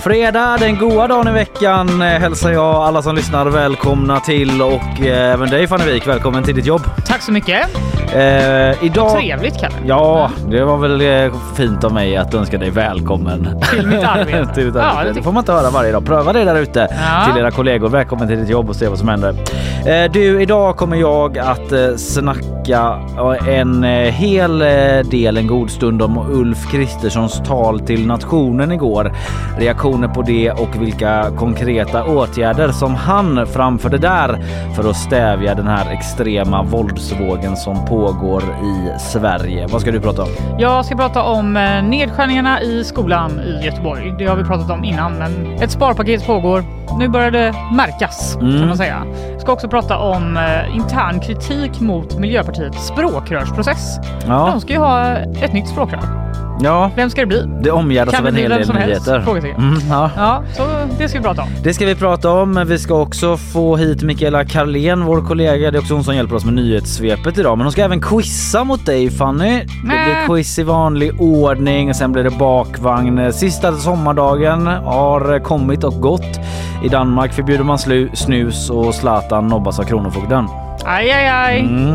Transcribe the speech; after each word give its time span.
Fredag, 0.00 0.56
den 0.60 0.78
goda 0.78 1.06
dagen 1.06 1.28
i 1.28 1.32
veckan 1.32 2.02
eh, 2.02 2.08
hälsar 2.08 2.50
jag 2.50 2.74
alla 2.74 3.02
som 3.02 3.16
lyssnar 3.16 3.46
välkomna 3.46 4.20
till 4.20 4.62
och 4.62 5.00
eh, 5.00 5.32
även 5.32 5.50
dig 5.50 5.66
Fanny 5.68 5.84
Wijk, 5.84 6.06
välkommen 6.06 6.44
till 6.44 6.54
ditt 6.54 6.66
jobb. 6.66 6.82
Tack 7.06 7.22
så 7.22 7.32
mycket. 7.32 7.70
Eh, 8.14 8.84
idag... 8.84 9.10
Trevligt 9.18 9.60
Kalle. 9.60 9.74
Ja, 9.86 10.30
det 10.48 10.64
var 10.64 10.76
väl 10.76 11.00
eh, 11.00 11.32
fint 11.56 11.84
av 11.84 11.92
mig 11.92 12.16
att 12.16 12.34
önska 12.34 12.58
dig 12.58 12.70
välkommen 12.70 13.60
till 13.72 13.86
mitt 13.86 14.04
arbete. 14.04 14.46
till 14.54 14.64
ditt 14.64 14.74
Ja, 14.74 14.80
arbete. 14.82 15.08
det 15.08 15.12
det 15.20 15.22
får 15.22 15.32
man 15.32 15.42
inte 15.42 15.52
höra 15.52 15.70
varje 15.70 15.92
dag. 15.92 16.04
Pröva 16.04 16.32
det 16.32 16.44
där 16.44 16.56
ute 16.56 16.88
Ja. 16.90 17.32
till 17.32 17.42
era 17.42 17.50
kollegor. 17.50 17.88
Välkommen 17.88 18.28
till 18.28 18.38
ditt 18.38 18.48
jobb 18.48 18.68
och 18.68 18.76
se 18.76 18.88
vad 18.88 18.98
som 18.98 19.08
händer. 19.08 19.34
Eh, 19.86 20.12
du, 20.12 20.42
idag 20.42 20.76
kommer 20.76 20.96
jag 20.96 21.38
att 21.38 21.72
eh, 21.72 21.96
snacka 21.96 22.98
eh, 23.18 23.48
en 23.58 23.82
hel 24.12 24.58
del, 25.10 25.36
en 25.36 25.46
god 25.46 25.70
stund 25.70 26.02
om 26.02 26.18
Ulf 26.30 26.70
Kristerssons 26.70 27.42
tal 27.46 27.80
till 27.80 28.06
nationen 28.06 28.72
igår. 28.72 29.12
Reaktioner 29.58 30.08
på 30.08 30.22
det 30.22 30.50
och 30.50 30.82
vilka 30.82 31.26
konkreta 31.38 32.04
åtgärder 32.04 32.68
som 32.72 32.94
han 32.94 33.46
framförde 33.46 33.98
där 33.98 34.38
för 34.76 34.90
att 34.90 34.96
stävja 34.96 35.54
den 35.54 35.66
här 35.66 35.92
extrema 35.92 36.62
våldsvågen 36.62 37.56
som 37.56 37.84
pågår 38.00 38.42
i 38.42 38.98
Sverige. 38.98 39.66
Vad 39.66 39.80
ska 39.80 39.90
du 39.90 40.00
prata 40.00 40.22
om? 40.22 40.28
Jag 40.58 40.84
ska 40.84 40.96
prata 40.96 41.22
om 41.22 41.56
eh, 41.56 41.82
nedskärningarna 41.82 42.62
i 42.62 42.84
skolan 42.84 43.40
i 43.40 43.64
Göteborg. 43.64 44.14
Det 44.18 44.26
har 44.26 44.36
vi 44.36 44.44
pratat 44.44 44.70
om 44.70 44.84
innan, 44.84 45.12
men 45.18 45.52
ett 45.62 45.70
sparpaket 45.70 46.26
pågår. 46.26 46.64
Nu 46.98 47.08
börjar 47.08 47.30
det 47.30 47.54
märkas 47.72 48.36
Mm. 48.40 48.58
kan 48.58 48.68
man 48.68 48.76
säga. 48.76 49.02
Jag 49.32 49.40
ska 49.40 49.52
också 49.52 49.68
prata 49.68 49.98
om 49.98 50.36
eh, 50.36 50.76
intern 50.76 51.20
kritik 51.20 51.80
mot 51.80 52.18
Miljöpartiets 52.18 52.86
språkrörsprocess. 52.86 53.96
Ja, 54.26 54.48
De 54.52 54.60
ska 54.60 54.72
ju 54.72 54.78
ha 54.78 55.16
ett 55.16 55.52
nytt 55.52 55.68
språkrör. 55.68 56.19
Ja 56.62 56.90
Vem 56.96 57.10
ska 57.10 57.20
det 57.20 57.26
bli? 57.26 57.44
det 57.62 57.70
omgärdas 57.70 58.14
Kan 58.14 58.20
av 58.24 58.28
en 58.28 58.34
hel 58.36 58.50
del 58.50 58.74
nyheter. 58.74 59.24
Mm, 59.58 59.74
ja. 59.90 60.10
Ja, 60.16 60.42
så 60.56 60.62
det 60.98 61.08
ska 61.08 61.18
vi 61.18 61.24
prata 61.24 61.42
om. 61.42 61.48
Det 61.62 61.74
ska 61.74 61.86
vi 61.86 61.94
prata 61.94 62.30
om, 62.30 62.64
vi 62.66 62.78
ska 62.78 62.94
också 62.94 63.36
få 63.36 63.76
hit 63.76 64.02
Mikaela 64.02 64.44
Carlén, 64.44 65.04
vår 65.04 65.20
kollega. 65.20 65.70
Det 65.70 65.78
är 65.78 65.80
också 65.80 65.94
hon 65.94 66.04
som 66.04 66.14
hjälper 66.16 66.36
oss 66.36 66.44
med 66.44 66.54
nyhetssvepet 66.54 67.38
idag. 67.38 67.58
Men 67.58 67.64
hon 67.64 67.72
ska 67.72 67.82
även 67.84 68.00
quizza 68.00 68.64
mot 68.64 68.86
dig 68.86 69.10
Fanny. 69.10 69.58
Det 69.58 69.64
blir 69.82 69.94
Nä. 70.14 70.26
quiz 70.26 70.58
i 70.58 70.62
vanlig 70.62 71.20
ordning 71.20 71.88
och 71.90 71.96
sen 71.96 72.12
blir 72.12 72.24
det 72.24 72.30
bakvagn. 72.30 73.32
Sista 73.32 73.72
sommardagen 73.72 74.66
har 74.66 75.38
kommit 75.44 75.84
och 75.84 76.00
gått. 76.00 76.40
I 76.84 76.88
Danmark 76.88 77.32
förbjuder 77.32 77.64
man 77.64 77.78
snus 78.14 78.70
och 78.70 78.94
Zlatan 78.94 79.48
nobbas 79.48 79.78
av 79.78 79.84
Kronofogden. 79.84 80.48
Aj, 80.84 81.10
aj, 81.10 81.28
aj. 81.28 81.60
Mm. 81.60 81.94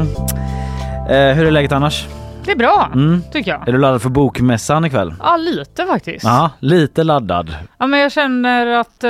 Eh, 1.09 1.35
hur 1.35 1.45
är 1.47 1.51
läget 1.51 1.71
annars? 1.71 2.07
Det 2.45 2.51
är 2.51 2.55
bra, 2.55 2.89
Mm. 2.93 3.21
tycker 3.31 3.51
jag. 3.51 3.67
Är 3.67 3.71
du 3.71 3.77
laddad 3.77 4.01
för 4.01 4.09
bokmässan 4.09 4.85
ikväll? 4.85 5.13
Ja, 5.19 5.37
lite 5.37 5.85
faktiskt. 5.85 6.25
Ja, 6.25 6.51
lite 6.59 7.03
laddad. 7.03 7.55
Ja, 7.77 7.87
men 7.87 7.99
jag 7.99 8.11
känner 8.11 8.67
att 8.67 9.03
eh, 9.03 9.09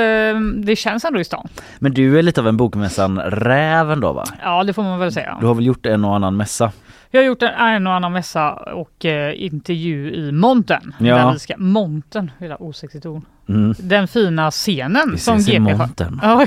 det 0.56 0.76
känns 0.76 1.04
ändå 1.04 1.20
i 1.20 1.24
stan. 1.24 1.48
Men 1.78 1.94
du 1.94 2.18
är 2.18 2.22
lite 2.22 2.40
av 2.40 2.48
en 2.48 2.56
bokmässan-räv 2.56 3.90
ändå 3.92 4.12
va? 4.12 4.24
Ja, 4.42 4.64
det 4.64 4.72
får 4.72 4.82
man 4.82 4.98
väl 4.98 5.12
säga. 5.12 5.36
Du 5.40 5.46
har 5.46 5.54
väl 5.54 5.66
gjort 5.66 5.86
en 5.86 6.04
och 6.04 6.14
annan 6.16 6.36
mässa? 6.36 6.72
Jag 7.10 7.20
har 7.20 7.26
gjort 7.26 7.42
en, 7.42 7.48
en 7.48 7.86
och 7.86 7.92
annan 7.92 8.12
mässa 8.12 8.52
och 8.52 9.04
eh, 9.04 9.44
intervju 9.44 10.14
i 10.14 10.32
Monten. 10.32 10.94
Ja. 10.98 11.16
Där 11.16 11.32
vi 11.32 11.38
ska, 11.38 11.54
Monten, 11.56 12.30
hela 12.38 12.56
osexigt 12.56 13.06
ord. 13.06 13.22
Mm. 13.48 13.74
Den 13.78 14.08
fina 14.08 14.50
scenen 14.50 15.10
Vi 15.12 15.18
som 15.18 15.38
GP 15.38 15.58
har. 15.58 15.78
monten. 15.78 16.20
Ja. 16.22 16.46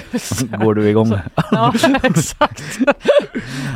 Går 0.64 0.74
du 0.76 0.90
igång? 0.90 1.14
ja, 1.52 1.74
exakt. 2.04 2.64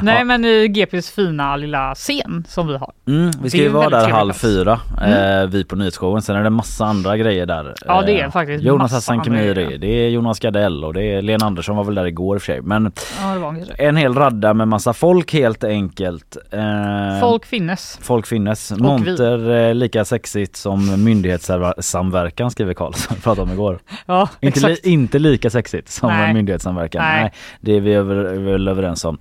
Nej, 0.01 0.23
men 0.25 0.45
i 0.45 0.67
GPs 0.67 1.11
fina 1.11 1.55
lilla 1.55 1.95
scen 1.95 2.45
som 2.47 2.67
vi 2.67 2.77
har. 2.77 2.91
Mm, 3.07 3.31
vi 3.43 3.49
ska 3.49 3.57
ju 3.59 3.67
en 3.67 3.73
vara 3.73 3.89
där 3.89 4.09
halv 4.09 4.33
fyra, 4.33 4.79
eh, 5.01 5.47
vi 5.49 5.63
på 5.65 5.75
nyhetsshowen. 5.75 6.21
Sen 6.21 6.35
är 6.35 6.43
det 6.43 6.49
massa 6.49 6.85
andra 6.85 7.17
grejer 7.17 7.45
där. 7.45 7.73
Ja, 7.85 8.01
det 8.01 8.19
är 8.19 8.25
Eh, 8.25 8.31
faktiskt 8.31 8.63
Jonas 8.63 8.91
Hassan 8.91 9.23
Khemiri, 9.23 9.77
det 9.77 9.87
är 9.87 10.09
Jonas 10.09 10.39
Gardell 10.39 10.83
och 10.83 10.93
det 10.93 11.03
är 11.03 11.21
Lena 11.21 11.45
Andersson 11.45 11.75
var 11.75 11.83
väl 11.83 11.95
där 11.95 12.05
igår 12.05 12.35
i 12.35 12.37
och 12.37 12.41
för 12.41 12.45
sig. 12.53 12.61
Men 12.61 12.91
Ja, 13.21 13.53
kanske. 13.55 13.73
en 13.73 13.95
hel 13.97 14.13
radda 14.15 14.53
med 14.53 14.67
massa 14.67 14.93
folk 14.93 15.33
helt 15.33 15.63
enkelt. 15.63 16.37
Eh, 16.51 17.19
Folk 17.21 17.45
finnes. 17.45 17.99
Folk 18.01 18.27
finnes. 18.27 18.71
vi. 18.71 18.81
Monter 18.81 19.73
lika 19.73 20.05
sexigt 20.05 20.55
som 20.55 21.03
myndighetssamverkan 21.03 22.51
skriver 22.51 22.73
Karl 22.73 22.93
som 22.93 23.12
vi 23.12 23.12
pratade 23.23 23.41
om 23.41 23.51
igår. 23.51 23.79
Ja, 24.05 24.29
Inte, 24.39 24.67
li, 24.67 24.77
inte 24.83 25.19
lika 25.19 25.49
sexigt 25.49 25.89
som 25.89 26.09
Nej. 26.09 26.33
myndighetssamverkan. 26.33 27.01
Nej. 27.03 27.21
Nej. 27.21 27.31
det 27.61 27.71
är 27.77 27.81
vi 27.81 27.93
över, 27.93 28.15
väl 28.37 28.67
överens 28.67 29.05
om. 29.05 29.17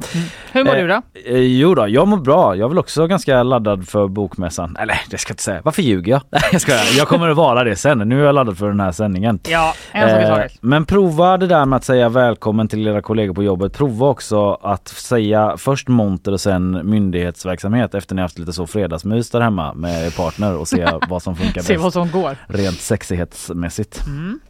Hur 0.53 0.65
mår 0.65 0.75
Eh, 0.77 0.81
du 0.83 0.89
då? 0.89 1.03
Eh, 1.27 1.37
jo 1.39 1.75
då, 1.75 1.89
jag 1.89 2.09
mår 2.09 2.17
bra. 2.17 2.57
Jag 2.57 2.65
är 2.65 2.69
väl 2.69 2.79
också 2.79 3.07
ganska 3.07 3.43
laddad 3.43 3.89
för 3.89 4.09
bokmässan. 4.09 4.77
Eller 4.81 5.01
det 5.11 5.19
ska 5.19 5.31
jag 5.31 5.35
inte 5.35 5.43
säga. 5.43 5.61
Varför 5.65 5.83
ljuger 5.83 6.13
jag? 6.13 6.23
Jag 6.53 6.61
skojar. 6.61 6.81
Jag 6.99 7.09
kommer 7.09 7.29
att 7.29 7.37
vara 7.37 7.65
det 7.65 7.77
sen. 7.77 7.99
Nu 7.99 8.21
är 8.21 8.25
jag 8.25 8.35
laddad 8.35 8.59
för 8.59 8.69
den 8.69 8.81
här 8.81 8.93
sändningen. 8.93 9.41
Ja, 9.49 9.75
en 9.93 10.09
sak 10.11 10.19
Eh, 10.23 10.29
taget. 10.29 10.53
men 10.61 10.85
prova 10.85 11.37
det 11.39 11.47
där 11.47 11.65
med 11.67 11.77
att 11.77 11.85
säga 11.85 12.09
välkommen 12.09 12.69
till 12.69 12.87
era 12.89 13.03
kollegor 13.03 13.35
på 13.35 13.43
jobbet. 13.43 13.73
Prova 13.73 14.07
också 14.07 14.53
att 14.63 14.89
säga 14.89 15.55
först 15.59 15.89
monter 15.89 16.33
och 16.33 16.41
sen 16.41 16.91
myndighetsverksamhet 16.91 17.95
efter 17.95 18.15
ni 18.15 18.23
haft 18.23 18.39
lite 18.39 18.53
så 18.53 18.67
fredagsmys 18.67 19.31
där 19.31 19.41
hemma 19.41 19.75
med 19.75 20.07
er 20.07 20.11
partner 20.11 20.57
och 20.57 20.69
se 20.69 20.89
vad 21.09 21.23
som 21.23 21.37
funkar 21.37 21.63
Se 21.63 21.73
bäst 21.73 21.83
vad 21.85 21.93
som 21.93 22.11
går. 22.11 22.37
rent 22.47 22.81
sexighetsmässigt. 22.81 23.82
Mm. 24.07 24.41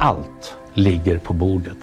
Allt 0.00 0.54
ligger 0.74 1.18
på 1.18 1.32
bordet. 1.32 1.76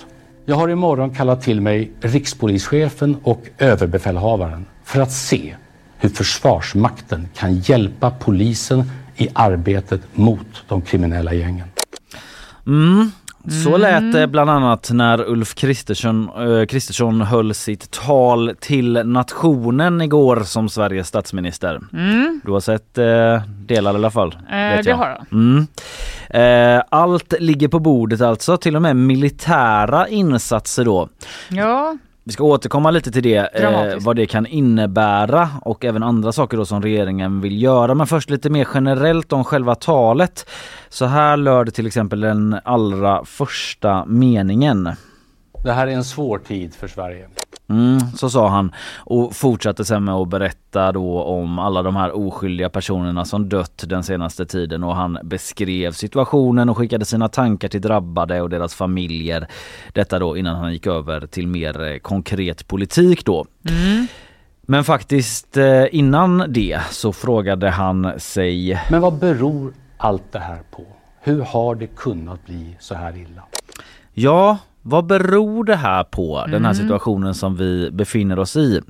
Jag 0.46 0.56
har 0.56 0.70
imorgon 0.70 1.16
kallat 1.16 1.42
till 1.42 1.62
mig 1.62 1.92
rikspolischefen 2.02 3.18
och 3.24 3.44
överbefälhavaren 3.58 4.66
för 4.84 5.02
att 5.02 5.12
se 5.12 5.56
hur 6.00 6.10
Försvarsmakten 6.10 7.28
kan 7.36 7.60
hjälpa 7.60 8.12
polisen 8.12 8.92
i 9.16 9.28
arbetet 9.34 10.02
mot 10.14 10.64
de 10.68 10.82
kriminella 10.82 11.34
gängen. 11.34 11.68
Mm. 12.68 13.12
Så 13.64 13.78
lät 13.78 14.12
det 14.12 14.28
bland 14.28 14.50
annat 14.50 14.90
när 14.92 15.30
Ulf 15.30 15.56
Kristersson, 15.56 16.30
Kristersson 16.70 17.22
höll 17.22 17.54
sitt 17.54 17.92
tal 17.92 18.56
till 18.60 18.94
nationen 19.06 20.02
igår 20.02 20.44
som 20.44 20.70
Sveriges 20.70 21.08
statsminister. 21.08 21.80
Du 22.44 22.52
har 22.52 22.60
sett 22.60 22.98
eh, 22.98 23.42
delar 23.66 23.94
i 23.94 23.96
alla 23.96 24.12
fall? 24.12 24.38
Mm. 24.50 24.76
Vet 24.76 24.86
det 24.86 24.90
jag. 24.90 24.98
har 24.98 25.10
jag. 25.10 25.26
Mm. 25.32 25.68
Allt 26.90 27.34
ligger 27.40 27.68
på 27.68 27.80
bordet 27.80 28.22
alltså, 28.22 28.58
till 28.58 28.76
och 28.76 28.82
med 28.82 28.96
militära 28.96 30.08
insatser 30.08 30.86
då. 30.86 31.10
Ja, 31.50 31.98
Vi 32.28 32.34
ska 32.34 32.44
återkomma 32.44 32.92
lite 32.92 33.12
till 33.12 33.24
det, 33.24 33.62
eh, 33.64 33.98
vad 34.00 34.16
det 34.16 34.26
kan 34.26 34.46
innebära 34.46 35.50
och 35.62 35.86
även 35.86 36.04
andra 36.04 36.32
saker 36.32 36.58
då 36.58 36.66
som 36.66 36.82
regeringen 36.82 37.42
vill 37.42 37.62
göra. 37.62 37.94
Men 37.94 38.08
först 38.08 38.30
lite 38.30 38.50
mer 38.50 38.68
generellt 38.74 39.34
om 39.34 39.44
själva 39.44 39.76
talet. 39.76 40.50
Så 40.90 41.06
här 41.06 41.38
löd 41.38 41.74
till 41.74 41.88
exempel 41.88 42.20
den 42.20 42.60
allra 42.64 43.26
första 43.26 44.06
meningen. 44.06 44.90
Det 45.64 45.72
här 45.72 45.88
är 45.88 45.92
en 45.92 46.04
svår 46.04 46.38
tid 46.38 46.76
för 46.76 46.88
Sverige. 46.88 47.28
Mm, 47.70 48.00
så 48.16 48.30
sa 48.30 48.48
han 48.48 48.72
och 48.98 49.36
fortsatte 49.36 49.86
sen 49.86 50.04
med 50.04 50.16
att 50.16 50.30
berätta 50.30 50.92
då 50.92 51.24
om 51.24 51.60
alla 51.60 51.84
de 51.84 51.96
här 51.96 52.18
oskyldiga 52.18 52.70
personerna 52.70 53.26
som 53.26 53.50
dött 53.50 53.84
den 53.88 54.04
senaste 54.04 54.46
tiden 54.46 54.84
och 54.84 54.96
han 54.96 55.18
beskrev 55.24 55.92
situationen 55.92 56.70
och 56.70 56.78
skickade 56.78 57.06
sina 57.06 57.30
tankar 57.30 57.68
till 57.68 57.82
drabbade 57.82 58.42
och 58.42 58.50
deras 58.50 58.76
familjer. 58.76 59.48
Detta 59.94 60.20
då 60.20 60.38
innan 60.38 60.56
han 60.56 60.74
gick 60.74 60.88
över 60.88 61.28
till 61.28 61.48
mer 61.48 61.84
eh, 61.84 61.98
konkret 61.98 62.68
politik 62.68 63.26
då. 63.26 63.46
Men 64.62 64.84
faktiskt 64.84 65.58
eh, 65.58 65.86
innan 65.92 66.46
det 66.48 66.82
så 66.90 67.14
frågade 67.14 67.70
han 67.70 68.20
sig 68.20 68.80
Men 68.92 69.02
vad 69.02 69.14
beror 69.20 69.74
allt 69.98 70.32
det 70.32 70.40
här 70.40 70.60
på? 70.72 70.86
Hur 71.22 71.42
har 71.42 71.76
det 71.76 71.88
kunnat 71.88 72.46
bli 72.46 72.78
så 72.80 72.96
här 72.96 73.18
illa? 73.18 73.42
Ja, 74.14 74.58
vad 74.90 75.06
beror 75.06 75.64
det 75.64 75.76
här 75.76 76.04
på, 76.04 76.46
den 76.48 76.66
här 76.66 76.74
situationen 76.74 77.34
som 77.34 77.56
vi 77.56 77.92
befinner 77.92 78.40
oss 78.40 78.56
i? 78.56 78.82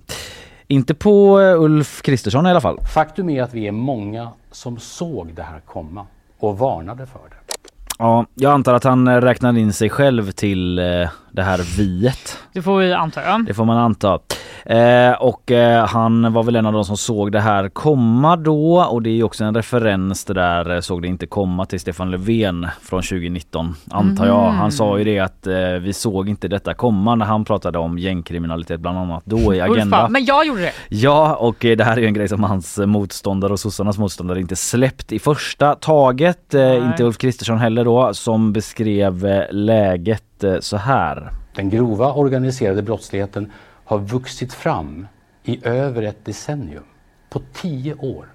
Inte 0.68 0.94
på 0.94 1.42
eh, 1.42 1.62
Ulf 1.62 2.02
Kristersson 2.02 2.48
i 2.48 2.50
alla 2.50 2.62
fall. 2.62 2.80
Faktum 2.94 3.30
är 3.30 3.44
att 3.44 3.54
vi 3.54 3.68
är 3.68 3.72
många 3.72 4.30
som 4.52 4.78
såg 4.78 5.34
det 5.34 5.42
här 5.42 5.60
komma 5.60 6.06
och 6.40 6.58
varnade 6.58 7.06
för 7.06 7.20
det. 7.30 7.56
Ja, 8.00 8.26
jag 8.36 8.54
antar 8.54 8.74
att 8.74 8.84
han 8.84 9.08
eh, 9.08 9.22
räknar 9.22 9.58
in 9.58 9.74
sig 9.74 9.90
själv 9.90 10.32
till 10.32 10.80
eh, 10.80 11.10
det 11.38 11.44
här 11.44 11.78
viet. 11.78 12.38
Det 12.54 12.62
får 12.62 12.78
vi 12.78 12.94
anta 12.94 13.22
ja. 13.24 13.40
Det 13.48 13.54
får 13.54 13.66
man 13.66 13.78
anta. 13.78 14.20
Eh, 14.66 15.12
och 15.12 15.52
eh, 15.52 15.88
han 15.88 16.34
var 16.34 16.44
väl 16.44 16.56
en 16.56 16.66
av 16.66 16.74
de 16.74 16.86
som 16.86 16.98
såg 16.98 17.32
det 17.32 17.40
här 17.40 17.70
komma 17.70 18.36
då 18.36 18.82
och 18.82 19.02
det 19.02 19.10
är 19.10 19.24
också 19.24 19.44
en 19.44 19.56
referens 19.56 20.26
det 20.26 20.34
där 20.34 20.76
eh, 20.76 20.80
såg 20.80 21.02
det 21.02 21.08
inte 21.08 21.26
komma 21.26 21.66
till 21.66 21.80
Stefan 21.80 22.12
Löfven 22.12 22.68
från 22.82 23.02
2019 23.02 23.76
antar 23.90 24.26
jag. 24.26 24.44
Mm. 24.44 24.56
Han 24.56 24.72
sa 24.72 24.98
ju 24.98 25.04
det 25.04 25.20
att 25.20 25.48
eh, 25.48 25.56
vi 25.82 25.94
såg 25.94 26.30
inte 26.30 26.48
detta 26.48 26.74
komma 26.74 27.16
när 27.16 27.26
han 27.26 27.46
pratade 27.46 27.80
om 27.80 27.98
gängkriminalitet 27.98 28.80
bland 28.80 28.98
annat 28.98 29.24
då 29.26 29.56
i 29.56 29.62
Agenda. 29.62 29.98
Ulfa, 29.98 30.10
men 30.10 30.26
jag 30.26 30.48
gjorde 30.48 30.62
det. 30.62 30.74
Ja, 30.90 31.36
och 31.36 31.66
eh, 31.66 31.78
det 31.78 31.84
här 31.84 31.98
är 31.98 32.02
ju 32.02 32.08
en 32.08 32.14
grej 32.14 32.28
som 32.28 32.44
hans 32.44 32.78
motståndare 32.78 33.54
och 33.54 33.60
sossarnas 33.60 33.98
motståndare 33.98 34.40
inte 34.40 34.56
släppt 34.56 35.12
i 35.12 35.20
första 35.20 35.76
taget. 35.76 36.54
Eh, 36.54 36.76
inte 36.76 37.04
Ulf 37.04 37.18
Kristersson 37.18 37.58
heller 37.58 37.86
då, 37.86 38.14
som 38.14 38.54
beskrev 38.54 39.46
läget 39.52 40.37
så 40.60 40.78
här. 40.78 41.32
Den 41.56 41.70
grova 41.70 42.14
organiserade 42.14 42.82
brottsligheten 42.82 43.52
har 43.86 44.00
vuxit 44.00 44.54
fram 44.54 45.08
i 45.44 45.68
över 45.68 46.04
ett 46.04 46.26
decennium. 46.26 46.84
På 47.30 47.42
tio 47.54 47.94
år 47.94 48.26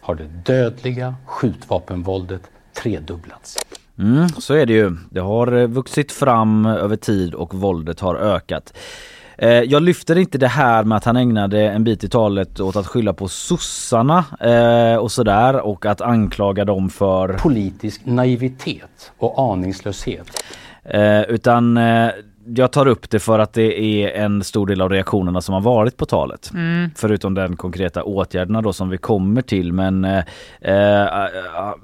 har 0.00 0.14
det 0.14 0.26
dödliga 0.44 1.14
skjutvapenvåldet 1.26 2.42
tredubblats. 2.82 3.56
Mm, 3.98 4.28
så 4.28 4.54
är 4.54 4.66
det 4.66 4.72
ju. 4.72 4.96
Det 5.10 5.20
har 5.20 5.66
vuxit 5.66 6.12
fram 6.12 6.66
över 6.66 6.96
tid 6.96 7.34
och 7.34 7.54
våldet 7.54 8.00
har 8.00 8.14
ökat. 8.14 8.72
Eh, 9.38 9.48
Jag 9.48 9.82
lyfter 9.82 10.18
inte 10.18 10.38
det 10.38 10.48
här 10.48 10.84
med 10.84 10.96
att 10.96 11.04
han 11.04 11.16
ägnade 11.16 11.68
en 11.70 11.84
bit 11.84 12.04
i 12.04 12.08
talet 12.08 12.60
åt 12.60 12.76
att 12.76 12.86
skylla 12.86 13.12
på 13.12 13.28
sossarna 13.28 14.24
eh, 14.40 14.96
och 14.96 15.12
sådär 15.12 15.60
och 15.60 15.86
att 15.86 16.00
anklaga 16.00 16.64
dem 16.64 16.90
för 16.90 17.28
Politisk 17.28 18.00
naivitet 18.04 19.12
och 19.18 19.52
aningslöshet. 19.52 20.42
Eh, 20.84 21.22
utan 21.22 21.76
eh, 21.76 22.10
jag 22.46 22.72
tar 22.72 22.86
upp 22.86 23.10
det 23.10 23.18
för 23.18 23.38
att 23.38 23.52
det 23.52 23.80
är 23.80 24.08
en 24.24 24.44
stor 24.44 24.66
del 24.66 24.80
av 24.80 24.90
reaktionerna 24.90 25.40
som 25.40 25.54
har 25.54 25.60
varit 25.60 25.96
på 25.96 26.06
talet. 26.06 26.50
Förutom 26.96 27.34
den 27.34 27.56
konkreta 27.56 28.02
åtgärderna 28.02 28.62
då 28.62 28.72
som 28.72 28.88
vi 28.88 28.98
kommer 28.98 29.42
till. 29.42 29.72
Men 29.72 30.04
eh, 30.04 30.24
eh, 30.60 31.02
eh, 31.02 31.74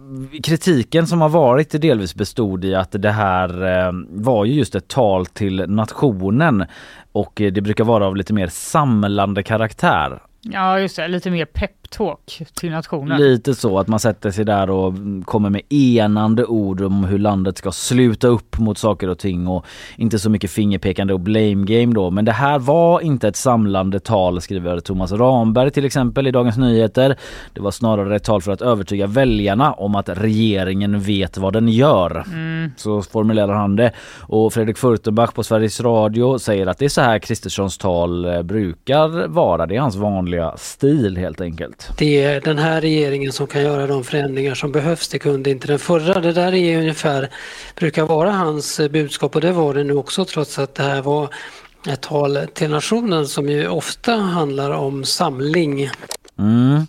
kritiken 0.43 1.07
som 1.07 1.21
har 1.21 1.29
varit 1.29 1.83
delvis 1.83 2.15
bestod 2.15 2.65
i 2.65 2.75
att 2.75 2.93
det 2.93 3.11
här 3.11 3.65
eh, 3.65 3.93
var 4.11 4.45
ju 4.45 4.53
just 4.53 4.75
ett 4.75 4.89
tal 4.89 5.27
till 5.27 5.65
nationen 5.69 6.65
och 7.13 7.33
det 7.35 7.61
brukar 7.61 7.85
vara 7.85 8.07
av 8.07 8.17
lite 8.17 8.35
mer 8.35 8.47
samlande 8.47 9.43
karaktär. 9.43 10.19
Ja 10.53 10.81
just 10.81 10.97
det, 10.97 11.09
lite 11.09 11.31
mer 11.31 11.45
peptalk 11.45 12.43
till 12.55 12.71
nationen. 12.71 13.21
Lite 13.21 13.55
så 13.55 13.79
att 13.79 13.89
man 13.89 14.01
sätter 14.01 14.31
sig 14.31 14.45
där 14.45 14.71
och 14.71 14.89
mm, 14.89 15.23
kommer 15.25 15.51
med 15.51 15.63
enande 15.69 16.45
ord 16.45 16.81
om 16.81 17.05
hur 17.05 17.19
landet 17.19 17.59
ska 17.59 17.73
sluta 17.73 18.29
upp 18.29 18.59
mot 18.59 18.79
saker 18.79 19.09
och 19.09 19.19
ting 19.19 19.47
och 19.47 19.67
inte 19.97 20.19
så 20.19 20.31
mycket 20.31 20.51
fingerpekande 20.51 21.15
och 21.15 21.21
blame 21.21 21.65
game 21.67 21.95
då. 21.95 22.11
Men 22.11 22.25
det 22.25 22.33
här 22.33 22.59
var 22.59 23.01
inte 23.01 23.29
ett 23.29 23.37
samlande 23.37 24.01
tal 24.01 24.41
skriver 24.41 24.81
Thomas 24.81 25.13
Ramberg 25.13 25.71
till 25.71 25.85
exempel 25.85 26.27
i 26.27 26.31
Dagens 26.31 26.57
Nyheter. 26.57 27.17
Det 27.53 27.61
var 27.61 27.71
snarare 27.71 28.17
ett 28.17 28.25
tal 28.25 28.43
för 28.43 28.53
att 28.53 28.63
övertyga 28.63 29.07
väljarna 29.07 29.73
om 29.73 29.95
att 29.95 30.09
regeringen 30.09 31.01
vet 31.01 31.39
vad 31.39 31.53
den 31.53 31.69
gör. 31.69 32.25
Så 32.77 33.03
formulerar 33.03 33.55
han 33.55 33.77
det. 33.77 33.93
Och 34.21 34.53
Fredrik 34.53 34.79
Furtenbach 34.79 35.33
på 35.33 35.43
Sveriges 35.43 35.81
Radio 35.81 36.39
säger 36.39 36.67
att 36.67 36.79
det 36.79 36.85
är 36.85 36.89
så 36.89 37.01
här 37.01 37.19
Kristerssons 37.19 37.79
tal 37.79 38.25
eh, 38.25 38.43
brukar 38.43 39.29
vara. 39.29 39.67
Det 39.67 39.77
är 39.77 39.81
hans 39.81 39.97
vanliga 39.97 40.36
stil 40.57 41.17
helt 41.17 41.41
enkelt. 41.41 41.91
Det 41.99 42.23
är 42.23 42.41
den 42.41 42.59
här 42.59 42.81
regeringen 42.81 43.33
som 43.33 43.47
kan 43.47 43.63
göra 43.63 43.87
de 43.87 44.05
förändringar 44.05 44.55
som 44.55 44.73
behövs. 44.73 45.09
Det 45.09 45.19
kunde 45.19 45.51
inte 45.51 45.67
den 45.67 45.79
förra. 45.79 46.21
Det 46.21 46.33
där 46.33 46.55
är 46.55 46.79
ungefär, 46.79 47.31
brukar 47.77 48.07
vara 48.07 48.31
hans 48.31 48.81
budskap 48.91 49.35
och 49.35 49.41
det 49.41 49.53
var 49.53 49.75
det 49.75 49.85
nu 49.85 49.95
också 49.95 50.25
trots 50.25 50.59
att 50.59 50.75
det 50.75 50.83
här 50.83 51.03
var 51.03 51.29
ett 51.89 52.01
tal 52.01 52.39
till 52.55 52.71
nationen 52.71 53.27
som 53.27 53.49
ju 53.49 53.69
ofta 53.69 54.13
handlar 54.13 54.71
om 54.71 55.05
samling. 55.05 55.91
Mm. 56.39 56.87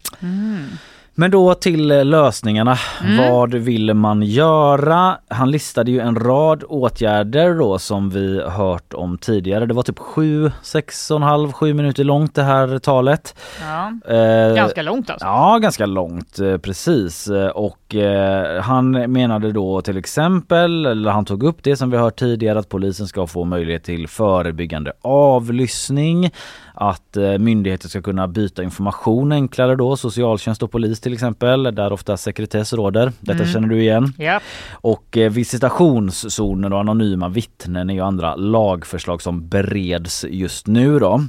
Men 1.19 1.31
då 1.31 1.53
till 1.53 1.91
eh, 1.91 2.05
lösningarna. 2.05 2.77
Vad 3.19 3.53
vill 3.53 3.93
man 3.93 4.21
göra? 4.23 5.17
Han 5.27 5.51
listade 5.51 5.91
ju 5.91 5.99
en 5.99 6.15
rad 6.15 6.63
åtgärder 6.63 7.53
då 7.55 7.79
som 7.79 8.09
vi 8.09 8.41
hört 8.49 8.93
om 8.93 9.17
tidigare. 9.17 9.65
Det 9.65 9.73
var 9.73 9.83
typ 9.83 9.99
sju, 9.99 10.51
sex 10.61 11.11
och 11.11 11.17
en 11.17 11.23
halv, 11.23 11.51
sju 11.51 11.73
minuter 11.73 12.03
långt 12.03 12.35
det 12.35 12.43
här 12.43 12.79
talet. 12.79 13.35
Ja, 13.61 13.91
Eh, 14.13 14.55
ganska 14.55 14.81
långt 14.81 15.09
alltså. 15.09 15.25
Ja, 15.25 15.57
ganska 15.61 15.85
långt 15.85 16.39
eh, 16.39 16.57
precis. 16.57 17.27
Eh, 17.27 17.47
Och 17.47 17.95
eh, 17.95 18.61
han 18.61 18.91
menade 18.91 19.51
då 19.51 19.81
till 19.81 19.97
exempel, 19.97 20.85
eller 20.85 21.11
han 21.11 21.25
tog 21.25 21.43
upp 21.43 21.57
det 21.63 21.75
som 21.77 21.89
vi 21.91 21.97
hört 21.97 22.19
tidigare, 22.19 22.59
att 22.59 22.69
polisen 22.69 23.07
ska 23.07 23.27
få 23.27 23.43
möjlighet 23.43 23.83
till 23.83 24.07
förebyggande 24.07 24.91
avlyssning. 25.01 26.31
Att 26.79 27.17
eh, 27.17 27.37
myndigheter 27.37 27.89
ska 27.89 28.01
kunna 28.01 28.27
byta 28.27 28.63
information 28.63 29.31
enklare 29.31 29.75
då, 29.75 29.97
socialtjänst 29.97 30.63
och 30.63 30.71
polis 30.71 30.99
till 30.99 31.13
exempel, 31.13 31.63
där 31.63 31.93
ofta 31.93 32.17
sekretess 32.17 32.73
råder. 32.73 33.11
Detta 33.19 33.45
känner 33.45 33.67
du 33.67 33.81
igen. 33.81 34.13
Ja. 34.17 34.39
Och 34.71 35.17
eh, 35.17 35.31
visitationszoner 35.31 36.73
och 36.73 36.79
anonyma 36.79 37.29
vittnen 37.29 37.89
är 37.89 37.93
ju 37.93 38.01
andra 38.01 38.35
lagförslag 38.35 39.21
som 39.21 39.47
bereds 39.47 40.25
just 40.29 40.67
nu 40.67 40.99
då. 40.99 41.23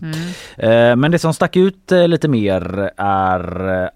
Eh, 0.57 0.97
men 0.97 1.11
det 1.11 1.19
som 1.19 1.35
stack 1.35 1.57
ut 1.57 1.91
lite 1.91 2.29
mer 2.29 2.91
är 2.97 3.69
eh, 3.83 3.89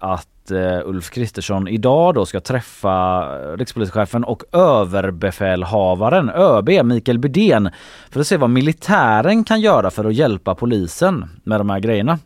att 0.43 0.51
eh, 0.51 0.89
Ulf 0.89 1.09
Kristersson 1.09 1.67
idag 1.67 2.13
då 2.13 2.25
ska 2.25 2.39
träffa 2.39 3.21
rikspolischefen 3.55 4.23
och 4.23 4.43
överbefälhavaren 4.51 6.29
ÖB 6.29 6.69
Mikael 6.85 7.19
Bydén 7.19 7.69
för 8.11 8.19
att 8.19 8.27
se 8.27 8.37
vad 8.37 8.49
militären 8.49 9.43
kan 9.43 9.61
göra 9.61 9.91
för 9.91 10.05
att 10.05 10.13
hjälpa 10.13 10.55
polisen 10.55 11.25
med 11.43 11.59
de 11.59 11.69
här 11.69 11.79
grejerna. 11.79 12.19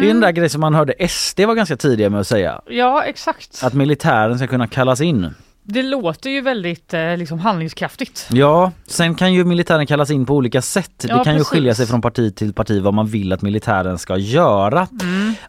Det 0.00 0.06
är 0.06 0.10
en 0.10 0.20
där 0.20 0.30
grej 0.30 0.48
som 0.48 0.60
man 0.60 0.74
hörde 0.74 1.08
SD 1.08 1.40
var 1.40 1.54
ganska 1.54 1.76
tidiga 1.76 2.10
med 2.10 2.20
att 2.20 2.26
säga. 2.26 2.60
ja, 2.66 3.04
exakt. 3.04 3.60
Att 3.62 3.74
militären 3.74 4.38
ska 4.38 4.46
kunna 4.46 4.66
kallas 4.66 5.00
in. 5.00 5.34
Det 5.66 5.82
låter 5.82 6.30
ju 6.30 6.40
väldigt 6.40 6.94
eh, 6.94 7.16
liksom 7.16 7.38
handlingskraftigt. 7.38 8.28
Ja, 8.30 8.72
sen 8.86 9.14
kan 9.14 9.32
ju 9.32 9.44
militären 9.44 9.86
kallas 9.86 10.10
in 10.10 10.26
på 10.26 10.34
olika 10.34 10.62
sätt. 10.62 11.04
Ja, 11.08 11.18
det 11.18 11.24
kan 11.24 11.32
ju 11.32 11.38
precis. 11.38 11.52
skilja 11.52 11.74
sig 11.74 11.86
från 11.86 12.02
parti 12.02 12.36
till 12.36 12.54
parti 12.54 12.82
vad 12.82 12.94
man 12.94 13.06
vill 13.06 13.32
att 13.32 13.42
militären 13.42 13.98
ska 13.98 14.16
göra. 14.16 14.88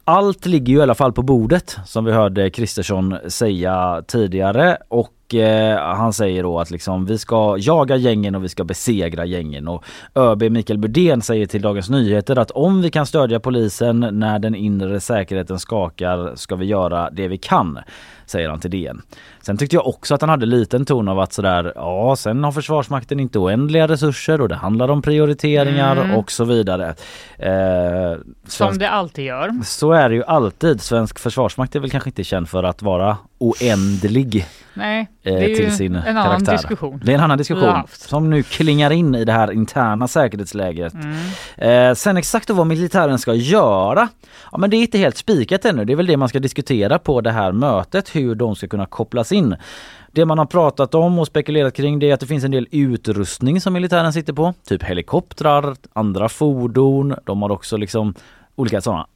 Allt 0.03 0.45
ligger 0.45 0.73
ju 0.73 0.79
i 0.79 0.81
alla 0.81 0.95
fall 0.95 1.13
på 1.13 1.21
bordet 1.21 1.77
som 1.85 2.05
vi 2.05 2.11
hörde 2.11 2.49
Kristersson 2.49 3.17
säga 3.27 4.03
tidigare 4.07 4.77
och 4.87 5.35
eh, 5.35 5.95
han 5.95 6.13
säger 6.13 6.43
då 6.43 6.59
att 6.59 6.71
liksom, 6.71 7.05
vi 7.05 7.17
ska 7.17 7.57
jaga 7.59 7.95
gängen 7.95 8.35
och 8.35 8.43
vi 8.43 8.49
ska 8.49 8.63
besegra 8.63 9.25
gängen 9.25 9.67
och 9.67 9.85
ÖB 10.15 10.43
Mikael 10.43 10.79
Bydén 10.79 11.21
säger 11.21 11.45
till 11.45 11.61
Dagens 11.61 11.89
Nyheter 11.89 12.35
att 12.35 12.51
om 12.51 12.81
vi 12.81 12.91
kan 12.91 13.05
stödja 13.05 13.39
polisen 13.39 13.99
när 14.11 14.39
den 14.39 14.55
inre 14.55 14.99
säkerheten 14.99 15.59
skakar 15.59 16.35
ska 16.35 16.55
vi 16.55 16.65
göra 16.65 17.09
det 17.09 17.27
vi 17.27 17.37
kan, 17.37 17.79
säger 18.25 18.49
han 18.49 18.59
till 18.59 18.71
DN. 18.71 19.01
Sen 19.41 19.57
tyckte 19.57 19.75
jag 19.75 19.87
också 19.87 20.15
att 20.15 20.21
han 20.21 20.29
hade 20.29 20.45
liten 20.45 20.85
ton 20.85 21.07
av 21.07 21.19
att 21.19 21.33
sådär, 21.33 21.71
ja 21.75 22.15
sen 22.15 22.43
har 22.43 22.51
Försvarsmakten 22.51 23.19
inte 23.19 23.39
oändliga 23.39 23.87
resurser 23.87 24.41
och 24.41 24.49
det 24.49 24.55
handlar 24.55 24.89
om 24.89 25.01
prioriteringar 25.01 26.15
och 26.17 26.31
så 26.31 26.43
vidare. 26.43 26.87
Eh, 27.39 28.17
Som 28.47 28.67
svensk- 28.69 28.79
det 28.79 28.89
alltid 28.89 29.25
gör. 29.25 29.51
så 29.63 29.91
är 29.91 30.09
det 30.09 30.15
ju 30.15 30.23
alltid. 30.23 30.81
Svensk 30.81 31.19
försvarsmakt 31.19 31.75
är 31.75 31.79
väl 31.79 31.89
kanske 31.89 32.09
inte 32.09 32.23
känd 32.23 32.49
för 32.49 32.63
att 32.63 32.81
vara 32.81 33.17
oändlig 33.37 34.45
Nej, 34.73 35.07
eh, 35.23 35.33
det 35.33 35.43
är 35.45 35.47
ju 35.49 35.55
till 35.55 35.75
sin 35.75 35.95
en 35.95 36.17
annan 36.17 36.23
karaktär. 36.23 36.51
diskussion. 36.51 37.01
Det 37.03 37.11
är 37.11 37.15
en 37.15 37.21
annan 37.23 37.37
diskussion 37.37 37.83
som 37.91 38.29
nu 38.29 38.43
klingar 38.43 38.91
in 38.91 39.15
i 39.15 39.25
det 39.25 39.31
här 39.31 39.51
interna 39.51 40.07
säkerhetsläget. 40.07 40.93
Mm. 40.93 41.89
Eh, 41.89 41.93
sen 41.95 42.17
exakt 42.17 42.49
vad 42.49 42.67
militären 42.67 43.19
ska 43.19 43.33
göra, 43.33 44.07
ja 44.51 44.57
men 44.57 44.69
det 44.69 44.77
är 44.77 44.81
inte 44.81 44.97
helt 44.97 45.17
spikat 45.17 45.65
ännu. 45.65 45.85
Det 45.85 45.93
är 45.93 45.97
väl 45.97 46.05
det 46.05 46.17
man 46.17 46.29
ska 46.29 46.39
diskutera 46.39 46.99
på 46.99 47.21
det 47.21 47.31
här 47.31 47.51
mötet, 47.51 48.14
hur 48.21 48.35
de 48.35 48.55
ska 48.55 48.67
kunna 48.67 48.85
kopplas 48.85 49.31
in. 49.31 49.55
Det 50.11 50.25
man 50.25 50.37
har 50.37 50.45
pratat 50.45 50.95
om 50.95 51.19
och 51.19 51.27
spekulerat 51.27 51.73
kring 51.75 51.99
det 51.99 52.09
är 52.09 52.13
att 52.13 52.19
det 52.19 52.25
finns 52.27 52.43
en 52.43 52.51
del 52.51 52.67
utrustning 52.71 53.61
som 53.61 53.73
militären 53.73 54.13
sitter 54.13 54.33
på. 54.33 54.53
Typ 54.67 54.83
helikoptrar, 54.83 55.75
andra 55.93 56.29
fordon. 56.29 57.15
De 57.25 57.41
har 57.41 57.51
också 57.51 57.77
liksom 57.77 58.13
olika 58.55 58.81
sådana 58.81 59.07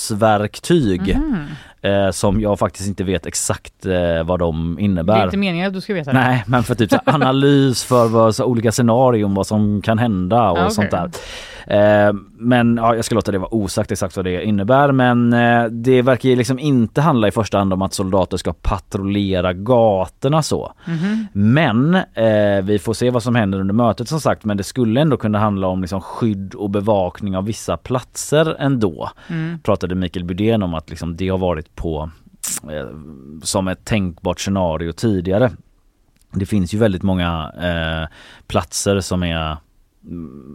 analysverktyg 0.00 1.18
eh, 1.82 2.10
som 2.10 2.40
jag 2.40 2.58
faktiskt 2.58 2.88
inte 2.88 3.04
vet 3.04 3.26
exakt 3.26 3.86
eh, 3.86 4.22
vad 4.24 4.38
de 4.38 4.74
Det 4.76 4.82
är 4.82 4.84
innebär. 4.84 5.24
inte 5.24 5.36
meningen 5.36 5.66
att 5.66 5.74
du 5.74 5.80
ska 5.80 5.94
veta 5.94 6.12
det. 6.12 6.18
Nej, 6.18 6.44
men 6.46 6.62
för 6.62 6.74
typ 6.74 6.90
så 6.90 6.98
analys 7.04 7.84
för 7.84 8.08
vad, 8.08 8.34
så 8.36 8.44
olika 8.44 8.72
scenarion, 8.72 9.34
vad 9.34 9.46
som 9.46 9.82
kan 9.82 9.98
hända 9.98 10.50
och 10.50 10.58
Ja, 10.58 10.62
okej. 10.62 10.74
sånt 10.74 10.90
där. 10.90 11.10
Eh, 11.66 12.12
men 12.32 12.76
ja, 12.76 12.94
jag 12.94 13.04
ska 13.04 13.14
låta 13.14 13.32
det 13.32 13.38
vara 13.38 13.54
osagt 13.54 13.92
exakt 13.92 14.16
vad 14.16 14.24
det 14.24 14.44
innebär. 14.44 14.92
Men 14.92 15.32
eh, 15.32 15.64
det 15.64 16.02
verkar 16.02 16.28
ju 16.28 16.36
liksom 16.36 16.58
inte 16.58 17.00
handla 17.00 17.28
i 17.28 17.30
första 17.30 17.58
hand 17.58 17.72
om 17.72 17.82
att 17.82 17.94
soldater 17.94 18.36
ska 18.36 18.52
patrullera 18.52 19.52
gatorna 19.52 20.42
så. 20.42 20.72
Mhm. 20.84 21.26
Men 21.32 21.94
eh, 21.94 22.62
vi 22.62 22.78
får 22.78 22.94
se 22.94 23.10
vad 23.10 23.22
som 23.22 23.34
händer 23.34 23.60
under 23.60 23.74
mötet 23.74 24.08
som 24.08 24.20
sagt. 24.20 24.44
Men 24.44 24.56
det 24.56 24.64
skulle 24.64 25.00
ändå 25.00 25.16
kunna 25.16 25.38
handla 25.38 25.66
om 25.66 25.80
liksom 25.80 26.00
skydd 26.00 26.54
och 26.54 26.70
bevakning 26.70 27.36
av 27.36 27.44
vissa 27.44 27.76
platser 27.76 28.56
ändå. 28.58 29.10
Mm. 29.28 29.58
Pratade 29.58 29.94
Mikael 29.94 30.24
Bydén 30.24 30.62
om 30.62 30.74
att 30.74 30.90
liksom 30.90 31.16
det 31.16 31.28
har 31.28 31.38
varit 31.38 31.76
på 31.76 32.10
som 33.42 33.68
ett 33.68 33.84
tänkbart 33.84 34.40
scenario 34.40 34.92
tidigare. 34.92 35.50
Det 36.32 36.46
finns 36.46 36.74
ju 36.74 36.78
väldigt 36.78 37.02
många 37.02 37.52
eh, 37.62 38.16
platser 38.46 39.00
som 39.00 39.22
är 39.22 39.56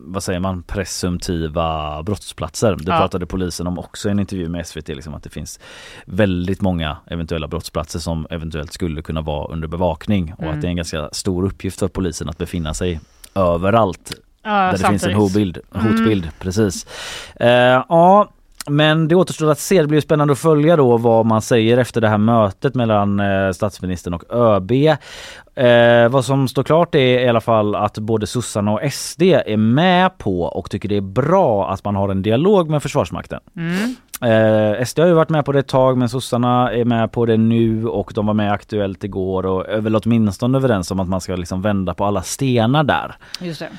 vad 0.06 0.24
säger 0.24 0.40
man, 0.40 0.64
presumtiva 0.64 2.04
brottsplatser. 2.04 2.76
Det 2.76 2.92
Ja. 2.92 2.98
pratade 2.98 3.26
polisen 3.26 3.68
om 3.68 3.80
också 3.80 4.08
i 4.08 4.12
en 4.12 4.20
intervju 4.20 4.50
med 4.50 4.68
SVT, 4.68 4.88
liksom 4.96 5.14
att 5.14 5.24
det 5.24 5.30
finns 5.30 5.60
väldigt 6.06 6.62
många 6.62 6.98
eventuella 7.08 7.48
brottsplatser 7.48 8.00
som 8.00 8.28
eventuellt 8.30 8.74
skulle 8.74 9.02
kunna 9.02 9.22
vara 9.22 9.48
under 9.54 9.68
bevakning 9.68 10.34
och 10.34 10.44
Mm. 10.44 10.56
att 10.56 10.62
det 10.62 10.68
är 10.68 10.70
en 10.70 10.76
ganska 10.76 11.10
stor 11.12 11.46
uppgift 11.46 11.80
för 11.80 11.88
polisen 11.88 12.30
att 12.30 12.38
befinna 12.38 12.74
sig 12.74 13.00
överallt 13.36 14.12
Ja, 14.44 14.50
där 14.52 14.72
det 14.72 14.78
finns 14.78 14.84
en 14.84 15.00
samtidigt. 15.00 15.18
hotbild. 15.18 15.58
Mm. 15.76 15.88
hotbild 15.98 16.30
precis. 16.40 16.86
Eh, 17.36 17.50
ja, 17.90 18.30
men 18.70 19.08
det 19.08 19.16
återstår 19.16 19.52
att 19.52 19.60
se. 19.60 19.82
Det 19.82 19.88
blir 19.88 20.02
spännande 20.02 20.32
att 20.32 20.40
följa 20.40 20.76
då 20.76 20.98
vad 20.98 21.26
man 21.26 21.42
säger 21.42 21.78
efter 21.78 22.02
det 22.02 22.10
här 22.10 22.18
mötet 22.18 22.76
mellan 22.76 23.20
eh, 23.20 23.52
statsministern 23.52 24.14
och 24.14 24.34
ÖB. 24.34 24.72
Eh, 25.56 26.10
vad 26.10 26.26
som 26.26 26.48
står 26.48 26.64
klart 26.64 26.96
är 26.96 27.20
i 27.20 27.28
alla 27.28 27.42
fall 27.42 27.76
att 27.76 27.98
både 27.98 28.28
sossarna 28.28 28.72
och 28.72 28.94
SD 28.94 29.22
är 29.22 29.58
med 29.58 30.18
på 30.18 30.42
och 30.42 30.72
tycker 30.72 30.90
det 30.90 30.98
är 30.98 31.02
bra 31.02 31.72
att 31.72 31.84
man 31.84 31.96
har 31.96 32.10
en 32.10 32.22
dialog 32.22 32.70
med 32.70 32.84
Försvarsmakten. 32.84 33.40
Mm. 33.56 33.96
Eh, 34.22 34.86
SD 34.86 35.00
har 35.00 35.08
ju 35.08 35.14
varit 35.14 35.30
med 35.30 35.46
på 35.46 35.52
det 35.52 35.60
ett 35.60 35.68
tag 35.68 35.98
men 35.98 36.10
sossarna 36.10 36.72
är 36.72 36.86
med 36.86 37.12
på 37.12 37.26
det 37.26 37.38
nu 37.38 37.88
och 37.88 38.12
de 38.16 38.26
var 38.26 38.34
med 38.34 38.52
Aktuellt 38.52 39.04
igår 39.04 39.46
och 39.46 39.70
är 39.70 39.82
väl 39.82 39.96
åtminstone 39.96 40.58
överens 40.58 40.92
om 40.92 41.00
att 41.00 41.08
man 41.08 41.22
ska 41.22 41.36
liksom 41.36 41.62
vända 41.62 41.94
på 41.94 42.06
alla 42.06 42.22
stenar 42.22 42.84
där. 42.84 43.16
Just 43.40 43.60
det. 43.60 43.70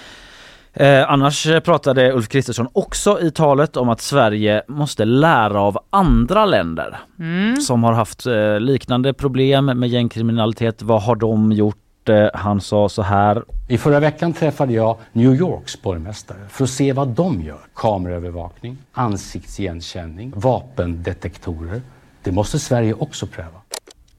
Eh, 0.78 1.11
annars 1.11 1.47
pratade 1.64 2.12
Ulf 2.12 2.28
Kristersson 2.28 2.68
också 2.73 3.21
i 3.21 3.30
talet 3.30 3.76
om 3.76 3.88
att 3.88 4.00
Sverige 4.00 4.62
måste 4.68 5.04
lära 5.04 5.61
av 5.61 5.78
andra 5.90 6.47
länder 6.47 6.97
Mm. 7.18 7.56
som 7.56 7.85
har 7.85 7.92
haft 7.92 8.26
eh, 8.26 8.61
liknande 8.61 9.14
problem 9.14 9.64
med 9.66 9.88
gängkriminalitet. 9.88 10.83
Vad 10.83 11.02
har 11.02 11.16
de 11.16 11.52
gjort? 11.52 12.09
Eh, 12.09 12.26
han 12.35 12.61
sa 12.61 12.88
så 12.88 13.02
här. 13.02 13.45
I 13.68 13.78
förra 13.78 14.00
veckan 14.00 14.33
träffade 14.33 14.73
jag 14.73 14.97
New 15.12 15.35
Yorks 15.35 15.83
borgmästare 15.83 16.38
för 16.50 16.64
att 16.64 16.71
se 16.71 16.92
vad 16.92 17.09
de 17.09 17.42
gör. 17.42 17.59
Kameraövervakning, 17.75 18.76
ansiktsigenkänning, 18.92 20.33
vapendetektorer. 20.37 21.83
Det 22.23 22.33
måste 22.33 22.59
Sverige 22.59 22.95
också 22.95 23.26
pröva. 23.26 23.61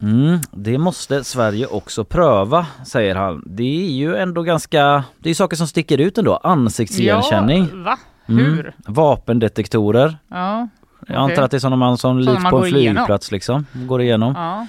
Mm, 0.01 0.39
det 0.51 0.77
måste 0.77 1.24
Sverige 1.24 1.68
också 1.68 2.04
pröva, 2.04 2.66
säger 2.86 3.16
han. 3.16 3.44
Det 3.46 3.86
är 3.88 3.92
ju 3.92 4.16
ändå 4.16 4.42
ganska, 4.44 5.04
det 5.20 5.30
är 5.30 5.34
saker 5.34 5.58
som 5.58 5.68
sticker 5.68 5.98
ut 5.98 6.18
ändå. 6.18 6.36
Ansiktsigenkänning, 6.44 7.68
Ja, 7.74 7.77
va? 7.84 7.98
Mm. 8.30 8.46
Hur? 8.46 8.74
vapendetektorer. 8.88 10.18
Ja. 10.32 10.68
Jag 11.08 11.18
antar 11.18 11.44
att 11.44 11.51
det 11.51 11.58
är 11.58 11.60
sådana 11.60 11.75
man 11.75 11.98
som 11.98 12.20
likt 12.20 12.42
på 12.42 12.48
en 12.48 12.51
går 12.51 12.68
igenom. 12.68 12.96
flygplats 12.96 13.32
liksom, 13.32 13.66
går 13.74 14.01
igenom. 14.01 14.34
Ja. 14.38 14.68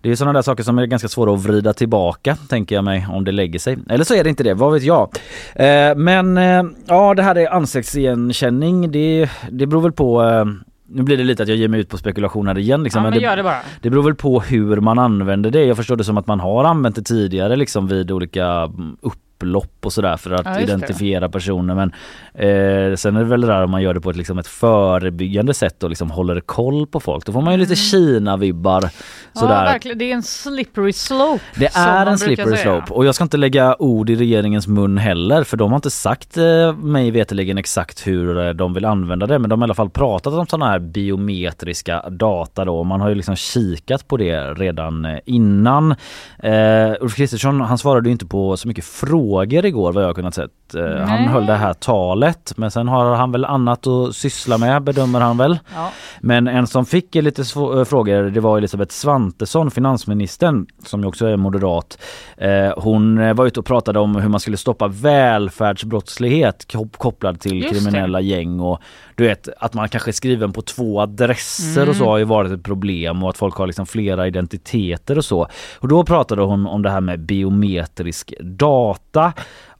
Det 0.00 0.10
är 0.10 0.16
sådana 0.16 0.32
där 0.32 0.42
saker 0.42 0.62
som 0.62 0.78
är 0.78 0.86
ganska 0.86 1.08
svåra 1.08 1.34
att 1.34 1.40
vrida 1.44 1.72
tillbaka 1.72 2.36
tänker 2.48 2.74
jag 2.74 2.84
mig 2.84 3.06
om 3.10 3.24
det 3.24 3.32
lägger 3.32 3.58
sig. 3.58 3.78
Eller 3.88 4.04
så 4.04 4.14
är 4.14 4.24
det 4.24 4.30
inte 4.30 4.42
det, 4.44 4.54
vad 4.54 4.72
vet 4.72 4.82
jag. 4.82 5.08
Eh, 5.54 5.94
men 5.96 6.36
eh, 6.38 6.62
ja 6.86 7.14
det 7.14 7.22
här 7.22 7.38
är 7.38 7.52
ansiktsigenkänning. 7.54 8.90
Det, 8.92 9.30
det 9.50 9.66
beror 9.66 9.80
väl 9.80 9.92
på 9.92 10.22
eh, 10.24 10.44
nu 10.88 11.02
blir 11.02 11.16
det 11.16 11.24
lite 11.24 11.42
att 11.42 11.48
jag 11.48 11.58
ger 11.58 11.68
mig 11.68 11.80
ut 11.80 11.88
på 11.88 11.98
spekulationer 11.98 12.58
igen 12.58 12.82
liksom, 12.82 12.98
ja, 12.98 13.02
men 13.02 13.10
men 13.10 13.18
det, 13.18 13.24
gör 13.24 13.36
det 13.36 13.42
bara. 13.42 13.60
det 13.80 13.90
beror 13.90 14.02
väl 14.02 14.14
på 14.14 14.40
hur 14.40 14.76
man 14.80 14.98
använder 14.98 15.50
det. 15.50 15.64
Jag 15.64 15.76
förstår 15.76 15.96
det 15.96 16.04
som 16.04 16.18
att 16.18 16.26
man 16.26 16.40
har 16.40 16.64
använt 16.64 16.96
det 16.96 17.02
tidigare 17.02 17.56
liksom 17.56 17.86
vid 17.86 18.10
olika 18.10 18.46
mm, 18.46 18.96
upplopp 19.00 19.75
och 19.86 19.92
sådär 19.92 20.16
för 20.16 20.30
att 20.30 20.44
Ja, 20.44 20.50
just 20.50 20.66
det. 20.66 20.72
identifiera 20.72 21.28
personer 21.28 21.74
men 21.74 21.92
eh, 22.34 22.96
sen 22.96 23.16
är 23.16 23.20
det 23.20 23.24
väl 23.24 23.40
det 23.40 23.46
där 23.46 23.62
om 23.64 23.70
man 23.70 23.82
gör 23.82 23.94
det 23.94 24.00
på 24.00 24.10
ett, 24.10 24.16
liksom 24.16 24.38
ett 24.38 24.46
förebyggande 24.46 25.54
sätt 25.54 25.82
och 25.82 25.88
liksom 25.90 26.10
håller 26.10 26.40
koll 26.40 26.86
på 26.86 27.00
folk. 27.00 27.26
Då 27.26 27.32
får 27.32 27.40
man 27.42 27.52
ju 27.54 27.58
lite 27.58 27.76
Kina-vibbar 27.76 28.76
Mm. 28.78 28.90
Ja, 29.34 29.40
sådär. 29.40 29.64
verkligen. 29.64 29.98
Det 29.98 30.10
är 30.10 30.14
en 30.14 30.22
slippery 30.22 30.92
slope. 30.92 31.44
Det 31.56 31.70
är 31.76 32.06
en 32.06 32.18
slippery 32.18 32.56
slope 32.56 32.92
och 32.92 33.06
jag 33.06 33.14
ska 33.14 33.24
inte 33.24 33.36
lägga 33.36 33.76
ord 33.78 34.10
i 34.10 34.14
regeringens 34.16 34.66
mun 34.66 34.98
heller 34.98 35.44
för 35.44 35.56
de 35.56 35.70
har 35.72 35.76
inte 35.76 35.90
sagt 35.90 36.36
eh, 36.36 36.76
mig 36.76 37.10
veterligen 37.10 37.58
exakt 37.58 38.06
hur 38.06 38.46
eh, 38.46 38.50
de 38.50 38.74
vill 38.74 38.84
använda 38.84 39.26
det 39.26 39.38
men 39.38 39.50
de 39.50 39.60
har 39.60 39.66
i 39.66 39.68
alla 39.68 39.74
fall 39.74 39.90
pratat 39.90 40.32
om 40.34 40.46
sådana 40.46 40.66
här 40.70 40.78
biometriska 40.78 42.04
data 42.10 42.64
då 42.64 42.84
man 42.84 43.00
har 43.00 43.08
ju 43.08 43.14
liksom 43.14 43.36
kikat 43.36 44.08
på 44.08 44.16
det 44.16 44.40
redan 44.54 45.04
eh, 45.04 45.18
innan. 45.24 45.94
Eh, 46.38 46.92
Ulf 47.00 47.14
Kristersson 47.16 47.60
han 47.60 47.78
svarade 47.78 48.08
ju 48.08 48.12
inte 48.12 48.26
på 48.26 48.56
så 48.56 48.68
mycket 48.68 48.84
frågor 48.84 49.64
igår 49.66 49.75
vad 49.76 50.02
jag 50.02 50.08
har 50.08 50.14
kunnat 50.14 50.34
sett. 50.34 50.74
Eh, 50.74 50.82
han 50.82 51.06
Nej. 51.06 51.26
höll 51.28 51.46
det 51.46 51.54
här 51.54 51.72
talet 51.72 52.52
men 52.56 52.70
sen 52.70 52.88
har 52.88 53.14
han 53.14 53.32
väl 53.32 53.44
annat 53.44 53.86
att 53.86 54.14
syssla 54.16 54.58
med 54.58 54.82
bedömer 54.82 55.20
han 55.20 55.36
väl. 55.38 55.58
Ja. 55.74 55.90
Men 56.20 56.48
en 56.48 56.66
som 56.66 56.86
fick 56.86 57.14
lite 57.14 57.42
eh, 57.42 57.84
frågor 57.84 58.22
det 58.22 58.40
var 58.40 58.58
Elisabeth 58.58 58.92
Svantesson, 58.92 59.70
finansministern, 59.70 60.66
som 60.86 61.00
ju 61.00 61.06
också 61.06 61.26
är 61.26 61.36
moderat. 61.36 61.98
Eh, 62.36 62.72
hon 62.76 63.34
var 63.36 63.46
ute 63.46 63.60
och 63.60 63.66
pratade 63.66 63.98
om 63.98 64.16
hur 64.16 64.28
man 64.28 64.40
skulle 64.40 64.56
stoppa 64.56 64.88
välfärdsbrottslighet 64.88 66.66
kop- 66.72 66.96
kopplad 66.96 67.40
till 67.40 67.54
Just 67.62 67.68
det. 67.68 67.74
kriminella 67.78 68.20
gäng 68.20 68.60
och 68.60 68.80
du 69.14 69.24
vet 69.24 69.48
att 69.58 69.74
man 69.74 69.88
kanske 69.88 70.10
är 70.10 70.12
skriven 70.12 70.52
på 70.52 70.62
två 70.62 71.00
adresser 71.00 71.88
och 71.88 71.96
så 71.96 72.04
har 72.04 72.18
ju 72.18 72.24
varit 72.24 72.52
ett 72.52 72.62
problem 72.64 73.22
och 73.22 73.28
att 73.30 73.38
folk 73.38 73.54
har 73.56 73.66
liksom 73.66 73.86
flera 73.86 74.26
identiteter 74.26 75.18
och 75.18 75.24
så. 75.24 75.48
Och 75.80 75.88
då 75.88 76.04
pratade 76.04 76.42
hon 76.42 76.66
om 76.66 76.82
det 76.82 76.90
här 76.90 77.00
med 77.00 77.20
biometrisk 77.20 78.34
data 78.40 79.32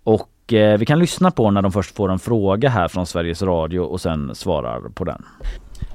och 0.06 0.52
eh, 0.52 0.78
vi 0.78 0.86
kan 0.86 0.98
lyssna 0.98 1.30
på 1.30 1.50
när 1.50 1.62
de 1.62 1.72
först 1.72 1.96
får 1.96 2.12
en 2.12 2.18
fråga 2.18 2.68
här 2.68 2.88
från 2.88 3.06
Sveriges 3.06 3.42
Radio 3.42 3.80
och 3.80 4.00
sen 4.00 4.34
svarar 4.34 4.80
på 4.80 5.04
den. 5.04 5.24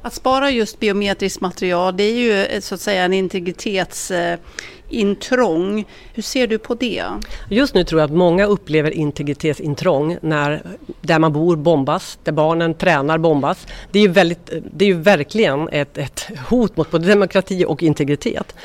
Att 0.01 0.13
spara 0.13 0.51
just 0.51 0.80
biometriskt 0.80 1.41
material, 1.41 1.98
det 1.98 2.03
är 2.03 2.15
ju 2.15 2.44
eh, 2.44 2.60
så 2.60 2.75
att 2.75 2.82
säga 2.82 3.03
en 3.03 3.13
integritetsintrång. 3.13 5.86
Hur 6.13 6.24
ser 6.24 6.48
du 6.48 6.58
på 6.58 6.75
det? 6.75 7.03
Just 7.50 7.75
nu 7.75 7.84
tror 7.84 8.01
jag 8.01 8.08
att 8.08 8.15
många 8.15 8.46
upplever 8.46 8.91
integritetsintrång 8.91 10.18
när 10.22 10.62
där 11.01 11.20
man 11.20 11.34
bor 11.34 11.56
bombas, 11.56 12.20
där 12.24 12.32
barnen 12.32 12.74
tränar 12.74 13.18
bombas. 13.18 13.68
Det 13.91 14.00
är 14.00 14.03
ju, 14.03 14.10
väldigt, 14.10 14.51
det 14.74 14.86
är 14.86 14.89
ju 14.89 15.01
verkligen 15.01 15.70
ett, 15.70 15.98
ett 15.98 16.27
hot 16.50 16.77
mot 16.77 16.91
både 16.91 17.08
demokrati 17.08 17.65
och 17.68 17.84
integritet. 17.84 18.56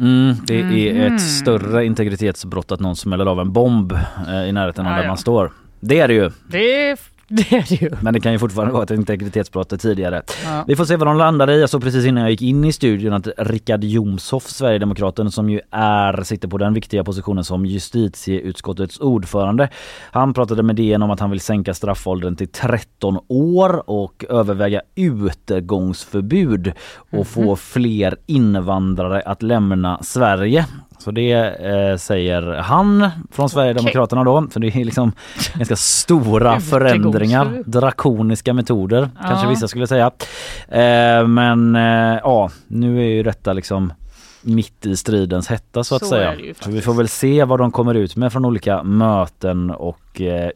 Mm, 0.00 0.34
det 0.46 0.60
är 0.60 0.94
Mhm. 0.94 1.14
ett 1.14 1.20
större 1.22 1.84
integritetsbrott 1.86 2.72
att 2.72 2.80
någon 2.80 2.96
smäller 2.96 3.26
av 3.26 3.40
en 3.40 3.52
bomb 3.52 3.92
eh, 4.28 4.44
i 4.48 4.52
närheten 4.52 4.86
av 4.86 4.92
Ah, 4.92 4.96
där 4.96 5.02
ja. 5.02 5.08
man 5.08 5.16
står. 5.18 5.52
Det 5.80 5.98
är 6.00 6.08
det 6.08 6.14
ju, 6.14 6.30
Det, 6.48 6.96
det 7.36 7.56
är 7.56 7.66
det 7.68 7.82
ju. 7.82 7.90
men 8.00 8.14
det 8.14 8.20
kan 8.20 8.32
ju 8.32 8.38
fortfarande 8.38 8.72
vara 8.72 8.82
ett 8.82 8.90
integritetsbrott 8.90 9.80
tidigare. 9.80 10.22
Ja. 10.44 10.64
Vi 10.66 10.76
får 10.76 10.84
se 10.84 10.96
vad 10.96 11.08
de 11.08 11.16
landar 11.16 11.50
i. 11.50 11.60
Jag 11.60 11.70
såg 11.70 11.82
precis 11.82 12.06
innan 12.06 12.22
jag 12.22 12.30
gick 12.30 12.42
in 12.42 12.64
i 12.64 12.72
studion 12.72 13.12
att 13.12 13.28
Rickard 13.38 13.84
Jomshoff, 13.84 14.48
Sverigedemokraten, 14.48 15.30
som 15.30 15.50
ju 15.50 15.60
är, 15.70 16.22
sitter 16.22 16.48
på 16.48 16.58
den 16.58 16.74
viktiga 16.74 17.04
positionen 17.04 17.44
som 17.44 17.66
justitieutskottets 17.66 19.00
ordförande. 19.00 19.68
Han 20.10 20.34
pratade 20.34 20.62
med 20.62 20.76
DN 20.76 21.02
om 21.02 21.10
att 21.10 21.20
han 21.20 21.30
vill 21.30 21.40
sänka 21.40 21.74
straffåldern 21.74 22.36
till 22.36 22.48
13 22.48 23.18
år 23.28 23.90
och 23.90 24.24
överväga 24.28 24.82
utegångsförbud 24.94 26.72
och 27.10 27.26
få 27.26 27.56
fler 27.56 28.16
invandrare 28.26 29.20
att 29.20 29.42
lämna 29.42 30.02
Sverige. 30.02 30.66
Så 31.04 31.10
det 31.10 31.32
eh, 31.32 31.96
säger 31.96 32.42
han 32.42 33.08
från 33.30 33.48
Sverigedemokraterna 33.48 34.24
då. 34.24 34.46
Så 34.52 34.58
det 34.58 34.66
är 34.66 34.84
liksom 34.84 35.12
ganska 35.54 35.76
stora 35.76 36.60
förändringar. 36.60 37.62
Drakoniska 37.66 38.52
metoder 38.52 39.10
kanske 39.26 39.46
Ja. 39.46 39.50
vissa 39.50 39.68
skulle 39.68 39.86
säga. 39.86 40.10
Eh, 40.68 41.26
men 41.26 41.76
eh, 41.76 42.18
ja, 42.22 42.50
nu 42.68 43.00
är 43.00 43.06
ju 43.08 43.22
detta 43.22 43.52
liksom 43.52 43.92
mitt 44.42 44.86
i 44.86 44.96
stridens 44.96 45.48
hetta 45.48 45.84
så 45.84 45.94
att 45.94 46.02
Så 46.02 46.08
säga. 46.08 46.34
vi 46.66 46.80
får 46.80 46.94
väl 46.94 47.08
se 47.08 47.44
vad 47.44 47.60
de 47.60 47.70
kommer 47.72 47.94
ut 47.94 48.16
med 48.16 48.32
från 48.32 48.44
olika 48.44 48.82
möten 48.82 49.70
och 49.70 49.98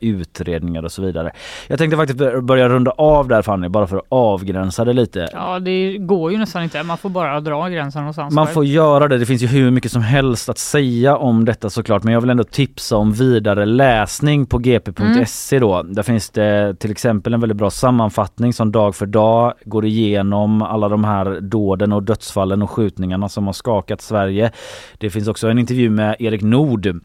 utredningar 0.00 0.82
och 0.82 0.92
så 0.92 1.02
vidare. 1.02 1.32
Jag 1.68 1.78
tänkte 1.78 1.96
faktiskt 1.96 2.18
bör- 2.18 2.40
börja 2.40 2.68
runda 2.68 2.90
av 2.90 3.28
där 3.28 3.42
Fanny, 3.42 3.68
bara 3.68 3.86
för 3.86 3.96
att 3.96 4.06
avgränsa 4.08 4.84
det 4.84 4.92
lite. 4.92 5.28
Ja, 5.32 5.58
det 5.58 5.96
går 5.98 6.32
ju 6.32 6.38
nästan 6.38 6.62
inte. 6.62 6.82
Man 6.82 6.98
får 6.98 7.08
bara 7.10 7.40
dra 7.40 7.68
gränsen 7.68 8.02
någonstans. 8.02 8.34
Man 8.34 8.46
får 8.46 8.64
göra 8.64 9.08
det. 9.08 9.18
Det 9.18 9.26
finns 9.26 9.42
ju 9.42 9.46
hur 9.46 9.70
mycket 9.70 9.92
som 9.92 10.02
helst 10.02 10.48
att 10.48 10.58
säga 10.58 11.16
om 11.16 11.44
detta 11.44 11.70
såklart. 11.70 12.02
Men 12.02 12.14
jag 12.14 12.20
vill 12.20 12.30
ändå 12.30 12.44
tipsa 12.44 12.96
om 12.96 13.12
vidare 13.12 13.64
läsning 13.66 14.46
på 14.46 14.58
gp.se 14.58 15.58
då. 15.58 15.82
Där 15.82 16.02
finns 16.02 16.30
det 16.30 16.74
till 16.78 16.90
exempel 16.90 17.34
en 17.34 17.40
väldigt 17.40 17.58
bra 17.58 17.70
sammanfattning 17.70 18.52
som 18.52 18.72
dag 18.72 18.94
för 18.96 19.06
dag 19.06 19.52
går 19.64 19.84
igenom 19.84 20.62
alla 20.62 20.88
de 20.88 21.04
här 21.04 21.40
dåden 21.40 21.92
och 21.92 22.02
dödsfallen 22.02 22.62
och 22.62 22.70
skjutningarna 22.70 23.28
som 23.28 23.46
har 23.46 23.52
skakat 23.52 24.00
Sverige. 24.00 24.50
Det 24.98 25.10
finns 25.10 25.28
också 25.28 25.48
en 25.48 25.58
intervju 25.58 25.90
med 25.90 26.16
Erik 26.18 26.42
Nord 26.42 27.00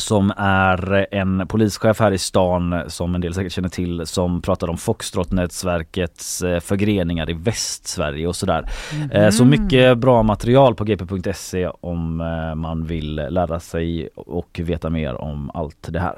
som 0.00 0.32
är 0.36 1.06
en 1.10 1.46
polischef 1.48 2.00
här 2.00 2.12
i 2.12 2.18
stan 2.18 2.82
som 2.86 3.14
en 3.14 3.20
del 3.20 3.34
säkert 3.34 3.52
känner 3.52 3.68
till 3.68 4.06
som 4.06 4.42
pratar 4.42 4.68
om 4.70 4.76
Foxtrot-nätverkets 4.76 6.42
eh, 6.42 6.60
förgreningar 6.60 7.30
i 7.30 7.32
Västsverige 7.32 8.26
och 8.26 8.36
sådär. 8.36 8.70
Eh, 9.12 9.30
Så 9.30 9.44
mycket 9.44 9.98
bra 9.98 10.22
material 10.22 10.74
på 10.74 10.84
gp.se 10.84 11.68
om 11.80 12.20
eh, 12.20 12.54
man 12.54 12.84
vill 12.86 13.14
lära 13.14 13.60
sig 13.60 14.08
och 14.16 14.60
veta 14.64 14.90
mer 14.90 15.14
om 15.14 15.50
allt 15.54 15.86
det 15.88 16.00
här. 16.00 16.14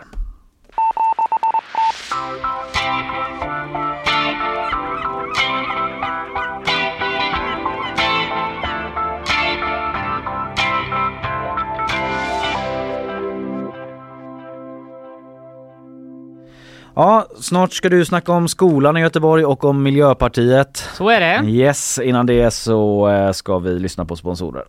Ja, 16.94 17.26
snart 17.40 17.72
ska 17.72 17.88
du 17.88 18.04
snacka 18.04 18.32
om 18.32 18.48
skolan 18.48 18.96
i 18.96 19.00
Göteborg 19.00 19.44
och 19.44 19.64
om 19.64 19.82
Miljöpartiet. 19.82 20.76
Så 20.76 21.08
är 21.08 21.20
det. 21.20 21.50
Yes, 21.50 21.98
innan 21.98 22.26
det 22.26 22.50
så 22.50 23.08
eh, 23.08 23.32
ska 23.32 23.58
vi 23.58 23.78
lyssna 23.78 24.04
på 24.04 24.16
sponsorer. 24.16 24.64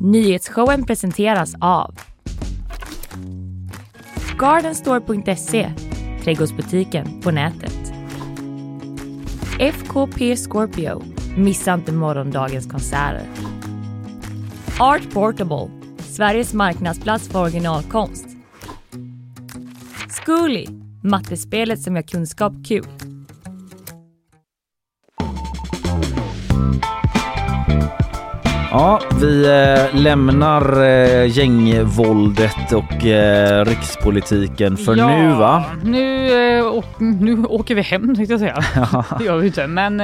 Nyhetsshowen 0.00 0.84
presenteras 0.84 1.54
av 1.60 1.94
Gardenstore.se, 4.38 5.72
trädgårdsbutiken 6.24 7.20
på 7.22 7.30
nätet. 7.30 7.92
FKP 9.58 10.36
Scorpio, 10.36 11.02
missa 11.36 11.74
inte 11.74 11.92
morgondagens 11.92 12.66
konserter. 12.66 13.22
Art 14.78 15.12
Portable, 15.12 15.70
Sveriges 15.98 16.54
marknadsplats 16.54 17.28
för 17.28 17.42
originalkonst. 17.42 18.29
Zcooly, 20.30 20.66
mattespelet 21.02 21.82
som 21.82 21.96
gör 21.96 22.02
kunskap 22.02 22.52
kul. 22.68 22.84
Ja, 28.70 29.00
vi 29.20 29.44
eh, 29.46 30.00
lämnar 30.00 30.82
eh, 30.82 31.38
gängvåldet 31.38 32.72
och 32.72 33.06
eh, 33.06 33.64
rikspolitiken 33.64 34.76
för 34.76 34.96
ja, 34.96 35.08
nu 35.08 35.34
va? 35.34 35.64
Nu, 35.84 36.28
nu 36.98 37.44
åker 37.44 37.74
vi 37.74 37.82
hem 37.82 38.14
tänkte 38.16 38.32
jag 38.32 38.40
säga. 38.40 38.58
det 39.18 39.24
gör 39.24 39.36
vi 39.36 39.46
inte. 39.46 39.66
Men 39.66 40.00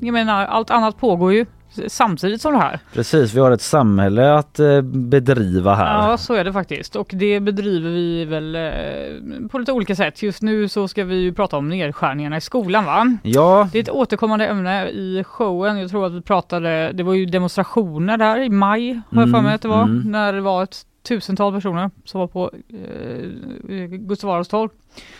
jag 0.00 0.12
menar 0.12 0.46
allt 0.46 0.70
annat 0.70 1.00
pågår 1.00 1.32
ju 1.32 1.46
samtidigt 1.88 2.40
som 2.42 2.52
det 2.52 2.58
här. 2.58 2.80
Precis, 2.92 3.34
vi 3.34 3.40
har 3.40 3.50
ett 3.50 3.60
samhälle 3.62 4.34
att 4.34 4.58
eh, 4.58 4.80
bedriva 4.82 5.74
här. 5.74 6.08
Ja, 6.10 6.16
så 6.16 6.34
är 6.34 6.44
det 6.44 6.52
faktiskt. 6.52 6.96
Och 6.96 7.10
det 7.14 7.40
bedriver 7.40 7.90
vi 7.90 8.24
väl 8.24 8.54
eh, 8.54 9.48
på 9.50 9.58
lite 9.58 9.72
olika 9.72 9.96
sätt. 9.96 10.22
Just 10.22 10.42
nu 10.42 10.68
så 10.68 10.88
ska 10.88 11.04
vi 11.04 11.16
ju 11.16 11.32
prata 11.32 11.56
om 11.56 11.68
nedskärningarna 11.68 12.36
i 12.36 12.40
skolan 12.40 12.84
va? 12.84 13.16
Ja, 13.22 13.68
Det 13.72 13.78
är 13.78 13.82
ett 13.82 13.90
återkommande 13.90 14.46
ämne 14.46 14.88
i 14.88 15.24
showen. 15.24 15.78
Jag 15.78 15.90
tror 15.90 16.06
att 16.06 16.12
vi 16.12 16.20
pratade, 16.22 16.92
det 16.94 17.02
var 17.02 17.14
ju 17.14 17.26
demonstrationer 17.26 18.16
där 18.16 18.40
i 18.40 18.48
maj 18.48 19.00
har 19.10 19.22
jag 19.22 19.30
för 19.30 19.40
mig 19.40 19.54
att 19.54 19.62
det 19.62 19.68
var. 19.68 19.82
Mm, 19.82 20.02
När 20.12 20.32
det 20.32 20.40
var 20.40 20.62
ett 20.62 20.76
tusental 21.08 21.52
personer 21.52 21.90
som 22.04 22.20
var 22.20 22.26
på 22.26 22.50
eh, 22.68 23.86
Gustav 23.86 24.30
Adolfs 24.30 24.48
torg 24.48 24.70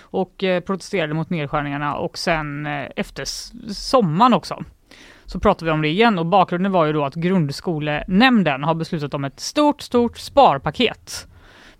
och 0.00 0.44
eh, 0.44 0.60
protesterade 0.60 1.14
mot 1.14 1.30
nedskärningarna 1.30 1.94
och 1.96 2.18
sen 2.18 2.66
eh, 2.66 2.86
efter 2.96 3.24
sommaren 3.72 4.34
också 4.34 4.64
så 5.28 5.40
pratar 5.40 5.66
vi 5.66 5.72
om 5.72 5.82
det 5.82 5.88
igen 5.88 6.18
och 6.18 6.26
bakgrunden 6.26 6.72
var 6.72 6.84
ju 6.84 6.92
då 6.92 7.04
att 7.04 7.14
grundskolenämnden 7.14 8.64
har 8.64 8.74
beslutat 8.74 9.14
om 9.14 9.24
ett 9.24 9.40
stort, 9.40 9.82
stort 9.82 10.18
sparpaket. 10.18 11.28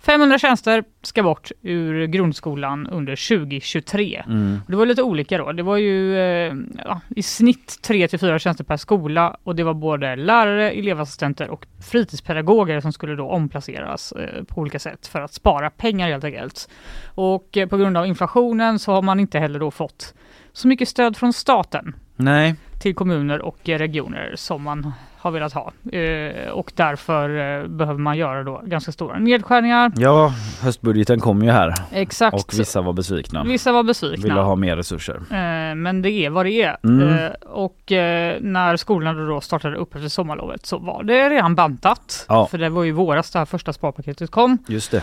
500 0.01 0.39
tjänster 0.39 0.85
ska 1.03 1.23
bort 1.23 1.51
ur 1.63 2.07
grundskolan 2.07 2.87
under 2.87 3.29
2023. 3.29 4.23
mm. 4.27 4.61
Det 4.69 4.77
var 4.77 4.87
lite 4.87 5.03
olika 5.03 5.39
då. 5.39 5.53
Det 5.53 5.63
var 5.63 5.77
ju 5.77 6.19
eh, 6.19 6.55
ja, 6.85 7.01
i 7.17 7.23
snitt 7.23 7.79
3 7.83 8.09
till 8.09 8.19
4 8.19 8.39
tjänster 8.39 8.65
per 8.65 8.77
skola 8.77 9.37
och 9.43 9.57
det 9.57 9.63
var 9.63 9.75
både 9.75 10.17
lärare, 10.17 10.71
elevassistenter 10.71 11.51
och 11.51 11.67
fritidspedagoger 11.91 12.81
som 12.81 12.93
skulle 12.93 13.15
då 13.15 13.29
omplaceras 13.29 14.13
eh, 14.13 14.45
på 14.45 14.61
olika 14.61 14.79
sätt 14.79 15.07
för 15.07 15.21
att 15.21 15.35
spara 15.35 15.71
pengar 15.71 16.09
helt 16.09 16.25
enkelt. 16.25 16.69
Och 17.15 17.57
eh, 17.57 17.69
på 17.69 17.77
grund 17.77 17.97
av 17.97 18.07
inflationen 18.07 18.79
så 18.79 18.93
har 18.93 19.03
man 19.03 19.21
inte 19.21 19.39
heller 19.39 19.59
då 19.59 19.71
fått 19.71 20.15
så 20.53 20.69
mycket 20.69 20.89
stöd 20.89 21.17
från 21.17 21.33
staten 21.33 21.95
nej. 22.19 22.55
till 22.79 22.95
kommuner 22.95 23.41
och 23.43 23.59
regioner 23.65 24.33
som 24.37 24.63
man 24.63 24.93
har 25.21 25.31
velat 25.31 25.53
ha. 25.53 25.73
Eh, 25.93 26.49
och 26.49 26.73
därför 26.77 27.29
eh, 27.61 27.69
behöver 27.69 28.01
man 28.01 28.17
göra 28.19 28.43
då 28.45 28.63
ganska 28.65 28.93
stora 28.93 29.19
nedskärningar. 29.19 29.93
Ja, 29.97 30.33
höstbudgeten 30.63 31.21
kom 31.21 31.43
ju 31.43 31.51
här 31.51 31.75
Exakt. 31.93 32.35
och 32.35 32.59
vissa 32.59 32.81
var 32.81 32.93
besvikna. 32.93 33.45
Vissa 33.45 33.73
var 33.73 33.83
besvikna. 33.83 34.23
Ville 34.29 34.41
ha 34.41 34.57
mer 34.57 34.77
resurser. 34.77 35.15
Eh, 35.17 35.75
Men 35.75 36.03
det 36.03 36.11
är 36.11 36.31
vad 36.31 36.47
det 36.47 36.63
är. 36.63 36.77
Mm. 36.85 37.09
Eh, 37.25 37.31
Och 37.47 37.93
eh, 37.93 38.37
när 38.41 38.77
skolorna 38.77 39.13
då 39.27 39.41
startade 39.41 39.77
upp 39.77 39.95
efter 39.95 40.09
sommarlovet 40.09 40.67
så 40.67 40.79
var 40.79 41.03
det 41.03 41.31
redan 41.31 41.55
bantat. 41.55 42.27
Ja. 42.29 42.47
För 42.47 42.59
det 42.59 42.69
var 42.69 42.85
ju 42.85 42.93
våras 42.93 43.31
det 43.31 43.39
här 43.39 43.47
första 43.47 43.73
sparpaketet 43.73 44.31
kom. 44.31 44.59
Just 44.69 44.91
det. 44.91 45.03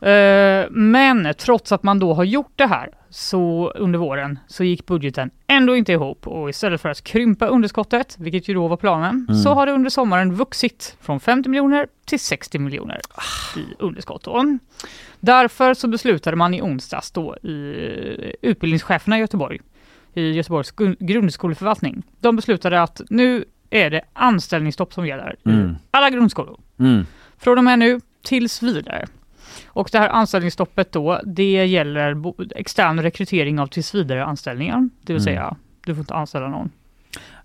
Eh, 0.00 0.66
Men 0.70 1.34
trots 1.38 1.72
att 1.72 1.82
man 1.82 1.98
då 1.98 2.14
har 2.14 2.24
gjort 2.24 2.52
det 2.56 2.66
här 2.66 2.88
så 3.10 3.72
under 3.74 3.98
våren 3.98 4.38
så 4.46 4.64
gick 4.64 4.86
budgeten 4.86 5.30
ändå 5.46 5.76
inte 5.76 5.92
ihop 5.92 6.26
och 6.26 6.50
istället 6.50 6.80
för 6.80 6.88
att 6.88 7.04
krympa 7.04 7.46
underskottet, 7.46 8.16
vilket 8.18 8.48
ju 8.48 8.54
då 8.54 8.68
var 8.68 8.76
planen, 8.76 9.26
Mm. 9.28 9.40
så 9.42 9.54
har 9.54 9.66
det 9.66 9.72
under 9.72 9.90
sommaren 9.90 10.34
vuxit 10.34 10.96
från 11.00 11.20
50 11.20 11.48
miljoner 11.48 11.86
till 12.06 12.20
60 12.20 12.58
miljoner 12.58 13.00
i 13.56 13.82
underskott. 13.82 14.24
Då. 14.24 14.58
Därför 15.20 15.74
så 15.74 15.88
beslutade 15.88 16.36
man 16.36 16.54
i 16.54 16.62
onsdags 16.62 17.10
då 17.10 17.36
i 17.36 18.36
utbildningscheferna 18.42 19.16
i 19.16 19.20
Göteborg, 19.20 19.60
i 20.14 20.30
Göteborgs 20.32 20.70
grundskoleförvaltning, 20.98 22.02
de 22.20 22.36
beslutade 22.36 22.82
att 22.82 23.00
nu 23.10 23.44
är 23.70 23.90
det 23.90 24.02
anställningsstopp 24.12 24.92
som 24.94 25.06
gäller 25.06 25.36
i 25.44 25.48
Mm. 25.50 25.76
alla 25.90 26.10
grundskolor. 26.10 26.60
Mm. 26.78 27.06
Från 27.38 27.58
och 27.58 27.64
med 27.64 27.78
nu 27.78 28.00
tills 28.24 28.62
vidare. 28.62 29.06
Och 29.74 29.88
det 29.92 29.98
här 29.98 30.08
anställningsstoppet 30.08 30.92
då, 30.92 31.20
det 31.24 31.66
gäller 31.66 32.16
extern 32.56 33.02
rekrytering 33.02 33.60
av 33.60 33.66
tillsvidare 33.66 34.24
anställningar. 34.24 34.88
Det 35.02 35.12
vill 35.12 35.22
Mm. 35.22 35.24
säga, 35.34 35.56
du 35.86 35.94
får 35.94 36.00
inte 36.00 36.14
anställa 36.14 36.48
någon 36.48 36.70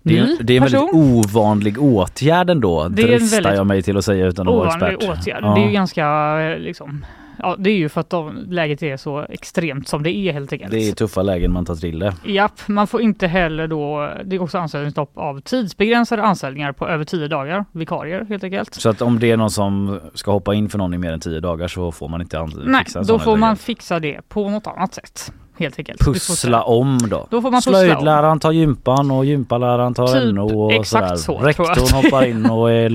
Det 0.02 0.18
är, 0.18 0.36
det 0.42 0.52
är 0.52 0.56
en 0.56 0.62
väldigt 0.62 0.94
ovanlig 0.94 1.82
åtgärd 1.82 2.50
ändå, 2.50 2.88
Det 2.88 3.02
dristar 3.02 3.54
jag 3.54 3.66
mig 3.66 3.82
till 3.82 3.96
att 3.96 4.04
säga 4.04 4.26
utan 4.26 4.48
att 4.48 4.54
vara 4.54 4.66
Ovanlig 4.68 4.86
expert. 4.96 5.18
åtgärd. 5.18 5.38
Ja. 5.44 5.54
Det 5.54 5.60
är 5.60 5.66
ju 5.66 5.72
ganska 5.72 6.06
eh, 6.40 6.58
liksom, 6.58 7.04
ja 7.42 7.56
det 7.58 7.70
är 7.70 7.74
ju 7.76 7.88
för 7.88 8.00
att 8.00 8.10
de, 8.10 8.46
läget 8.48 8.82
är 8.82 8.96
så 8.96 9.26
extremt 9.28 9.88
som 9.88 10.02
det 10.02 10.10
är 10.10 10.32
helt 10.32 10.52
enkelt. 10.52 10.70
Det 10.70 10.88
är 10.88 10.92
tuffa 10.92 11.22
lägen 11.22 11.52
man 11.52 11.64
tar 11.64 11.74
till 11.74 11.98
det. 11.98 12.14
Japp, 12.24 12.68
man 12.68 12.86
får 12.86 13.02
inte 13.02 13.26
heller 13.26 13.66
då, 13.66 14.10
det 14.24 14.36
är 14.36 14.42
också 14.42 14.58
anställningsstopp 14.58 15.18
av 15.18 15.40
tidsbegränsade 15.40 16.22
anställningar 16.22 16.72
på 16.72 16.88
över 16.88 17.04
tio 17.04 17.28
dagar, 17.28 17.64
vikarier 17.72 18.26
helt 18.28 18.44
enkelt. 18.44 18.74
Så 18.74 18.88
att 18.88 19.02
om 19.02 19.18
det 19.18 19.30
är 19.30 19.36
någon 19.36 19.50
som 19.50 20.00
ska 20.14 20.30
hoppa 20.30 20.54
in 20.54 20.68
för 20.68 20.78
någon 20.78 20.94
i 20.94 20.98
mer 20.98 21.12
än 21.12 21.20
tio 21.20 21.40
dagar 21.40 21.68
så 21.68 21.92
får 21.92 22.08
man 22.08 22.20
inte 22.20 22.48
Nej, 22.64 22.84
fixa 22.84 22.98
en 22.98 23.06
då 23.06 23.18
får 23.18 23.36
man 23.36 23.56
fixa 23.56 24.00
det 24.00 24.20
på 24.28 24.48
något 24.48 24.66
annat 24.66 24.94
sätt. 24.94 25.32
Helt 25.60 25.78
enkelt. 25.78 26.00
Pussla 26.00 26.62
om 26.62 26.98
då. 27.10 27.26
Då 27.30 27.42
får 27.42 27.50
man 27.50 27.58
pussla 27.58 27.78
om. 27.78 27.84
Slöjdläraren 27.84 28.40
tar 28.40 28.52
gympan 28.52 29.10
och 29.10 29.24
gympaläraren 29.24 29.94
tar 29.94 30.06
Typ 30.06 30.34
NO 30.34 30.62
och 30.62 30.72
exakt 30.72 31.18
sådär. 31.18 31.52
så. 31.52 31.62
Rektorn 31.64 32.02
hoppar 32.04 32.24
in 32.26 32.50
och 32.50 32.70
är 32.72 32.88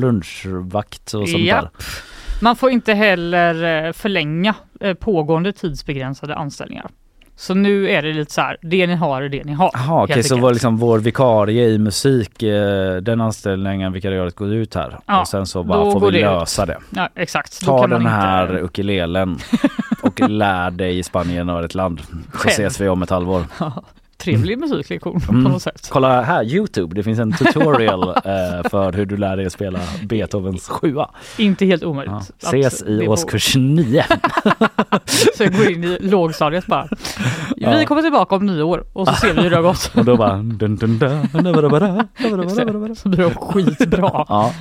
lunchvakt 0.00 1.14
och 1.14 1.28
sånt 1.28 1.44
Japp. 1.44 1.62
där. 1.62 1.70
Man 2.40 2.56
får 2.56 2.70
inte 2.70 2.92
heller 2.94 3.86
eh, 3.86 3.92
förlänga 3.92 4.54
eh, 4.80 4.94
pågående 4.94 5.52
tidsbegränsade 5.52 6.34
anställningar. 6.34 6.86
Så 7.36 7.54
nu 7.54 7.90
är 7.90 8.02
det 8.02 8.12
lite 8.12 8.32
så 8.32 8.40
här, 8.40 8.56
det 8.62 8.86
ni 8.86 8.94
har 8.94 9.22
är 9.22 9.28
det 9.28 9.44
ni 9.44 9.52
har. 9.52 9.70
Jaha 9.74 10.04
okej 10.04 10.22
så 10.22 10.36
var 10.36 10.52
liksom 10.52 10.76
vår 10.76 10.98
vikarie 10.98 11.68
i 11.68 11.78
musik, 11.78 12.42
eh, 12.42 12.96
den 12.96 13.20
anställningen 13.20 13.92
vikariatet 13.92 14.36
går 14.36 14.52
ut 14.52 14.74
här. 14.74 14.98
Ja, 15.06 15.20
och 15.20 15.28
sen 15.28 15.46
så 15.46 15.62
bara 15.62 15.92
får 15.92 16.00
vi 16.00 16.10
det 16.10 16.18
ut. 16.18 16.24
lösa 16.24 16.66
det. 16.66 16.78
Ja, 16.90 17.08
exakt. 17.14 17.64
Ta 17.64 17.86
den 17.86 18.06
här 18.06 18.50
inte- 18.50 18.62
ukulelen 18.64 19.38
och 20.02 20.20
lär 20.30 20.70
dig 20.70 20.98
i 20.98 21.02
Spanien 21.02 21.48
och 21.50 21.64
ett 21.64 21.74
land. 21.74 22.00
Så 22.00 22.38
Själv. 22.38 22.50
ses 22.52 22.80
vi 22.80 22.88
om 22.88 23.02
ett 23.02 23.10
halvår. 23.10 23.44
Trevlig 24.20 24.58
musiklektion 24.58 25.20
Mm. 25.28 25.44
på 25.44 25.50
något 25.50 25.62
sätt. 25.62 25.88
Kolla 25.90 26.22
här 26.22 26.44
Youtube, 26.44 26.94
det 26.94 27.02
finns 27.02 27.18
en 27.18 27.32
tutorial 27.32 28.08
eh, 28.08 28.68
för 28.70 28.92
hur 28.92 29.06
du 29.06 29.16
lär 29.16 29.36
dig 29.36 29.50
spela 29.50 29.78
Beethovens 30.02 30.68
sjua. 30.68 31.10
Inte 31.38 31.66
helt 31.66 31.84
omöjligt. 31.84 32.14
Ja. 32.42 32.48
Ses 32.48 32.82
i 32.82 33.08
årskurs 33.08 33.56
9. 33.56 34.04
Så 35.36 35.42
jag 35.42 35.52
går 35.56 35.70
in 35.70 35.84
i 35.84 35.98
lågstadiet 36.00 36.66
bara. 36.66 36.88
Ja. 37.56 37.78
Vi 37.78 37.86
kommer 37.86 38.02
tillbaka 38.02 38.34
om 38.36 38.46
nio 38.46 38.62
år 38.62 38.84
och 38.92 39.08
så 39.08 39.14
ser 39.14 39.34
vi 39.34 39.42
hur 39.42 39.50
det 39.50 39.56
har 39.56 39.62
gått. 39.62 39.92
Och 39.96 40.04
då 40.04 40.16
bara... 40.16 40.36
Dun, 40.36 40.76
dun, 40.76 40.98
dun. 40.98 41.28
Så 42.96 43.08
blir 43.08 43.24
det 43.24 43.34
skitbra. 43.34 44.24
Ja, 44.28 44.52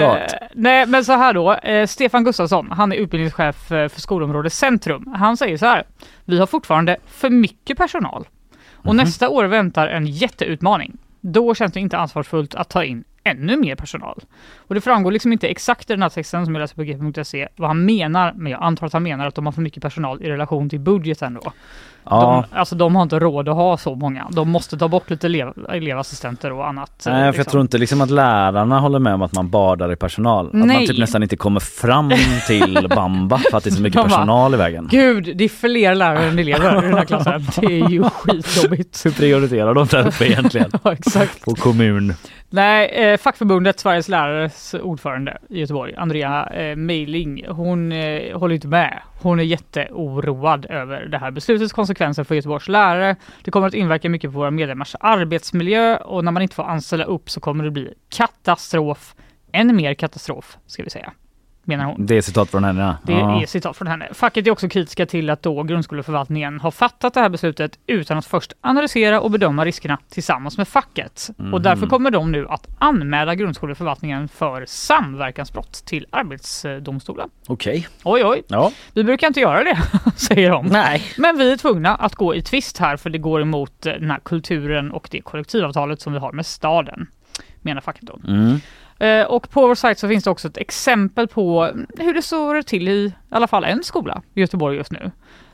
thought? 0.00 0.34
nej 0.54 0.86
men 0.86 1.04
så 1.04 1.12
här 1.12 1.34
då, 1.34 1.54
eh, 1.54 1.86
Stefan 1.86 2.24
Gustafsson, 2.24 2.70
han 2.70 2.92
är 2.92 2.96
utbildningschef 2.96 3.72
eh, 3.72 3.88
för 3.88 4.00
skolområde 4.00 4.50
Centrum. 4.50 5.14
Han 5.16 5.36
säger 5.36 5.56
så 5.56 5.66
här, 5.66 5.84
vi 6.24 6.38
har 6.38 6.46
fortfarande 6.46 6.96
för 7.06 7.30
mycket 7.30 7.78
personal 7.78 8.26
och 8.82 8.94
Mhm. 8.94 8.96
nästa 8.96 9.28
år 9.28 9.44
väntar 9.44 9.88
en 9.88 10.06
jätteutmaning. 10.06 10.96
Då 11.20 11.54
känns 11.54 11.72
det 11.72 11.80
inte 11.80 11.98
ansvarsfullt 11.98 12.54
att 12.54 12.68
ta 12.68 12.84
in 12.84 13.04
ännu 13.24 13.56
mer 13.56 13.76
personal. 13.76 14.20
Och 14.56 14.74
det 14.74 14.80
framgår 14.80 15.12
liksom 15.12 15.32
inte 15.32 15.48
exakt 15.48 15.90
i 15.90 15.92
den 15.92 16.02
här 16.02 16.08
texten 16.08 16.44
som 16.44 16.54
jag 16.54 16.60
läser 16.60 16.76
på 16.76 16.82
gp.se 16.82 17.48
vad 17.56 17.70
han 17.70 17.84
menar, 17.84 18.32
men 18.36 18.52
jag 18.52 18.62
antar 18.62 18.86
att 18.86 18.92
han 18.92 19.02
menar 19.02 19.26
att 19.26 19.34
de 19.34 19.46
har 19.46 19.52
för 19.52 19.62
mycket 19.62 19.82
personal 19.82 20.22
i 20.22 20.28
relation 20.30 20.68
till 20.68 20.80
budgeten 20.80 21.34
då. 21.34 21.52
Ja. 22.04 22.46
De, 22.50 22.58
alltså 22.58 22.74
de 22.74 22.96
har 22.96 23.02
inte 23.02 23.18
råd 23.18 23.48
att 23.48 23.54
ha 23.56 23.76
så 23.76 23.94
många. 23.94 24.28
De 24.32 24.50
måste 24.50 24.78
ta 24.78 24.88
bort 24.88 25.10
lite 25.10 25.26
elev, 25.26 25.52
elevassistenter 25.68 26.52
och 26.52 26.68
annat. 26.68 27.02
Nej, 27.06 27.14
för 27.14 27.20
jag 27.20 27.34
liksom. 27.34 27.50
tror 27.50 27.60
inte 27.60 27.78
liksom 27.78 28.00
att 28.00 28.10
lärarna 28.10 28.80
håller 28.80 28.98
med 28.98 29.14
om 29.14 29.22
att 29.22 29.32
man 29.32 29.50
badar 29.50 29.92
i 29.92 29.96
personal. 29.96 30.46
Att 30.46 30.52
man 30.52 30.68
Nej. 30.68 30.86
typ 30.86 30.98
nästan 30.98 31.22
inte 31.22 31.36
kommer 31.36 31.60
fram 31.60 32.12
till 32.46 32.88
Bamba 32.96 33.38
för 33.38 33.56
att 33.56 33.64
det 33.64 33.70
är 33.70 33.74
så 33.74 33.82
mycket 33.82 33.96
De 34.02 34.08
bara, 34.08 34.08
personal 34.08 34.54
i 34.54 34.56
vägen. 34.56 34.88
Gud, 34.90 35.36
det 35.36 35.44
är 35.44 35.48
fler 35.48 35.94
lärare 35.94 36.24
än 36.24 36.38
elever 36.38 36.78
i 36.78 36.86
den 36.86 36.94
här 36.94 37.04
klassen. 37.04 37.46
Det 37.60 37.66
är 37.80 37.88
ju 37.88 38.02
skitjobbigt. 38.02 39.06
Hur 39.06 39.10
prioriterar 39.10 39.74
de 39.74 39.86
där 39.86 40.08
uppe 40.08 40.26
egentligen? 40.26 40.70
Ja, 40.84 40.92
exakt. 40.92 41.44
På 41.44 41.54
kommun. 41.54 42.14
Nej, 42.50 42.92
Eh, 43.02 43.16
fackförbundet 43.16 43.80
Sveriges 43.80 44.08
lärares 44.08 44.74
ordförande 44.74 45.38
i 45.48 45.60
Göteborg, 45.60 45.94
Andrea 45.96 46.46
eh, 46.46 46.76
Meiling, 46.76 47.44
hon 47.48 47.92
eh, 47.92 48.38
håller 48.38 48.54
inte 48.54 48.68
med. 48.68 49.00
Hon 49.22 49.40
är 49.40 49.44
jätteoroad 49.44 50.66
över 50.66 51.06
det 51.06 51.18
här 51.18 51.30
beslutets 51.30 51.72
konsekvenser 51.72 52.24
för 52.24 52.34
Göteborgs 52.34 52.68
lärare. 52.68 53.16
Det 53.44 53.50
kommer 53.50 53.66
att 53.66 53.74
inverka 53.74 54.08
mycket 54.08 54.32
på 54.32 54.38
våra 54.38 54.50
medlemmars 54.50 54.96
arbetsmiljö 55.00 55.96
och 55.96 56.24
när 56.24 56.32
man 56.32 56.42
inte 56.42 56.54
får 56.54 56.62
anställa 56.62 57.04
upp 57.04 57.30
så 57.30 57.40
kommer 57.40 57.64
det 57.64 57.70
bli 57.70 57.94
katastrof. 58.08 59.14
Än 59.52 59.76
mer 59.76 59.94
katastrof 59.94 60.58
ska 60.66 60.82
vi 60.82 60.90
säga 60.90 61.12
menar 61.64 61.84
hon. 61.84 62.06
Det 62.06 62.16
är 62.16 62.20
citat 62.20 62.50
från 62.50 62.64
henne? 62.64 62.80
Ja. 62.80 62.96
Det 63.02 63.42
är 63.42 63.46
citat 63.46 63.76
från 63.76 63.88
henne. 63.88 64.08
Facket 64.12 64.46
är 64.46 64.50
också 64.50 64.68
kritiska 64.68 65.06
till 65.06 65.30
att 65.30 65.42
då 65.42 65.62
grundskoleförvaltningen 65.62 66.60
har 66.60 66.70
fattat 66.70 67.14
det 67.14 67.20
här 67.20 67.28
beslutet 67.28 67.78
utan 67.86 68.18
att 68.18 68.26
först 68.26 68.52
analysera 68.60 69.20
och 69.20 69.30
bedöma 69.30 69.64
riskerna 69.64 69.98
tillsammans 70.08 70.58
med 70.58 70.68
facket. 70.68 71.30
Mm. 71.38 71.54
Och 71.54 71.62
därför 71.62 71.82
mhm. 71.82 71.90
kommer 71.90 72.10
de 72.10 72.32
nu 72.32 72.48
att 72.48 72.68
anmäla 72.78 73.34
grundskoleförvaltningen 73.34 74.28
för 74.28 74.64
samverkansbrott 74.66 75.72
till 75.72 76.06
Arbetsdomstolen. 76.10 77.28
Okej. 77.46 77.88
Okay. 78.04 78.24
Oj, 78.24 78.24
oj. 78.24 78.42
Ja. 78.48 78.72
Vi 78.94 79.04
brukar 79.04 79.26
inte 79.26 79.40
göra 79.40 79.64
det, 79.64 79.82
säger 80.16 80.50
de. 80.50 80.66
Nej. 80.66 81.02
Men 81.18 81.38
vi 81.38 81.52
är 81.52 81.56
tvungna 81.56 81.94
att 81.94 82.14
gå 82.14 82.34
i 82.34 82.42
tvist 82.42 82.78
här 82.78 82.96
för 82.96 83.10
det 83.10 83.18
går 83.18 83.42
emot 83.42 83.82
den 83.82 84.10
här 84.10 84.20
kulturen 84.24 84.92
och 84.92 85.08
det 85.10 85.20
kollektivavtalet 85.20 86.00
som 86.00 86.12
vi 86.12 86.18
har 86.18 86.32
med 86.32 86.46
staden, 86.46 87.06
menar 87.60 87.80
facket 87.80 88.02
då. 88.02 88.20
Mm. 88.28 88.60
Eh, 89.02 89.24
och 89.24 89.50
på 89.50 89.66
vår 89.66 89.74
sajt 89.74 89.98
så 89.98 90.08
finns 90.08 90.24
det 90.24 90.30
också 90.30 90.48
ett 90.48 90.56
exempel 90.56 91.28
på 91.28 91.70
hur 91.98 92.14
det 92.14 92.22
står 92.22 92.62
till 92.62 92.88
i, 92.88 92.92
i 92.92 93.14
alla 93.30 93.46
fall 93.46 93.64
en 93.64 93.82
skola 93.84 94.22
i 94.34 94.40
Göteborg 94.40 94.76
just 94.76 94.92
nu. 94.92 95.10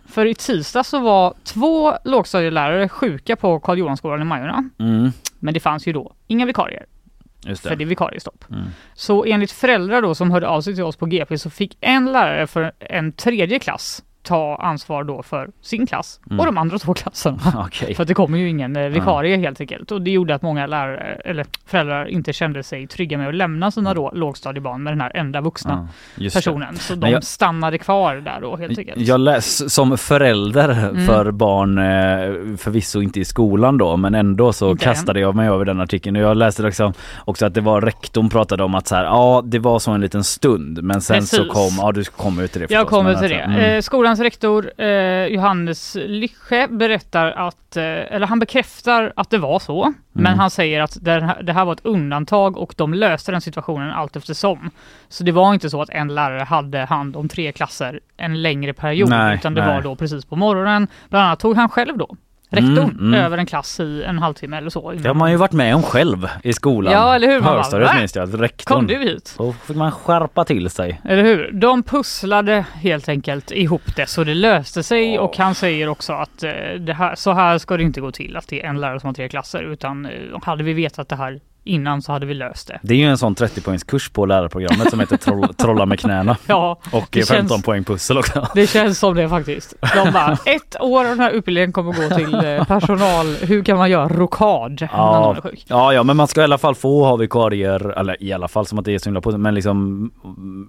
För 0.09 0.27
i 0.27 0.35
tisdag 0.35 0.85
så 0.85 0.99
var 0.99 1.35
två 1.45 1.95
lågstadielärare 2.05 2.89
sjuka 2.89 3.37
på 3.37 3.61
Karl 3.61 3.79
Johanskolan 3.79 4.23
i 4.23 4.25
Majorna. 4.25 4.71
Mm. 4.79 5.11
Men 5.39 5.55
det 5.55 5.61
fanns 5.61 5.87
ju 5.87 5.93
då 5.93 6.15
inga 6.27 6.47
vikarier. 6.47 6.87
Just 7.47 7.63
det. 7.63 7.69
För 7.69 7.77
det 7.77 7.85
är 7.85 7.87
vikariestopp. 7.87 8.45
Mm. 8.51 8.65
Så 8.95 9.25
enligt 9.25 9.53
föräldrar 9.53 10.03
då 10.03 10.15
som 10.15 10.31
hörde 10.31 10.49
av 10.49 10.61
sig 10.61 10.75
till 10.75 10.85
oss 10.85 10.97
på 10.97 11.07
GP 11.07 11.39
så 11.39 11.51
fick 11.51 11.77
en 11.81 12.13
lärare 12.13 12.47
för 12.47 12.73
en 12.79 13.13
tredje 13.13 13.59
klass 13.59 14.05
ta 14.29 14.57
ansvar 14.57 15.05
då 15.05 15.23
för 15.23 15.51
sin 15.61 15.87
klass 15.87 16.21
mm. 16.27 16.41
och 16.41 16.47
de 16.47 16.59
andra 16.59 16.79
två 16.79 16.95
klasserna. 16.95 17.39
okay. 17.67 17.95
För 17.95 18.05
det 18.05 18.15
kommer 18.15 18.39
ju 18.39 18.49
ingen 18.49 18.77
eh, 18.77 18.89
vikarie 18.89 19.35
mm. 19.35 19.45
helt 19.45 19.61
enkelt 19.61 19.93
och 19.93 20.03
det 20.03 20.11
gjorde 20.11 20.35
att 20.35 20.43
många 20.43 20.67
lärare 20.67 21.21
eller 21.25 21.47
föräldrar 21.67 22.07
inte 22.07 22.33
kände 22.33 22.63
sig 22.63 22.87
trygga 22.87 23.19
med 23.19 23.29
att 23.29 23.35
lämna 23.35 23.71
sina 23.71 23.95
då 23.95 24.11
lågstadiebarn 24.15 24.83
med 24.83 24.93
den 24.93 25.01
här 25.01 25.17
enda 25.17 25.41
vuxna 25.41 25.89
ja, 26.17 26.31
personen. 26.35 26.77
Så 26.77 26.95
de 26.95 27.11
jag, 27.11 27.25
stannade 27.25 27.79
kvar 27.79 28.17
där 28.17 28.41
då 28.41 28.57
helt 28.57 28.79
enkelt. 28.79 29.01
Jag 29.01 29.21
läs 29.21 29.75
som 29.75 29.99
förälder 29.99 30.71
mm. 30.71 31.07
för 31.07 31.31
barn, 31.31 31.79
eh, 31.79 32.57
förvisso 32.57 33.03
inte 33.03 33.21
i 33.21 33.25
skolan 33.25 33.79
då, 33.79 33.97
men 33.97 34.15
ändå 34.15 34.53
så 34.53 34.71
inte 34.71 34.85
kastade 34.85 35.21
än. 35.21 35.23
jag 35.23 35.35
mig 35.35 35.49
över 35.49 35.65
den 35.65 35.81
artikeln 35.81 36.17
och 36.17 36.23
jag 36.23 36.37
läste 36.37 36.63
liksom 36.63 36.93
också 37.25 37.47
att 37.47 37.55
det 37.55 37.61
var 37.61 37.81
rektorn 37.81 38.29
pratade 38.29 38.65
om 38.65 38.75
att 38.75 38.87
så 38.87 38.95
här, 38.95 39.05
ja 39.05 39.43
det 39.45 39.59
var 39.59 39.79
så 39.79 39.91
en 39.91 40.01
liten 40.01 40.25
stund 40.25 40.83
men 40.83 41.01
sen 41.01 41.17
Precis. 41.17 41.39
så 41.39 41.45
kom, 41.45 41.71
ja 41.79 41.93
du 41.93 42.05
kommer 42.05 42.43
ut 42.43 42.53
till 42.53 42.61
det 42.61 42.71
Jag 42.71 42.87
kommer 42.87 43.15
till 43.15 43.29
det. 43.29 43.41
Mm. 43.41 43.61
Eh, 43.61 43.81
skolan 43.81 44.17
Skolans 44.19 44.35
rektor 44.35 44.81
eh, 44.81 45.27
Johannes 45.27 45.97
Lyche 46.01 46.69
berättar 46.69 47.31
att, 47.31 47.77
eh, 47.77 47.85
eller 47.85 48.27
han 48.27 48.39
bekräftar 48.39 49.13
att 49.17 49.31
det 49.31 49.39
var 49.39 49.59
så. 49.59 49.85
Mm. 49.85 49.95
Men 50.13 50.39
han 50.39 50.51
säger 50.51 50.81
att 50.81 50.99
det 51.01 51.11
här, 51.11 51.43
det 51.43 51.53
här, 51.53 51.65
var 51.65 51.73
ett 51.73 51.85
undantag 51.85 52.57
och 52.57 52.75
de 52.77 52.95
löste 52.95 53.33
den 53.33 53.41
situationen 53.41 53.91
allt 53.91 54.17
eftersom. 54.17 54.71
Så 55.09 55.25
det 55.25 55.33
var 55.33 55.55
inte 55.55 55.71
så 55.71 55.83
att 55.83 55.91
en 55.91 56.15
lärare 56.15 56.45
hade 56.45 56.79
hand 56.79 57.17
om 57.17 57.29
tre 57.29 57.53
klasser 57.53 58.01
en 58.17 58.43
längre 58.43 58.73
period 58.73 59.09
nej, 59.09 59.35
utan 59.35 59.55
det 59.55 59.65
nej. 59.65 59.75
var 59.75 59.83
då 59.83 59.97
precis 59.97 60.25
på 60.25 60.37
morgonen. 60.37 60.89
Bland 61.09 61.27
annat 61.27 61.41
tog 61.41 61.57
han 61.57 61.69
själv 61.69 61.99
då 61.99 62.17
rektorn 62.51 62.79
mm, 62.79 62.99
mm. 62.99 63.15
över 63.15 63.39
en 63.39 63.47
klass 63.47 63.81
i 63.81 64.03
en 64.05 64.19
halvtimme 64.19 64.57
eller 64.57 64.71
så. 64.71 64.93
Det 64.93 65.09
har 65.09 65.15
man 65.15 65.31
ju 65.31 65.37
varit 65.37 65.53
med 65.53 65.75
om 65.75 65.83
själv 65.83 66.29
i 66.43 66.53
skolan. 66.53 66.93
Ja, 66.93 67.15
eller 67.15 67.29
hur? 67.29 67.41
Högstadiet 67.41 67.97
minns 67.97 68.17
jag. 68.17 68.43
Rektorn. 68.43 68.77
Kom 68.77 68.87
du 68.87 68.99
hit? 68.99 69.35
Då 69.39 69.53
fick 69.53 69.77
man 69.77 69.93
skärpa 69.93 70.45
till 70.45 70.71
sig. 70.71 71.01
Eller 71.05 71.23
hur? 71.23 71.51
De 71.53 71.83
pusslade 71.83 72.65
helt 72.75 73.09
enkelt 73.09 73.51
ihop 73.51 73.97
det 73.97 74.07
så 74.07 74.25
det 74.25 74.35
löste 74.35 74.83
sig 74.83 75.19
oh. 75.19 75.25
och 75.25 75.37
han 75.37 75.55
säger 75.55 75.89
också 75.89 76.13
att 76.13 76.43
eh, 76.43 76.53
det 76.81 76.95
här, 76.95 77.15
så 77.15 77.33
här 77.33 77.59
ska 77.59 77.77
det 77.77 77.83
inte 77.83 78.01
gå 78.01 78.13
till 78.13 78.37
att 78.37 78.49
det 78.49 78.65
är 78.65 78.69
en 78.69 78.81
lärare 78.81 79.01
som 79.01 79.07
har 79.07 79.15
tre 79.15 79.29
klasser 79.29 79.63
utan 79.63 80.07
eh, 80.07 80.13
hade 80.43 80.65
vi 80.65 80.73
vetat 80.73 81.09
det 81.09 81.17
här 81.17 81.41
innan 81.65 82.03
så 82.03 82.13
hade 82.13 82.27
vi 82.27 82.35
löst 82.35 82.69
det. 82.69 82.81
Det 82.83 82.95
är 82.95 82.99
ju 82.99 83.05
en 83.05 83.19
sån 83.19 83.35
30 83.35 83.61
poängs 83.61 83.85
kurs 83.85 84.09
på 84.09 84.27
lärarprogrammet 84.27 84.91
som 84.91 85.01
heter 85.01 85.17
troll, 85.17 85.55
Trolla 85.57 85.87
med 85.87 86.01
knäna. 86.01 86.37
Ja, 86.47 86.79
och 86.93 87.09
15 87.15 87.49
känns, 87.49 87.63
poäng 87.63 87.85
pussel 87.85 88.19
också. 88.19 88.49
Det 88.55 88.67
känns 88.67 88.99
som 88.99 89.15
det 89.15 89.29
faktiskt. 89.29 89.75
De 89.95 90.13
bara, 90.13 90.33
ett 90.47 90.81
år 90.81 91.01
av 91.01 91.11
den 91.11 91.21
här 91.21 91.31
utbildningen 91.31 91.73
kommer 91.73 91.93
gå 91.93 92.17
till 92.17 92.35
eh, 92.35 92.65
personal. 92.65 93.27
Hur 93.27 93.65
kan 93.65 93.79
man 93.79 93.91
göra 93.91 94.09
rokad 94.09 94.89
ja, 94.93 95.13
när 95.13 95.21
någon 95.21 95.37
är 95.37 95.41
sjuk? 95.41 95.65
Ja, 95.69 95.93
ja, 95.93 96.03
men 96.03 96.17
man 96.17 96.29
ska 96.29 96.41
i 96.41 96.45
alla 96.45 96.59
fall 96.59 96.75
få 96.75 97.05
ha 97.05 97.17
vikarier, 97.17 97.99
eller 97.99 98.23
i 98.23 98.33
alla 98.33 98.49
fall 98.49 98.67
som 98.67 98.79
att 98.79 98.85
det 98.85 98.95
är 98.95 98.99
så 98.99 99.05
himla 99.05 99.21
på, 99.21 99.39
men 99.39 99.55
liksom 99.55 100.11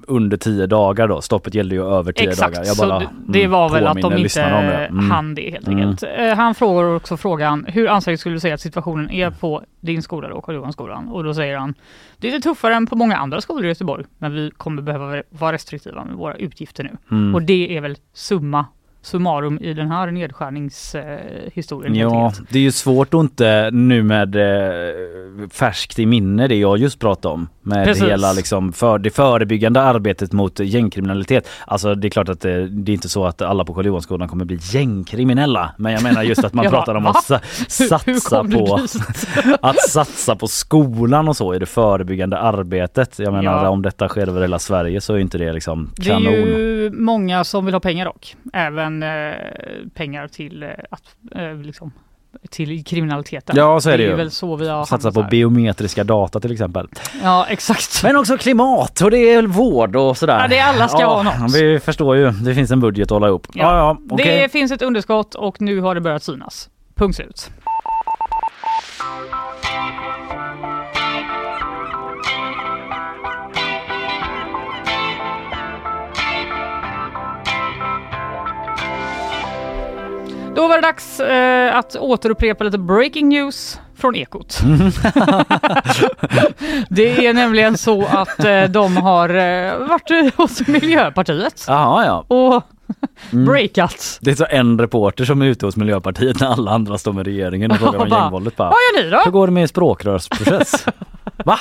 under 0.08 0.38
tio 0.38 0.68
dagar 0.68 1.08
då. 1.08 1.22
Stoppet 1.22 1.54
gällde 1.54 1.76
ju 1.76 1.86
över 1.86 2.12
tio 2.12 2.30
Exakt, 2.30 2.56
dagar. 2.56 2.90
Bara, 2.90 3.00
så 3.00 3.10
det, 3.28 3.40
mm, 3.40 3.52
var 3.52 3.70
väl 3.70 3.88
att 3.88 4.02
de 4.02 4.18
inte 4.18 4.42
mm. 4.42 5.10
hann 5.10 5.36
det 5.36 5.52
helt 5.52 5.68
mm. 5.68 5.80
enkelt. 5.80 6.04
Mm. 6.04 6.38
Han 6.38 6.56
frågar 6.56 6.96
också 6.96 7.18
frågan, 7.18 7.66
hur 7.68 7.88
ansträngd 7.88 8.20
skulle 8.20 8.36
du 8.36 8.40
säga 8.40 8.54
att 8.54 8.62
situationen 8.62 9.12
är 9.12 9.30
på 9.30 9.64
din 9.82 10.02
skola 10.02 10.28
då, 10.28 10.42
Karl 10.42 10.56
Johan-skolan? 10.90 11.16
Och 11.16 11.24
då 11.24 11.34
säger 11.34 11.58
han, 11.58 11.74
det 12.18 12.28
är 12.28 12.32
lite 12.32 12.50
tuffare 12.50 12.76
än 12.76 12.88
på 12.88 12.96
många 12.96 13.18
andra 13.18 13.42
skolor 13.42 13.66
i 13.66 13.68
Göteborg, 13.68 14.06
men 14.18 14.34
vi 14.34 14.52
kommer 14.58 14.82
behöva 14.82 15.24
vara 15.30 15.54
restriktiva 15.54 16.06
med 16.06 16.16
våra 16.16 16.36
utgifter 16.36 16.84
nu. 16.84 16.98
Mm. 17.12 17.36
Och 17.36 17.42
det 17.42 17.78
är 17.78 17.82
väl 17.82 17.98
summa 18.14 18.66
summarum 19.02 19.60
i 19.62 19.74
den 19.74 19.92
här 19.92 20.12
nedskärningshistorien. 20.12 21.96
Eh, 21.96 22.02
ja, 22.02 22.34
det 22.50 22.60
är 22.60 22.64
ju 22.64 22.72
svårt 22.72 23.14
att 23.14 23.20
inte 23.20 23.70
nu 23.74 24.04
med 24.04 24.36
eh, 24.36 25.50
färskt 25.52 26.00
i 26.00 26.06
minne 26.06 26.48
det 26.48 26.56
jag 26.56 26.78
just 26.78 27.00
pratade 27.00 27.34
om 27.34 27.48
med 27.62 27.86
Precis. 27.86 28.04
hela 28.04 28.34
liksom 28.34 28.74
för 28.74 29.00
det 29.00 29.10
förebyggande 29.10 29.82
arbetet 29.82 30.32
mot 30.32 30.60
gängkriminalitet. 30.60 31.50
Alltså 31.68 31.96
det 31.96 32.08
är 32.08 32.10
klart 32.10 32.30
att 32.30 32.42
det, 32.42 32.68
det 32.68 32.92
är 32.92 32.94
inte 32.94 33.10
så 33.10 33.26
att 33.26 33.42
alla 33.42 33.66
på 33.66 33.74
Karl 33.74 33.86
Johanskolan 33.86 34.28
kommer 34.28 34.46
bli 34.46 34.58
gängkriminella, 34.62 35.72
men 35.78 35.94
jag 35.94 36.04
menar 36.04 36.24
just 36.24 36.44
att 36.44 36.54
man 36.54 36.66
pratar 36.70 36.96
om 36.96 37.06
att 37.06 37.24
sa, 37.24 37.40
satsa 37.68 38.44
på 38.44 38.80
att 39.62 39.90
satsa 39.90 40.36
på 40.36 40.48
skolan 40.48 41.28
och 41.28 41.38
så 41.38 41.56
i 41.56 41.60
det 41.60 41.66
förebyggande 41.66 42.38
arbetet. 42.38 43.20
Jag 43.20 43.34
menar 43.34 43.64
ja. 43.64 43.70
om 43.70 43.82
detta 43.82 44.08
sker 44.08 44.28
över 44.28 44.42
hela 44.42 44.60
Sverige 44.60 45.02
så 45.02 45.14
är 45.14 45.18
inte 45.18 45.38
det 45.38 45.54
liksom 45.54 45.92
kanon. 46.02 46.24
Det 46.24 46.30
är 46.30 46.46
ju 46.46 46.92
många 46.92 47.44
som 47.44 47.66
vill 47.66 47.74
ha 47.74 47.80
pengar 47.80 48.06
dock, 48.06 48.36
även 48.54 48.89
eh, 49.04 49.10
pengar 49.94 50.28
till 50.28 50.64
eh, 50.64 50.70
att 50.90 51.04
eh, 51.36 51.56
liksom 51.56 51.92
till 52.50 52.84
kriminaliteten. 52.84 53.56
Ja 53.56 53.82
så 53.82 53.90
är 53.90 53.98
det, 53.98 53.98
det 53.98 54.04
är 54.04 54.10
ju. 54.10 54.16
väl 54.16 54.32
så 54.32 54.56
vi 54.56 54.68
har 54.68 54.86
Satsa 54.86 55.12
på 55.12 55.24
biometriska 55.24 56.04
data 56.04 56.40
till 56.40 56.52
exempel. 56.52 56.88
Ja 57.24 57.46
exakt. 57.50 58.04
Men 58.04 58.16
också 58.16 58.38
klimat 58.38 59.02
och 59.02 59.12
det 59.12 59.18
är 59.18 59.44
vård 59.44 59.96
och 59.96 60.18
sådär. 60.18 60.40
Ja 60.40 60.48
det 60.48 60.60
alla 60.60 60.88
ska 60.88 61.02
ja, 61.02 61.22
ha 61.22 61.40
något. 61.40 61.56
Vi 61.56 61.80
förstår 61.80 62.16
ju, 62.16 62.32
det 62.32 62.56
finns 62.56 62.72
en 62.72 62.80
budget 62.80 63.06
att 63.06 63.10
hålla 63.10 63.28
ihop. 63.28 63.48
Ja, 63.54 63.64
ja, 63.64 63.98
ja 64.08 64.16
okay. 64.16 64.42
Det 64.42 64.50
finns 64.50 64.72
ett 64.72 64.82
underskott 64.82 65.36
och 65.36 65.62
nu 65.62 65.80
har 65.80 65.96
det 65.96 66.02
börjat 66.02 66.24
synas. 66.24 66.70
Punkt 66.96 67.16
slut. 67.16 67.52
Då 80.60 80.68
var 80.68 80.76
det 80.76 80.82
dags 80.82 81.20
eh, 81.20 81.76
att 81.78 81.96
återupprepa 81.96 82.64
lite 82.64 82.78
breaking 82.78 83.30
news 83.30 83.80
från 83.96 84.16
Ekot. 84.16 84.60
det 86.90 87.28
är 87.28 87.34
nämligen 87.34 87.78
så 87.78 88.06
att 88.06 88.46
eh, 88.46 88.64
de 88.64 88.98
har 88.98 89.30
eh, 89.30 89.78
varit 89.78 90.36
hos 90.36 90.68
Miljöpartiet. 90.68 91.66
Jaha, 91.68 92.06
ja. 92.06 92.26
Och 92.28 92.64
mm. 93.34 93.46
breakat. 93.46 94.20
Det 94.22 94.32
är 94.32 94.36
så 94.36 94.46
en 94.50 94.80
reporter 94.80 95.26
som 95.26 95.42
är 95.42 95.46
ute 95.46 95.66
hos 95.66 95.76
Miljöpartiet 95.76 96.40
när 96.40 96.48
alla 96.48 96.72
andra 96.72 96.98
står 96.98 97.14
med 97.14 97.26
regeringen 97.26 97.72
och 97.72 97.78
frågar 97.78 98.00
om 98.00 98.08
gängvåldet. 98.22 98.54
Vad 98.58 98.68
gör 98.70 99.04
ni 99.04 99.10
då? 99.10 99.22
Hur 99.26 99.32
går 99.32 99.48
det 99.48 99.54
med 99.54 99.70
språkrörsprocess? 99.70 100.86
Va? 101.46 101.60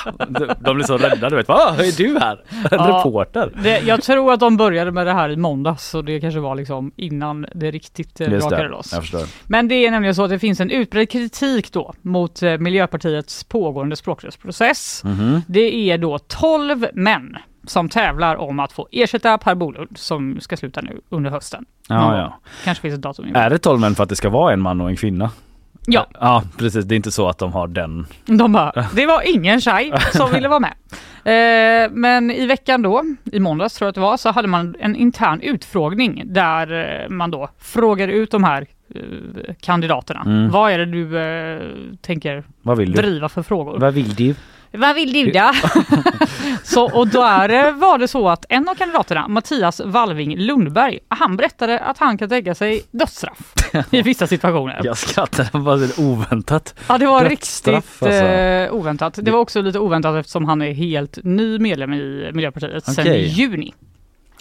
De 0.59 0.75
blir 0.75 0.85
så 0.85 0.97
rädda 0.97 1.29
du 1.29 1.35
vet. 1.35 1.47
Vad 1.47 1.79
är 1.79 1.97
du 1.97 2.19
här? 2.19 2.43
En 2.49 2.67
ja, 2.71 2.97
reporter? 2.99 3.51
Det, 3.63 3.79
jag 3.79 4.01
tror 4.03 4.33
att 4.33 4.39
de 4.39 4.57
började 4.57 4.91
med 4.91 5.07
det 5.07 5.13
här 5.13 5.29
i 5.29 5.35
måndags 5.35 5.89
så 5.89 6.01
det 6.01 6.21
kanske 6.21 6.39
var 6.39 6.55
liksom 6.55 6.91
innan 6.95 7.45
det 7.55 7.71
riktigt 7.71 8.21
eh, 8.21 8.31
Just 8.31 8.49
brakade 8.49 8.69
loss. 8.69 8.93
Jag 8.93 9.01
förstår. 9.01 9.23
Men 9.47 9.67
det 9.67 9.75
är 9.75 9.91
nämligen 9.91 10.15
så 10.15 10.23
att 10.23 10.29
det 10.29 10.39
finns 10.39 10.59
en 10.59 10.71
utbredd 10.71 11.09
kritik 11.09 11.73
då 11.73 11.93
mot 12.01 12.43
eh, 12.43 12.57
Miljöpartiets 12.57 13.43
pågående 13.43 13.95
språkrörsprocess. 13.95 15.01
Mm 15.03 15.17
-hmm. 15.17 15.41
Det 15.47 15.91
är 15.91 15.97
då 15.97 16.19
12 16.19 16.85
män 16.93 17.37
som 17.63 17.89
tävlar 17.89 18.35
om 18.35 18.59
att 18.59 18.71
få 18.71 18.87
ersätta 18.91 19.37
Per 19.37 19.55
Bolund 19.55 19.97
som 19.97 20.39
ska 20.41 20.57
sluta 20.57 20.81
nu 20.81 21.01
under 21.09 21.29
hösten. 21.29 21.65
Ja, 21.87 22.17
ja. 22.17 22.39
Kanske 22.63 22.81
finns 22.81 22.95
ett 22.95 23.01
datum. 23.01 23.35
Är 23.35 23.49
det 23.49 23.57
12 23.57 23.79
män 23.79 23.95
för 23.95 24.03
att 24.03 24.09
det 24.09 24.15
ska 24.15 24.29
vara 24.29 24.53
en 24.53 24.59
man 24.59 24.81
och 24.81 24.89
en 24.89 24.95
kvinna? 24.95 25.31
Ja. 25.85 26.07
Ja 26.19 26.43
precis, 26.57 26.85
det 26.85 26.93
är 26.95 26.97
inte 26.97 27.11
så 27.11 27.29
att 27.29 27.37
de 27.37 27.53
har 27.53 27.67
den. 27.67 28.05
De 28.25 28.51
bara, 28.51 28.85
det 28.95 29.05
var 29.05 29.35
ingen 29.35 29.61
tjej 29.61 29.93
som 30.13 30.31
ville 30.33 30.47
vara 30.47 30.59
med. 30.59 30.73
Eh, 31.23 31.91
men 31.91 32.31
i 32.31 32.45
veckan 32.45 32.81
då, 32.81 33.03
i 33.31 33.39
måndags 33.39 33.73
tror 33.73 33.85
jag 33.85 33.89
att 33.89 33.95
det 33.95 34.01
var, 34.01 34.17
så 34.17 34.29
hade 34.31 34.47
man 34.47 34.75
en 34.79 34.95
intern 34.95 35.41
utfrågning 35.41 36.23
där 36.25 37.01
eh, 37.03 37.09
man 37.09 37.31
då 37.31 37.49
frågade 37.59 38.13
ut 38.13 38.31
de 38.31 38.43
här 38.43 38.67
eh, 38.95 39.01
kandidaterna. 39.61 40.21
Mm. 40.25 40.49
Vad 40.51 40.71
är 40.71 40.77
det 40.77 40.85
du 40.85 41.19
eh, 41.19 41.61
tänker 42.01 42.43
Vad 42.61 42.77
vill 42.77 42.91
du? 42.91 43.01
driva 43.01 43.29
för 43.29 43.43
frågor? 43.43 43.79
Vad 43.79 43.93
vill 43.93 44.15
du? 44.15 44.35
Vad 44.71 44.95
vill 44.95 45.13
du 45.13 45.31
då? 45.31 45.51
så, 46.63 46.91
och 46.91 47.07
där 47.07 47.71
var 47.71 47.97
det 47.97 48.07
så 48.07 48.29
att 48.29 48.45
en 48.49 48.69
av 48.69 48.75
kandidaterna, 48.75 49.27
Mattias 49.27 49.81
Walving 49.85 50.37
Lundberg, 50.37 50.99
han 51.07 51.37
berättade 51.37 51.79
att 51.79 51.97
han 51.97 52.17
kan 52.17 52.29
tänka 52.29 52.55
sig 52.55 52.81
dödsstraff 52.91 53.53
i 53.91 54.01
vissa 54.01 54.27
situationer. 54.27 54.81
Jag 54.83 54.97
skrattar, 54.97 55.49
det 55.51 55.57
var 55.59 55.77
lite 55.77 56.01
oväntat. 56.01 56.75
Ja 56.87 56.97
det 56.97 57.05
var 57.05 57.25
riktigt 57.25 57.67
alltså. 57.67 58.09
eh, 58.09 58.73
oväntat. 58.73 59.19
Det 59.21 59.31
var 59.31 59.39
också 59.39 59.61
lite 59.61 59.79
oväntat 59.79 60.15
eftersom 60.15 60.45
han 60.45 60.61
är 60.61 60.71
helt 60.71 61.17
ny 61.23 61.59
medlem 61.59 61.93
i 61.93 62.31
Miljöpartiet 62.33 62.85
sedan 62.85 63.05
Okej. 63.07 63.25
juni. 63.25 63.73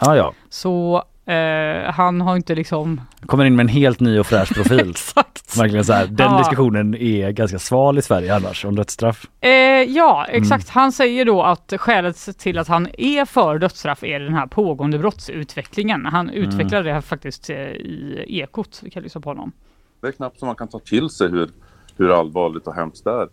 Ja, 0.00 0.16
ja. 0.16 0.32
Så 0.48 1.04
eh, 1.28 1.92
han 1.92 2.20
har 2.20 2.36
inte 2.36 2.54
liksom... 2.54 3.00
Kommer 3.26 3.44
in 3.44 3.56
med 3.56 3.64
en 3.64 3.68
helt 3.68 4.00
ny 4.00 4.18
och 4.18 4.26
fräsch 4.26 4.54
profil. 4.54 4.90
Exakt. 4.90 5.58
Verkligen 5.58 5.84
så 5.84 5.92
här. 5.92 6.06
Den 6.06 6.30
Ja. 6.32 6.38
diskussionen 6.38 6.94
är 6.94 7.30
ganska 7.30 7.58
sval 7.58 7.98
i 7.98 8.02
Sverige 8.02 8.34
annars 8.36 8.64
om 8.64 8.76
dödsstraff. 8.76 9.24
Eh, 9.40 9.50
ja, 9.82 10.26
exakt. 10.28 10.64
Mm. 10.64 10.82
Han 10.82 10.92
säger 10.92 11.24
då 11.24 11.42
att 11.42 11.72
skälet 11.76 12.38
till 12.38 12.58
att 12.58 12.68
han 12.68 12.88
är 12.98 13.24
för 13.24 13.58
dödsstraff 13.58 14.04
är 14.04 14.20
den 14.20 14.34
här 14.34 14.46
pågående 14.46 14.98
brottsutvecklingen. 14.98 16.06
Han 16.06 16.28
Mm. 16.30 16.42
utvecklar 16.42 16.82
det 16.82 16.92
här 16.92 17.00
faktiskt 17.00 17.50
eh, 17.50 17.56
i 17.56 18.24
Ekot. 18.28 18.80
Vi 18.84 18.90
kan 18.90 19.02
lyssna 19.02 19.20
på 19.20 19.30
honom. 19.30 19.52
Det 20.00 20.06
är 20.08 20.12
knappt 20.12 20.38
som 20.38 20.46
man 20.46 20.56
kan 20.56 20.68
ta 20.68 20.78
till 20.78 21.08
sig 21.10 21.28
hur, 21.30 21.48
hur 21.96 22.10
allvarligt 22.20 22.66
och 22.66 22.74
hemskt 22.74 23.04
det 23.04 23.10
är. 23.10 23.28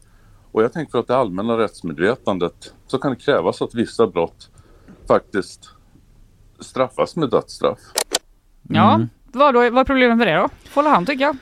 Och 0.51 0.63
jag 0.63 0.73
tänker 0.73 0.99
att 0.99 1.07
det 1.07 1.17
allmänna 1.17 1.57
rättsmedvetandet 1.57 2.73
så 2.87 2.97
kan 2.97 3.11
det 3.11 3.17
krävas 3.17 3.61
att 3.61 3.75
vissa 3.75 4.07
brott 4.07 4.49
faktiskt 5.07 5.69
straffas 6.59 7.15
med 7.15 7.29
dödsstraff. 7.29 7.79
Ja, 8.69 8.93
Mm. 8.95 9.09
vad, 9.25 9.53
då, 9.53 9.59
vad 9.69 9.77
är 9.79 9.83
problemet 9.83 10.17
med 10.17 10.27
det 10.27 10.33
då? 10.35 10.49
Får 10.69 10.83
han 10.83 11.05
tycka. 11.05 11.33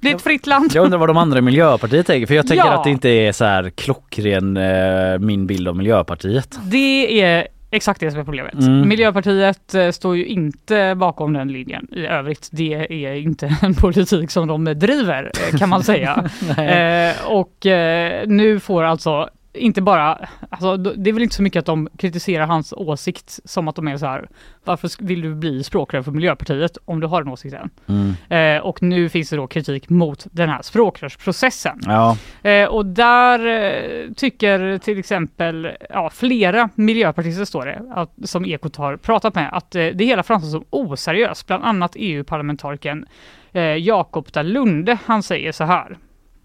Det 0.00 0.10
är 0.10 0.14
ett 0.14 0.22
fritt 0.22 0.46
land. 0.46 0.70
Jag 0.74 0.84
undrar 0.84 0.98
vad 0.98 1.08
de 1.08 1.16
andra 1.16 1.38
i 1.38 1.42
Miljöpartiet 1.42 2.06
tänker 2.06 2.26
för 2.26 2.34
jag 2.34 2.46
tänker 2.46 2.66
Ja. 2.66 2.72
att 2.78 2.84
det 2.84 2.90
inte 2.90 3.08
är 3.08 3.32
så 3.32 3.44
här 3.44 3.70
klockren 3.70 4.56
eh, 4.56 5.18
min 5.18 5.46
bild 5.46 5.68
av 5.68 5.76
Miljöpartiet. 5.76 6.58
Det 6.70 7.20
är 7.22 7.46
exakt 7.70 8.00
det 8.00 8.10
som 8.10 8.20
är 8.20 8.24
problemet. 8.24 8.54
Mm. 8.54 8.88
Miljöpartiet 8.88 9.74
eh, 9.74 9.90
står 9.90 10.16
ju 10.16 10.26
inte 10.26 10.94
bakom 10.96 11.32
den 11.32 11.52
linjen 11.52 11.88
i 11.92 12.06
övrigt. 12.06 12.48
Det 12.52 13.04
är 13.06 13.14
inte 13.14 13.56
en 13.62 13.74
politik 13.80 14.30
som 14.30 14.48
de 14.48 14.64
driver 14.64 15.30
eh, 15.52 15.58
kan 15.58 15.68
man 15.68 15.82
säga. 15.82 16.24
eh, 16.58 17.26
och 17.32 17.66
eh, 17.66 18.26
nu 18.26 18.60
får 18.60 18.82
alltså 18.82 19.28
inte 19.54 19.82
bara, 19.82 20.28
alltså, 20.50 20.76
det 20.76 21.10
är 21.10 21.14
väl 21.14 21.22
inte 21.22 21.34
så 21.34 21.42
mycket 21.42 21.60
att 21.60 21.66
de 21.66 21.88
kritiserar 21.98 22.46
hans 22.46 22.72
åsikt 22.72 23.40
som 23.44 23.68
att 23.68 23.76
de 23.76 23.88
är 23.88 23.96
så 23.96 24.06
här, 24.06 24.28
varför 24.64 24.90
vill 25.04 25.20
du 25.20 25.34
bli 25.34 25.64
språkrör 25.64 26.02
för 26.02 26.10
Miljöpartiet 26.10 26.78
om 26.84 27.00
du 27.00 27.06
har 27.06 27.22
den 27.22 27.32
åsikten? 27.32 27.70
Mm. 27.86 28.56
Eh, 28.56 28.62
och 28.62 28.82
nu 28.82 29.08
finns 29.08 29.30
det 29.30 29.36
då 29.36 29.46
kritik 29.46 29.88
mot 29.88 30.26
den 30.30 30.48
här 30.48 30.62
språkrörsprocessen. 30.62 31.80
Ja, 31.84 32.16
Eh, 32.44 32.68
och 32.68 32.86
där 32.86 33.46
eh, 33.46 34.12
tycker 34.12 34.78
till 34.78 34.98
exempel 34.98 35.70
ja, 35.90 36.10
flera 36.10 36.68
miljöpartister 36.74 37.44
står 37.44 37.66
det, 37.66 37.82
att, 37.94 38.12
som 38.24 38.44
Ekot 38.44 38.76
har 38.76 38.96
pratat 38.96 39.34
med, 39.34 39.48
att 39.52 39.74
eh, 39.74 39.86
det 39.86 40.04
hela 40.04 40.22
framstår 40.22 40.50
som 40.50 40.64
oseriöst. 40.70 41.46
Bland 41.46 41.64
annat 41.64 41.92
EU-parlamentarikern 41.94 43.06
eh, 43.52 43.62
Jakob 43.62 44.32
Dalunde, 44.32 44.98
han 45.04 45.22
säger 45.22 45.52
så 45.52 45.64
här. 45.64 45.98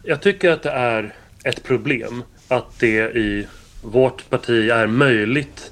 Jag 0.03 0.21
tycker 0.21 0.51
att 0.51 0.63
det 0.63 0.71
är 0.71 1.13
ett 1.43 1.63
problem 1.63 2.23
att 2.49 2.79
det 2.79 3.15
i 3.15 3.47
vårt 3.81 4.29
parti 4.29 4.69
är 4.69 4.87
möjligt 4.87 5.71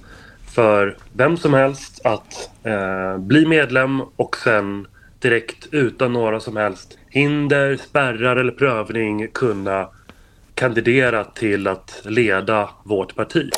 för 0.56 0.98
vem 1.14 1.38
som 1.38 1.54
helst 1.54 2.06
att 2.06 2.50
eh, 2.64 3.18
bli 3.18 3.46
medlem 3.46 4.02
och 4.02 4.38
sen 4.44 4.88
direkt 5.20 5.68
utan 5.72 6.14
några 6.14 6.40
som 6.40 6.58
helst 6.58 6.98
hinder, 7.10 7.78
spärrar 7.78 8.36
eller 8.36 8.52
prövning 8.52 9.28
kunna 9.28 9.90
kandidera 10.54 11.24
till 11.24 11.68
att 11.68 12.02
leda 12.06 12.70
vårt 12.84 13.16
parti. 13.16 13.50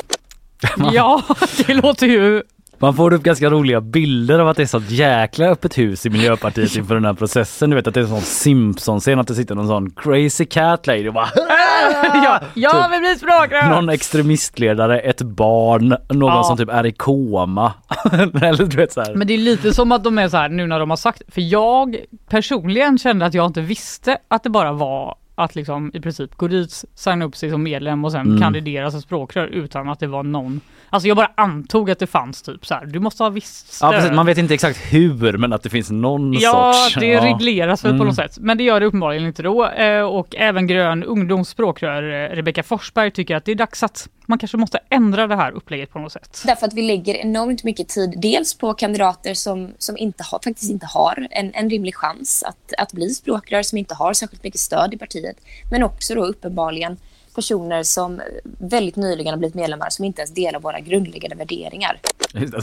Ja, 0.94 1.24
det 1.68 1.74
låter 1.74 2.08
ju 2.08 2.44
man 2.80 2.94
får 2.94 3.14
upp 3.14 3.24
ganska 3.24 3.50
roliga 3.50 3.82
bilder 3.82 4.40
av 4.40 4.48
att 4.48 4.58
det 4.58 4.64
är 4.64 4.68
sånt 4.68 4.90
jäkla 4.92 5.46
öppet 5.46 5.78
hus 5.78 6.06
i 6.06 6.10
Miljöpartiet 6.10 6.76
inför 6.76 6.94
den 6.96 7.06
här 7.06 7.14
processen. 7.14 7.70
Du 7.70 7.76
vet 7.76 7.88
att 7.88 7.94
det 7.94 8.00
är 8.00 8.04
en 8.04 8.10
sån 8.10 8.22
Simpson-scen 8.22 9.20
att 9.20 9.28
det 9.28 9.36
sitter 9.36 9.56
någon 9.56 9.68
sån 9.68 9.92
crazy 9.92 10.46
cat 10.46 10.88
lady 10.88 11.08
och 11.08 11.14
bara 11.14 11.30
ja, 12.14 12.40
jag 12.54 12.90
vill 12.90 13.00
bli 13.00 13.16
språkrör! 13.18 13.70
Någon 13.70 13.90
extremistledare, 13.90 15.00
ett 15.00 15.22
barn, 15.22 15.96
någon 16.10 16.34
Ja. 16.36 16.44
som 16.44 16.58
typ 16.58 16.70
är 16.70 16.86
i 16.86 16.92
koma. 16.92 17.74
Eller 18.42 18.66
du 18.66 18.78
vet 18.78 18.94
så 18.94 19.02
här. 19.02 19.16
Men 19.16 19.28
det 19.28 19.34
är 19.34 19.38
lite 19.38 19.74
som 19.74 19.92
att 19.92 20.04
de 20.04 20.18
är 20.18 20.30
så 20.30 20.38
här 20.38 20.50
nu 20.50 20.68
när 20.68 20.80
de 20.80 20.90
har 20.90 20.98
sagt, 20.98 21.22
för 21.28 21.42
jag 21.42 21.96
personligen 22.30 22.98
kände 22.98 23.26
att 23.26 23.34
jag 23.34 23.46
inte 23.46 23.62
visste 23.62 24.18
att 24.28 24.44
det 24.44 24.50
bara 24.50 24.72
var 24.72 25.16
att 25.44 25.56
liksom 25.56 25.92
i 25.94 26.00
princip 26.02 26.36
gå 26.36 26.48
dit, 26.48 26.84
signa 26.96 27.26
upp 27.26 27.36
sig 27.36 27.50
som 27.50 27.64
medlem 27.64 28.06
och 28.06 28.12
sen 28.12 28.22
Mm. 28.28 28.42
kandidera 28.42 28.92
som 28.92 29.02
språkrör 29.02 29.48
utan 29.48 29.90
att 29.90 30.00
det 30.00 30.08
var 30.08 30.24
någon. 30.24 30.62
Alltså 30.90 31.08
jag 31.08 31.18
bara 31.18 31.32
antog 31.38 31.92
att 31.92 32.00
det 32.00 32.08
fanns 32.08 32.42
typ 32.42 32.66
så 32.66 32.74
här, 32.74 32.86
du 32.86 33.00
måste 33.00 33.24
ha 33.24 33.30
visst 33.30 33.80
Ja, 33.82 33.92
precis. 33.92 34.12
Man 34.12 34.26
vet 34.26 34.38
inte 34.38 34.54
exakt 34.54 34.78
hur 34.94 35.38
men 35.38 35.54
att 35.54 35.64
det 35.64 35.70
finns 35.70 35.92
någon 35.92 36.34
Ja, 36.34 36.74
sorts... 36.74 36.96
det 37.00 37.06
ja. 37.08 37.26
regleras 37.26 37.86
väl 37.86 37.92
på 37.92 37.96
Mm. 37.96 38.08
något 38.08 38.16
sätt. 38.16 38.38
Men 38.40 38.58
det 38.58 38.64
gör 38.64 38.80
det 38.80 38.86
uppenbarligen 38.86 39.26
inte 39.28 39.44
då. 39.44 39.68
Eh, 39.68 40.02
Och 40.02 40.36
även 40.36 40.68
Grön 40.68 41.04
ungdoms 41.04 41.50
språkrör 41.50 42.04
eh, 42.32 42.36
Rebecka 42.36 42.64
Forsberg 42.64 43.12
tycker 43.12 43.36
att 43.36 43.46
det 43.46 43.52
är 43.52 43.56
dags 43.56 43.84
att 43.84 44.08
man 44.30 44.40
kanske 44.40 44.58
måste 44.58 44.80
ändra 44.90 45.28
det 45.28 45.36
här 45.36 45.52
upplägget 45.52 45.92
på 45.92 46.00
något 46.00 46.12
sätt. 46.12 46.44
Därför 46.46 46.68
att 46.68 46.74
vi 46.74 46.82
lägger 46.82 47.16
enormt 47.16 47.64
mycket 47.64 47.88
tid 47.88 48.14
dels 48.18 48.54
på 48.54 48.74
kandidater 48.74 49.34
som, 49.34 49.72
som 49.78 49.98
inte 49.98 50.24
har, 50.24 50.40
faktiskt 50.44 50.72
inte 50.72 50.86
har 50.86 51.28
en, 51.32 51.52
en 51.54 51.70
rimlig 51.70 51.96
chans 51.96 52.44
att, 52.44 52.74
att 52.78 52.94
bli 52.94 53.10
språkrör, 53.10 53.64
som 53.64 53.78
inte 53.78 53.94
har 53.94 54.14
särskilt 54.14 54.44
mycket 54.44 54.60
stöd 54.60 54.94
i 54.94 54.98
partiet. 54.98 55.38
Men 55.72 55.84
också 55.84 56.16
då 56.16 56.26
uppenbarligen 56.26 56.98
personer 57.36 57.84
som 57.84 58.22
väldigt 58.60 58.96
nyligen 58.96 59.32
har 59.34 59.38
blivit 59.38 59.56
medlemmar 59.56 59.88
som 59.90 60.06
inte 60.06 60.22
ens 60.22 60.34
delar 60.34 60.60
våra 60.60 60.80
grundläggande 60.80 61.36
värderingar. 61.36 62.00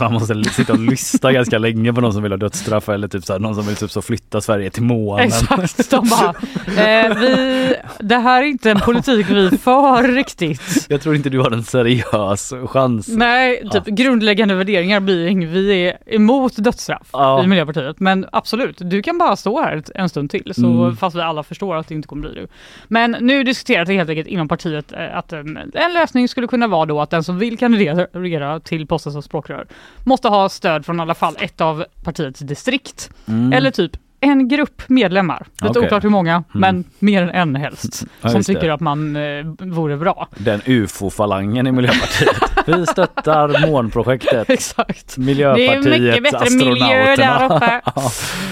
Man 0.00 0.12
måste 0.12 0.44
sitta 0.44 0.72
och 0.72 0.79
lyssna 0.79 1.33
ganska 1.33 1.59
länge 1.59 1.92
på 1.92 2.00
någon 2.00 2.12
som 2.12 2.22
vill 2.22 2.33
ha 2.33 2.37
dödsstraff 2.37 2.88
eller 2.88 3.09
typ 3.09 3.24
så 3.24 3.33
här, 3.33 3.40
någon 3.40 3.55
som 3.55 3.66
vill 3.66 3.76
typ 3.76 3.90
så 3.90 4.02
flytta 4.02 4.40
Sverige 4.40 4.70
till 4.70 4.83
månen. 4.83 5.26
Exakt, 5.26 5.90
de 5.90 6.09
bara, 6.09 6.35
eh, 6.83 7.14
vi, 7.18 7.74
det 7.98 8.16
här 8.16 8.42
är 8.42 8.46
inte 8.46 8.70
en 8.70 8.81
politik 8.81 9.26
vi 9.31 9.50
för 9.59 10.02
riktigt. 10.09 10.87
Jag 10.88 11.00
tror 11.00 11.16
inte 11.16 11.31
du 11.31 11.40
har 11.40 11.50
en 11.50 11.62
seriös 11.64 12.52
chans. 12.66 13.09
Nej, 13.09 13.68
typ 13.72 13.85
grundläggande 13.85 14.55
värderingar 14.55 15.00
blir. 15.00 15.46
Vi 15.46 15.88
är 15.88 15.96
emot 16.14 16.57
dödsstraff 16.57 17.09
Ja. 17.12 17.44
i 17.44 17.46
Miljöpartiet. 17.46 18.00
Men 18.00 18.26
absolut, 18.33 18.76
du 18.81 19.02
kan 19.02 19.18
bara 19.18 19.37
stå 19.37 19.61
här 19.62 19.83
en 19.94 20.09
stund 20.09 20.31
till. 20.31 20.52
Så, 20.55 20.66
Mm. 20.66 20.96
Fast 20.96 21.16
vi 21.16 21.20
alla 21.20 21.42
förstår 21.42 21.76
att 21.76 21.88
det 21.88 21.94
inte 21.94 22.09
kommer 22.09 22.29
bli 22.29 22.40
det. 22.40 22.46
Men 22.88 23.16
nu 23.20 23.44
diskuteras 23.44 23.88
det 23.88 23.94
helt 23.94 24.11
enkelt 24.11 24.29
inom 24.29 24.48
partiet 24.56 24.92
eh, 24.92 25.18
att 25.18 25.32
en, 25.32 25.56
en 25.74 25.94
lösning 25.94 26.28
skulle 26.28 26.46
kunna 26.46 26.66
vara 26.66 26.86
då 26.86 27.00
att 27.00 27.10
den 27.10 27.24
som 27.24 27.38
vill 27.38 27.58
kandidera 27.58 28.60
till 28.60 28.86
posten 28.86 29.12
som 29.12 29.22
språkrör 29.22 29.66
måste 30.04 30.28
ha 30.28 30.48
stöd 30.48 30.86
från 30.86 30.98
i 30.98 31.02
alla 31.02 31.14
fall 31.14 31.36
ett 31.40 31.60
av 31.60 31.84
partiets 32.02 32.40
distrikt. 32.40 33.10
Mm. 33.28 33.52
Eller 33.52 33.70
typ 33.70 33.96
en 34.20 34.48
grupp 34.48 34.83
medlemmar. 34.88 35.46
Lite 35.52 35.79
Okej. 35.79 35.87
oklart 35.87 36.05
hur 36.05 36.09
många, 36.09 36.44
men 36.52 36.85
mer 36.98 37.22
än 37.22 37.31
en 37.31 37.57
helst. 37.57 38.05
Ja, 38.20 38.29
som 38.29 38.38
just 38.38 38.48
det. 38.48 38.55
tycker 38.55 38.70
att 38.70 38.81
man 38.81 39.16
eh, 39.16 39.22
vore 39.59 39.96
bra. 39.96 40.29
Den 40.37 40.61
ufo-falangen 40.66 41.66
i 41.66 41.72
Miljöpartiet. 41.72 42.37
Vi 42.66 42.87
stöttar 42.87 43.66
månprojektet. 43.66 44.50
Exakt. 44.50 45.16
Det 45.16 45.22
är 45.22 45.24
Miljöpartiet, 45.24 45.85
mycket 45.85 46.22
bättre 46.22 46.57
miljö 46.57 47.16
där 47.16 47.44
uppe. 47.44 47.81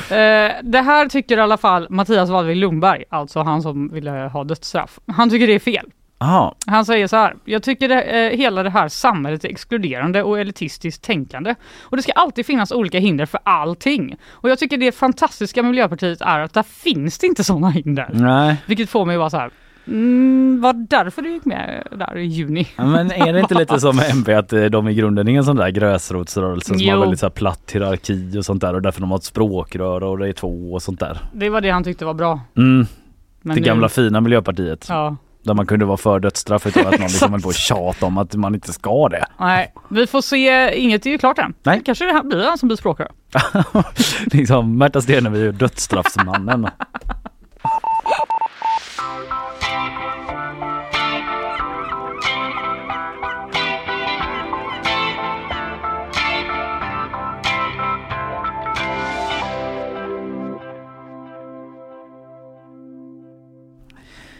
Eh, 0.05 0.53
det 0.63 0.81
här 0.81 1.09
tycker 1.09 1.37
i 1.37 1.41
alla 1.41 1.57
fall 1.57 1.87
Mattias 1.91 2.31
Wallvik 2.31 2.57
Lundberg, 2.57 3.05
alltså 3.09 3.41
han 3.41 3.63
som 3.63 3.89
ville 3.93 4.11
ha 4.11 4.45
dödsstraff. 4.45 4.99
Han 5.07 5.31
tycker 5.31 5.47
det 5.47 5.55
är 5.55 5.59
fel. 5.59 5.87
Jaha, 6.19 6.55
Han 6.67 6.85
säger 6.85 7.07
så 7.07 7.17
här, 7.17 7.35
jag 7.45 7.63
tycker 7.63 7.89
det, 7.89 8.03
eh, 8.03 8.39
hela 8.39 8.63
det 8.63 8.71
här 8.71 8.89
samhället 8.89 9.45
är 9.45 9.49
exkluderande 9.49 10.23
och 10.23 10.41
elitistiskt 10.41 11.05
tänkande. 11.05 11.55
Och 11.83 11.97
det 11.97 12.03
ska 12.03 12.13
alltid 12.13 12.47
finnas 12.47 12.73
olika 12.73 12.99
hinder 12.99 13.27
för 13.27 13.41
allting. 13.45 14.17
Och 14.31 14.51
jag 14.51 14.59
tycker 14.59 14.77
det 14.77 14.93
fantastiska 14.93 15.63
med 15.63 15.71
Miljöpartiet 15.71 16.21
är 16.21 16.41
att 16.41 16.53
där 16.55 16.63
finns 16.63 17.19
det 17.19 17.27
inte 17.27 17.45
sådana 17.45 17.71
hinder. 17.71 18.09
nej. 18.13 18.57
Vilket 18.67 18.91
får 18.91 19.05
mig 19.05 19.15
att 19.17 19.19
vara 19.21 19.31
så 19.31 19.37
här, 19.37 19.51
mm, 19.87 20.61
var 20.61 20.73
därför 20.73 21.23
du 21.23 21.33
gick 21.33 21.45
med 21.45 21.89
där 21.99 22.17
i 22.17 22.25
juni? 22.27 22.67
Ja, 22.77 22.87
Men 22.87 23.11
är 23.13 23.33
det 23.33 23.41
inte 23.41 23.55
lite 23.55 23.81
som 23.81 23.99
MP 24.11 24.35
att 24.35 24.53
eh, 24.53 24.65
de 24.65 24.89
i 24.89 24.95
grunden 24.95 25.29
är 25.29 25.37
en 25.37 25.45
sån 25.45 25.57
där 25.57 25.69
gräsrotsrörelse 25.71 26.79
som 26.79 26.89
har 26.89 26.99
väldigt 26.99 27.21
så 27.21 27.31
platt 27.31 27.71
hierarki 27.73 28.39
och 28.39 28.45
sånt 28.45 28.61
där 28.61 28.75
och 28.75 28.83
därför 28.83 29.01
de 29.01 29.11
har 29.11 29.19
ett 29.19 29.25
språkrör 29.25 30.03
och 30.03 30.19
det 30.19 30.29
är 30.29 30.33
två 30.33 30.73
och 30.73 30.83
sånt 30.83 31.01
där. 31.01 31.19
Det 31.33 31.49
var 31.51 31.61
det 31.61 31.71
han 31.71 31.85
tyckte 31.85 32.05
var 32.05 32.15
bra. 32.15 32.41
Mm, 32.57 32.87
Men 33.43 33.55
det 33.55 33.61
nu- 33.61 33.67
gamla 33.67 33.89
fina 33.89 34.21
Miljöpartiet. 34.21 34.87
Ja. 34.89 35.17
Där 35.45 35.55
man 35.55 35.67
kunde 35.67 35.85
vara 35.85 35.97
för 35.97 36.21
dödsstraff 36.21 36.67
utan 36.67 36.87
att 36.87 36.93
någon 36.99 37.09
liksom 37.09 37.33
höll 37.33 37.43
på 37.43 37.49
och 37.49 37.55
tjata 37.55 38.07
om 38.07 38.19
att 38.19 38.35
man 38.35 38.55
inte 38.55 38.73
ska 38.73 39.09
det. 39.09 39.27
Nej, 39.41 39.73
vi 39.89 40.07
får 40.07 40.21
se. 40.21 40.75
Inget 40.79 41.07
är 41.07 41.11
ju 41.11 41.19
klart 41.19 41.39
än. 41.39 41.55
Nej. 41.63 41.83
Kanske 41.85 42.05
det 42.05 42.13
här 42.13 42.23
blir 42.23 42.45
han 42.45 42.59
som 42.59 42.69
blir 42.69 42.77
språkrör. 42.77 43.11
liksom 44.27 44.79
Märta 44.79 45.01
Stenevi 45.01 45.47
är 45.47 45.53
dödsstraffsmannen. 45.53 46.69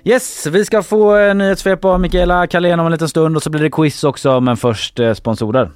Yes, 0.07 0.47
vi 0.47 0.65
ska 0.65 0.83
få 0.83 1.17
en 1.17 1.39
nyhetssvep 1.39 1.85
av 1.85 2.01
Mikaela 2.01 2.47
Kalén 2.47 2.81
om 2.81 2.87
en 2.87 2.93
liten 2.93 3.09
stund 3.09 3.37
och 3.37 3.43
så 3.43 3.51
blir 3.51 3.63
det 3.63 3.71
quiz 3.71 4.05
också 4.05 4.41
men 4.41 4.57
först 4.57 5.01
eh, 5.01 5.15
sponsorer. 5.15 5.71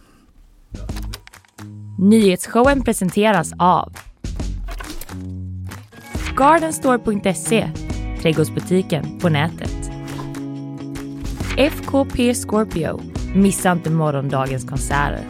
Nyhetsshowen 1.99 2.83
presenteras 2.83 3.53
av 3.59 3.93
Gardenstore.se, 6.37 7.71
trädgårdsbutiken 8.23 9.19
på 9.19 9.29
nätet. 9.29 9.91
FKP 11.57 12.35
Scorpio, 12.35 13.01
missa 13.35 13.73
inte 13.73 13.91
morgondagens 13.91 14.65
konserter. 14.65 15.21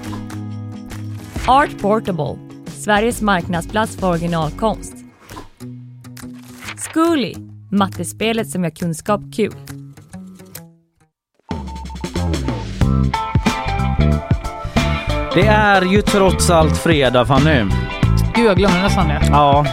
Art 1.48 1.80
Portable, 1.80 2.38
Sveriges 2.66 3.22
marknadsplats 3.22 3.96
för 3.96 4.11
originalkonst. 4.11 4.94
Zcooly, 6.76 7.34
mattespelet 7.70 8.50
som 8.50 8.64
gör 8.64 8.70
kunskap 8.70 9.20
kul. 9.37 9.52
Det 15.35 15.46
är 15.46 15.83
ju 15.83 16.02
trots 16.02 16.50
allt 16.50 16.76
fredag 16.78 17.24
Fanny. 17.24 17.64
Gud, 18.35 18.46
jag 18.46 18.57
glömde 18.57 18.81
nästan 18.83 19.09
det. 19.09 19.20
Ja, 19.31 19.66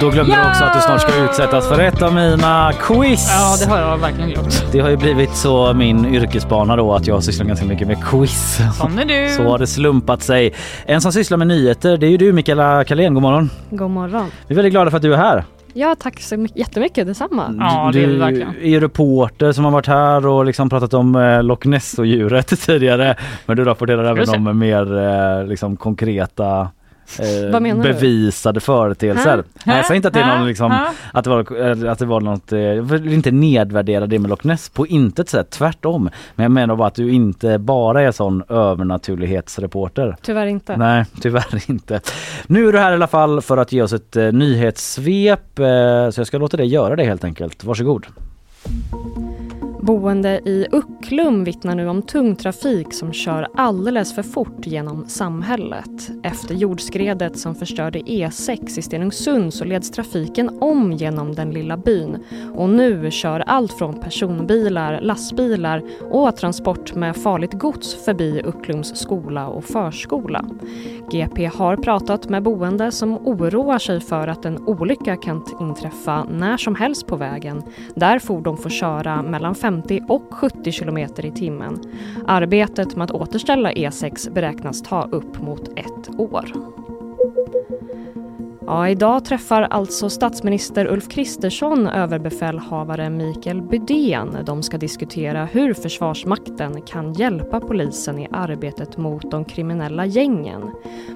då 0.00 0.10
glömde 0.10 0.32
du 0.32 0.38
Ja! 0.38 0.50
också 0.50 0.64
att 0.64 0.74
du 0.74 0.80
snart 0.80 1.00
ska 1.00 1.24
utsättas 1.24 1.68
för 1.68 1.80
ett 1.80 2.02
av 2.02 2.14
mina 2.14 2.72
quiz. 2.80 3.28
Ja, 3.30 3.56
det 3.66 3.72
har 3.72 3.80
jag 3.80 3.98
verkligen 3.98 4.30
glömt. 4.30 4.64
Det 4.72 4.80
har 4.80 4.88
ju 4.90 4.96
blivit 4.96 5.34
så 5.36 5.74
min 5.74 6.14
yrkesbana 6.14 6.76
då 6.76 6.94
att 6.94 7.06
jag 7.06 7.24
sysslar 7.24 7.46
ganska 7.46 7.66
mycket 7.66 7.86
med 7.88 8.04
quiz. 8.04 8.58
Sån 8.74 8.98
är 8.98 9.04
du. 9.04 9.34
Så 9.36 9.42
har 9.42 9.58
det 9.58 9.66
slumpat 9.66 10.22
sig. 10.22 10.54
En 10.86 11.00
som 11.00 11.12
sysslar 11.12 11.38
med 11.38 11.46
nyheter 11.46 11.96
det 11.96 12.06
är 12.06 12.10
ju 12.10 12.16
du 12.16 12.32
Mikaela 12.32 12.84
Kalén, 12.84 13.14
god 13.14 13.22
morgon. 13.22 13.50
God 13.70 13.90
morgon. 13.90 14.26
Vi 14.46 14.54
är 14.54 14.56
väldigt 14.56 14.72
glada 14.72 14.90
för 14.90 14.96
att 14.96 15.02
du 15.02 15.12
är 15.14 15.18
här. 15.18 15.44
Ja, 15.72 15.96
tack 15.98 16.20
så 16.20 16.36
mycket, 16.36 16.56
jättemycket. 16.58 17.06
Detsamma. 17.06 17.54
Ja, 17.58 17.90
det 17.92 18.02
är 18.02 18.06
du 18.06 18.16
verkligen. 18.16 18.56
är 18.62 18.80
reporter 18.80 19.52
som 19.52 19.64
har 19.64 19.72
varit 19.72 19.86
här 19.86 20.26
och 20.26 20.44
liksom 20.44 20.70
pratat 20.70 20.94
om 20.94 21.16
eh, 21.16 21.42
Loch 21.42 21.66
Ness 21.66 21.98
och 21.98 22.06
djuret 22.06 22.60
tidigare. 22.66 23.16
Men 23.46 23.56
du 23.56 23.64
rapporterar 23.64 24.04
även 24.04 24.48
om 24.48 24.58
mer 24.58 24.98
eh, 24.98 25.46
liksom 25.46 25.76
konkreta 25.76 26.68
eh, 27.20 27.60
menar 27.60 27.84
du? 27.84 27.92
bevisade 27.92 28.60
företeelser. 28.60 29.36
Hä? 29.36 29.42
Nej, 29.64 29.76
Jag 29.76 29.86
säger 29.86 29.96
inte 29.96 30.08
att 30.08 30.14
det 30.14 30.20
är 30.20 30.38
någon 30.38 30.46
liksom, 30.48 30.86
att 31.12 31.24
det 31.24 31.30
var, 31.30 31.40
att 31.88 31.98
det 31.98 32.06
var 32.06 32.20
något, 32.20 32.52
eh, 32.52 32.58
jag 32.58 32.82
vill 32.82 33.12
inte 33.12 33.30
nedvärdera 33.30 34.06
det 34.06 34.18
med 34.18 34.28
Loch 34.30 34.44
Ness 34.44 34.68
på 34.68 34.86
intet 34.86 35.28
sätt, 35.28 35.50
tvärtom. 35.50 36.10
Men 36.34 36.42
jag 36.44 36.50
menar 36.52 36.76
bara 36.76 36.88
att 36.88 36.94
du 36.94 37.10
inte 37.12 37.58
bara 37.58 38.02
är 38.02 38.12
sån 38.12 38.42
övernaturlighetsreporter. 38.48 40.16
Tyvärr 40.22 40.46
inte. 40.46 40.76
Nej, 40.76 41.04
tyvärr 41.20 41.70
inte. 41.70 42.00
Nu 42.46 42.68
är 42.68 42.72
du 42.72 42.78
här 42.78 42.90
i 42.90 42.94
alla 42.94 43.06
fall 43.06 43.40
för 43.40 43.56
att 43.56 43.72
ge 43.72 43.82
oss 43.82 43.92
ett 43.92 44.16
eh, 44.16 44.32
nyhetssvep 44.32 45.58
eh, 45.58 45.64
så 46.10 46.20
jag 46.20 46.26
ska 46.26 46.38
låta 46.38 46.56
dig 46.56 46.66
göra 46.66 46.96
det 46.96 47.04
helt 47.04 47.24
enkelt. 47.24 47.64
Varsågod. 47.64 48.06
Boende 49.88 50.40
i 50.44 50.66
Ucklum 50.72 51.44
vittnar 51.44 51.74
nu 51.74 51.88
om 51.88 52.02
tung 52.02 52.36
trafik 52.36 52.94
som 52.94 53.12
kör 53.12 53.48
alldeles 53.54 54.14
för 54.14 54.22
fort 54.22 54.66
genom 54.66 55.06
samhället. 55.06 56.10
Efter 56.22 56.54
jordskredet 56.54 57.38
som 57.38 57.54
förstörde 57.54 57.98
E6 57.98 58.78
i 58.78 58.82
Stenungsund 58.82 59.54
så 59.54 59.64
leds 59.64 59.90
trafiken 59.90 60.58
om 60.60 60.92
genom 60.92 61.34
den 61.34 61.50
lilla 61.50 61.76
byn. 61.76 62.24
Och 62.54 62.70
nu 62.70 63.10
kör 63.10 63.40
allt 63.40 63.72
från 63.72 64.00
personbilar, 64.00 65.00
lastbilar 65.00 65.82
och 66.10 66.36
transport 66.36 66.94
med 66.94 67.16
farligt 67.16 67.52
gods 67.52 68.04
förbi 68.04 68.42
Ucklums 68.44 68.98
skola 68.98 69.48
och 69.48 69.64
förskola. 69.64 70.44
GP 71.10 71.46
har 71.46 71.76
pratat 71.76 72.28
med 72.28 72.42
boende 72.42 72.92
som 72.92 73.26
oroar 73.26 73.78
sig 73.78 74.00
för 74.00 74.28
att 74.28 74.44
en 74.44 74.58
olycka 74.66 75.16
kan 75.16 75.44
inträffa 75.60 76.24
när 76.24 76.56
som 76.56 76.74
helst 76.74 77.06
på 77.06 77.16
vägen 77.16 77.62
där 77.94 78.18
fordon 78.18 78.56
får 78.56 78.70
köra 78.70 79.22
mellan 79.22 79.54
50 79.54 79.77
och 80.08 80.34
70 80.34 80.72
kilometer 80.72 81.26
i 81.26 81.30
timmen. 81.30 81.80
Arbetet 82.26 82.96
med 82.96 83.04
att 83.04 83.10
återställa 83.10 83.72
E6 83.72 84.32
beräknas 84.32 84.82
ta 84.82 85.02
upp 85.02 85.42
mot 85.42 85.68
ett 85.68 86.18
år. 86.18 86.77
Ja, 88.70 88.88
idag 88.88 89.24
träffar 89.24 89.62
alltså 89.62 90.10
statsminister 90.10 90.86
Ulf 90.86 91.08
Kristersson 91.08 91.86
överbefälhavare 91.86 93.10
Mikael 93.10 93.62
Bydén. 93.62 94.36
De 94.46 94.62
ska 94.62 94.78
diskutera 94.78 95.44
hur 95.44 95.74
Försvarsmakten 95.74 96.82
kan 96.82 97.12
hjälpa 97.12 97.60
polisen 97.60 98.18
i 98.18 98.28
arbetet 98.32 98.96
mot 98.96 99.30
de 99.30 99.44
kriminella 99.44 100.06
gängen. 100.06 100.70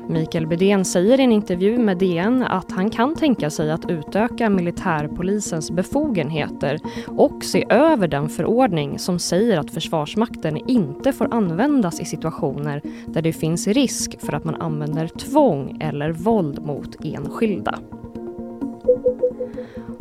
Mikael 0.09 0.47
Bydén 0.47 0.85
säger 0.85 1.21
i 1.21 1.25
en 1.25 1.33
intervju 1.33 1.79
med 1.79 1.99
DN 1.99 2.43
att 2.43 2.73
han 2.73 2.91
kan 2.91 3.15
tänka 3.15 3.51
sig 3.51 3.71
att 3.71 3.91
utöka 3.91 4.51
militärpolisens 4.51 5.71
befogenheter 5.71 6.81
och 7.07 7.45
se 7.45 7.65
över 7.69 8.09
den 8.09 8.29
förordning 8.29 8.99
som 8.99 9.19
säger 9.19 9.59
att 9.59 9.71
Försvarsmakten 9.71 10.57
inte 10.57 11.13
får 11.13 11.35
användas 11.35 12.01
i 12.01 12.05
situationer 12.05 12.83
där 13.07 13.23
det 13.23 13.33
finns 13.33 13.67
risk 13.67 14.21
för 14.21 14.33
att 14.33 14.45
man 14.45 14.63
använder 14.63 15.09
tvång 15.09 15.79
eller 15.81 16.13
våld 16.13 16.63
mot 16.67 17.05
enskilda 17.05 17.42
skilda. 17.43 17.75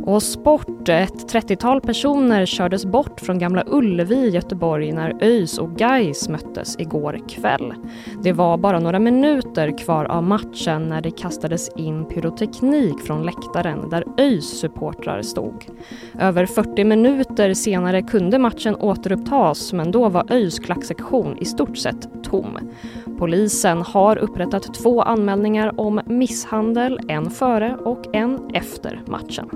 Och 0.04 0.24
sport. 0.24 0.90
Ett 0.90 1.34
30-tal 1.34 1.82
personer 1.82 2.46
kördes 2.46 2.86
bort 2.86 3.22
från 3.22 3.40
Gamla 3.40 3.64
Ullevi 3.68 4.16
i 4.16 4.30
Göteborg 4.30 4.92
när 4.92 5.24
ÖIS 5.24 5.58
och 5.58 5.76
Gais 5.76 6.30
möttes 6.30 6.76
igår 6.80 7.20
kväll. 7.30 7.74
Det 8.24 8.34
var 8.34 8.58
bara 8.58 8.80
några 8.80 9.00
minuter 9.00 9.78
kvar 9.78 10.06
av 10.06 10.24
matchen 10.24 10.90
när 10.90 11.02
det 11.02 11.12
kastades 11.12 11.70
in 11.76 12.06
pyroteknik 12.06 13.00
från 13.00 13.24
läktaren 13.24 13.90
där 13.90 14.04
ÖIS 14.18 14.60
supportrar 14.60 15.22
stod. 15.22 15.66
Över 16.20 16.46
40 16.46 16.84
minuter 16.84 17.54
senare 17.54 18.02
kunde 18.02 18.40
matchen 18.40 18.76
återupptas 18.76 19.74
men 19.74 19.92
då 19.92 20.10
var 20.10 20.32
ÖIS 20.32 20.60
klacksektion 20.60 21.38
i 21.38 21.46
stort 21.46 21.78
sett 21.78 22.24
tom. 22.24 22.58
Polisen 23.18 23.82
har 23.82 24.18
upprättat 24.18 24.74
två 24.74 25.02
anmälningar 25.02 25.80
om 25.80 26.02
misshandel, 26.06 27.00
en 27.08 27.30
före 27.30 27.76
och 27.76 28.16
en 28.16 28.40
efter 28.54 29.02
matchen. 29.08 29.50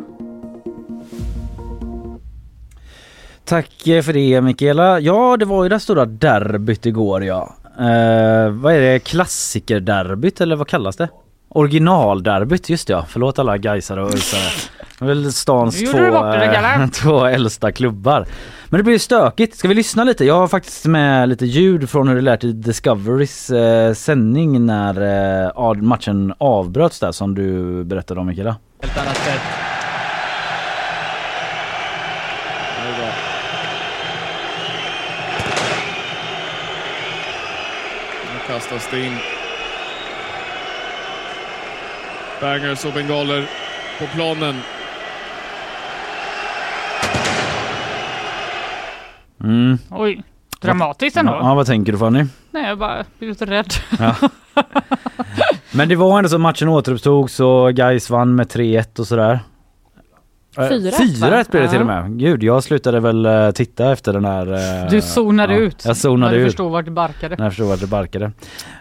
Tack 3.46 3.88
eh, 3.88 4.02
för 4.02 4.14
det 4.14 4.42
Mikaela. 4.42 5.00
Ja, 5.00 5.38
det 5.38 5.46
var 5.46 5.64
ju 5.64 5.70
det 5.70 5.80
stora 5.80 6.06
derbyt 6.06 6.86
igår 6.86 7.24
ja. 7.24 7.56
Eh, 7.80 8.50
vad 8.50 8.74
är 8.74 8.80
det? 8.80 9.00
Klassikerderbyt 9.00 10.42
eller 10.42 10.56
vad 10.56 10.68
kallas 10.68 10.96
det? 10.96 11.10
Originalderbyt, 11.50 12.70
just 12.70 12.88
det, 12.88 12.94
ja. 12.94 13.06
Förlåt 13.10 13.40
alla 13.40 13.58
Gaisare 13.58 14.04
och 14.04 14.14
Öisare. 14.14 14.42
Det 15.00 15.06
är 15.06 15.08
väl 15.08 15.34
stans 15.34 15.92
två, 15.92 15.98
det, 15.98 16.76
eh, 16.76 16.88
två 16.94 17.26
äldsta 17.26 17.72
klubbar. 17.72 18.28
Men 18.70 18.78
det 18.78 18.84
blir 18.84 19.00
stökigt. 19.00 19.58
Ska 19.58 19.68
vi 19.68 19.74
lyssna 19.74 20.04
lite? 20.04 20.26
Jag 20.26 20.40
har 20.40 20.48
faktiskt 20.48 20.86
med 20.86 21.30
lite 21.30 21.46
ljud 21.46 21.90
från 21.90 22.08
hur 22.08 22.16
det 22.16 22.22
lät 22.22 22.44
i 22.44 22.52
Discoverys 22.52 23.50
eh, 23.50 23.94
sändning 23.94 24.66
när 24.66 25.02
eh, 25.66 25.74
matchen 25.74 26.34
avbröts 26.38 27.00
där 27.00 27.12
som 27.12 27.36
du 27.36 27.84
berättade 27.84 28.20
om 28.20 28.28
Mikaela. 28.28 28.56
Helt 28.82 28.98
annat 28.98 29.18
sätt. 29.18 29.64
Kastas 38.56 38.88
det 38.91 39.06
in. 39.06 39.13
Bangers 42.41 42.86
och 42.86 42.94
bengaler 42.94 43.50
på 44.00 44.06
planen. 44.08 44.56
Mm. 49.44 49.78
Oj, 49.89 50.24
dramatiskt 50.62 51.18
ändå. 51.18 51.32
Ja, 51.32 51.54
vad 51.54 51.65
tänker 51.65 51.91
du 51.91 51.98
Fanny? 51.98 52.26
Nej, 52.52 52.68
jag 52.68 52.78
bara 52.78 53.06
blir 53.20 53.30
lite 53.30 53.46
rädd. 53.46 53.74
Ja. 54.00 54.15
Men 55.72 55.89
det 55.89 55.96
var 55.96 56.18
ändå 56.18 56.30
så 56.30 56.38
matchen 56.38 56.70
återupptogs 56.70 57.39
och 57.39 57.74
Gais 57.74 58.10
vann 58.10 58.36
med 58.36 58.48
3-1 58.48 59.00
och 59.00 59.08
sådär. 59.08 59.39
Eh, 60.58 60.62
4-1, 60.62 60.91
4-1 60.91 61.32
va? 61.32 61.44
blev 61.52 61.63
det 61.63 61.70
till 61.70 61.80
och 61.82 61.86
med. 61.88 62.20
Gud, 62.20 62.44
jag 62.44 62.63
slutade 62.63 63.00
väl 63.00 63.26
eh, 63.26 63.52
titta 63.52 63.91
efter 63.91 64.13
den 64.13 64.26
här... 64.26 64.54
eh, 64.84 64.89
Du 64.89 65.02
zonade 65.02 65.54
ja, 65.54 65.60
ut. 65.60 65.86
Jag 65.86 65.98
zonade 65.98 66.32
när 66.32 66.38
du 66.39 66.44
ut. 66.46 66.52
förstod 66.52 66.72
vart 66.72 66.86
det 66.86 66.91
barkade. 66.91 67.36
När 67.36 67.46
jag 67.46 67.52
förstod 67.52 67.68
vart 67.68 67.80
det 67.82 67.88
barkade. 67.88 68.32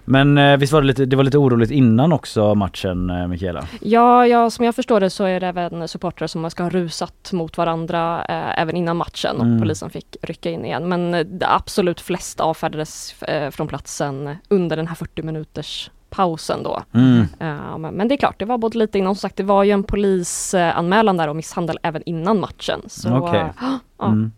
Men 0.04 0.38
eh, 0.38 0.56
visst 0.56 0.72
var 0.72 0.80
det 0.80 0.86
lite, 0.86 1.04
det 1.06 1.16
var 1.16 1.24
lite 1.24 1.38
oroligt 1.38 1.70
innan 1.70 2.12
också 2.12 2.54
matchen 2.54 3.10
eh, 3.10 3.26
Mikaela? 3.26 3.64
Ja, 3.80 4.26
ja, 4.26 4.50
som 4.50 4.64
jag 4.64 4.74
förstår 4.74 5.00
det 5.00 5.10
så 5.10 5.24
är 5.24 5.40
det 5.40 5.46
även 5.46 5.88
supportrar 5.88 6.26
som 6.26 6.50
ska 6.50 6.62
ha 6.62 6.70
rusat 6.70 7.32
mot 7.32 7.56
varandra 7.58 8.24
eh, 8.28 8.60
även 8.62 8.76
innan 8.76 8.96
matchen 8.96 9.36
och 9.36 9.44
Mm. 9.44 9.60
polisen 9.60 9.90
fick 9.90 10.16
rycka 10.22 10.50
in 10.50 10.64
igen. 10.64 10.88
Men 10.88 11.14
eh, 11.14 11.20
det 11.20 11.46
absolut 11.48 12.00
flesta 12.00 12.44
avfärdades 12.44 13.22
eh, 13.22 13.50
från 13.50 13.68
platsen 13.68 14.36
under 14.48 14.76
den 14.76 14.86
här 14.86 14.94
40 14.94 15.22
minuters 15.22 15.90
pausen 16.16 16.62
då. 16.62 16.82
Mm. 16.94 17.26
Eh, 17.40 17.78
men, 17.78 18.08
det 18.08 18.14
är 18.14 18.16
klart, 18.16 18.38
det 18.38 18.44
var 18.44 18.58
både 18.58 18.78
lite 18.78 18.98
innan, 18.98 19.14
som 19.14 19.20
sagt 19.20 19.36
det 19.36 19.42
var 19.42 19.64
ju 19.64 19.70
en 19.70 19.82
polisanmälan 19.82 21.16
där 21.16 21.28
om 21.28 21.36
misshandel 21.36 21.78
även 21.82 22.02
innan 22.06 22.40
matchen. 22.40 22.80
Så 22.86 23.16
Okej. 23.16 23.40
eh, 23.40 23.74
Ja. 23.98 24.06
Mm. 24.06 24.32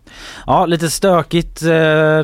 Ja, 0.47 0.67
lite 0.67 0.89
stökigt 0.91 1.63
eh, 1.63 1.69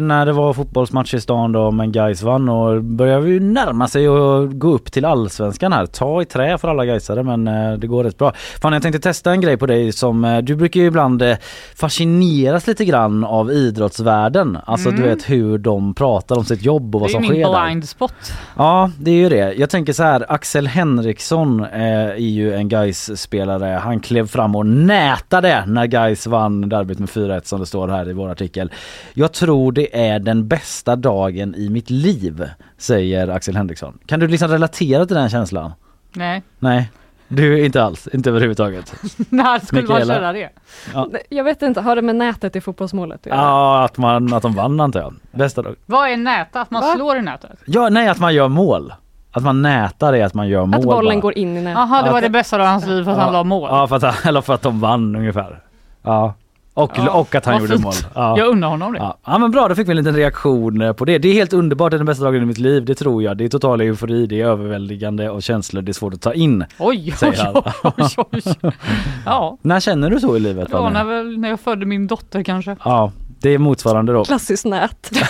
när 0.00 0.26
det 0.26 0.32
var 0.32 0.52
fotbollsmatch 0.52 1.14
i 1.14 1.20
stan 1.20 1.52
då 1.52 1.70
men 1.70 1.92
Gais 1.92 2.22
vann 2.22 2.48
och 2.48 2.82
börjar 2.84 3.20
vi 3.20 3.30
ju 3.32 3.40
närma 3.40 3.88
sig 3.88 4.08
och 4.08 4.58
gå 4.58 4.68
upp 4.74 4.92
till 4.92 5.04
allsvenskan 5.04 5.72
här. 5.72 5.86
Ta 5.86 6.22
i 6.22 6.24
trä 6.24 6.58
för 6.58 6.68
alla 6.68 6.84
Gaisare 6.86 7.22
men 7.22 7.48
eh, 7.48 7.72
det 7.72 7.86
går 7.86 8.04
rätt 8.04 8.18
bra. 8.18 8.32
Fan 8.62 8.72
jag 8.72 8.82
tänkte 8.82 9.00
testa 9.00 9.30
en 9.32 9.40
grej 9.40 9.56
på 9.56 9.66
dig 9.66 9.92
som 9.92 10.24
eh, 10.24 10.38
du 10.38 10.56
brukar 10.56 10.80
ju 10.80 10.86
ibland 10.86 11.22
eh, 11.22 11.36
fascineras 11.76 12.66
lite 12.66 12.84
grann 12.84 13.24
av 13.24 13.50
idrottsvärlden. 13.52 14.58
Alltså 14.64 14.88
Mm. 14.88 15.02
du 15.02 15.08
vet 15.08 15.30
hur 15.30 15.58
de 15.58 15.94
pratar 15.94 16.36
om 16.38 16.44
sitt 16.44 16.62
jobb 16.64 16.94
och 16.94 17.00
vad 17.00 17.10
det 17.10 17.12
är 17.12 17.14
som 17.14 17.22
ju 17.24 17.28
sker 17.28 17.34
min 17.36 17.52
där. 17.52 17.66
blind 17.66 17.88
spot. 17.88 18.14
Ja, 18.56 18.90
det 18.98 19.10
är 19.10 19.14
ju 19.14 19.28
det. 19.28 19.52
Jag 19.54 19.70
tänker 19.70 19.92
så 19.92 20.02
här, 20.02 20.24
Axel 20.28 20.66
Henriksson 20.66 21.60
eh, 21.64 21.70
är 22.10 22.16
ju 22.16 22.54
en 22.54 22.68
guys 22.68 23.20
spelare 23.20 23.80
Han 23.82 24.00
klev 24.00 24.26
fram 24.26 24.56
och 24.56 24.66
nätade 24.66 25.64
när 25.66 25.86
Guys 25.86 26.26
vann 26.26 26.68
derbyt 26.68 26.98
med 26.98 27.10
4-1 27.40 27.40
som 27.44 27.60
det 27.60 27.66
står 27.66 27.88
här 27.88 28.08
i 28.10 28.12
vår 28.12 28.28
artikel. 28.30 28.72
Jag 29.14 29.32
tror 29.32 29.72
det 29.72 30.06
är 30.10 30.18
den 30.18 30.48
bästa 30.48 30.96
dagen 30.96 31.54
i 31.54 31.68
mitt 31.68 31.90
liv, 31.90 32.48
säger 32.78 33.28
Axel 33.28 33.56
Henriksson. 33.56 33.98
Kan 34.06 34.20
du 34.20 34.28
liksom 34.28 34.48
relatera 34.48 35.06
till 35.06 35.16
den 35.16 35.28
känslan? 35.30 35.72
Nej, 36.12 36.42
Nej, 36.58 36.90
du 37.28 37.64
inte 37.64 37.82
alls, 37.82 38.08
inte 38.12 38.30
överhuvudtaget. 38.30 38.94
när 39.28 39.58
skulle 39.58 39.82
man 39.82 39.90
Mikaela? 39.98 40.14
köra 40.14 40.32
det? 40.32 40.50
Ja. 40.94 41.08
Jag 41.28 41.44
vet 41.44 41.62
inte, 41.62 41.80
har 41.80 41.96
det 41.96 42.02
med 42.02 42.16
nätet 42.16 42.56
i 42.56 42.60
fotbollsmålet 42.60 43.26
göra? 43.26 43.36
Ja, 43.36 43.84
att, 43.84 43.98
man, 43.98 44.32
att 44.34 44.42
de 44.42 44.54
vann 44.54 44.80
antar 44.80 45.00
jag. 45.00 45.14
Bästa 45.30 45.62
dag. 45.62 45.74
Vad 45.86 46.10
är 46.10 46.16
näta? 46.16 46.60
Att 46.60 46.70
man 46.70 46.82
Va? 46.82 46.94
slår 46.94 47.16
i 47.16 47.22
nätet? 47.22 47.58
Ja, 47.66 47.88
nej 47.88 48.08
att 48.08 48.18
man 48.20 48.34
gör 48.34 48.48
mål. 48.48 48.92
Att 49.34 49.42
man 49.42 49.62
nätar 49.62 50.12
är 50.12 50.24
att 50.24 50.34
man 50.34 50.48
gör 50.48 50.66
mål 50.66 50.74
Att 50.74 50.82
bollen 50.84 51.14
bara. 51.16 51.20
går 51.20 51.38
in 51.38 51.56
i 51.56 51.60
nätet? 51.62 51.78
Jaha, 51.78 52.02
det 52.02 52.10
var 52.10 52.18
Att- 52.18 52.24
det 52.24 52.30
bästa 52.30 52.56
av 52.60 52.66
hans 52.66 52.86
liv 52.86 53.04
för 53.04 53.10
att 53.10 53.18
han 53.18 53.32
la 53.32 53.44
mål. 53.44 53.68
Ja, 53.72 53.86
för 53.88 53.96
att, 53.96 54.26
eller 54.26 54.40
för 54.40 54.54
att 54.54 54.62
de 54.62 54.80
vann 54.80 55.16
ungefär. 55.16 55.60
Ja. 56.02 56.34
Och, 56.74 56.92
Ja, 56.96 57.10
och 57.10 57.34
att 57.34 57.44
han 57.46 57.52
vad 57.54 57.60
gjorde 57.60 57.72
fint. 57.72 57.84
mål. 57.84 57.94
Ja. 58.14 58.38
Jag 58.38 58.48
undrar 58.48 58.68
honom 58.68 58.92
det. 58.92 58.98
Ja. 58.98 59.16
ja 59.26 59.38
men 59.38 59.50
bra, 59.50 59.68
då 59.68 59.74
fick 59.74 59.86
vi 59.88 59.90
en 59.90 59.96
liten 59.96 60.16
reaktion 60.16 60.82
eh, 60.82 60.92
på 60.92 61.04
det. 61.04 61.18
Det 61.18 61.28
är 61.28 61.32
helt 61.32 61.52
underbart, 61.52 61.90
det 61.90 61.96
är 61.96 61.98
den 61.98 62.06
bästa 62.06 62.24
dagen 62.24 62.42
i 62.42 62.46
mitt 62.46 62.58
liv, 62.58 62.84
det 62.84 62.94
tror 62.94 63.22
jag. 63.22 63.36
Det 63.36 63.44
är 63.44 63.48
total 63.48 63.80
eufori, 63.80 64.26
det 64.26 64.40
är 64.40 64.46
överväldigande 64.46 65.30
och 65.30 65.42
känslor 65.42 65.82
det 65.82 65.90
är 65.90 65.92
svårt 65.92 66.14
att 66.14 66.20
ta 66.20 66.34
in. 66.34 66.64
Oj, 66.78 67.14
oj, 67.22 67.34
oj, 67.54 67.62
oj, 67.82 68.26
oj. 68.62 68.72
Ja, 69.26 69.58
När 69.62 69.80
känner 69.80 70.10
du 70.10 70.20
så 70.20 70.36
i 70.36 70.40
livet? 70.40 70.70
Fanny? 70.70 70.92
när, 70.94 71.38
när 71.38 71.48
jag 71.48 71.60
födde 71.60 71.86
min 71.86 72.06
dotter 72.06 72.42
kanske. 72.42 72.76
Ja, 72.84 73.12
det 73.42 73.50
är 73.50 73.58
motsvarande 73.58 74.12
då. 74.12 74.24
Klassiskt 74.24 74.64
nät. 74.64 75.10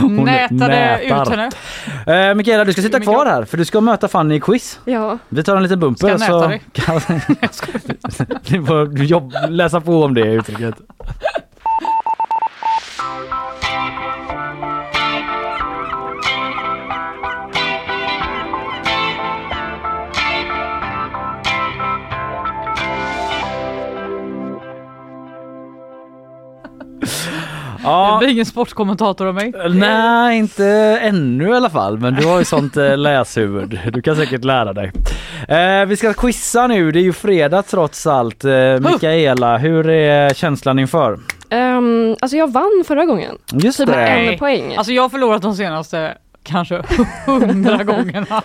Hon 0.00 0.24
Nätade 0.24 0.68
nätar. 0.68 1.22
ut 1.22 1.28
henne. 1.28 2.28
Eh, 2.28 2.34
Mikaela, 2.34 2.64
du 2.64 2.72
ska 2.72 2.82
sitta 2.82 3.00
kvar 3.00 3.26
här 3.26 3.44
för 3.44 3.56
du 3.56 3.64
ska 3.64 3.80
möta 3.80 4.08
Fanny 4.08 4.34
i 4.34 4.40
quiz. 4.40 4.80
Ja, 4.84 5.18
Vi 5.28 5.42
tar 5.42 5.56
en 5.56 5.62
liten 5.62 5.80
bumper 5.80 5.98
Ska 5.98 6.08
jag 6.08 6.20
näta 6.20 6.40
så 6.40 6.46
dig? 6.48 6.62
ni 8.60 8.66
får 8.66 8.98
jobb, 8.98 9.32
läsa 9.48 9.80
på 9.80 10.02
om 10.04 10.14
det 10.14 10.20
uttrycket. 10.20 10.74
Ja, 27.84 28.16
blir 28.20 28.28
ingen 28.28 28.46
sportkommentator 28.46 29.26
av 29.26 29.34
mig. 29.34 29.52
nej 29.70 30.38
inte 30.38 30.66
ännu 31.02 31.48
i 31.48 31.54
alla 31.54 31.70
fall 31.70 31.98
men 31.98 32.14
du 32.14 32.26
har 32.26 32.38
ju 32.38 32.44
sånt 32.44 32.76
eh, 32.76 32.96
läshuvud. 32.96 33.80
Du 33.92 34.02
kan 34.02 34.16
säkert 34.16 34.44
lära 34.44 34.72
dig. 34.72 34.92
Eh, 35.48 35.84
vi 35.86 35.96
ska 35.96 36.12
quizza 36.12 36.66
nu, 36.66 36.92
det 36.92 36.98
är 36.98 37.02
ju 37.02 37.12
fredag 37.12 37.62
trots 37.62 38.06
allt. 38.06 38.44
Eh, 38.44 38.52
Mikaela, 38.80 39.58
hur 39.58 39.88
är 39.90 40.34
känslan 40.34 40.78
inför? 40.78 41.18
um, 41.50 42.16
alltså 42.20 42.36
jag 42.36 42.52
vann 42.52 42.84
förra 42.86 43.04
gången. 43.04 43.38
Just 43.52 43.78
Typ 43.78 43.86
det. 43.88 43.94
en 44.06 44.38
poäng. 44.38 44.74
Alltså 44.76 44.92
jag 44.92 45.02
har 45.02 45.08
förlorat 45.08 45.42
de 45.42 45.54
senaste 45.54 46.14
kanske 46.42 46.82
hundra 47.26 47.84
gångerna. 47.84 48.42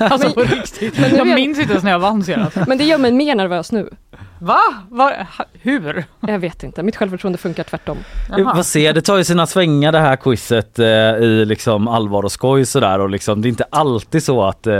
Alltså 0.00 0.30
på 0.32 0.40
riktigt. 0.40 0.98
men 0.98 1.10
nu 1.10 1.16
Jag 1.16 1.28
är- 1.28 1.34
minns 1.34 1.58
inte 1.58 1.70
ens 1.72 1.84
när 1.84 1.90
jag 1.90 1.98
vann 1.98 2.24
senast. 2.24 2.56
Men 2.68 2.78
det 2.78 2.84
gör 2.84 2.98
mig 2.98 3.12
mer 3.12 3.34
nervös 3.34 3.72
nu. 3.72 3.90
Va? 4.38 4.58
Va? 4.90 5.12
Hur? 5.52 6.04
Jag 6.20 6.38
vet 6.38 6.62
inte, 6.62 6.82
mitt 6.82 6.96
självförtroende 6.96 7.38
funkar 7.38 7.62
tvärtom. 7.64 7.98
Vi 8.36 8.44
får 8.44 8.62
se, 8.62 8.92
det 8.92 9.00
tar 9.02 9.16
ju 9.16 9.24
sina 9.24 9.46
svängar 9.46 9.92
det 9.92 9.98
här 10.00 10.16
quizet 10.16 10.78
eh, 10.78 10.86
i 10.86 11.44
liksom 11.44 11.88
allvar 11.88 12.22
och 12.22 12.32
skoj 12.32 12.64
sådär 12.66 12.98
och 12.98 13.10
liksom 13.10 13.42
det 13.42 13.46
är 13.46 13.50
inte 13.50 13.64
alltid 13.70 14.22
så 14.22 14.42
att 14.44 14.66
eh, 14.66 14.74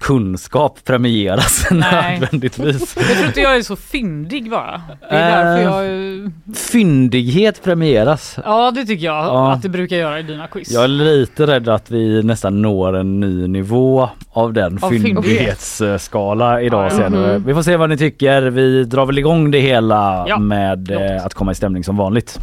kunskap 0.00 0.78
premieras 0.84 1.66
Nej. 1.70 2.18
nödvändigtvis. 2.20 2.96
Jag 2.96 3.06
tror 3.16 3.26
inte 3.26 3.40
jag 3.40 3.56
är 3.56 3.62
så 3.62 3.76
fyndig 3.76 4.50
bara. 4.50 4.82
Det 5.00 5.06
är 5.16 5.44
därför 5.44 5.58
Eh. 5.58 5.64
jag... 5.64 6.24
eh, 6.24 6.30
Fyndighet 6.56 7.62
premieras. 7.64 8.36
Ja 8.44 8.70
det 8.70 8.84
tycker 8.84 9.04
jag 9.06 9.24
Ja. 9.24 9.52
att 9.52 9.62
det 9.62 9.68
brukar 9.68 9.96
göra 9.96 10.18
i 10.20 10.22
dina 10.22 10.46
quiz. 10.46 10.70
Jag 10.70 10.84
är 10.84 10.88
lite 10.88 11.46
rädd 11.46 11.68
att 11.68 11.81
vi 11.90 12.22
nästan 12.22 12.62
når 12.62 12.96
en 12.96 13.20
ny 13.20 13.46
nivå 13.48 14.08
av 14.32 14.52
den 14.52 14.78
Av 14.82 14.88
fyndighet. 14.90 15.58
fyndighetsskala 15.58 16.60
idag 16.62 16.92
senare. 16.92 17.32
Mhm. 17.38 17.46
Vi 17.46 17.54
får 17.54 17.62
se 17.62 17.76
vad 17.76 17.88
ni 17.90 17.96
tycker. 17.96 18.42
Vi 18.42 18.84
drar 18.84 19.06
väl 19.06 19.18
igång 19.18 19.50
det 19.50 19.60
hela 19.60 20.24
Ja, 20.28 20.38
med 20.38 20.90
eh, 20.90 21.26
att 21.26 21.34
komma 21.34 21.52
i 21.52 21.54
stämning 21.54 21.84
som 21.84 21.96
vanligt. 21.96 22.38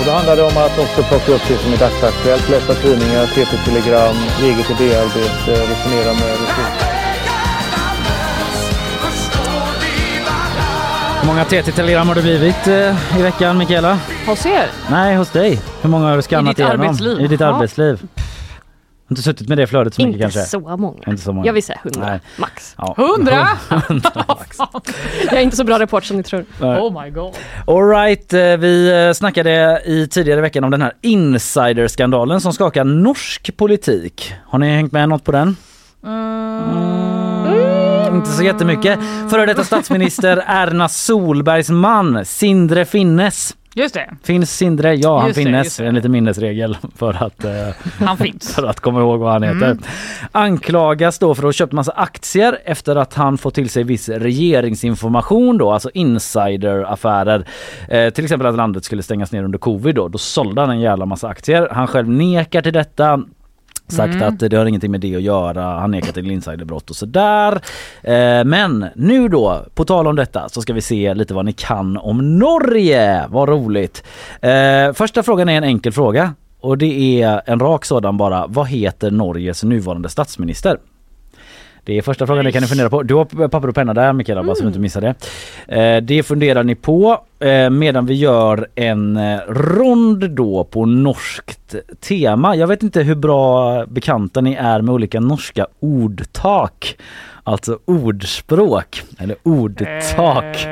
Och 0.00 0.06
då 0.06 0.12
handlar 0.12 0.36
det 0.36 0.42
om 0.42 0.56
att 0.66 0.78
också 0.78 1.02
plocka 1.02 1.32
upp 1.32 1.42
det 1.48 1.56
som 1.56 1.72
är 1.72 1.76
dagsaktuellt, 1.76 2.48
läsa 2.50 2.74
tidningar, 2.74 3.26
TT-telegram, 3.26 4.16
eget 4.42 4.70
idéarbete, 4.70 5.52
resonera 5.70 6.12
med 6.12 6.30
resurser. 6.30 6.89
Många 11.26 11.44
TT-telegram 11.44 12.08
har 12.08 12.14
det 12.14 12.22
blivit 12.22 12.66
eh, 12.68 13.18
i 13.18 13.22
veckan 13.22 13.58
Mikaela? 13.58 13.98
Hos 14.26 14.46
er? 14.46 14.66
Nej, 14.90 15.16
hos 15.16 15.30
dig. 15.30 15.60
Hur 15.82 15.90
många 15.90 16.08
har 16.08 16.16
du 16.16 16.22
skannat 16.22 16.56
ditt 16.56 16.66
igenom? 16.66 16.80
arbetsliv. 16.80 17.20
I 17.20 17.26
ditt 17.28 17.40
Ja. 17.40 17.46
arbetsliv. 17.46 18.00
Har 19.08 19.12
inte 19.14 19.22
suttit 19.22 19.48
med 19.48 19.58
det 19.58 19.66
flödet 19.66 19.94
så 19.94 20.02
mycket 20.02 20.14
Inte 20.14 20.22
kanske? 20.22 20.40
så 20.50 20.60
många. 20.60 20.98
Inte 21.06 21.22
så 21.22 21.32
många. 21.32 21.46
Jag 21.46 21.52
vill 21.52 21.62
säga 21.62 21.78
hundra, 21.82 22.06
Nej. 22.06 22.20
max. 22.36 22.74
Ja. 22.78 22.94
Hundra? 22.96 23.48
Jag 25.24 25.32
är 25.38 25.40
inte 25.40 25.56
så 25.56 25.64
bra 25.64 25.78
reporter 25.78 26.06
som 26.06 26.16
ni 26.16 26.22
tror. 26.22 26.44
Nej. 26.60 26.80
Oh 26.80 27.02
my 27.04 27.10
god. 27.10 27.34
Alright, 27.66 28.32
eh, 28.32 28.40
vi 28.56 29.06
eh, 29.06 29.12
snackade 29.12 29.82
i 29.84 30.06
tidigare 30.10 30.40
veckan 30.40 30.64
om 30.64 30.70
den 30.70 30.82
här 30.82 30.92
insiderskandalen 31.02 32.40
som 32.40 32.52
skakar 32.52 32.84
norsk 32.84 33.56
politik. 33.56 34.34
Har 34.46 34.58
ni 34.58 34.68
hängt 34.74 34.92
med 34.92 35.08
något 35.08 35.24
på 35.24 35.32
den? 35.32 35.56
Mm, 36.06 37.19
inte 38.14 38.30
så 38.30 38.42
jättemycket. 38.42 38.98
Före 39.30 39.46
detta 39.46 39.64
statsminister 39.64 40.44
Erna 40.46 40.88
Solbergs 40.88 41.70
man 41.70 42.24
Sindre 42.24 42.84
Finnes. 42.84 43.56
Just 43.74 43.94
det, 43.94 44.10
Finns 44.22 44.56
Sindre? 44.56 44.94
Ja, 44.94 45.18
han 45.18 45.26
Just 45.28 45.36
det, 45.38 45.44
finnes. 45.44 45.64
just 45.64 45.78
det. 45.78 45.86
En 45.86 45.94
liten 45.94 46.10
minnesregel 46.12 46.76
för 46.96 47.24
att 47.24 47.44
eh, 47.44 47.52
han 47.98 48.16
finns. 48.16 48.54
för 48.54 48.66
att 48.66 48.80
komma 48.80 49.00
ihåg 49.00 49.20
vad 49.20 49.32
han 49.32 49.42
heter. 49.42 49.70
Mm. 49.70 49.78
Anklagas 50.32 51.18
då 51.18 51.34
för 51.34 51.42
att 51.42 51.46
ha 51.46 51.52
köpt 51.52 51.72
massa 51.72 51.92
aktier 51.92 52.58
efter 52.64 52.96
att 52.96 53.14
han 53.14 53.38
fått 53.38 53.54
till 53.54 53.70
sig 53.70 53.84
viss 53.84 54.08
regeringsinformation 54.08 55.58
då, 55.58 55.72
alltså 55.72 55.90
insideraffärer. 55.94 57.44
Eh, 57.88 58.10
till 58.10 58.24
exempel 58.24 58.46
att 58.46 58.56
landet 58.56 58.84
skulle 58.84 59.02
stängas 59.02 59.32
ner 59.32 59.44
under 59.44 59.58
covid 59.58 59.94
då. 59.94 60.08
Då 60.08 60.18
sålde 60.18 60.60
han 60.60 60.70
en 60.70 60.80
jävla 60.80 61.06
massa 61.06 61.28
aktier. 61.28 61.68
Han 61.70 61.86
själv 61.86 62.08
nekar 62.08 62.62
till 62.62 62.72
detta. 62.72 63.22
Sagt 63.90 64.14
Mm. 64.14 64.28
att 64.28 64.38
det 64.50 64.56
har 64.56 64.66
ingenting 64.66 64.90
med 64.90 65.00
det 65.00 65.16
att 65.16 65.22
göra. 65.22 65.62
Han 65.62 65.90
nekar 65.90 66.12
till 66.12 66.30
insiderbrott 66.30 66.90
och 66.90 66.96
sådär. 66.96 67.52
Eh, 68.02 68.44
men 68.44 68.86
nu 68.94 69.28
då, 69.28 69.64
på 69.74 69.84
tal 69.84 70.06
om 70.06 70.16
detta 70.16 70.48
så 70.48 70.62
ska 70.62 70.72
vi 70.72 70.80
se 70.80 71.14
lite 71.14 71.34
vad 71.34 71.44
ni 71.44 71.52
kan 71.52 71.96
om 71.96 72.38
Norge. 72.38 73.24
Vad 73.28 73.48
roligt. 73.48 74.04
Eh, 74.40 74.92
första 74.94 75.22
frågan 75.22 75.48
är 75.48 75.56
en 75.56 75.64
enkel 75.64 75.92
fråga. 75.92 76.34
Och 76.60 76.78
det 76.78 77.22
är 77.22 77.42
en 77.46 77.60
rak 77.60 77.84
sådan 77.84 78.16
bara. 78.16 78.46
Vad 78.46 78.68
heter 78.68 79.10
Norges 79.10 79.64
nuvarande 79.64 80.08
statsminister? 80.08 80.78
Det 81.84 81.98
är 81.98 82.02
första 82.02 82.26
frågan, 82.26 82.44
det 82.44 82.52
kan 82.52 82.62
ni 82.62 82.68
fundera 82.68 82.90
på. 82.90 83.02
Du 83.02 83.14
har 83.14 83.48
papper 83.48 83.68
och 83.68 83.74
penna 83.74 83.94
där 83.94 84.12
Mikaela, 84.12 84.42
bara 84.42 84.54
så 84.54 84.62
du 84.62 84.68
inte 84.68 84.80
missar 84.80 85.00
det. 85.00 85.14
Eh, 85.80 86.02
det 86.02 86.22
funderar 86.22 86.64
ni 86.64 86.74
på 86.74 87.18
eh, 87.40 87.70
medan 87.70 88.06
vi 88.06 88.14
gör 88.14 88.68
en 88.74 89.16
eh, 89.16 89.38
rond 89.48 90.30
då 90.30 90.64
på 90.64 90.86
norskt 90.86 91.74
tema. 92.00 92.56
Jag 92.56 92.66
vet 92.66 92.82
inte 92.82 93.02
hur 93.02 93.14
bra 93.14 93.86
bekanta 93.86 94.40
ni 94.40 94.54
är 94.54 94.80
med 94.82 94.94
olika 94.94 95.20
norska 95.20 95.66
ordtak. 95.80 96.96
Alltså 97.44 97.78
ordspråk 97.84 99.02
eller 99.18 99.36
ordtak 99.42 100.66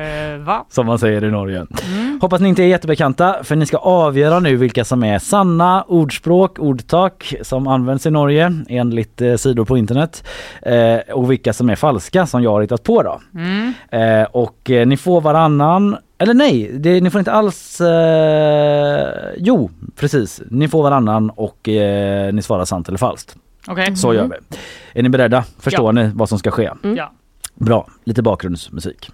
Eh, 0.48 0.60
som 0.68 0.86
man 0.86 0.98
säger 0.98 1.24
i 1.24 1.30
Norge. 1.30 1.66
Mm. 1.86 2.18
Hoppas 2.20 2.40
ni 2.40 2.48
inte 2.48 2.62
är 2.62 2.66
jättebekanta 2.66 3.36
för 3.42 3.56
ni 3.56 3.66
ska 3.66 3.76
avgöra 3.76 4.40
nu 4.40 4.56
vilka 4.56 4.84
som 4.84 5.04
är 5.04 5.18
sanna 5.18 5.82
ordspråk, 5.82 6.58
ordtak 6.58 7.34
som 7.42 7.66
används 7.66 8.06
i 8.06 8.10
Norge 8.10 8.52
enligt 8.68 9.20
eh, 9.20 9.34
sidor 9.34 9.64
på 9.64 9.78
internet 9.78 10.24
eh, 10.62 11.14
och 11.14 11.30
vilka 11.30 11.52
som 11.52 11.70
är 11.70 11.76
falska 11.76 12.26
som 12.26 12.42
jag 12.42 12.50
har 12.50 12.60
hittat 12.60 12.82
på 12.82 13.02
då. 13.02 13.20
Mm. 13.34 13.72
Eh, 13.90 14.28
och 14.32 14.70
eh, 14.70 14.86
ni 14.86 14.96
får 14.96 15.20
varannan 15.20 15.96
eller 16.18 16.34
nej, 16.34 16.70
det, 16.72 17.00
ni 17.00 17.10
får 17.10 17.18
inte 17.18 17.32
alls... 17.32 17.80
Eh, 17.80 19.32
jo, 19.36 19.70
precis. 19.96 20.42
Ni 20.50 20.68
får 20.68 20.82
varannan 20.82 21.30
och 21.30 21.68
eh, 21.68 22.32
ni 22.32 22.42
svarar 22.42 22.64
sant 22.64 22.88
eller 22.88 22.98
falskt. 22.98 23.36
Okej. 23.66 23.96
Så 23.96 24.14
gör 24.14 24.24
vi. 24.24 24.56
Är 24.92 25.02
ni 25.02 25.08
beredda? 25.08 25.44
Förstår 25.58 25.92
ni 25.92 26.10
vad 26.14 26.28
som 26.28 26.38
ska 26.38 26.50
ske? 26.50 26.70
Mm. 26.84 26.96
Ja. 26.96 27.12
Bra, 27.54 27.86
lite 28.04 28.22
bakgrundsmusik. 28.22 29.10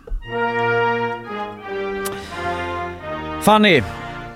Fanny, 3.42 3.82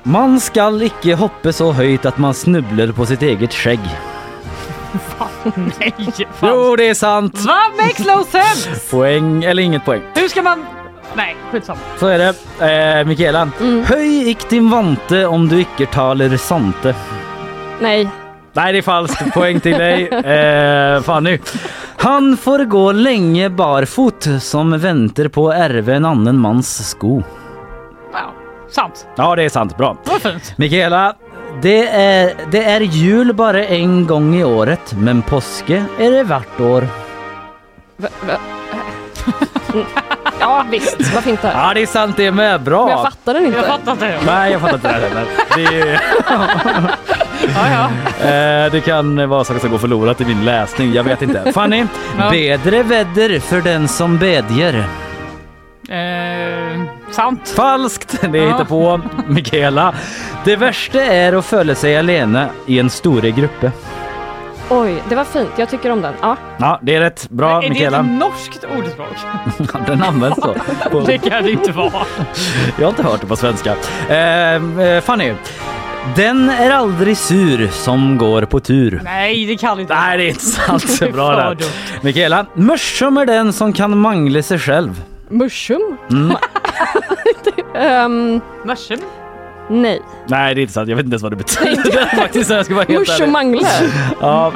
man 0.02 0.40
skall 0.40 0.82
icke 0.82 1.14
hoppa 1.14 1.52
så 1.52 1.72
höjt 1.72 2.06
att 2.06 2.18
man 2.18 2.34
snubblar 2.34 2.92
på 2.92 3.06
sitt 3.06 3.22
eget 3.22 3.54
skägg. 3.54 3.80
Nej, 5.54 5.92
fan. 6.32 6.50
Jo, 6.54 6.76
det 6.76 6.88
är 6.88 6.94
sant. 6.94 7.44
Va? 7.46 7.58
Makes 7.76 8.06
no 8.06 8.24
sense! 8.24 8.90
Poäng 8.90 9.44
eller 9.44 9.62
inget 9.62 9.84
poäng. 9.84 10.02
Hur 10.14 10.28
ska 10.28 10.42
man... 10.42 10.64
Nej, 11.14 11.36
skitsamma. 11.52 11.80
Så 11.98 12.06
är 12.06 12.18
det. 12.18 12.98
Eh, 13.00 13.06
Mikaela, 13.06 13.48
höj 13.84 14.30
ick 14.30 14.48
din 14.48 14.70
vante 14.70 15.26
om 15.26 15.48
du 15.48 15.60
icke 15.60 15.86
taler 15.86 16.36
sante. 16.36 16.94
Nej. 17.80 18.08
Nej, 18.52 18.72
det 18.72 18.78
är 18.78 18.82
falskt. 18.82 19.34
Poäng 19.34 19.60
till 19.60 19.78
dig. 19.78 20.08
Eh, 20.08 21.02
Fanny. 21.02 21.38
Han 21.96 22.36
får 22.36 22.64
gå 22.64 22.92
länge 22.92 23.50
barfot 23.50 24.26
som 24.40 24.78
väntar 24.78 25.28
på 25.28 25.48
att 25.50 25.56
ärva 25.56 25.92
en 25.94 26.04
annan 26.04 26.38
mans 26.38 26.88
sko. 26.90 27.22
Ja, 28.12 28.32
sant. 28.70 29.06
Ja, 29.16 29.36
det 29.36 29.42
är 29.42 29.48
sant. 29.48 29.76
Bra. 29.76 29.96
Det 30.04 30.10
var 30.10 30.18
fint. 30.18 30.54
Mikaela, 30.58 31.14
det 31.62 31.88
är, 31.88 32.32
det 32.50 32.64
är 32.64 32.80
jul 32.80 33.34
bara 33.34 33.64
en 33.64 34.06
gång 34.06 34.34
i 34.34 34.44
året, 34.44 34.94
men 34.98 35.22
påske 35.22 35.84
är 35.98 36.10
det 36.10 36.22
vart 36.22 36.60
år. 36.60 36.84
Va, 37.96 38.08
va? 38.26 38.34
Ja 40.40 40.64
visst, 40.70 41.14
varför 41.14 41.30
inte? 41.30 41.52
Ja, 41.54 41.74
det 41.74 41.82
är 41.82 41.86
sant 41.86 42.16
det 42.16 42.30
med. 42.32 42.62
Bra. 42.62 42.84
Men 42.86 42.90
jag 42.96 43.02
fattar 43.04 43.34
den 43.34 43.46
inte. 43.46 43.58
Jag 43.58 43.66
fattar 43.66 43.92
inte. 43.92 44.18
Nej, 44.26 44.52
jag 44.52 44.60
fattar 44.60 44.74
inte 44.74 44.88
det 44.88 44.94
här 44.94 45.00
heller. 45.00 45.24
Det, 45.56 45.80
är- 45.90 46.00
Ja, 47.54 47.68
ja. 47.70 48.28
eh, 48.28 48.72
det 48.72 48.80
kan 48.84 49.28
vara 49.28 49.44
saker 49.44 49.60
som 49.60 49.70
går 49.70 49.78
förlorat 49.78 50.20
i 50.20 50.24
min 50.24 50.44
läsning. 50.44 50.92
Jag 50.92 51.04
vet 51.04 51.22
inte. 51.22 51.52
Fanny, 51.52 51.86
Ja. 52.18 52.30
bedre 52.30 52.82
väder 52.82 53.40
för 53.40 53.60
den 53.60 53.88
som 53.88 54.18
bedjer. 54.18 54.84
Eh, 55.88 56.82
sant. 57.10 57.48
Falskt! 57.56 58.20
Det 58.32 58.38
Ja. 58.38 58.44
hittar 58.52 58.64
på 58.64 59.00
Mikaela. 59.26 59.94
Det 60.44 60.56
värsta 60.56 61.00
är 61.00 61.32
att 61.32 61.44
följa 61.46 61.74
sig 61.74 61.98
alene 61.98 62.46
i 62.66 62.78
en 62.78 62.90
stor 62.90 63.20
grupp. 63.22 63.64
Oj, 64.70 65.02
det 65.08 65.14
var 65.14 65.24
fint. 65.24 65.50
Jag 65.56 65.68
tycker 65.68 65.90
om 65.90 66.02
den. 66.02 66.14
Ja. 66.20 66.36
Ja, 66.58 66.78
det 66.82 66.94
är 66.94 67.00
rätt. 67.00 67.26
Bra 67.30 67.58
är 67.58 67.62
det 67.62 67.68
Mikaela. 67.68 67.98
ett 68.00 68.06
norskt 68.06 68.64
ordspråk? 68.78 69.16
Den 69.86 70.02
används 70.02 70.38
så. 70.42 70.54
Det 71.06 71.18
kan 71.18 71.42
det 71.44 71.50
inte 71.50 71.72
vara. 71.72 71.92
Jag 72.78 72.84
har 72.84 72.88
inte 72.90 73.02
hört 73.02 73.20
det 73.20 73.26
på 73.26 73.36
svenska. 73.36 73.74
Eh, 74.08 74.54
eh, 74.80 75.00
Fanny. 75.00 75.32
Den 76.16 76.50
är 76.50 76.70
aldrig 76.70 77.16
sur 77.16 77.68
som 77.68 78.18
går 78.18 78.42
på 78.42 78.60
tur. 78.60 79.00
Nej, 79.04 79.46
det 79.46 79.56
kan 79.56 79.80
inte 79.80 79.94
Nej, 79.94 80.18
det 80.18 80.24
är 80.24 80.28
inte 80.28 80.44
sant. 80.44 80.84
Det 81.00 81.06
är 81.08 81.12
Bra 81.12 81.30
där. 81.36 81.56
Mikaela. 82.00 82.46
Mörssom 82.54 83.16
är 83.16 83.26
den 83.26 83.52
som 83.52 83.72
kan 83.72 83.98
mangla 83.98 84.42
sig 84.42 84.58
själv. 84.58 85.02
Mushum? 85.28 85.96
Mm. 86.10 86.36
Ehm, 87.74 88.40
Mörsem? 88.64 88.98
Nej. 89.68 90.02
Nej, 90.26 90.54
det 90.54 90.60
är 90.60 90.62
inte 90.62 90.72
sant. 90.74 90.88
Jag 90.88 90.96
vet 90.96 91.04
inte 91.04 91.14
ens 91.14 91.22
vad 91.22 91.32
det 91.32 91.36
betyder 91.36 92.16
faktiskt. 92.16 92.50
Jag 92.50 92.64
ska 92.64 92.74
vara 92.74 92.84
helt 92.88 93.20
och 93.20 93.28
mangle. 93.28 93.68
Ja. 94.20 94.52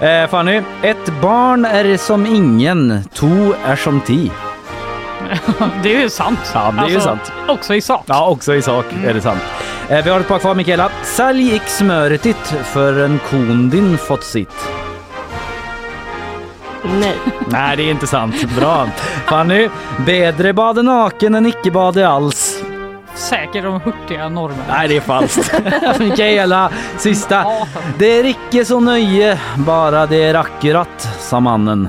Eh, 0.00 0.26
Fanny. 0.28 0.62
Ett 0.82 1.20
barn 1.22 1.64
är 1.64 1.96
som 1.96 2.26
ingen, 2.26 3.04
to 3.14 3.26
är 3.66 3.76
som 3.76 4.00
ti. 4.00 4.30
Det 5.82 5.96
är 5.96 6.00
ju 6.00 6.10
sant. 6.10 6.38
Ja, 6.54 6.74
det 6.76 6.82
är 6.84 6.88
ju 6.88 6.94
Alltså, 6.94 7.08
sant. 7.08 7.32
Också 7.48 7.74
i 7.74 7.80
sak. 7.80 8.04
Ja, 8.06 8.28
också 8.28 8.54
i 8.54 8.62
sak 8.62 8.84
är 9.06 9.14
det 9.14 9.20
sant. 9.20 9.40
Eh, 9.88 10.04
vi 10.04 10.10
har 10.10 10.20
ett 10.20 10.28
par 10.28 10.38
kvar 10.38 10.54
Mikaela. 10.54 10.90
Sälj 11.02 11.54
ick 11.54 11.62
smöret 11.66 12.22
ditt 12.22 12.54
för 12.64 13.04
en 13.04 13.20
kon 13.30 13.70
din 13.70 13.98
fått 13.98 14.24
sitt. 14.24 14.68
Nej. 17.00 17.16
Nej, 17.46 17.76
det 17.76 17.82
är 17.82 17.90
inte 17.90 18.06
sant. 18.06 18.44
Bra. 18.58 18.88
Fanny. 19.26 19.68
Bedre 20.06 20.52
bada 20.52 20.82
naken 20.82 21.34
än 21.34 21.46
icke 21.46 21.70
bada 21.70 22.08
alls. 22.08 22.62
Säkert 23.16 23.64
de 23.64 23.80
hurtiga 23.80 24.28
norrmännen. 24.28 24.64
Nej, 24.68 24.88
det 24.88 24.96
är 24.96 25.00
falskt. 25.00 25.52
Mikaela, 25.98 26.70
sista. 26.96 27.44
Det 27.98 28.18
är 28.18 28.24
icke 28.24 28.64
så 28.64 28.80
nöje, 28.80 29.38
bara 29.56 30.06
det 30.06 30.22
är 30.22 30.34
akkurat, 30.34 31.08
sa 31.18 31.40
mannen. 31.40 31.88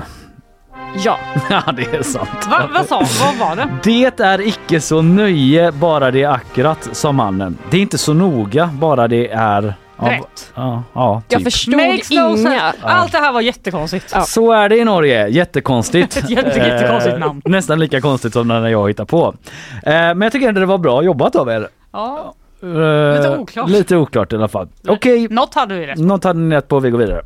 Ja. 1.04 1.18
Ja, 1.50 1.72
det 1.72 1.94
är 1.96 2.02
sant. 2.02 2.46
Va, 2.50 2.68
vad 2.74 2.86
sa 2.86 3.02
Vad 3.24 3.48
var 3.48 3.56
det? 3.56 3.68
Det 3.82 4.20
är 4.20 4.40
icke 4.40 4.80
så 4.80 5.02
nöje, 5.02 5.72
bara 5.72 6.10
det 6.10 6.22
är 6.22 6.30
akkurat, 6.30 6.88
sa 6.92 7.12
mannen. 7.12 7.58
Det 7.70 7.76
är 7.76 7.80
inte 7.80 7.98
så 7.98 8.14
noga, 8.14 8.70
bara 8.72 9.08
det 9.08 9.28
är... 9.30 9.74
Ja, 10.00 10.10
Rätt. 10.10 10.52
Ja, 10.54 10.82
ja 10.94 11.22
Jag 11.28 11.38
typ. 11.40 11.52
förstod 11.52 11.74
Makes 11.76 12.10
no 12.10 12.14
inga. 12.14 12.36
sense. 12.36 12.72
Allt 12.82 13.12
det 13.12 13.18
här 13.18 13.32
var 13.32 13.40
jättekonstigt. 13.40 14.14
Så 14.26 14.52
är 14.52 14.68
det 14.68 14.76
i 14.76 14.84
Norge. 14.84 15.28
Jättekonstigt. 15.28 16.16
Ett 16.16 16.30
jätte- 16.30 16.58
jättekonstigt 16.58 17.14
Eh, 17.14 17.20
namn. 17.20 17.42
Nästan 17.44 17.78
lika 17.78 18.00
konstigt 18.00 18.32
som 18.32 18.48
när 18.48 18.68
jag 18.68 18.88
hittar 18.88 19.04
på. 19.04 19.34
Eh, 19.82 19.92
Men 19.92 20.20
jag 20.20 20.32
tycker 20.32 20.48
ändå 20.48 20.60
det 20.60 20.66
var 20.66 20.78
bra 20.78 21.02
jobbat 21.02 21.36
av 21.36 21.48
er. 21.48 21.68
Ja. 21.92 22.34
Eh, 22.62 22.68
Lite 23.16 23.36
oklart. 23.38 23.68
Lite 23.70 23.96
oklart 23.96 24.32
i 24.32 24.36
alla 24.36 24.48
fall. 24.48 24.68
Okej, 24.88 25.28
Något 25.30 25.54
hade 25.54 25.74
vi 25.74 25.86
rätt. 25.86 25.98
något 25.98 26.24
hade 26.24 26.38
ni 26.40 26.56
rätt 26.56 26.68
på. 26.68 26.80
Vi 26.80 26.90
går 26.90 26.98
vidare. 26.98 27.22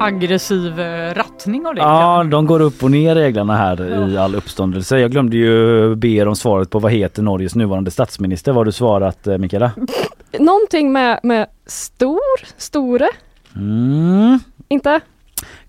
Aggressiv 0.00 0.80
eh, 0.80 1.14
rattning 1.14 1.66
av 1.66 1.74
det. 1.74 1.80
Ja, 1.80 2.24
de 2.24 2.46
går 2.46 2.60
upp 2.60 2.82
och 2.82 2.90
ner 2.90 3.14
reglerna 3.14 3.56
här 3.56 4.08
i 4.10 4.16
all 4.16 4.34
uppståndelse. 4.34 4.98
Jag 4.98 5.10
glömde 5.10 5.36
ju 5.36 5.94
be 5.94 6.08
er 6.08 6.28
om 6.28 6.36
svaret 6.36 6.70
på 6.70 6.78
vad 6.78 6.92
heter 6.92 7.22
Norges 7.22 7.54
nuvarande 7.54 7.90
statsminister. 7.90 8.52
Vad 8.52 8.56
har 8.56 8.64
du 8.64 8.72
svarat 8.72 9.26
eh, 9.26 9.38
Mikaela? 9.38 9.70
Någonting 10.38 10.92
med, 10.92 11.20
med 11.22 11.46
stor, 11.66 12.46
store? 12.56 13.08
Mm. 13.56 14.38
Inte? 14.68 15.00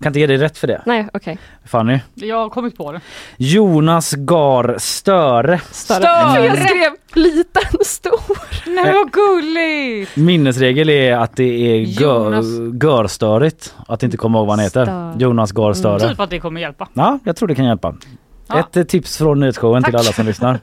Kan 0.00 0.10
inte 0.10 0.20
ge 0.20 0.26
dig 0.26 0.36
rätt 0.36 0.58
för 0.58 0.66
det. 0.66 0.82
Nej, 0.86 1.08
okej. 1.12 1.38
Fanny? 1.64 1.98
Jag 2.14 2.36
har 2.36 2.48
kommit 2.50 2.76
på 2.76 2.92
det. 2.92 3.00
Jonas 3.36 4.12
Gar 4.14 4.74
Störe. 4.78 5.60
Större! 5.70 6.44
Jag 6.46 6.56
skrev 6.58 6.92
liten, 7.14 7.62
stor. 7.84 8.38
Nej 8.66 8.92
vad 8.94 9.12
gulligt! 9.12 10.16
Minnesregel 10.16 10.88
är 10.88 11.16
att 11.16 11.36
det 11.36 11.70
är 11.72 11.76
Jonas. 11.76 12.46
görstörigt. 12.82 13.74
Att 13.88 14.02
inte 14.02 14.16
komma 14.16 14.38
ihåg 14.38 14.46
vad 14.46 14.56
han 14.56 14.64
heter. 14.64 14.84
Stör. 14.84 15.14
Jonas 15.18 15.52
Gar 15.52 15.72
Störe. 15.72 16.08
Typ 16.08 16.20
att 16.20 16.30
det 16.30 16.40
kommer 16.40 16.60
hjälpa. 16.60 16.88
Ja, 16.94 17.18
jag 17.24 17.36
tror 17.36 17.48
det 17.48 17.54
kan 17.54 17.64
hjälpa. 17.64 17.94
Ja. 18.46 18.58
Ett 18.58 18.76
eh, 18.76 18.82
tips 18.82 19.18
från 19.18 19.40
nyhetsshowen 19.40 19.82
till 19.82 19.92
Tack. 19.92 20.00
alla 20.00 20.12
som 20.12 20.26
lyssnar. 20.26 20.58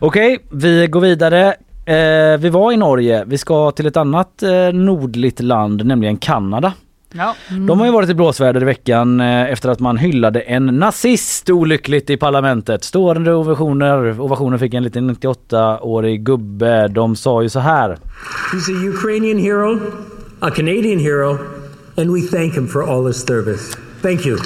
Okej, 0.00 0.38
vi 0.52 0.86
går 0.86 1.00
vidare. 1.00 1.54
Eh, 1.86 2.38
vi 2.38 2.48
var 2.48 2.72
i 2.72 2.76
Norge. 2.76 3.24
Vi 3.26 3.38
ska 3.38 3.70
till 3.70 3.86
ett 3.86 3.96
annat 3.96 4.42
eh, 4.42 4.72
nordligt 4.72 5.40
land, 5.40 5.86
nämligen 5.86 6.16
Kanada. 6.16 6.72
Ja. 7.12 7.34
De 7.50 7.78
har 7.78 7.86
ju 7.86 7.92
varit 7.92 8.08
i 8.10 8.14
blåsväder 8.14 8.62
i 8.62 8.64
veckan 8.64 9.20
eh, 9.20 9.52
efter 9.52 9.68
att 9.68 9.80
man 9.80 9.96
hyllade 9.96 10.40
en 10.40 10.66
nazist 10.66 11.50
olyckligt 11.50 12.10
i 12.10 12.16
parlamentet. 12.16 12.84
Stående 12.84 13.34
ovationer. 13.34 14.20
Ovationen 14.20 14.58
fick 14.58 14.74
en 14.74 14.82
liten 14.82 15.10
98-årig 15.10 16.24
gubbe. 16.24 16.88
De 16.88 17.16
sa 17.16 17.42
ju 17.42 17.48
så 17.48 17.60
här. 17.60 17.98
He's 18.52 18.68
a 18.70 18.88
Ukrainian 18.88 19.38
hero, 19.38 19.78
a 20.40 20.50
Canadian 20.50 20.98
hero, 20.98 21.38
and 21.96 22.14
we 22.14 22.20
thank 22.20 22.54
him 22.54 22.68
for 22.68 22.90
all 22.90 23.06
his 23.06 23.26
service. 23.26 23.76
Thank 24.02 24.26
you. 24.26 24.38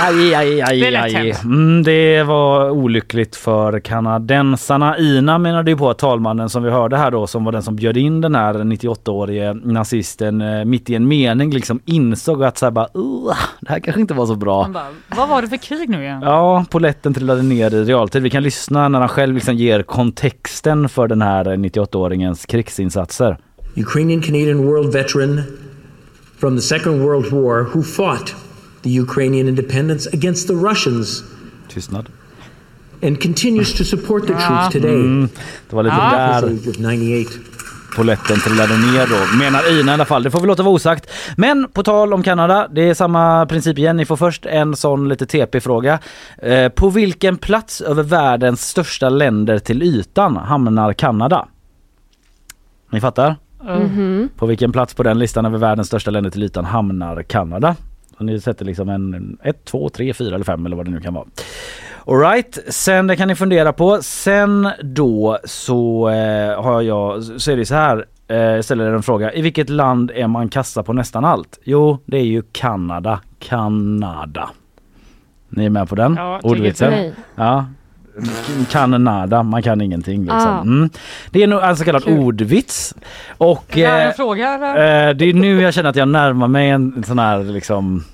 Aj, 0.00 0.34
aj, 0.34 0.62
aj, 0.62 0.80
Det 0.80 0.96
aj. 0.96 1.34
Mm, 1.44 1.82
det 1.82 2.22
var 2.22 2.70
olyckligt 2.70 3.36
för 3.36 3.80
kanadensarna. 3.80 4.98
Ina 4.98 5.38
menade 5.38 5.70
ju 5.70 5.76
på 5.76 5.90
att 5.90 5.98
talmannen 5.98 6.48
som 6.48 6.62
vi 6.62 6.70
hörde 6.70 6.96
här 6.96 7.10
då, 7.10 7.26
som 7.26 7.44
var 7.44 7.52
den 7.52 7.62
som 7.62 7.76
bjöd 7.76 7.96
in 7.96 8.20
den 8.20 8.34
här 8.34 8.54
98-årige 8.54 9.54
nazisten, 9.54 10.40
eh, 10.40 10.64
mitt 10.64 10.90
i 10.90 10.94
en 10.94 11.08
mening 11.08 11.50
liksom 11.50 11.80
insåg 11.84 12.44
att 12.44 12.58
så 12.58 12.66
här 12.66 12.70
bara, 12.70 12.88
"Ugh, 12.94 13.36
det 13.60 13.68
här 13.72 13.80
kanske 13.80 14.00
inte 14.00 14.14
var 14.14 14.26
så 14.26 14.34
bra. 14.34 14.68
Bara, 14.74 14.84
vad 15.16 15.28
var 15.28 15.42
det 15.42 15.48
för 15.48 15.56
krig 15.56 15.88
nu 15.88 16.02
igen? 16.02 16.22
Ja, 16.22 16.64
poletten 16.70 17.14
trillade 17.14 17.42
ner 17.42 17.74
i 17.74 17.84
realtid. 17.84 18.22
Vi 18.22 18.30
kan 18.30 18.42
lyssna 18.42 18.88
när 18.88 19.00
han 19.00 19.08
själv 19.08 19.34
liksom 19.34 19.54
ger 19.54 19.82
kontexten 19.82 20.88
för 20.88 21.08
den 21.08 21.22
här 21.22 21.44
98-åringens 21.44 22.46
krigsinsatser. 22.46 23.38
Ukrainian 23.76 24.22
Canadian 24.22 24.66
world 24.66 24.92
veteran 24.92 25.42
from 26.40 26.56
the 26.56 26.62
Second 26.62 27.02
World 27.02 27.32
War 27.32 27.62
who 27.74 27.82
fought 27.82 28.34
the 28.88 29.00
Ukrainian 29.00 29.48
independence 29.48 30.10
against 30.12 30.48
the 30.48 30.54
Russians 30.54 31.24
Tystnad. 31.74 32.06
and 33.02 33.22
continues 33.22 33.74
to 33.78 33.84
support 33.84 34.22
the 34.26 34.32
troops 34.32 34.72
today. 34.72 34.94
Mm, 34.94 35.28
det 35.70 35.76
var 35.76 35.82
lite 35.82 35.94
At 35.96 36.42
där. 36.42 36.48
the 36.48 36.54
age 36.54 36.68
of 36.68 36.78
98. 36.78 37.30
Poletten 37.96 38.40
trillade 38.40 38.76
ner 38.76 39.06
då, 39.06 39.36
menar 39.38 39.80
Ina 39.80 39.90
i 39.92 39.94
alla 39.94 40.04
fall. 40.04 40.22
Det 40.22 40.30
får 40.30 40.40
vi 40.40 40.46
låta 40.46 40.62
vara 40.62 40.74
osagt. 40.74 41.10
Men 41.36 41.68
på 41.72 41.82
tal 41.82 42.12
om 42.12 42.22
Kanada, 42.22 42.68
det 42.70 42.82
är 42.82 42.94
samma 42.94 43.46
princip 43.46 43.78
igen. 43.78 43.96
Ni 43.96 44.04
får 44.04 44.16
först 44.16 44.46
en 44.46 44.76
sån 44.76 45.08
lite 45.08 45.26
TP-fråga. 45.26 45.98
Eh, 46.42 46.68
på 46.68 46.90
vilken 46.90 47.36
plats 47.36 47.80
över 47.80 48.02
världens 48.02 48.68
största 48.68 49.08
länder 49.08 49.58
till 49.58 49.82
ytan 49.82 50.36
hamnar 50.36 50.92
Kanada? 50.92 51.48
Ni 52.90 53.00
fattar? 53.00 53.36
Mhm. 53.64 54.28
På 54.36 54.46
vilken 54.46 54.72
plats 54.72 54.94
på 54.94 55.02
den 55.02 55.18
listan 55.18 55.46
över 55.46 55.58
världens 55.58 55.86
största 55.88 56.10
länder 56.10 56.30
till 56.30 56.42
ytan 56.42 56.64
hamnar 56.64 57.22
Kanada? 57.22 57.76
Och 58.18 58.24
ni 58.24 58.40
sätter 58.40 58.64
liksom 58.64 58.88
en 58.88 59.38
1, 59.42 59.64
2, 59.64 59.88
3, 59.88 60.14
4 60.14 60.34
eller 60.34 60.44
5 60.44 60.66
eller 60.66 60.76
vad 60.76 60.86
det 60.86 60.90
nu 60.90 61.00
kan 61.00 61.14
vara. 61.14 61.26
Alright, 62.06 62.58
sen 62.68 63.06
det 63.06 63.16
kan 63.16 63.28
ni 63.28 63.34
fundera 63.34 63.72
på. 63.72 63.98
Sen 64.02 64.68
då 64.82 65.38
så 65.44 66.08
eh, 66.08 66.62
har 66.62 66.82
jag, 66.82 67.22
så 67.24 67.50
är 67.50 67.56
det 67.56 67.66
så 67.66 67.74
här. 67.74 68.06
Eh, 68.28 68.60
ställer 68.60 68.86
er 68.86 68.92
en 68.92 69.02
fråga. 69.02 69.32
I 69.32 69.42
vilket 69.42 69.70
land 69.70 70.10
är 70.14 70.26
man 70.26 70.48
kassa 70.48 70.82
på 70.82 70.92
nästan 70.92 71.24
allt? 71.24 71.58
Jo, 71.64 71.98
det 72.04 72.16
är 72.16 72.24
ju 72.24 72.42
Kanada. 72.52 73.20
Kanada. 73.38 74.50
Ni 75.48 75.64
är 75.64 75.70
med 75.70 75.88
på 75.88 75.94
den? 75.94 76.14
Ja, 76.14 76.40
Ordvitsen? 76.42 77.12
Ja. 77.34 77.66
Kan 78.70 79.04
nada, 79.04 79.42
man 79.42 79.62
kan 79.62 79.80
ingenting 79.80 80.20
liksom. 80.20 80.38
Ah. 80.38 80.60
Mm. 80.60 80.90
Det 81.30 81.42
är 81.42 81.46
nog 81.46 81.62
en 81.62 81.76
så 81.76 81.84
kallad 81.84 82.08
ordvits. 82.08 82.94
Och 83.38 83.78
eh, 83.78 84.12
fråga? 84.12 84.54
eh, 84.54 85.14
det 85.14 85.24
är 85.24 85.34
nu 85.34 85.62
jag 85.62 85.74
känner 85.74 85.90
att 85.90 85.96
jag 85.96 86.08
närmar 86.08 86.48
mig 86.48 86.68
en 86.70 87.04
sån 87.06 87.18
här 87.18 87.38
liksom 87.44 88.04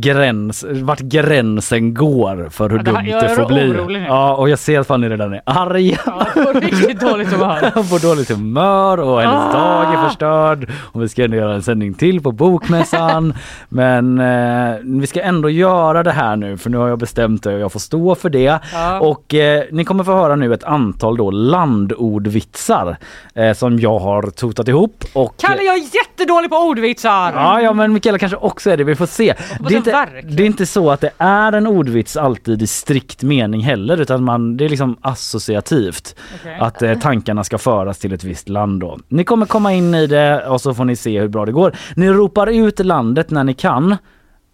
gräns, 0.00 0.64
vart 0.70 1.00
gränsen 1.00 1.94
går 1.94 2.48
för 2.50 2.68
hur 2.70 2.76
Ja, 2.76 2.82
det 2.82 2.90
här- 2.90 3.02
dumt 3.02 3.20
det 3.20 3.28
får 3.28 3.46
bli. 3.46 3.96
nu. 3.98 4.04
Ja 4.08 4.34
och 4.34 4.48
jag 4.48 4.58
ser 4.58 4.80
att 4.80 4.86
Fanny 4.86 5.08
redan 5.08 5.32
är 5.34 5.40
arg. 5.44 5.98
Ja, 6.06 6.26
riktigt 6.54 7.00
dåligt 7.00 7.32
humör. 7.32 7.70
Hon 7.74 7.84
får 7.84 7.98
dåligt 7.98 8.30
humör 8.30 9.00
och 9.00 9.20
hennes 9.20 9.54
Ah! 9.54 9.82
dag 9.84 9.94
är 9.94 10.08
förstörd. 10.08 10.70
Och 10.92 11.02
vi 11.02 11.08
ska 11.08 11.24
ändå 11.24 11.36
göra 11.36 11.54
en 11.54 11.62
sändning 11.62 11.94
till 11.94 12.22
på 12.22 12.32
Bokmässan. 12.32 13.34
Men 13.68 14.18
eh, 14.18 14.76
vi 14.84 15.06
ska 15.06 15.20
ändå 15.22 15.50
göra 15.50 16.02
det 16.02 16.12
här 16.12 16.36
nu 16.36 16.56
för 16.56 16.70
nu 16.70 16.76
har 16.76 16.88
jag 16.88 16.98
bestämt 16.98 17.42
det 17.42 17.54
och 17.54 17.60
jag 17.60 17.72
får 17.72 17.80
stå 17.80 18.14
för 18.14 18.30
det. 18.30 18.58
Ja. 18.72 19.00
Och 19.00 19.34
eh, 19.34 19.64
ni 19.72 19.84
kommer 19.84 20.04
få 20.04 20.12
höra 20.12 20.36
nu 20.36 20.54
ett 20.54 20.64
antal 20.64 21.16
då 21.16 21.30
landordvitsar 21.30 22.96
eh, 23.34 23.52
som 23.52 23.78
jag 23.78 23.98
har 23.98 24.22
totat 24.22 24.68
ihop. 24.68 25.04
Och, 25.12 25.34
Kalle, 25.36 25.62
jag 25.62 25.74
är 25.74 25.82
jättedålig 25.94 26.50
på 26.50 26.56
ordvitsar! 26.56 27.32
Ja, 27.34 27.60
ja 27.60 27.72
men 27.72 27.92
Mikaela 27.92 28.18
kanske 28.18 28.36
också 28.36 28.70
är 28.70 28.76
det, 28.76 28.84
vi 28.84 28.94
får 28.94 29.06
se. 29.06 29.34
Det 29.68 29.74
är, 29.74 29.76
inte, 29.78 29.87
verkligen. 29.92 30.36
det 30.36 30.42
är 30.42 30.46
inte 30.46 30.66
så 30.66 30.90
att 30.90 31.00
det 31.00 31.10
är 31.18 31.52
en 31.52 31.66
ordvits 31.66 32.16
alltid 32.16 32.62
i 32.62 32.66
strikt 32.66 33.22
mening 33.22 33.60
heller 33.60 34.00
utan 34.00 34.24
man, 34.24 34.56
det 34.56 34.64
är 34.64 34.68
liksom 34.68 34.96
associativt. 35.00 36.14
Okej. 36.40 36.58
Att 36.60 36.82
eh, 36.82 36.98
tankarna 36.98 37.44
ska 37.44 37.58
föras 37.58 37.98
till 37.98 38.12
ett 38.12 38.24
visst 38.24 38.48
land 38.48 38.80
då. 38.80 38.98
Ni 39.08 39.24
kommer 39.24 39.46
komma 39.46 39.72
in 39.72 39.94
i 39.94 40.06
det 40.06 40.46
och 40.46 40.60
så 40.60 40.74
får 40.74 40.84
ni 40.84 40.96
se 40.96 41.20
hur 41.20 41.28
bra 41.28 41.46
det 41.46 41.52
går. 41.52 41.72
Ni 41.96 42.08
ropar 42.08 42.46
ut 42.46 42.78
landet 42.78 43.30
när 43.30 43.44
ni 43.44 43.54
kan 43.54 43.96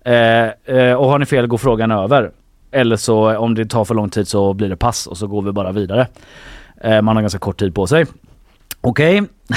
eh, 0.04 0.76
eh, 0.76 0.94
och 0.94 1.06
har 1.06 1.18
ni 1.18 1.26
fel 1.26 1.46
går 1.46 1.58
frågan 1.58 1.90
över. 1.90 2.30
Eller 2.70 2.96
så 2.96 3.36
om 3.36 3.54
det 3.54 3.66
tar 3.66 3.84
för 3.84 3.94
lång 3.94 4.10
tid 4.10 4.28
så 4.28 4.54
blir 4.54 4.68
det 4.68 4.76
pass 4.76 5.06
och 5.06 5.16
så 5.16 5.26
går 5.26 5.42
vi 5.42 5.52
bara 5.52 5.72
vidare. 5.72 6.06
Eh, 6.80 7.02
man 7.02 7.16
har 7.16 7.22
ganska 7.22 7.38
kort 7.38 7.58
tid 7.58 7.74
på 7.74 7.86
sig. 7.86 8.06
Okej? 8.84 9.20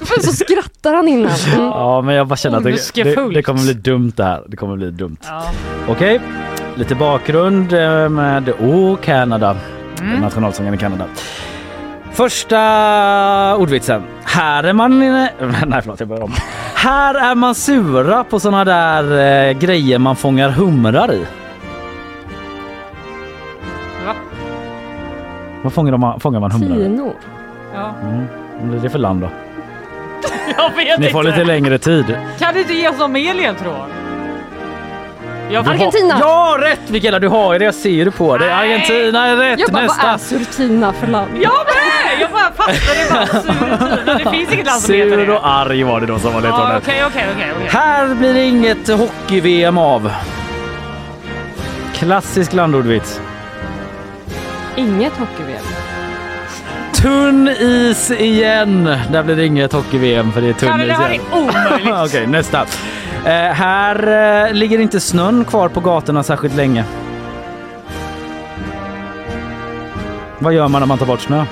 Varför 0.00 0.22
så 0.22 0.32
skrattar 0.32 0.94
han 0.94 1.08
innan? 1.08 1.32
Mm. 1.54 1.60
Ja 1.64 2.00
men 2.00 2.14
jag 2.14 2.26
bara 2.26 2.36
känner 2.36 2.58
att 2.58 2.64
det, 2.64 3.04
det, 3.04 3.34
det 3.34 3.42
kommer 3.42 3.62
bli 3.62 3.74
dumt 3.74 4.12
det 4.16 4.24
här. 4.24 4.42
Det 4.46 4.56
kommer 4.56 4.76
bli 4.76 4.90
dumt. 4.90 5.16
Ja. 5.22 5.44
Okej, 5.88 6.20
lite 6.74 6.94
bakgrund 6.94 7.72
eh, 7.72 8.08
med 8.08 8.48
Oh 8.60 8.96
Canada. 8.96 9.56
Mm. 10.00 10.20
Nationalsången 10.20 10.74
i 10.74 10.78
Kanada. 10.78 11.04
Första 12.12 13.56
ordvitsen. 13.56 14.02
Här 14.24 14.64
är 14.64 14.72
man... 14.72 14.98
Nej 14.98 15.32
förlåt 15.82 16.00
jag 16.00 16.08
börjar 16.08 16.22
om. 16.22 16.32
Här 16.74 17.14
är 17.14 17.34
man 17.34 17.54
sura 17.54 18.24
på 18.24 18.40
såna 18.40 18.64
där 18.64 19.04
eh, 19.48 19.58
grejer 19.58 19.98
man 19.98 20.16
fångar 20.16 20.50
humrar 20.50 21.12
i. 21.12 21.26
Va? 24.06 24.14
Vad 25.62 25.72
fångar, 25.72 25.92
de, 25.92 26.20
fångar 26.20 26.40
man 26.40 26.50
humrar 26.50 26.76
i? 26.76 26.82
Tino. 26.82 27.14
Mm. 28.02 28.26
Vad 28.62 28.78
är 28.78 28.82
det 28.82 28.90
för 28.90 28.98
land 28.98 29.20
då? 29.20 29.30
Jag 30.56 30.70
vet 30.76 30.98
Ni 30.98 31.10
får 31.10 31.26
inte. 31.26 31.38
lite 31.38 31.44
längre 31.52 31.78
tid. 31.78 32.16
Kan 32.38 32.54
du 32.54 32.60
inte 32.60 32.72
ge 32.74 32.88
oss 32.88 32.98
någon 32.98 33.12
mer 33.12 33.34
ledtråd? 33.34 33.74
Jag 35.50 35.64
Du 35.64 35.68
har- 35.68 35.74
Argentina. 35.74 36.16
Ja 36.20 36.56
rätt 36.60 36.88
Mikaela, 36.90 37.18
du 37.18 37.28
har 37.28 37.52
ju 37.52 37.58
det. 37.58 37.64
Jag 37.64 37.74
ser 37.74 37.90
ju 37.90 38.10
på 38.10 38.38
dig. 38.38 38.52
Argentina 38.52 39.26
är 39.26 39.36
rätt. 39.36 39.60
Jag 39.60 39.70
bara, 39.70 39.86
vad 39.86 39.96
Nästa. 39.96 40.08
är 40.10 40.18
Surtina 40.18 40.92
för 40.92 41.06
land? 41.06 41.30
Jag 41.34 41.52
med! 41.66 42.20
Jag 42.20 42.30
bara 42.30 42.52
fattade 42.52 43.10
bara 43.10 43.42
sur 43.42 44.24
Det 44.24 44.30
finns 44.30 44.52
inget 44.52 44.66
land 44.66 44.80
som 44.82 44.94
heter 44.94 45.10
Sur 45.10 45.26
det. 45.26 45.32
och 45.32 45.48
arg 45.48 45.82
var 45.82 46.00
det 46.00 46.06
då 46.06 46.18
som 46.18 46.32
var 46.32 46.40
Ja, 46.40 46.46
ledtråden. 46.46 46.76
Okej, 46.76 47.04
okej, 47.06 47.26
okej. 47.36 47.52
okej. 47.56 47.68
Här 47.70 48.14
blir 48.14 48.34
det 48.34 48.44
inget 48.44 48.88
hockey-VM 48.88 49.78
av. 49.78 50.12
Klassisk 51.94 52.52
landordvits. 52.52 53.20
Inget 54.76 55.12
hockey-VM. 55.12 55.62
Tunn 57.02 57.48
is 57.48 58.10
igen. 58.10 58.84
Där 59.12 59.22
blir 59.22 59.36
det 59.36 59.46
inget 59.46 59.72
hockey-VM 59.72 60.32
för 60.32 60.40
det 60.40 60.48
är 60.48 60.52
tunn 60.52 60.68
Kalle, 60.68 60.84
det 60.84 60.92
is 60.92 60.98
här 60.98 61.08
är 61.08 61.12
igen. 61.12 61.24
omöjligt. 61.32 61.94
Okej, 62.06 62.26
nästa. 62.26 62.60
Eh, 63.24 63.32
här 63.32 64.46
eh, 64.46 64.52
ligger 64.54 64.78
inte 64.78 65.00
snön 65.00 65.44
kvar 65.44 65.68
på 65.68 65.80
gatorna 65.80 66.22
särskilt 66.22 66.54
länge. 66.54 66.84
Vad 70.38 70.52
gör 70.52 70.68
man 70.68 70.80
när 70.80 70.86
man 70.86 70.98
tar 70.98 71.06
bort 71.06 71.20
snö? 71.20 71.44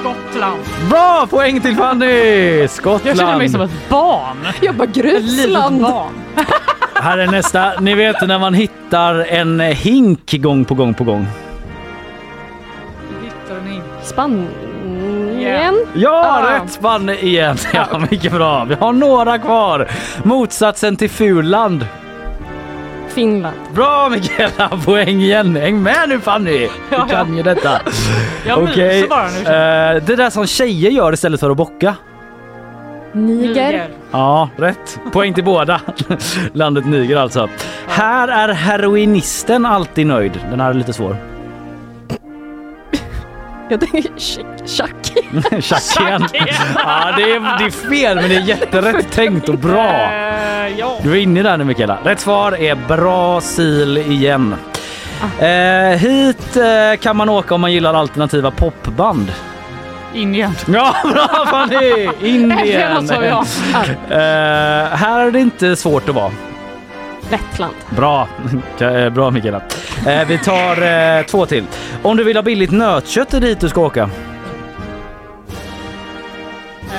Skottland. 0.00 0.60
Bra 0.90 1.26
poäng 1.30 1.60
till 1.60 1.76
Fanny! 1.76 2.68
Skottland. 2.68 3.06
Jag 3.06 3.16
känner 3.16 3.38
mig 3.38 3.48
som 3.48 3.60
ett 3.60 3.88
barn. 3.88 4.36
Jag 4.60 4.74
bara 4.74 4.88
barn. 5.70 6.12
Här 6.94 7.18
är 7.18 7.26
nästa. 7.26 7.80
Ni 7.80 7.94
vet 7.94 8.28
när 8.28 8.38
man 8.38 8.54
hittar 8.54 9.14
en 9.14 9.60
hink 9.60 10.32
gång 10.32 10.64
på 10.64 10.74
gång 10.74 10.94
på 10.94 11.04
gång. 11.04 11.26
Spanien. 14.08 15.74
Ja, 15.94 16.24
Ah. 16.42 16.54
rätt 16.56 16.70
spann 16.72 17.08
igen. 17.10 17.56
Ja, 17.72 17.86
mycket 18.10 18.32
bra. 18.32 18.64
Vi 18.64 18.74
har 18.74 18.92
några 18.92 19.38
kvar. 19.38 19.88
Motsatsen 20.22 20.96
till 20.96 21.10
Fuland. 21.10 21.86
Finland. 23.08 23.56
Bra 23.74 24.08
Mikaela, 24.08 24.68
poäng 24.84 25.20
igen. 25.20 25.56
Häng 25.56 25.82
med 25.82 26.08
nu 26.08 26.20
Fanny. 26.20 26.58
Du 26.58 26.64
Ja, 26.64 26.70
ja. 26.90 27.06
kan 27.06 27.36
ju 27.36 27.42
detta. 27.42 27.70
Jag 28.46 28.62
myser 28.62 29.08
bara 29.08 29.28
nu. 29.28 29.38
eh, 29.96 30.02
det 30.06 30.16
där 30.16 30.30
som 30.30 30.46
tjejer 30.46 30.90
gör 30.90 31.12
istället 31.12 31.40
för 31.40 31.50
att 31.50 31.56
bocka. 31.56 31.94
Niger. 33.12 33.88
Ja, 34.10 34.48
rätt. 34.56 35.00
Poäng 35.12 35.34
till 35.34 35.44
båda. 35.44 35.80
Landet 36.52 36.86
Niger 36.86 37.16
alltså. 37.16 37.48
Här 37.88 38.28
är 38.28 38.48
heroinisten 38.54 39.66
alltid 39.66 40.06
nöjd. 40.06 40.40
Den 40.50 40.60
här 40.60 40.70
är 40.70 40.74
lite 40.74 40.92
svår. 40.92 41.16
Jag 43.70 43.80
tänker 43.80 44.02
Chuck. 44.66 44.96
Tjack 45.62 46.00
igen. 46.00 46.28
Ja, 46.74 47.14
det 47.16 47.22
är, 47.22 47.58
det 47.58 47.64
är 47.64 47.88
fel 47.90 48.16
men 48.16 48.28
det 48.28 48.36
är 48.36 48.40
jätterätt 48.40 49.12
tänkt 49.12 49.48
och 49.48 49.58
bra. 49.58 49.92
Eh. 49.92 50.38
Du 51.02 51.12
är 51.12 51.16
inne 51.16 51.42
där 51.42 51.56
nu 51.56 51.64
Mikaela. 51.64 51.98
Rätt 52.04 52.20
svar 52.20 52.60
är 52.60 52.74
Brasil 52.74 53.98
igen. 53.98 54.54
Eh, 55.38 55.98
hit 55.98 56.56
eh, 56.56 57.00
kan 57.00 57.16
man 57.16 57.28
åka 57.28 57.54
om 57.54 57.60
man 57.60 57.72
gillar 57.72 57.94
alternativa 57.94 58.50
popband. 58.50 59.32
Indien. 60.14 60.52
Ja, 60.66 60.94
bra 61.04 61.46
Fanny! 61.50 62.08
Indien! 62.22 62.92
Äntligen 62.96 63.24
jag. 63.24 63.44
Eh, 64.10 64.96
här 64.96 65.26
är 65.26 65.30
det 65.30 65.40
inte 65.40 65.76
svårt 65.76 66.08
att 66.08 66.14
vara. 66.14 66.32
Lettland. 67.30 67.74
Bra, 67.90 68.28
eh, 68.80 69.10
bra 69.10 69.30
Mikaela. 69.30 69.62
Eh, 70.06 70.28
vi 70.28 70.38
tar 70.38 70.82
eh, 71.18 71.22
två 71.26 71.46
till. 71.46 71.64
Om 72.02 72.16
du 72.16 72.24
vill 72.24 72.36
ha 72.36 72.42
billigt 72.42 72.70
nötkött 72.70 73.34
är 73.34 73.40
dit 73.40 73.60
du 73.60 73.68
ska 73.68 73.80
åka. 73.80 74.10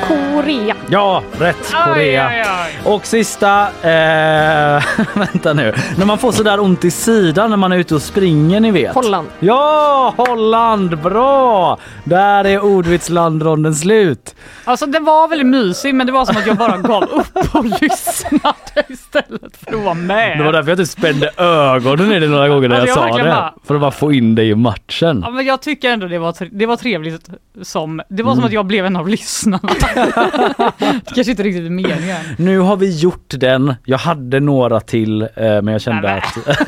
Korea. 0.08 0.76
Ja, 0.90 1.24
rätt. 1.40 1.74
Korea. 1.86 2.28
Aj, 2.28 2.40
aj, 2.40 2.46
aj. 2.50 2.92
Och 2.94 3.06
sista, 3.06 3.62
eh, 3.82 4.84
vänta 5.14 5.54
nu. 5.54 5.74
När 5.98 6.06
man 6.06 6.18
får 6.18 6.32
sådär 6.32 6.60
ont 6.60 6.86
i 6.86 6.92
sidan 6.92 7.50
när 7.50 7.58
man 7.58 7.72
är 7.72 7.78
ute 7.78 7.96
och 7.96 8.02
springer 8.02 8.60
ni 8.60 8.72
vet. 8.72 8.96
Holland. 8.96 9.28
Ja, 9.40 10.14
Holland! 10.18 11.02
Bra! 11.02 11.78
Där 12.04 12.46
är 12.46 12.60
ordvitslandronden 12.64 13.76
slut. 13.76 14.36
Alltså 14.66 14.86
den 14.86 15.06
var 15.06 15.28
väldigt 15.28 15.48
mysig 15.48 15.96
men 15.96 16.08
det 16.08 16.14
var 16.14 16.26
som 16.26 16.38
att 16.38 16.48
jag 16.48 16.58
bara 16.58 16.78
gav 16.78 17.04
upp 17.04 17.56
och 17.56 17.66
lyssnade 17.82 18.84
istället 18.90 19.58
för 19.66 19.78
att 19.78 19.84
vara 19.84 19.94
med. 19.94 20.38
Det 20.38 20.44
var 20.44 20.54
därför 20.54 20.70
jag 20.72 20.78
typ 20.78 20.88
spände 20.90 21.32
ögonen 21.38 22.12
i 22.12 22.20
det 22.20 22.28
några 22.28 22.50
gånger 22.50 22.70
när 22.70 22.82
Alltså, 22.82 23.00
jag, 23.00 23.10
jag 23.10 23.18
sa 23.18 23.24
det. 23.24 23.30
bara- 23.30 23.54
För 23.68 23.76
att 23.76 23.82
bara 23.82 23.92
få 23.92 24.14
in 24.14 24.36
dig 24.36 24.50
i 24.50 24.56
matchen. 24.56 25.22
Ja, 25.26 25.32
men 25.32 25.46
jag 25.46 25.62
tycker 25.62 25.90
ändå 25.92 26.08
det 26.08 26.20
var, 26.20 26.36
det 26.52 26.66
var 26.66 26.76
trevligt 26.76 27.30
som, 27.62 28.02
det 28.10 28.24
var 28.24 28.32
Mm. 28.32 28.36
som 28.42 28.46
att 28.48 28.54
jag 28.54 28.66
blev 28.66 28.86
en 28.86 28.96
av 28.96 29.08
lyssnarna. 29.08 29.70
det 31.06 31.14
kanske 31.16 31.32
inte 31.32 31.44
riktigt 31.44 31.66
är 31.66 31.70
meningen. 31.70 32.18
Nu 32.38 32.60
har 32.60 32.78
vi 32.78 32.98
gjort 33.00 33.34
den. 33.38 33.74
Jag 33.86 33.98
hade 33.98 34.40
några 34.40 34.80
till 34.80 35.22
eh, 35.22 35.28
men 35.36 35.68
jag 35.68 35.82
kände 35.82 36.02
Nej, 36.02 36.22
att 36.24 36.38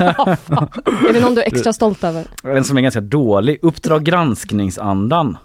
Är 1.08 1.12
det 1.12 1.20
någon 1.20 1.34
du 1.34 1.40
är 1.42 1.46
extra 1.46 1.72
stolt 1.72 2.04
över? 2.04 2.24
en 2.42 2.64
som 2.64 2.76
är 2.76 2.80
ganska 2.82 3.00
dålig. 3.00 3.58
Uppdrag 3.62 4.04
granskningsandan. 4.04 5.36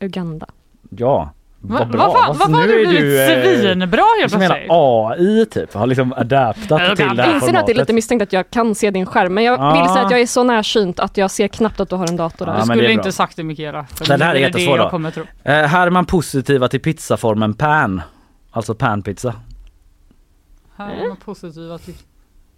Uganda. 0.00 0.46
Ja. 0.90 1.32
Va, 1.62 1.78
Vad 1.78 1.90
bra. 1.90 2.00
fan, 2.00 2.12
Varför- 2.12 2.38
varför 2.38 2.52
har 2.52 2.66
nu 2.66 2.72
du 2.72 2.82
är 2.82 2.88
blivit 2.88 3.64
eh, 3.64 3.72
svinbra 3.72 4.02
helt 4.20 4.32
som 4.32 4.40
hela 4.40 4.54
plötsligt? 4.54 4.70
AI 4.72 5.46
typ 5.46 5.74
har 5.74 5.86
liksom 5.86 6.12
adaptat 6.12 6.80
Jag 6.82 6.96
till 6.96 7.16
det 7.16 7.22
här 7.22 7.28
Jag 7.28 7.34
inser 7.34 7.52
nu 7.52 7.58
att 7.58 7.66
det 7.66 7.72
är 7.72 7.74
lite 7.74 7.80
formatet. 7.84 7.94
misstänkt 7.94 8.22
att 8.22 8.32
jag 8.32 8.50
kan 8.50 8.74
se 8.74 8.90
din 8.90 9.06
skärm 9.06 9.34
men 9.34 9.44
jag 9.44 9.60
Ah. 9.60 9.72
vill 9.82 9.92
säga 9.92 10.04
att 10.04 10.10
jag 10.10 10.20
är 10.20 10.26
så 10.26 10.42
närsynt 10.42 11.00
att 11.00 11.16
jag 11.16 11.30
ser 11.30 11.48
knappt 11.48 11.80
att 11.80 11.88
du 11.88 11.96
har 11.96 12.06
en 12.08 12.16
dator 12.16 12.46
där. 12.46 12.52
Ja, 12.52 12.58
Du 12.58 12.66
det 12.66 12.74
skulle 12.74 12.92
inte 12.92 13.12
sagt 13.12 13.36
det 13.36 13.42
Mikaela. 13.42 13.86
Den 14.08 14.18
nu 14.18 14.24
här 14.24 14.30
är 14.30 14.34
det 14.34 14.40
jättesvår 14.40 14.78
då. 14.78 14.90
kommer 14.90 15.10
tro. 15.10 15.22
Eh, 15.42 15.54
här 15.54 15.86
är 15.86 15.90
man 15.90 16.04
positiva 16.06 16.68
till 16.68 16.80
pizzaformen 16.80 17.54
pan. 17.54 18.02
Alltså 18.50 18.74
panpizza. 18.74 19.34
Här 20.76 20.90
är 20.94 21.08
man 21.08 21.16
positiva 21.16 21.78
till 21.78 21.94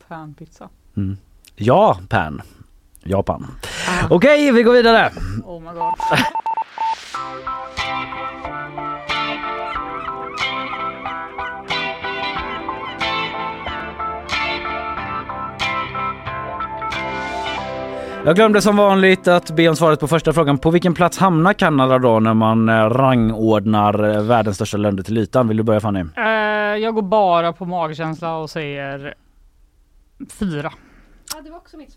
panpizza. 0.09 0.69
Mm. 0.97 1.17
Japan. 1.57 2.43
Japan. 3.05 3.47
Okej, 4.11 4.53
vi 4.53 4.63
går 4.63 4.73
vidare. 4.73 5.11
Oh 5.45 5.61
my 5.61 5.67
god. 5.71 5.95
Jag 18.25 18.37
glömde 18.37 18.63
som 18.63 18.77
vanligt 18.77 19.29
att 19.29 19.51
be 19.51 19.69
om 19.69 19.77
svaret 19.77 20.01
på 20.01 20.09
första 20.09 20.33
frågan. 20.33 20.59
På 20.59 20.71
vilken 20.71 20.95
plats 20.95 21.19
hamnar 21.19 21.53
Kanada 21.53 21.99
då 21.99 22.21
när 22.21 22.35
man 22.35 22.69
eh, 22.69 22.73
rangordnar 22.75 24.17
eh, 24.17 24.23
världens 24.23 24.57
största 24.57 24.77
länder 24.77 25.03
till 25.03 25.19
ytan? 25.19 25.49
Vill 25.49 25.57
du 25.57 25.63
börja 25.63 25.81
Fanny? 25.81 26.05
Eh, 26.17 26.25
jag 26.83 26.95
går 26.95 27.03
bara 27.03 27.53
på 27.53 27.65
magkänsla 27.65 28.37
och 28.37 28.51
säger 28.51 29.15
fyra. 30.39 30.73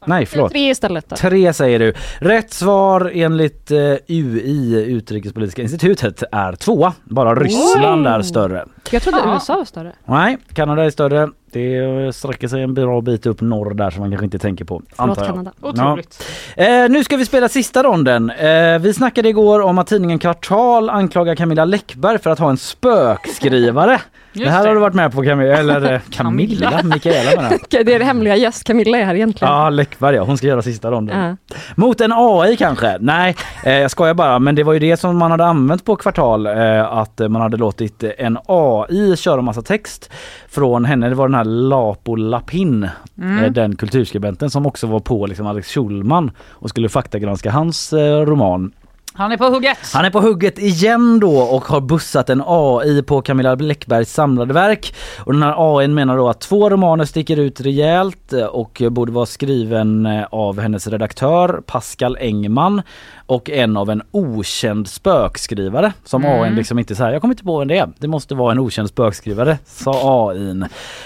Nej, 0.05 0.26
förlåt. 0.26 0.51
Tre 0.51 0.69
istället 0.69 1.09
då. 1.09 1.15
Tre 1.15 1.53
säger 1.53 1.80
du. 1.80 1.93
Rätt 2.19 2.53
svar 2.53 3.11
enligt 3.13 3.71
eh, 3.71 3.78
UI, 4.07 4.86
Utrikespolitiska 4.86 5.61
institutet, 5.61 6.23
är 6.32 6.53
tvåa. 6.53 6.93
Bara 7.03 7.36
Ryssland 7.36 8.07
är 8.07 8.21
större. 8.21 8.65
Jag 8.91 9.01
trodde. 9.01 9.17
USA 9.26 9.55
var 9.55 9.65
större. 9.65 9.93
Nej, 10.05 10.38
Kanada 10.53 10.84
är 10.84 10.89
större. 10.89 11.30
Det 11.56 12.16
sträcker 12.16 12.47
sig 12.47 12.62
en 12.62 12.74
bra 12.74 13.01
bit 13.01 13.26
upp 13.26 13.41
norr 13.41 13.74
där 13.74 13.89
som 13.89 13.99
man 14.01 14.12
kanske 14.12 14.26
inte 14.26 14.39
tänker 14.39 14.66
på. 14.66 14.82
Förlåt. 14.95 15.26
Kanada. 15.26 15.51
Otroligt. 15.62 16.24
Eh, 16.56 16.89
nu 16.89 17.03
ska 17.03 17.18
vi 17.18 17.26
spela 17.26 17.49
sista 17.49 17.84
ronden. 17.84 18.30
Eh, 18.30 18.80
vi 18.80 18.93
snackade 18.93 19.30
igår 19.30 19.62
om 19.62 19.78
att 19.78 19.88
tidningen 19.88 20.20
Kvartal 20.20 20.89
anklagar 20.89 21.36
Camilla 21.36 21.66
Läckberg 21.66 22.20
för 22.20 22.30
att 22.30 22.39
ha 22.39 22.49
en 22.49 22.58
spökskrivare. 22.58 24.01
Just 24.36 24.46
det 24.46 24.52
här 24.52 24.62
det. 24.64 24.68
har 24.70 24.76
du 24.76 24.82
varit 24.82 24.94
med 24.94 25.12
på 25.12 25.24
Camilla, 25.24 25.58
eller 25.58 25.94
eh, 25.94 26.00
Camilla. 26.10 26.82
Mikaela 26.84 27.42
menar 27.42 27.52
jag. 27.52 27.60
Det 27.86 27.94
är 27.94 28.00
det 28.00 28.06
hemliga 28.06 28.36
gäst 28.36 28.64
Camilla 28.64 28.98
är 28.98 29.04
här 29.06 29.16
egentligen. 29.16 29.54
Ja, 29.54 29.70
Läckberg 29.70 30.16
ja. 30.16 30.24
Hon 30.24 30.38
ska 30.38 30.48
göra 30.48 30.62
sista 30.62 30.92
ronden. 30.92 31.38
Ja. 31.50 31.56
Mot 31.76 32.02
en 32.02 32.12
AI 32.16 32.58
kanske? 32.58 32.98
Nej, 33.00 33.36
eh, 33.64 33.74
jag 33.74 33.92
skojar 33.92 34.14
bara. 34.14 34.40
Men 34.40 34.56
det 34.56 34.64
var 34.64 34.74
ju 34.74 34.80
det 34.80 34.98
som 34.98 35.18
man 35.18 35.32
hade 35.32 35.46
använt 35.46 35.86
på 35.86 35.96
Kvartal. 35.96 36.46
Eh, 36.48 36.94
att 36.94 37.20
man 37.30 37.42
hade 37.42 37.58
låtit 37.58 38.04
en 38.18 38.38
AI 38.46 39.16
köra 39.18 39.42
massa 39.42 39.62
text 39.62 40.12
från 40.50 40.86
henne. 40.86 41.10
Det 41.10 41.16
var 41.16 41.28
den 41.28 41.36
här 41.36 41.44
Lapo 41.46 42.16
Lapin, 42.16 42.90
Mm. 43.18 43.44
eh, 43.44 43.52
den 43.52 43.76
kulturskribenten 43.76 44.50
som 44.50 44.66
också 44.66 44.88
var 44.88 45.00
på 45.00 45.26
liksom 45.26 45.48
Alex 45.48 45.68
Schulman 45.74 46.32
och 46.50 46.70
skulle 46.70 46.90
faktagranska 46.90 47.52
hans 47.52 47.94
eh, 47.94 48.22
roman. 48.26 48.72
Han 49.18 49.32
är 49.32 49.38
på 49.38 49.45
hugget. 49.45 49.78
Han 49.93 50.05
är 50.05 50.09
på 50.09 50.22
hugget 50.22 50.59
igen 50.59 51.20
då 51.20 51.38
och 51.38 51.66
har 51.66 51.82
bussat 51.82 52.30
en 52.30 52.43
AI 52.45 53.03
på 53.03 53.22
Camilla 53.22 53.55
Läckbergs 53.55 54.13
samlade 54.13 54.53
verk. 54.53 54.95
Och 55.20 55.34
den 55.34 55.43
här 55.43 55.78
AI 55.78 55.88
menar 55.88 56.18
då 56.18 56.30
att 56.30 56.41
två 56.41 56.70
romaner 56.70 57.05
sticker 57.05 57.38
ut 57.38 57.61
rejält 57.61 58.34
eh, 58.34 58.45
och 58.45 58.82
borde 58.89 59.11
vara 59.11 59.26
skriven 59.26 60.05
eh, 60.05 60.26
av 60.32 60.59
hennes 60.59 60.88
redaktör 60.88 61.61
Pascal 61.66 62.18
Engman 62.20 62.82
och 63.26 63.49
en 63.49 63.78
av 63.78 63.89
en 63.89 64.01
okänd 64.11 64.88
spökskrivare 64.88 65.93
som 66.03 66.26
Mm. 66.26 66.41
AI 66.41 66.51
liksom 66.51 66.80
inte 66.80 66.95
säger 66.95 67.11
jag 67.11 67.21
kommer 67.21 67.34
inte 67.34 67.43
på 67.43 67.59
vem 67.59 67.67
det 67.67 67.78
är. 67.78 67.89
Det 67.97 68.07
måste 68.07 68.36
vara 68.36 68.51
en 68.51 68.59
okänd 68.59 68.89
spökskrivare 68.89 69.57
sa 69.65 70.30
AIn. 70.32 70.65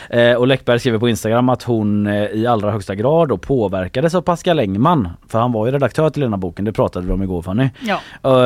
Eh, 0.09 0.33
och 0.33 0.47
Läckberg 0.47 0.79
skriver 0.79 0.97
på 0.99 1.09
Instagram 1.09 1.49
att 1.49 1.63
hon 1.63 2.07
eh, 2.07 2.23
i 2.23 2.47
allra 2.47 2.71
högsta 2.71 2.95
grad 2.95 3.29
då 3.29 3.37
påverkades 3.37 4.15
av 4.15 4.21
Pascal 4.21 4.59
Engman 4.59 5.09
för 5.27 5.39
han 5.39 5.51
var 5.51 5.65
ju 5.65 5.71
redaktör 5.71 6.09
till 6.09 6.21
den 6.21 6.33
här 6.33 6.37
boken, 6.37 6.65
det 6.65 6.73
pratade 6.73 7.05
vi 7.07 7.13
om 7.13 7.23
igår 7.23 7.41
Fanny. 7.41 7.69
Ja. 7.81 7.99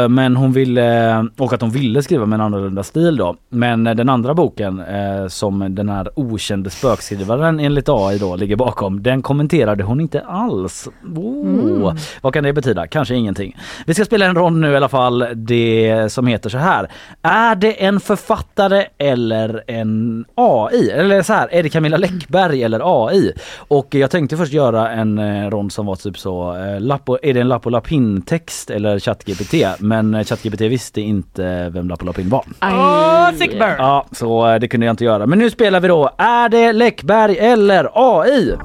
Eh, 0.03 0.09
Men 0.09 0.35
hon 0.35 0.51
ville, 0.51 1.17
och 1.37 1.53
att 1.53 1.61
hon 1.61 1.69
ville 1.71 2.03
skriva 2.03 2.25
med 2.25 2.37
en 2.37 2.41
annorlunda 2.45 2.83
stil 2.83 3.17
då. 3.17 3.35
Men 3.49 3.87
eh, 3.87 3.95
den 3.95 4.09
andra 4.09 4.33
boken 4.33 4.79
eh, 4.79 5.27
som 5.27 5.75
den 5.75 5.89
här 5.89 6.09
okände 6.15 6.69
spökskrivaren 6.69 7.59
enligt 7.59 7.89
AI 7.89 8.17
då 8.17 8.35
ligger 8.35 8.55
bakom, 8.55 9.03
den 9.03 9.21
kommenterade 9.21 9.83
hon 9.83 10.01
inte 10.01 10.21
alls. 10.21 10.89
Oh, 11.15 11.93
Vad 12.21 12.33
kan 12.33 12.43
det 12.43 12.53
betyda? 12.53 12.87
Kanske 12.87 13.15
ingenting. 13.15 13.57
Vi 13.85 13.93
ska 13.93 14.05
spela 14.05 14.25
en 14.25 14.35
rond 14.35 14.59
nu 14.59 14.71
i 14.71 14.75
alla 14.75 14.89
fall, 14.89 15.27
det 15.35 16.11
som 16.11 16.27
heter 16.27 16.49
så 16.49 16.57
här. 16.57 16.91
Är 17.21 17.55
det 17.55 17.83
en 17.85 17.99
författare 17.99 18.85
eller 18.97 19.63
en 19.67 20.25
AI? 20.35 20.89
Eller 20.89 21.21
så 21.21 21.33
här, 21.33 21.47
är 21.51 21.63
det 21.63 21.69
Camilla 21.69 21.97
Läckberg 21.97 22.63
eller 22.63 23.07
AI? 23.07 23.33
Och 23.57 23.95
jag 23.95 24.11
tänkte 24.11 24.37
först 24.37 24.53
göra 24.53 24.89
en 24.91 25.17
eh, 25.19 25.49
rond 25.49 25.71
som 25.73 25.85
var 25.85 25.95
typ 25.95 26.17
så, 26.17 26.55
eh, 26.55 26.79
Lappo, 26.81 27.17
är 27.23 27.33
det 27.33 27.39
en 27.39 27.47
Lappo 27.47 27.69
Lapin-text 27.69 28.69
eller 28.69 28.99
ChatGPT? 28.99 29.79
Men 29.79 30.13
eh, 30.13 30.23
ChatGPT 30.23 30.61
visste 30.61 31.01
inte 31.01 31.69
vem 31.69 31.89
Lappo 31.89 32.05
Lapin 32.05 32.29
var. 32.29 32.43
Åh, 32.61 33.31
sick 33.31 33.51
burn. 33.51 33.75
Ja, 33.77 34.05
så 34.11 34.57
det 34.57 34.67
kunde 34.67 34.85
jag 34.85 34.93
inte 34.93 35.03
göra. 35.05 35.25
Men 35.25 35.39
nu 35.39 35.49
spelar 35.49 35.79
vi 35.79 35.87
då, 35.87 36.09
är 36.17 36.49
det 36.49 36.73
Läckberg 36.73 37.37
eller 37.37 37.89
AI? 37.93 38.55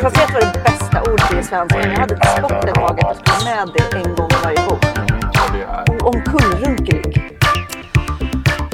Fast 0.00 0.16
vet 0.18 0.28
du 0.28 0.34
vad 0.34 0.42
det 0.42 0.64
bästa 0.64 1.02
ordet 1.02 1.32
är 1.32 1.38
i 1.38 1.42
svenska? 1.42 1.88
Jag 1.88 1.98
hade 1.98 2.14
ett 2.14 2.38
spott 2.38 2.52
i 2.52 2.80
magen 2.80 3.06
att 3.06 3.28
skriva 3.28 3.66
med 3.66 3.74
det 3.74 3.96
en 3.96 4.14
gång 4.14 4.30
i 4.30 4.44
varje 4.44 4.68
bok. 4.68 4.84
Omkullrunkelig. 6.02 7.21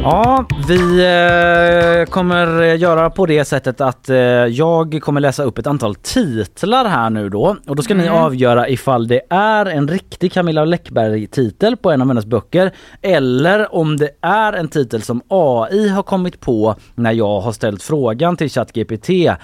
Ja, 0.03 0.44
vi 0.68 0.76
eh, 1.05 2.11
kommer 2.11 2.62
göra 2.74 3.11
på 3.11 3.26
det 3.26 3.44
sättet 3.44 3.80
att 3.80 4.09
eh, 4.09 4.16
jag 4.46 4.99
kommer 5.03 5.20
läsa 5.20 5.42
upp 5.42 5.59
ett 5.59 5.66
antal 5.66 5.94
titlar 5.94 6.84
här 6.84 7.11
nu 7.11 7.28
då 7.28 7.57
och 7.66 7.76
då 7.76 7.82
ska 7.82 7.94
ni 7.94 8.03
Mm. 8.07 8.14
avgöra 8.22 8.68
ifall 8.68 9.09
det 9.09 9.20
är 9.30 9.66
en 9.66 9.88
riktig 9.88 10.32
Camilla 10.32 10.64
Läckberg-titel 10.64 11.76
på 11.76 11.90
en 11.90 12.03
av 12.03 12.09
hennes 12.09 12.26
böcker 12.26 12.70
eller 13.03 13.74
om 13.74 13.96
det 13.96 14.11
är 14.20 14.53
en 14.53 14.68
titel 14.68 15.03
som 15.03 15.22
AI 15.28 15.88
har 15.88 16.03
kommit 16.03 16.40
på 16.40 16.74
när 16.94 17.12
jag 17.12 17.40
har 17.40 17.53
ställt 17.53 17.82
frågan 17.82 18.36
till 18.36 18.51
ChatGPT 18.51 19.09
eh, 19.11 19.34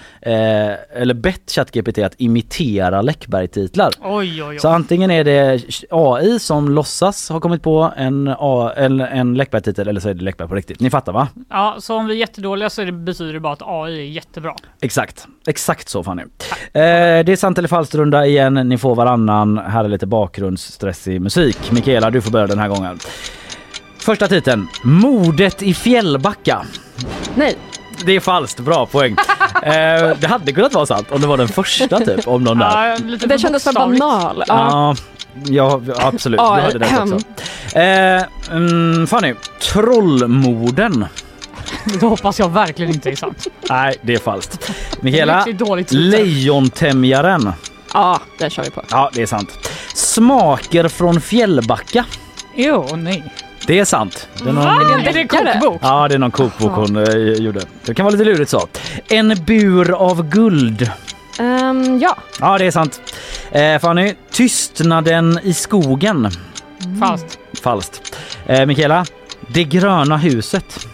eller 1.01 1.15
bett 1.15 1.51
ChatGPT 1.51 1.99
att 1.99 2.15
imitera 2.19 3.03
Läckberg-titlar. 3.03 3.91
Oj, 4.03 4.43
oj, 4.43 4.43
oj. 4.49 4.59
Så 4.59 4.69
antingen 4.69 5.11
är 5.11 5.25
det 5.25 5.61
AI 5.91 6.39
som 6.39 6.69
låtsas 6.69 7.29
ha 7.29 7.41
kommit 7.41 7.63
på 7.63 7.93
en, 7.97 8.29
en, 8.77 9.01
en 9.01 9.35
Läckberg-titel 9.35 9.89
eller 9.89 10.01
så 10.01 10.09
är 10.09 10.15
det 10.15 10.25
Läckberg 10.25 10.44
på 10.49 10.55
riktigt. 10.55 10.81
Ni 10.81 10.91
fattar 10.91 11.13
va? 11.13 11.29
Ja, 11.51 11.77
så 11.79 11.97
om 11.97 12.07
vi 12.07 12.15
är 12.15 12.19
jättedåliga 12.19 12.71
så 12.71 12.83
är 12.83 12.87
det, 12.87 12.93
betyder 12.93 13.33
det 13.33 13.41
bara 13.41 13.53
att 13.53 13.63
AI 13.63 13.99
är 13.99 14.05
jättebra. 14.05 14.55
Exakt. 14.81 15.27
Exakt 15.47 15.89
så 15.89 16.05
Fanny. 16.05 16.23
Eh, 16.23 16.29
det 16.73 17.29
är 17.29 17.37
sant 17.37 17.59
eller 17.59 17.69
falskt 17.69 17.95
runda 17.95 18.27
igen. 18.27 18.55
Ni 18.55 18.79
får 18.79 18.95
varannan. 18.95 19.59
Här 19.59 19.85
är 19.85 19.89
lite 19.89 20.07
bakgrundsstressig 20.07 21.21
musik. 21.21 21.73
Mikaela, 21.73 22.11
du 22.11 22.21
får 22.21 22.31
börja 22.31 22.47
den 22.47 22.59
här 22.59 22.69
gången. 22.69 22.99
Första 23.99 24.29
titeln. 24.29 24.69
Mordet 24.83 25.63
i 25.63 25.75
Fjällbacka. 25.75 26.67
Nej. 27.35 27.57
Det 28.05 28.13
är 28.13 28.21
falskt. 28.21 28.61
Bra 28.61 28.87
poäng. 28.87 29.13
eh, 29.63 29.73
det 30.21 30.27
hade 30.27 30.53
kunnat 30.53 30.75
vara 30.75 30.87
sant 30.87 31.11
om 31.11 31.21
det 31.21 31.27
var 31.27 31.37
den 31.37 31.49
första 31.49 32.01
typ. 32.01 32.29
Om 32.29 32.45
någon 32.45 32.59
där. 32.59 32.89
Ja, 32.89 32.97
lite 33.05 33.27
Det 33.27 33.39
kändes 33.39 33.63
så 33.63 33.73
banal. 33.73 34.45
Ja. 34.47 34.55
Ja, 34.57 34.97
ja 35.45 35.81
absolut. 35.97 36.41
Du 36.41 36.45
hade 36.47 36.87
hem. 36.87 37.13
också. 37.13 37.27
Eh, 37.79 38.23
mm, 38.51 39.07
Fanny, 39.07 39.35
Trollmorden. 39.73 41.07
Det 42.01 42.07
hoppas 42.07 42.39
jag 42.39 42.49
verkligen 42.49 42.93
inte 42.95 43.11
är 43.11 43.17
sant. 43.17 43.47
Nej, 43.71 43.97
det 44.03 44.15
är 44.15 44.19
falskt. 44.19 44.71
Mikaela. 45.01 45.47
Lejontämjaren. 45.91 47.53
ja, 47.93 48.21
det 48.39 48.51
kör 48.51 48.63
vi 48.63 48.71
på. 48.71 48.83
Ja, 48.91 49.11
det 49.15 49.23
är 49.23 49.27
sant. 49.27 49.71
Smaker 49.95 50.89
från 50.89 51.21
Fjällbacka. 51.21 52.05
Jo, 52.55 52.89
nej. 52.97 53.33
Det 53.67 53.79
är 53.79 53.85
sant. 53.85 54.29
Det 54.43 54.49
är 54.49 54.53
någon... 54.53 54.65
Va? 54.65 54.81
Är 54.83 54.85
det 54.85 55.09
en 55.09 55.15
det 55.15 55.29
kokbok? 55.29 55.81
Ja, 55.83 56.09
det 56.09 56.15
är 56.15 56.19
någon 56.19 56.31
kokbok 56.31 56.73
hon 56.73 56.97
eh, 56.97 57.15
gjorde. 57.45 57.61
Det 57.85 57.95
kan 57.95 58.05
vara 58.05 58.13
lite 58.13 58.25
lurigt 58.25 58.51
så. 58.51 58.69
En 59.09 59.45
bur 59.45 59.91
av 59.93 60.29
guld. 60.29 60.91
Ehm, 61.39 61.99
ja. 61.99 62.17
Ja, 62.41 62.59
det 62.59 62.65
är 62.67 62.71
sant. 62.71 63.01
Eh, 63.53 63.79
Fanny, 63.79 64.15
Tystnaden 64.33 65.39
i 65.43 65.55
skogen. 65.55 66.31
Falskt. 67.01 67.39
Falskt. 67.63 68.17
Eh, 68.47 68.67
Mikaela, 68.67 69.07
Det 69.49 69.65
gröna 69.65 70.17
huset. 70.17 70.87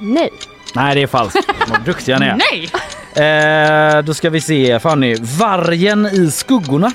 Nej. 0.00 0.30
Nej, 0.74 0.94
det 0.94 1.02
är 1.02 1.06
falskt. 1.06 1.38
Vad 1.70 1.80
duktiga 1.84 2.18
ni 2.18 2.26
är. 2.26 2.36
Nej! 2.36 2.70
Eh, 3.96 4.02
då 4.04 4.14
ska 4.14 4.30
vi 4.30 4.40
se 4.40 4.80
Fanny. 4.80 5.16
Vargen 5.38 6.06
i 6.06 6.30
skuggorna. 6.30 6.92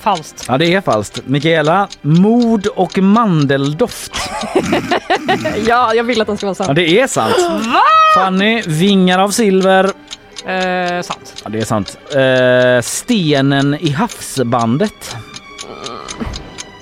Falskt. 0.00 0.44
Ja, 0.48 0.58
det 0.58 0.74
är 0.74 0.80
falskt. 0.80 1.20
Mikaela, 1.26 1.88
mord 2.02 2.66
och 2.66 2.98
mandeldoft. 2.98 4.12
ja, 5.66 5.94
jag 5.94 6.04
vill 6.04 6.20
att 6.20 6.26
den 6.26 6.36
ska 6.36 6.46
vara 6.46 6.56
Ja, 6.58 6.64
sann. 6.64 6.74
det 6.74 7.00
är 7.00 7.06
sant. 7.06 7.34
Va? 7.72 7.80
Fanny, 8.14 8.62
vingar 8.66 9.18
av 9.18 9.30
silver. 9.30 9.90
Eh, 10.46 11.02
sant. 11.02 11.42
Ja, 11.44 11.50
det 11.50 11.58
är 11.58 11.64
sant. 11.64 11.98
Eh, 12.14 12.82
stenen 12.82 13.74
i 13.80 13.90
havsbandet. 13.90 15.16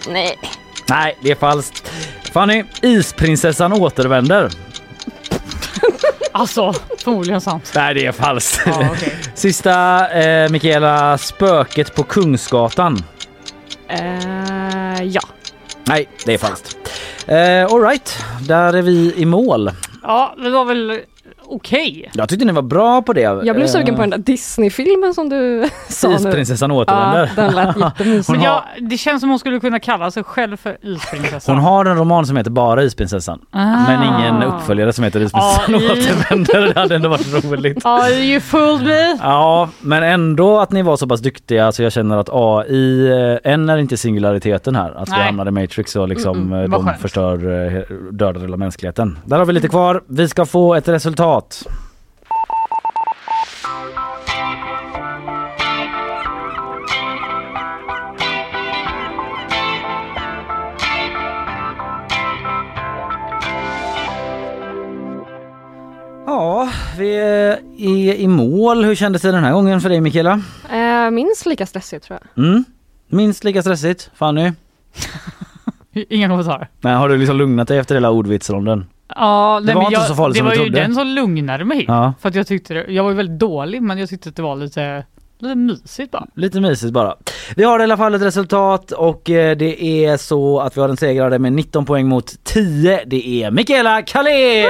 Nej. 0.09 0.39
Nej, 0.89 1.19
det 1.23 1.31
är 1.31 1.35
falskt. 1.35 1.93
Fanny, 2.33 2.65
isprinsessan 2.83 3.73
återvänder. 3.73 4.51
Alltså, 6.33 6.75
förmodligen 7.05 7.41
sant. 7.41 7.73
Nej, 7.75 7.95
det 7.95 8.07
är 8.07 8.13
falskt. 8.13 8.63
Ja, 8.67 8.89
okej. 8.93 9.15
Sista, 9.35 10.09
eh, 10.11 10.51
Mikaela, 10.51 11.19
spöket 11.19 11.95
på 11.95 12.03
Kungsgatan. 12.03 13.05
Eh, 13.89 15.03
ja. 15.03 15.21
Nej, 15.85 16.09
det 16.25 16.35
är 16.35 16.39
falskt. 16.39 16.77
Eh, 17.27 17.65
Alright, 17.65 18.25
där 18.41 18.73
är 18.73 18.83
vi 18.83 19.15
i 19.17 19.25
mål. 19.25 19.71
Ja, 20.03 20.35
det 20.39 20.51
var 20.51 20.65
väl 20.65 21.01
okej. 21.45 22.11
Jag 22.15 22.29
tyckte 22.29 22.45
ni 22.45 22.53
var 22.53 22.63
bra 22.63 23.03
på 23.03 23.13
det. 23.13 23.21
Jag 23.21 23.57
blev 23.57 23.67
sugen 23.67 23.95
på 23.95 24.01
den 24.01 24.13
Eh, 24.13 24.17
där 24.19 24.25
Disney-filmen 24.25 25.15
som 25.15 25.29
du 25.29 25.69
sa 25.89 26.09
nu. 26.09 26.15
Isprinsessan 26.15 26.71
återvänder. 26.71 27.31
Ja, 27.37 27.43
den 27.43 27.55
lät 27.55 27.77
jättemysig. 27.81 28.33
Men 28.33 28.43
jag, 28.43 28.63
det 28.81 28.99
känns 28.99 29.21
som 29.21 29.31
hon 29.31 29.39
skulle 29.39 29.61
kunna 29.61 29.81
kalla 29.81 30.11
sig 30.11 30.25
själv 30.25 30.57
för 30.57 30.77
isprinsessan. 30.83 31.55
Hon 31.55 31.65
har 31.65 31.85
en 31.85 31.97
roman 31.97 32.27
som 32.27 32.37
heter 32.37 32.51
bara 32.51 32.83
Isprinsessan. 32.83 33.39
Ah. 33.51 33.59
Men 33.87 34.03
ingen 34.03 34.43
uppföljare 34.43 34.93
som 34.93 35.05
heter 35.05 35.21
Isprinsessan 35.21 35.75
i- 35.75 35.77
återvänder. 35.77 36.73
Det 36.75 36.81
hade 36.81 36.95
ändå 36.95 37.09
varit 37.09 37.45
roligt. 37.45 37.79
Ja, 37.85 38.11
you 38.11 38.41
fooled 38.41 38.87
me! 38.87 39.19
Ja, 39.23 39.69
men 39.81 40.03
ändå 40.03 40.59
att 40.61 40.73
ni 40.73 40.83
var 40.83 40.97
så 40.97 41.07
pass 41.09 41.21
duktiga 41.21 41.73
så 41.73 41.83
jag 41.83 41.93
känner 41.93 42.17
att 42.19 42.29
AI, 42.33 43.09
eh, 43.45 43.53
än 43.53 43.69
är 43.69 43.79
inte 43.79 43.97
singulariteten 43.97 44.77
här. 44.77 44.91
Att 44.97 45.09
vi 45.09 45.13
Nej. 45.13 45.23
hamnar 45.27 45.49
i 45.49 45.51
Matrix 45.51 45.97
och 45.97 46.09
liksom 46.09 46.37
Mm, 46.37 46.53
mm, 46.53 46.65
eh, 46.65 46.79
de 46.79 46.87
skönt. 46.87 47.01
förstör, 47.01 47.67
eh, 47.77 47.83
dödar 48.13 48.41
hela 48.41 48.57
mänskligheten. 48.57 49.19
Där 49.25 49.39
har 49.39 49.45
vi 49.47 49.53
lite 49.53 49.69
kvar. 49.69 50.03
Vi 50.07 50.29
ska 50.29 50.47
få 50.47 50.75
ett 50.75 50.89
resultat. 50.89 51.18
Ja, 66.27 66.69
vi 66.99 67.17
är 67.17 68.15
i 68.15 68.29
mål. 68.29 68.85
Hur 68.85 68.95
kändes 68.95 69.23
det 69.23 69.33
den 69.33 69.45
här 69.45 69.53
gången 69.53 69.81
för 69.81 69.89
dig 69.89 70.01
Mikaela? 70.01 70.43
Eh, 70.73 71.11
minst 71.11 71.47
lika 71.47 71.67
stressigt 71.67 72.05
tror 72.05 72.19
jag. 72.35 72.45
Mm. 72.45 72.65
Minst 73.09 73.45
lika 73.45 73.63
stressigt. 73.63 74.11
Fanny? 74.15 74.53
Inga 75.93 76.29
kommentarer. 76.29 76.69
Nej, 76.81 76.95
har 76.95 77.09
du 77.09 77.17
liksom 77.17 77.37
lugnat 77.37 77.69
dig 77.69 77.79
efter 77.79 77.95
hela 77.95 78.11
ordvitsronden? 78.11 78.87
Ja, 79.15 79.61
Det 79.61 79.67
nej, 79.67 79.75
var 79.75 79.83
men 79.83 79.87
inte 79.93 80.01
jag, 80.01 80.09
så 80.09 80.15
farligt 80.15 80.35
det 80.35 80.39
som 80.39 80.47
var 80.47 80.53
du 80.55 80.59
ju 80.59 80.65
trodde. 80.65 80.81
den 80.81 80.95
som 80.95 81.07
lugnade 81.07 81.65
mig. 81.65 81.85
Ja. 81.89 82.15
För 82.21 82.29
att 82.29 82.35
jag 82.35 82.47
tyckte 82.47 82.75
det, 82.75 82.87
jag 82.93 83.03
var 83.03 83.11
ju 83.11 83.17
väldigt 83.17 83.39
dålig 83.39 83.83
men 83.83 83.99
jag 83.99 84.09
tyckte 84.09 84.29
att 84.29 84.37
det 84.37 84.43
var 84.43 84.57
lite, 84.57 85.05
lite 85.39 85.55
mysigt 85.55 86.11
bara. 86.11 86.27
Lite 86.35 86.61
mysigt 86.61 86.93
bara. 86.93 87.15
Vi 87.57 87.65
har 87.65 87.81
i 87.81 87.83
alla 87.83 87.97
fall 87.97 88.15
ett 88.15 88.23
resultat 88.23 88.93
och 88.93 89.31
eh, 89.31 89.57
det 89.57 89.83
är 90.05 90.17
så 90.17 90.61
att 90.61 90.77
vi 90.77 90.81
har 90.81 90.89
en 90.89 90.97
segrare 90.97 91.39
med 91.39 91.53
19 91.53 91.85
poäng 91.85 92.09
mot 92.09 92.45
10. 92.45 93.01
Det 93.07 93.29
är 93.43 93.51
Mikaela 93.51 94.03
Kalén! 94.03 94.67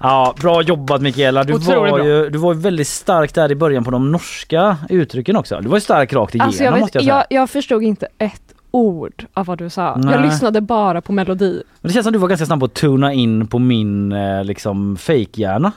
Ja, 0.00 0.34
bra 0.40 0.62
jobbat 0.62 1.02
Mikaela. 1.02 1.44
Du 1.44 1.52
Otroligt 1.52 1.90
var, 1.92 1.98
bra. 1.98 2.06
ju, 2.06 2.30
du 2.30 2.38
var 2.38 2.54
ju 2.54 2.60
väldigt 2.60 2.88
stark 2.88 3.34
där 3.34 3.52
i 3.52 3.54
början 3.54 3.84
på 3.84 3.90
de 3.90 4.12
norska 4.12 4.76
uttrycken 4.88 5.36
också. 5.36 5.60
Du 5.60 5.68
var 5.68 5.76
ju 5.76 5.80
stark 5.80 6.12
rakt 6.12 6.34
igenom 6.34 6.48
Alltså 6.48 6.64
jag, 6.64 6.70
måste 6.80 6.84
vet, 6.84 6.94
jag 6.94 7.02
säga. 7.14 7.26
jag, 7.30 7.40
jag 7.42 7.50
förstod 7.50 7.82
inte 7.82 8.08
ett 8.18 8.51
ord 8.72 9.26
av 9.34 9.46
vad 9.46 9.58
du 9.58 9.70
sa. 9.70 9.96
Nej. 9.96 10.14
Jag 10.14 10.24
lyssnade 10.24 10.60
bara 10.60 11.00
på 11.00 11.12
melodi. 11.12 11.62
Men 11.80 11.88
det 11.88 11.92
känns 11.94 12.04
som 12.04 12.12
du 12.12 12.18
var 12.18 12.28
ganska 12.28 12.46
snabb 12.46 12.60
på 12.60 12.66
att 12.66 12.74
tuna 12.74 13.12
in 13.12 13.46
på 13.46 13.58
min 13.58 14.12
eh, 14.12 14.44
liksom 14.44 14.96
fake-hjärna. 14.96 15.72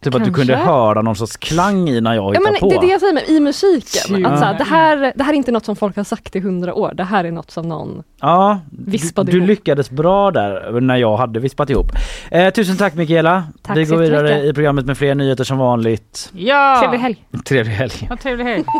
Typ 0.00 0.14
att 0.14 0.24
du 0.24 0.24
Kanske. 0.24 0.40
kunde 0.52 0.56
höra 0.56 1.02
någon 1.02 1.16
sorts 1.16 1.36
klang 1.36 1.88
i 1.88 2.00
när 2.00 2.14
jag 2.14 2.24
Ja, 2.24 2.28
hittade 2.28 2.50
men 2.52 2.60
på. 2.60 2.68
det 2.68 2.76
är 2.76 2.80
det 2.80 2.86
jag 2.86 3.00
säger 3.00 3.14
med, 3.14 3.28
i 3.28 3.40
musiken. 3.40 4.20
Ja. 4.20 4.28
Att 4.28 4.38
så 4.38 4.44
här, 4.44 4.58
det, 4.58 4.64
här, 4.64 5.12
det 5.16 5.24
här 5.24 5.32
är 5.32 5.36
inte 5.36 5.52
något 5.52 5.64
som 5.64 5.76
folk 5.76 5.96
har 5.96 6.04
sagt 6.04 6.36
i 6.36 6.40
hundra 6.40 6.74
år. 6.74 6.92
Det 6.94 7.04
här 7.04 7.24
är 7.24 7.30
något 7.32 7.50
som 7.50 7.68
någon 7.68 8.02
Ja, 8.20 8.60
du, 8.70 8.90
Vispade 8.90 9.30
du 9.32 9.36
ihop. 9.38 9.48
lyckades 9.48 9.90
bra 9.90 10.30
där 10.30 10.80
när 10.80 10.96
jag 10.96 11.16
hade 11.16 11.40
vispat 11.40 11.70
ihop. 11.70 11.86
Eh, 12.30 12.50
tusen 12.52 12.76
tack 12.76 12.94
Mikaela. 12.94 13.44
Tack 13.62 13.76
Vi 13.76 13.84
går 13.84 13.96
vidare 13.96 14.42
i 14.46 14.52
programmet 14.54 14.86
med 14.86 14.98
fler 14.98 15.14
nyheter 15.14 15.44
som 15.44 15.58
vanligt. 15.58 16.30
Ja! 16.34 16.76
Trevlig 16.80 16.98
helg. 16.98 17.24
Trevlig 17.44 17.72
helg. 17.74 18.06
Ja, 18.10 18.16
trevlig 18.16 18.44
helg. 18.44 18.64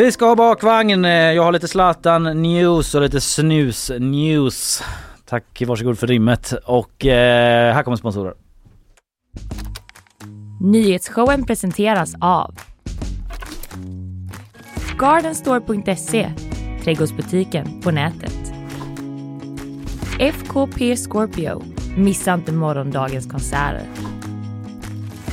Vi 0.00 0.12
ska 0.12 0.26
ha 0.26 0.36
bakvagn. 0.36 1.04
Eh, 1.04 1.10
jag 1.10 1.42
har 1.42 1.52
lite 1.52 1.68
Zlatan 1.68 2.42
news 2.42 2.94
och 2.94 3.02
lite 3.02 3.20
snus 3.20 3.92
news. 3.98 4.82
Tack, 5.26 5.62
varsågod 5.66 5.98
för 5.98 6.06
rimmet. 6.06 6.52
Och 6.64 7.06
eh, 7.06 7.74
här 7.74 7.82
kommer 7.82 7.96
sponsorer. 7.96 8.34
Nyhetsshowen 10.60 11.44
presenteras 11.44 12.14
av 12.20 12.54
Gardenstore.se, 14.98 16.32
trädgårdsbutiken 16.84 17.80
på 17.80 17.90
nätet. 17.90 18.52
FKP 20.18 20.96
Scorpio, 20.96 21.62
missa 21.96 22.34
inte 22.34 22.52
morgondagens 22.52 23.26
konserter. 23.26 23.82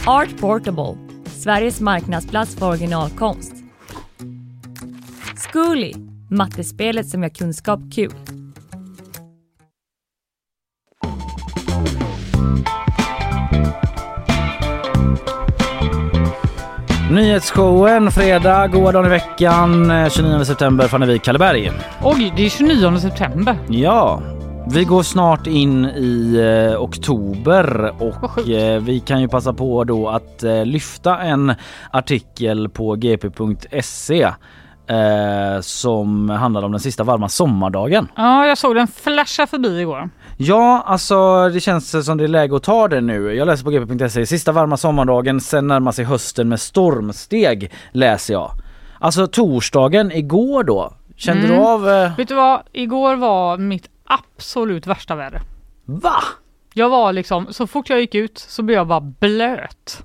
Art 0.07 0.39
Portable, 0.39 0.97
Sveriges 1.25 1.81
marknadsplats 1.81 2.55
för 2.55 2.69
originalkonst. 2.69 3.56
Zcooly, 5.37 5.93
mattespelet 6.29 7.09
som 7.09 7.23
gör 7.23 7.29
kunskap 7.29 7.79
kul. 7.95 8.11
Nyhetsshowen 17.11 18.11
fredag, 18.11 18.67
goda 18.67 18.91
dagen 18.91 19.05
i 19.05 19.09
veckan, 19.09 19.91
eh, 19.91 20.09
29 20.09 20.45
september, 20.45 20.87
Fannevik, 20.87 21.23
Kalleberg. 21.23 21.71
Oj, 22.03 22.33
det 22.37 22.45
är 22.45 22.49
29 22.49 22.99
september. 22.99 23.57
Ja, 23.69 24.21
vi 24.71 24.83
går 24.83 25.03
snart 25.03 25.47
in 25.47 25.85
i 25.85 26.35
eh, 26.35 26.81
oktober 26.81 27.93
och 27.99 28.49
eh, 28.49 28.81
vi 28.81 28.99
kan 28.99 29.21
ju 29.21 29.27
passa 29.27 29.53
på 29.53 29.83
då 29.83 30.09
att 30.09 30.43
eh, 30.43 30.65
lyfta 30.65 31.19
en 31.19 31.53
artikel 31.91 32.69
på 32.69 32.95
gp.se 32.95 34.31
eh, 34.87 35.61
som 35.61 36.29
handlar 36.29 36.63
om 36.63 36.71
den 36.71 36.79
sista 36.79 37.03
varma 37.03 37.29
sommardagen. 37.29 38.07
Ja, 38.15 38.45
jag 38.47 38.57
såg 38.57 38.75
den 38.75 38.87
flasha 38.87 39.47
förbi 39.47 39.79
igår. 39.81 40.09
Ja, 40.37 40.83
alltså 40.85 41.49
det 41.49 41.59
känns 41.59 42.05
som 42.05 42.17
det 42.17 42.23
är 42.23 42.27
läge 42.27 42.55
att 42.55 42.63
ta 42.63 42.87
det 42.87 43.01
nu. 43.01 43.33
Jag 43.33 43.45
läser 43.45 43.63
på 43.63 43.69
gp.se, 43.71 44.25
sista 44.25 44.51
varma 44.51 44.77
sommardagen, 44.77 45.41
sen 45.41 45.67
närmar 45.67 45.91
sig 45.91 46.05
hösten 46.05 46.49
med 46.49 46.59
stormsteg 46.59 47.71
läser 47.91 48.33
jag. 48.33 48.51
Alltså 48.99 49.27
torsdagen 49.27 50.11
igår 50.11 50.63
då, 50.63 50.93
kände 51.15 51.43
Mm. 51.47 51.57
du 51.57 51.63
av... 51.65 51.89
Eh, 51.89 52.17
Vet 52.17 52.27
du 52.27 52.35
vad? 52.35 52.61
Igår 52.73 53.15
var 53.15 53.57
mitt 53.57 53.89
absolut 54.05 54.87
värsta 54.87 55.15
väder. 55.15 55.41
Va? 55.85 56.15
Jag 56.73 56.89
var 56.89 57.13
liksom, 57.13 57.47
så 57.53 57.67
fort 57.67 57.89
jag 57.89 57.99
gick 57.99 58.15
ut 58.15 58.37
så 58.37 58.63
blev 58.63 58.77
jag 58.77 58.87
bara 58.87 59.01
blöt. 59.01 60.03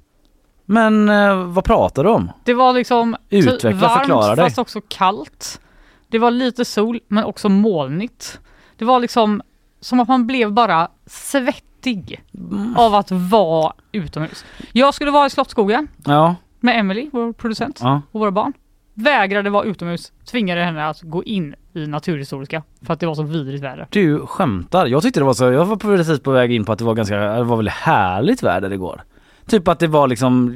Men 0.72 1.08
eh, 1.08 1.36
vad 1.46 1.64
pratar 1.64 2.04
du 2.04 2.10
om? 2.10 2.30
Det 2.44 2.54
var 2.54 2.72
liksom 2.72 3.16
Utveckla, 3.30 3.70
varmt 3.70 4.38
fast 4.40 4.58
också 4.58 4.80
kallt. 4.88 5.60
Det 6.08 6.18
var 6.18 6.30
lite 6.30 6.64
sol 6.64 7.00
men 7.08 7.24
också 7.24 7.48
molnigt. 7.48 8.40
Det 8.76 8.84
var 8.84 9.00
liksom 9.00 9.42
som 9.80 10.00
att 10.00 10.08
man 10.08 10.26
blev 10.26 10.52
bara 10.52 10.88
svettig 11.06 12.22
Mm. 12.34 12.76
av 12.76 12.94
att 12.94 13.10
vara 13.10 13.72
utomhus. 13.92 14.44
Jag 14.72 14.94
skulle 14.94 15.10
vara 15.10 15.26
i 15.26 15.30
Slottsskogen 15.30 15.88
Ja, 16.04 16.34
med 16.60 16.78
Emily, 16.80 17.10
vår 17.12 17.32
producent, 17.32 17.78
ja. 17.82 18.02
och 18.12 18.20
våra 18.20 18.30
barn. 18.30 18.52
Vägrade 18.94 19.50
vara 19.50 19.64
utomhus, 19.64 20.12
tvingade 20.30 20.64
henne 20.64 20.86
att 20.88 21.00
gå 21.02 21.24
in 21.24 21.54
i 21.74 21.86
Naturhistoriska 21.86 22.62
för 22.86 22.92
att 22.94 23.00
det 23.00 23.06
var 23.06 23.14
så 23.14 23.22
vidrigt 23.22 23.62
väder. 23.64 23.86
Du 23.90 24.26
skämtar. 24.26 24.86
Jag 24.86 25.02
tyckte 25.02 25.20
det 25.20 25.24
var 25.24 25.34
så, 25.34 25.44
jag 25.44 25.64
var 25.64 25.76
precis 25.76 26.20
på 26.20 26.30
väg 26.30 26.52
in 26.52 26.64
på 26.64 26.72
att 26.72 26.78
det 26.78 26.84
var 26.84 26.94
ganska, 26.94 27.16
det 27.16 27.42
var 27.44 27.56
väldigt 27.56 27.74
härligt 27.74 28.42
väder 28.42 28.72
igår. 28.72 29.02
Typ 29.46 29.68
att 29.68 29.78
det 29.78 29.86
var 29.86 30.08
liksom 30.08 30.52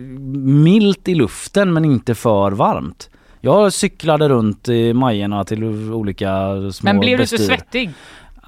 milt 0.65 1.09
i 1.09 1.15
luften 1.15 1.73
men 1.73 1.85
inte 1.85 2.15
för 2.15 2.51
varmt. 2.51 3.11
Jag 3.41 3.73
cyklade 3.73 4.29
runt 4.29 4.69
i 4.69 4.93
Majerna 4.93 5.45
till 5.45 5.65
olika 5.93 6.31
små 6.73 6.87
Men 6.93 7.01
blev 7.01 7.17
du 7.19 7.23
inte 7.23 7.35
bestyr. 7.37 7.47
svettig? 7.55 7.91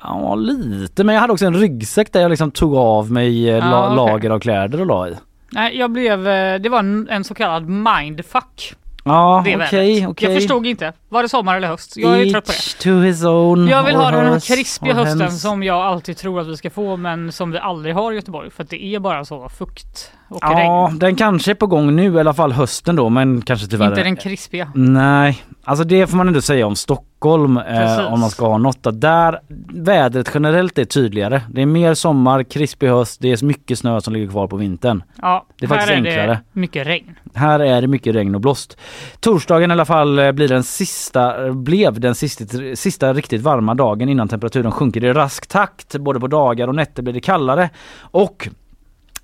Ja 0.02 0.34
lite, 0.34 1.04
men 1.04 1.14
jag 1.14 1.20
hade 1.20 1.32
också 1.32 1.46
en 1.46 1.54
ryggsäck 1.54 2.12
där 2.12 2.20
jag 2.20 2.28
liksom 2.30 2.50
tog 2.50 2.74
av 2.74 3.12
mig 3.12 3.50
eh, 3.50 3.58
la- 3.70 3.76
Ah, 3.76 3.84
okej. 3.86 3.96
lager 3.96 4.30
av 4.30 4.40
kläder 4.40 4.80
och 4.80 4.86
la 4.86 5.08
i. 5.08 5.14
Nej, 5.50 5.78
jag 5.78 5.90
blev, 5.92 6.28
eh, 6.28 6.60
det 6.60 6.68
var 6.68 6.78
en, 6.78 7.08
en 7.10 7.24
så 7.24 7.34
kallad 7.34 7.68
mindfuck. 7.68 8.74
Ja 9.08 9.40
okej 9.40 9.56
vädret. 9.56 10.08
okej. 10.08 10.28
Jag 10.30 10.34
förstod 10.40 10.66
inte. 10.66 10.92
Var 11.08 11.22
det 11.22 11.28
sommar 11.28 11.56
eller 11.56 11.68
höst? 11.68 11.96
Jag 11.96 12.20
är 12.20 12.30
trött 12.30 12.46
på 12.46 12.52
det. 12.52 12.56
Each 12.56 12.74
to 12.74 12.90
his 12.90 13.24
own. 13.24 13.68
Jag 13.68 13.82
vill 13.82 13.96
ha 13.96 14.10
den 14.10 14.26
här 14.26 14.40
krispiga 14.40 14.94
hösten 14.94 15.20
hens. 15.20 15.42
som 15.42 15.62
jag 15.62 15.76
alltid 15.76 16.16
tror 16.16 16.40
att 16.40 16.46
vi 16.46 16.56
ska 16.56 16.70
få 16.70 16.96
men 16.96 17.32
som 17.32 17.50
vi 17.50 17.58
aldrig 17.58 17.94
har 17.94 18.12
i 18.12 18.14
Göteborg 18.14 18.50
för 18.50 18.62
att 18.62 18.70
det 18.70 18.84
är 18.84 18.98
bara 18.98 19.24
så 19.24 19.48
fukt 19.48 20.12
och 20.28 20.38
Ja, 20.42 20.88
regn. 20.88 20.98
den 20.98 21.16
kanske 21.16 21.50
är 21.50 21.54
på 21.54 21.66
gång 21.66 21.96
nu 21.96 22.14
i 22.14 22.20
alla 22.20 22.34
fall 22.34 22.52
hösten 22.52 22.96
då 22.96 23.08
men 23.08 23.42
kanske 23.42 23.66
tyvärr 23.66 23.88
Inte 23.88 24.02
den 24.02 24.16
krispiga. 24.16 24.72
Nej, 24.74 25.42
alltså 25.68 25.84
det 25.84 26.06
får 26.06 26.16
man 26.16 26.28
ändå 26.28 26.40
säga 26.40 26.66
om 26.66 26.76
Stockholm 26.76 27.56
eh, 27.56 28.12
om 28.12 28.20
man 28.20 28.30
ska 28.30 28.46
ha 28.48 28.58
något. 28.58 29.00
Där 29.00 29.40
vädret 29.72 30.30
generellt 30.34 30.78
är 30.78 30.84
tydligare. 30.84 31.42
Det 31.50 31.62
är 31.62 31.66
mer 31.66 31.94
sommar, 31.94 32.42
krispig 32.42 32.88
höst, 32.88 33.20
det 33.20 33.32
är 33.32 33.44
mycket 33.44 33.78
snö 33.78 34.00
som 34.00 34.12
ligger 34.12 34.28
kvar 34.28 34.46
på 34.46 34.56
vintern. 34.56 35.02
Ja, 35.22 35.46
Det 35.58 35.66
är 35.66 35.68
faktiskt 35.68 35.88
här 35.90 35.96
är 35.96 36.08
enklare. 36.08 36.26
det 36.26 36.60
mycket 36.60 36.86
regn. 36.86 37.14
Här 37.34 37.60
är 37.60 37.80
det 37.80 37.86
mycket 37.88 38.14
regn 38.14 38.34
och 38.34 38.40
blåst. 38.40 38.76
Torsdagen 39.20 39.70
i 39.70 39.72
alla 39.72 39.84
fall 39.84 40.18
eh, 40.18 40.32
blir 40.32 40.48
den 40.48 40.62
sista, 40.62 41.52
blev 41.52 42.00
den 42.00 42.14
sista, 42.14 42.44
sista 42.74 43.12
riktigt 43.12 43.42
varma 43.42 43.74
dagen 43.74 44.08
innan 44.08 44.28
temperaturen 44.28 44.72
sjunker 44.72 45.04
i 45.04 45.12
rask 45.12 45.46
takt. 45.46 45.96
Både 45.96 46.20
på 46.20 46.26
dagar 46.26 46.68
och 46.68 46.74
nätter 46.74 47.02
blir 47.02 47.14
det 47.14 47.20
kallare. 47.20 47.70
Och 48.00 48.48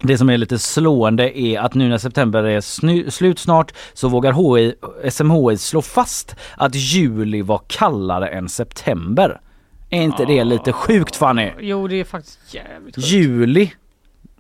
det 0.03 0.19
som 0.19 0.31
är 0.31 0.39
lite 0.39 0.59
slående 0.59 1.39
är 1.41 1.61
att 1.61 1.75
nu 1.75 1.89
när 1.89 1.99
september 1.99 2.45
är 2.45 2.61
snu- 2.61 3.11
slut 3.11 3.39
snart 3.39 3.73
så 3.95 4.09
vågar 4.09 4.33
HI, 4.33 4.75
SMHI 5.11 5.57
slå 5.57 5.83
fast 5.83 6.37
att 6.57 6.75
juli 6.75 7.43
var 7.43 7.61
kallare 7.67 8.29
än 8.29 8.49
september. 8.49 9.41
Är 9.91 10.03
inte 10.03 10.25
det 10.25 10.45
lite 10.45 10.73
sjukt 10.73 11.17
Fanny? 11.17 11.51
Jo, 11.61 11.89
det 11.89 12.01
är 12.01 12.05
faktiskt 12.05 12.55
jävligt 12.55 12.97
sjukt. 12.97 13.09
Juli, 13.09 13.71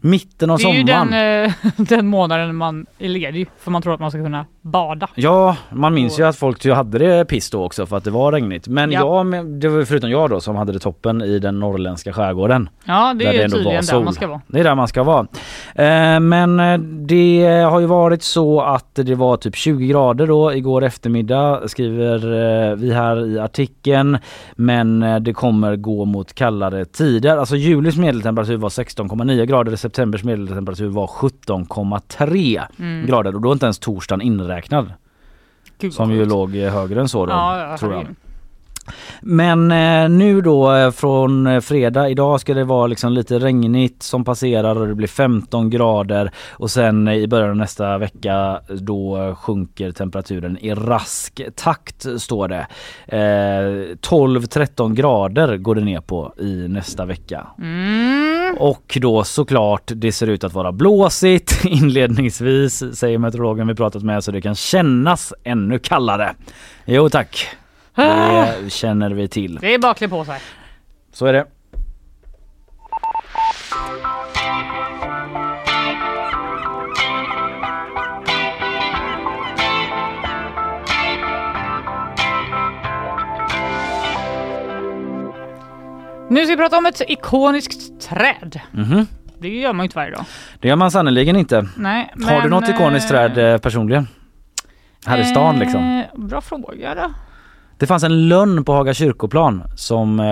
mitten 0.04 0.50
av 0.50 0.58
Det 0.58 0.64
är 0.64 0.72
ju 0.74 0.86
sommaren. 0.86 1.10
den, 1.10 1.44
eh, 1.44 1.52
den 1.76 2.06
månaden 2.06 2.56
man 2.56 2.86
är 2.98 3.08
ledig 3.08 3.48
för 3.58 3.70
man 3.70 3.82
tror 3.82 3.94
att 3.94 4.00
man 4.00 4.10
ska 4.10 4.22
kunna 4.22 4.46
bada. 4.62 5.08
Ja, 5.14 5.56
man 5.72 5.94
minns 5.94 6.18
ju 6.20 6.26
att 6.26 6.36
folk 6.36 6.64
ju 6.64 6.72
hade 6.72 6.98
det 6.98 7.24
piss 7.24 7.50
då 7.50 7.64
också 7.64 7.86
för 7.86 7.96
att 7.96 8.04
det 8.04 8.10
var 8.10 8.32
regnigt. 8.32 8.68
Men 8.68 8.92
Ja. 8.92 9.00
jag, 9.34 9.46
det 9.46 9.68
var 9.68 9.78
ju 9.78 9.84
förutom 9.84 10.10
jag 10.10 10.30
då 10.30 10.40
som 10.40 10.56
hade 10.56 10.72
det 10.72 10.78
toppen 10.78 11.22
i 11.22 11.38
den 11.38 11.60
norrländska 11.60 12.12
skärgården. 12.12 12.68
Ja, 12.84 13.14
det 13.14 13.24
är 13.24 13.44
ändå 13.44 13.56
tydligen 13.56 13.76
där 13.76 13.82
sol. 13.82 14.04
man 14.04 14.12
ska 14.14 14.26
vara. 14.26 14.40
Det 14.46 14.60
är 14.60 14.64
där 14.64 14.74
man 14.74 14.88
ska 14.88 15.02
vara. 15.02 15.26
Eh, 15.74 16.20
men 16.20 16.60
eh, 16.60 16.78
det 16.78 17.46
har 17.70 17.80
ju 17.80 17.86
varit 17.86 18.22
så 18.22 18.60
att 18.60 18.94
det 18.94 19.14
var 19.14 19.36
typ 19.36 19.56
20 19.56 19.86
grader 19.86 20.26
då 20.26 20.54
igår 20.54 20.84
eftermiddag 20.84 21.68
skriver 21.68 22.74
vi 22.76 22.92
här 22.92 23.26
i 23.26 23.38
artikeln. 23.38 24.18
Men 24.56 25.00
det 25.24 25.32
kommer 25.32 25.76
gå 25.76 26.04
mot 26.04 26.34
kallare 26.34 26.84
tider. 26.84 27.36
Alltså 27.36 27.56
julis 27.56 27.96
medeltemperatur 27.96 28.56
var 28.56 28.68
16,9 28.68 29.44
grader. 29.44 29.76
Septembers 29.94 30.24
medeltemperatur 30.24 30.88
var 30.88 31.06
17,3 31.06 32.64
Mm. 32.78 33.06
grader 33.06 33.34
och 33.34 33.40
då 33.40 33.48
är 33.48 33.52
inte 33.52 33.66
ens 33.66 33.78
torsdagen 33.78 34.20
inräknad. 34.22 34.92
Gud, 35.78 35.92
Som 35.94 36.10
ju 36.12 36.24
låg 36.24 36.50
högre 36.54 37.00
än 37.00 37.08
så 37.08 37.26
då, 37.26 37.32
ja, 37.32 37.76
tror 37.80 37.92
jag. 37.92 38.06
Men 39.20 39.70
eh, 39.70 40.08
nu 40.08 40.40
då 40.40 40.74
eh, 40.74 40.90
från 40.90 41.46
eh, 41.46 41.60
fredag, 41.60 42.08
idag 42.08 42.40
ska 42.40 42.54
det 42.54 42.64
vara 42.64 42.86
liksom 42.86 43.12
lite 43.12 43.38
regnigt 43.38 44.02
som 44.02 44.24
passerar 44.24 44.80
och 44.80 44.88
det 44.88 44.94
blir 44.94 45.08
15 45.08 45.70
grader 45.70 46.30
och 46.50 46.70
sen 46.70 47.08
eh, 47.08 47.14
i 47.14 47.26
början 47.26 47.50
av 47.50 47.56
nästa 47.56 47.98
vecka 47.98 48.60
då 48.68 49.34
sjunker 49.38 49.92
temperaturen 49.92 50.58
i 50.58 50.74
rask 50.74 51.40
takt 51.56 52.06
står 52.18 52.48
det. 52.48 52.66
Eh, 53.06 53.18
12-13 54.00 54.94
grader 54.94 55.56
går 55.56 55.74
det 55.74 55.84
ner 55.84 56.00
på 56.00 56.34
i 56.38 56.68
nästa 56.68 57.04
vecka. 57.04 57.46
Mm. 57.58 58.56
Och 58.58 58.98
då 59.00 59.24
såklart 59.24 59.92
det 59.94 60.12
ser 60.12 60.26
ut 60.26 60.44
att 60.44 60.54
vara 60.54 60.72
blåsigt 60.72 61.64
inledningsvis 61.64 62.96
säger 62.98 63.18
meteorologen 63.18 63.66
vi 63.66 63.74
pratat 63.74 64.02
med 64.02 64.24
så 64.24 64.30
det 64.30 64.40
kan 64.40 64.54
kännas 64.54 65.32
ännu 65.44 65.78
kallare. 65.78 66.34
Jo 66.84 67.08
tack. 67.08 67.48
Det 67.96 68.72
känner 68.72 69.10
vi 69.10 69.28
till. 69.28 69.54
Det 69.54 69.74
är 69.74 69.78
bara 69.78 69.92
att 69.92 69.98
klä 69.98 70.08
på 70.08 70.24
sig. 70.24 70.40
Så 71.12 71.26
är 71.26 71.32
det. 71.32 71.46
Nu 86.28 86.40
ska 86.44 86.52
vi 86.52 86.56
prata 86.56 86.78
om 86.78 86.86
ett 86.86 87.00
ikoniskt 87.08 88.00
träd. 88.00 88.60
Mhm. 88.72 89.06
Det 89.38 89.48
gör 89.48 89.72
man 89.72 89.84
ju 89.84 89.86
inte 89.86 89.96
varje 89.96 90.10
dag. 90.10 90.24
Det 90.60 90.68
gör 90.68 90.76
man 90.76 90.90
sannerligen 90.90 91.36
inte. 91.36 91.66
Nej, 91.76 92.12
Har 92.26 92.40
du 92.42 92.48
något 92.48 92.68
ikoniskt 92.68 93.10
eh, 93.10 93.16
träd 93.16 93.52
eh, 93.54 93.58
personligen? 93.58 94.08
Här 95.06 95.18
i 95.18 95.24
stan 95.24 95.58
liksom? 95.58 95.80
Eh, 96.14 96.20
Bra 96.20 96.40
fråga 96.40 96.94
då. 96.94 97.10
Det 97.78 97.86
fanns 97.86 98.04
en 98.04 98.28
lönn 98.28 98.64
på 98.64 98.72
Haga 98.72 98.94
kyrkoplan 98.94 99.62
som, 99.76 100.20
eh, 100.20 100.24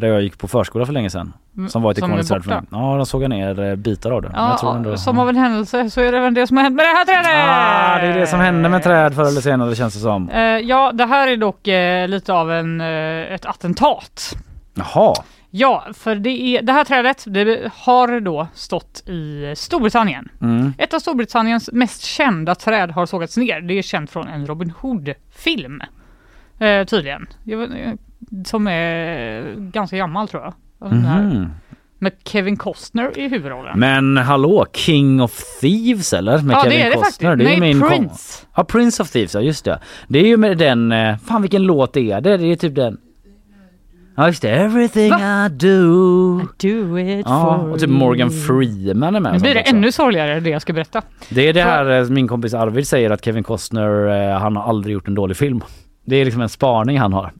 där 0.00 0.06
jag 0.06 0.22
gick 0.22 0.38
på 0.38 0.48
förskola 0.48 0.86
för 0.86 0.92
länge 0.92 1.10
sedan. 1.10 1.32
Mm, 1.56 1.68
Som 1.68 1.82
var 1.82 1.90
ett 1.90 1.98
ikoniskt 1.98 2.28
träd? 2.28 2.66
Ja, 2.70 2.96
de 2.96 3.06
såg 3.06 3.28
ner 3.28 3.60
eh, 3.60 3.76
bitar 3.76 4.10
av 4.10 4.22
det. 4.22 4.30
Ja, 4.34 4.74
ändå, 4.76 4.96
som 4.96 5.18
av 5.18 5.28
en 5.28 5.36
händelse 5.36 5.90
så 5.90 6.00
är 6.00 6.12
det 6.12 6.18
även 6.18 6.34
det 6.34 6.46
som 6.46 6.56
har 6.56 6.64
hänt 6.64 6.76
med 6.76 6.84
det 6.84 6.88
här 6.88 7.04
trädet! 7.04 7.48
Ah, 7.48 7.98
det 7.98 8.06
är 8.14 8.20
det 8.20 8.26
som 8.26 8.40
hände 8.40 8.68
med 8.68 8.82
träd 8.82 9.14
förr 9.14 9.28
eller 9.28 9.40
senare 9.40 9.74
känns 9.74 9.94
det 9.94 10.00
som. 10.00 10.28
Eh, 10.28 10.40
ja, 10.42 10.92
det 10.94 11.06
här 11.06 11.28
är 11.28 11.36
dock 11.36 11.68
eh, 11.68 12.08
lite 12.08 12.32
av 12.32 12.52
en, 12.52 12.80
eh, 12.80 13.32
ett 13.34 13.46
attentat. 13.46 14.36
Jaha. 14.74 15.14
Ja, 15.50 15.86
för 15.94 16.14
det, 16.14 16.30
är, 16.30 16.62
det 16.62 16.72
här 16.72 16.84
trädet 16.84 17.24
det 17.26 17.70
har 17.74 18.20
då 18.20 18.46
stått 18.54 19.08
i 19.08 19.52
Storbritannien. 19.56 20.28
Mm. 20.40 20.72
Ett 20.78 20.94
av 20.94 20.98
Storbritanniens 20.98 21.70
mest 21.72 22.02
kända 22.02 22.54
träd 22.54 22.90
har 22.90 23.06
sågats 23.06 23.36
ner. 23.36 23.60
Det 23.60 23.78
är 23.78 23.82
känt 23.82 24.10
från 24.10 24.28
en 24.28 24.46
Robin 24.46 24.72
Hood-film. 24.80 25.82
Eh, 26.60 26.84
tydligen. 26.84 27.26
Som 28.46 28.66
är 28.66 29.54
ganska 29.70 29.96
gammal 29.96 30.28
tror 30.28 30.42
jag. 30.42 30.54
Mhm. 30.92 31.46
Med 32.02 32.12
Kevin 32.24 32.56
Costner 32.56 33.18
i 33.18 33.28
huvudrollen. 33.28 33.78
Men 33.78 34.16
hallå, 34.16 34.66
King 34.72 35.22
of 35.22 35.40
Thieves 35.60 36.12
eller? 36.12 36.38
Med 36.42 36.54
Ja, 36.54 36.64
det 36.64 36.70
Kevin 36.70 36.86
är 36.86 36.90
det 36.90 36.96
Costner. 36.96 37.28
faktiskt. 37.30 37.50
ju 37.54 37.60
Nej, 37.60 37.60
min 37.60 37.80
kom- 37.80 37.88
Prince. 37.88 38.46
Ja, 38.56 38.64
Prince 38.64 39.02
of 39.02 39.10
Thieves, 39.10 39.34
ja 39.34 39.40
just 39.40 39.64
det. 39.64 39.78
Det 40.08 40.18
är 40.18 40.26
ju 40.26 40.36
med 40.36 40.58
den, 40.58 40.92
eh, 40.92 41.16
fan 41.16 41.42
vilken 41.42 41.62
låt 41.62 41.96
är 41.96 42.20
det? 42.20 42.36
Det 42.36 42.46
är 42.52 42.56
typ 42.56 42.74
den. 42.74 42.96
Ja 44.16 44.26
just 44.26 44.42
det, 44.42 44.50
Everything 44.50 45.12
I 45.12 45.48
do. 45.50 46.38
do 46.56 46.98
it 46.98 47.26
Ja, 47.28 47.58
for 47.62 47.70
och 47.72 47.78
typ 47.80 47.90
Morgan 47.90 48.30
Freeman 48.30 49.14
är 49.16 49.20
med. 49.20 49.32
Nu 49.32 49.38
blir 49.38 49.54
det 49.54 49.60
också. 49.60 49.74
ännu 49.76 49.92
sorgligare 49.92 50.40
det 50.40 50.50
jag 50.50 50.62
ska 50.62 50.72
berätta. 50.72 51.02
Det 51.28 51.48
är 51.48 51.52
det 51.52 51.62
här 51.62 51.90
eh, 52.00 52.08
min 52.08 52.28
kompis 52.28 52.54
Arvid 52.54 52.88
säger 52.88 53.10
att 53.10 53.24
Kevin 53.24 53.42
Costner, 53.44 54.06
eh, 54.32 54.38
han 54.38 54.56
har 54.56 54.62
aldrig 54.68 54.92
gjort 54.94 55.08
en 55.08 55.14
dålig 55.14 55.36
film. 55.36 55.60
Det 56.10 56.16
är 56.16 56.24
liksom 56.24 56.42
en 56.42 56.48
spaning 56.48 56.98
han 56.98 57.12
har. 57.12 57.32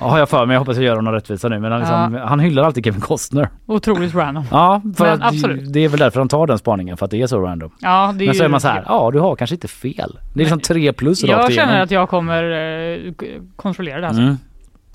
Ja, 0.00 0.06
har 0.08 0.18
jag 0.18 0.28
för 0.28 0.46
mig, 0.46 0.54
jag 0.54 0.58
hoppas 0.60 0.76
jag 0.76 0.84
gör 0.84 0.96
honom 0.96 1.12
rättvisa 1.14 1.48
nu 1.48 1.58
men 1.58 1.72
han, 1.72 1.80
liksom, 1.80 2.28
han 2.28 2.40
hyllar 2.40 2.62
alltid 2.62 2.84
Kevin 2.84 3.00
Costner. 3.00 3.48
Otroligt 3.66 4.14
random. 4.14 4.44
Ja, 4.50 4.82
för 4.96 5.04
Men 5.04 5.22
absolut. 5.22 5.72
det 5.72 5.80
är 5.80 5.88
väl 5.88 6.00
därför 6.00 6.20
han 6.20 6.28
tar 6.28 6.46
den 6.46 6.58
spaningen 6.58 6.96
för 6.96 7.04
att 7.04 7.10
det 7.10 7.22
är 7.22 7.26
så 7.26 7.40
random. 7.40 7.70
Ja, 7.80 8.14
det 8.18 8.24
är 8.24 8.26
men 8.26 8.34
så 8.34 8.42
ju 8.42 8.44
är 8.44 8.48
man 8.48 8.60
så 8.60 8.68
här, 8.68 8.84
ja 8.86 9.10
du 9.12 9.18
har 9.20 9.36
kanske 9.36 9.54
inte 9.54 9.68
fel. 9.68 10.18
Det 10.34 10.40
är 10.40 10.44
liksom 10.44 10.60
tre 10.60 10.92
plus 10.92 11.24
rakt 11.24 11.42
Jag 11.42 11.52
känner 11.52 11.80
att 11.80 11.90
jag 11.90 12.08
kommer 12.08 12.42
eh, 12.50 13.12
kontrollera 13.56 14.00
det 14.00 14.06
här. 14.06 14.14
Mm. 14.14 14.36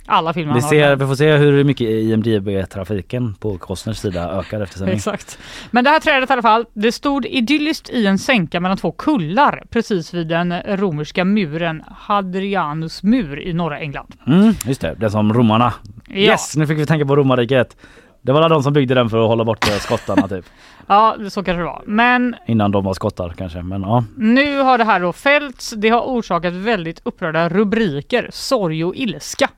Alla 0.09 0.33
filmer 0.33 0.53
Vi, 0.53 0.61
ser, 0.61 0.95
vi 0.95 1.05
får 1.05 1.15
se 1.15 1.37
hur 1.37 1.63
mycket 1.63 1.89
IMDB-trafiken 1.89 3.33
på 3.39 3.57
Costners 3.57 3.97
sida 3.97 4.31
ökar 4.39 4.61
efter 4.61 4.77
sändning. 4.77 4.95
Exakt. 4.95 5.39
Men 5.71 5.83
det 5.83 5.89
här 5.89 5.99
trädet 5.99 6.29
i 6.29 6.33
alla 6.33 6.41
fall, 6.41 6.65
det 6.73 6.91
stod 6.91 7.25
idylliskt 7.25 7.89
i 7.89 8.05
en 8.05 8.19
sänka 8.19 8.59
mellan 8.59 8.77
två 8.77 8.91
kullar 8.91 9.63
precis 9.69 10.13
vid 10.13 10.27
den 10.27 10.61
romerska 10.61 11.25
muren 11.25 11.83
Hadrianus 11.87 13.03
mur 13.03 13.39
i 13.39 13.53
norra 13.53 13.79
England. 13.79 14.15
Mm, 14.27 14.53
just 14.65 14.81
det, 14.81 14.95
det 14.99 15.09
som 15.09 15.33
romarna. 15.33 15.73
Ja. 16.07 16.15
Yes, 16.15 16.55
nu 16.55 16.67
fick 16.67 16.77
vi 16.77 16.85
tänka 16.85 17.05
på 17.05 17.15
romarriket. 17.15 17.77
Det 18.21 18.31
var 18.31 18.49
de 18.49 18.63
som 18.63 18.73
byggde 18.73 18.93
den 18.93 19.09
för 19.09 19.21
att 19.21 19.27
hålla 19.27 19.45
bort 19.45 19.67
eh, 19.67 19.73
skottarna 19.73 20.27
typ. 20.27 20.45
Ja, 20.87 21.17
så 21.29 21.43
kanske 21.43 21.61
det 21.61 21.65
var. 21.65 21.83
Men 21.85 22.35
Innan 22.47 22.71
de 22.71 22.83
var 22.83 22.93
skottar 22.93 23.29
kanske, 23.37 23.61
men 23.61 23.81
ja. 23.81 24.03
nu 24.17 24.59
har 24.59 24.77
det 24.77 24.83
här 24.83 24.99
då 24.99 25.13
fällts. 25.13 25.73
Det 25.77 25.89
har 25.89 26.01
orsakat 26.01 26.53
väldigt 26.53 27.01
upprörda 27.03 27.49
rubriker, 27.49 28.29
sorg 28.31 28.85
och 28.85 28.95
ilska 28.95 29.49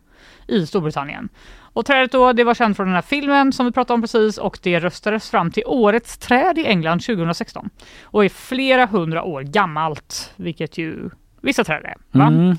i 0.52 0.66
Storbritannien. 0.68 1.30
Och 1.74 1.86
trädet 1.86 2.12
då, 2.12 2.34
det 2.34 2.44
var 2.44 2.54
känt 2.54 2.78
från 2.78 2.86
den 2.88 2.96
här 2.96 3.02
filmen 3.02 3.54
som 3.54 3.66
vi 3.66 3.72
pratade 3.72 3.94
om 3.96 4.02
precis 4.02 4.38
och 4.38 4.60
det 4.64 4.80
röstades 4.80 5.30
fram 5.30 5.52
till 5.52 5.64
årets 5.66 6.18
träd 6.18 6.58
i 6.58 6.66
England 6.66 7.00
2016 7.00 7.70
och 8.04 8.26
är 8.26 8.30
flera 8.30 8.86
hundra 8.86 9.24
år 9.24 9.42
gammalt, 9.42 10.34
vilket 10.36 10.78
ju 10.78 11.10
vissa 11.42 11.64
träd 11.64 11.84
är. 11.86 11.96
Va? 12.12 12.28
Mm, 12.28 12.58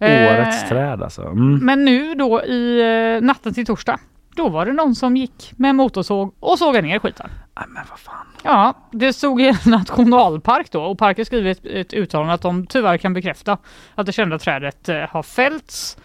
Eh, 0.00 0.32
årets 0.32 0.68
träd 0.68 1.02
alltså. 1.02 1.22
Mm. 1.22 1.58
Men 1.66 1.84
nu 1.84 2.14
då 2.14 2.42
i 2.42 2.80
eh, 3.16 3.24
natten 3.26 3.54
till 3.54 3.66
torsdag, 3.66 3.98
då 4.36 4.48
var 4.48 4.66
det 4.66 4.72
någon 4.72 4.94
som 4.94 5.16
gick 5.16 5.52
med 5.56 5.74
motorsåg 5.74 6.34
och 6.40 6.58
sågade 6.58 6.86
ner 6.88 6.98
skiten. 6.98 7.30
men 7.54 7.84
vad 7.90 7.98
fan. 7.98 8.26
Ja, 8.42 8.74
det 8.90 9.12
stod 9.12 9.40
i 9.40 9.48
en 9.48 9.56
nationalpark 9.70 10.70
då 10.70 10.82
och 10.82 10.98
parken 10.98 11.24
skriver 11.26 11.50
ett, 11.50 11.66
ett 11.66 11.92
uttalande 11.92 12.34
att 12.34 12.42
de 12.42 12.66
tyvärr 12.66 12.96
kan 12.98 13.14
bekräfta 13.14 13.58
att 13.94 14.06
det 14.06 14.12
kända 14.12 14.38
trädet 14.38 14.88
eh, 14.88 14.96
har 14.96 15.22
fällts. 15.22 15.96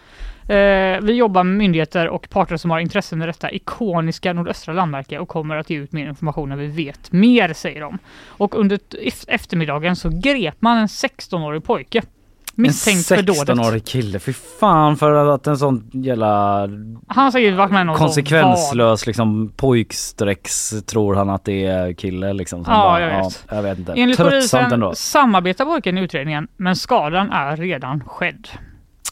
Eh, 0.48 1.00
vi 1.00 1.12
jobbar 1.12 1.44
med 1.44 1.56
myndigheter 1.56 2.08
och 2.08 2.28
parter 2.30 2.56
som 2.56 2.70
har 2.70 2.80
intressen 2.80 3.22
i 3.22 3.26
detta 3.26 3.50
ikoniska 3.50 4.32
nordöstra 4.32 4.74
landmärke 4.74 5.18
och 5.18 5.28
kommer 5.28 5.56
att 5.56 5.70
ge 5.70 5.76
ut 5.76 5.92
mer 5.92 6.08
information 6.08 6.48
när 6.48 6.56
vi 6.56 6.66
vet 6.66 7.12
mer, 7.12 7.52
säger 7.52 7.80
de. 7.80 7.98
Och 8.26 8.54
under 8.54 8.78
eftermiddagen 9.26 9.96
så 9.96 10.08
grep 10.08 10.56
man 10.58 10.78
en 10.78 10.86
16-årig 10.86 11.64
pojke 11.64 12.02
misstänkt 12.58 13.06
för 13.06 13.16
en 13.16 13.24
dådet. 13.24 13.48
16-årig 13.48 13.84
kille, 13.84 14.18
fy 14.18 14.32
fan 14.32 14.96
för 14.96 15.34
att 15.34 15.46
en 15.46 15.58
sån 15.58 15.90
jävla 15.92 16.68
Han 17.06 17.32
säkert 17.32 17.54
varit 17.54 17.72
med 17.72 17.86
någon 17.86 17.96
konsekvenslös 17.96 19.06
liksom 19.06 19.52
pojkstrecks 19.56 20.84
tror 20.86 21.14
han 21.14 21.30
att 21.30 21.44
det 21.44 21.66
är 21.66 21.92
kille 21.92 22.32
liksom. 22.32 22.64
som 22.64 22.74
Ja, 22.74 22.80
bara, 22.80 23.00
jag 23.00 23.24
vet. 23.24 23.44
Ja, 23.48 23.56
jag 23.56 23.62
vet 23.62 23.78
inte. 23.78 23.92
Enligt 23.92 24.18
polisen 24.18 24.94
samarbetar 24.94 25.64
pojken 25.64 25.98
i 25.98 26.00
utredningen 26.00 26.48
men 26.56 26.76
skadan 26.76 27.30
är 27.30 27.56
redan 27.56 28.04
skedd. 28.06 28.48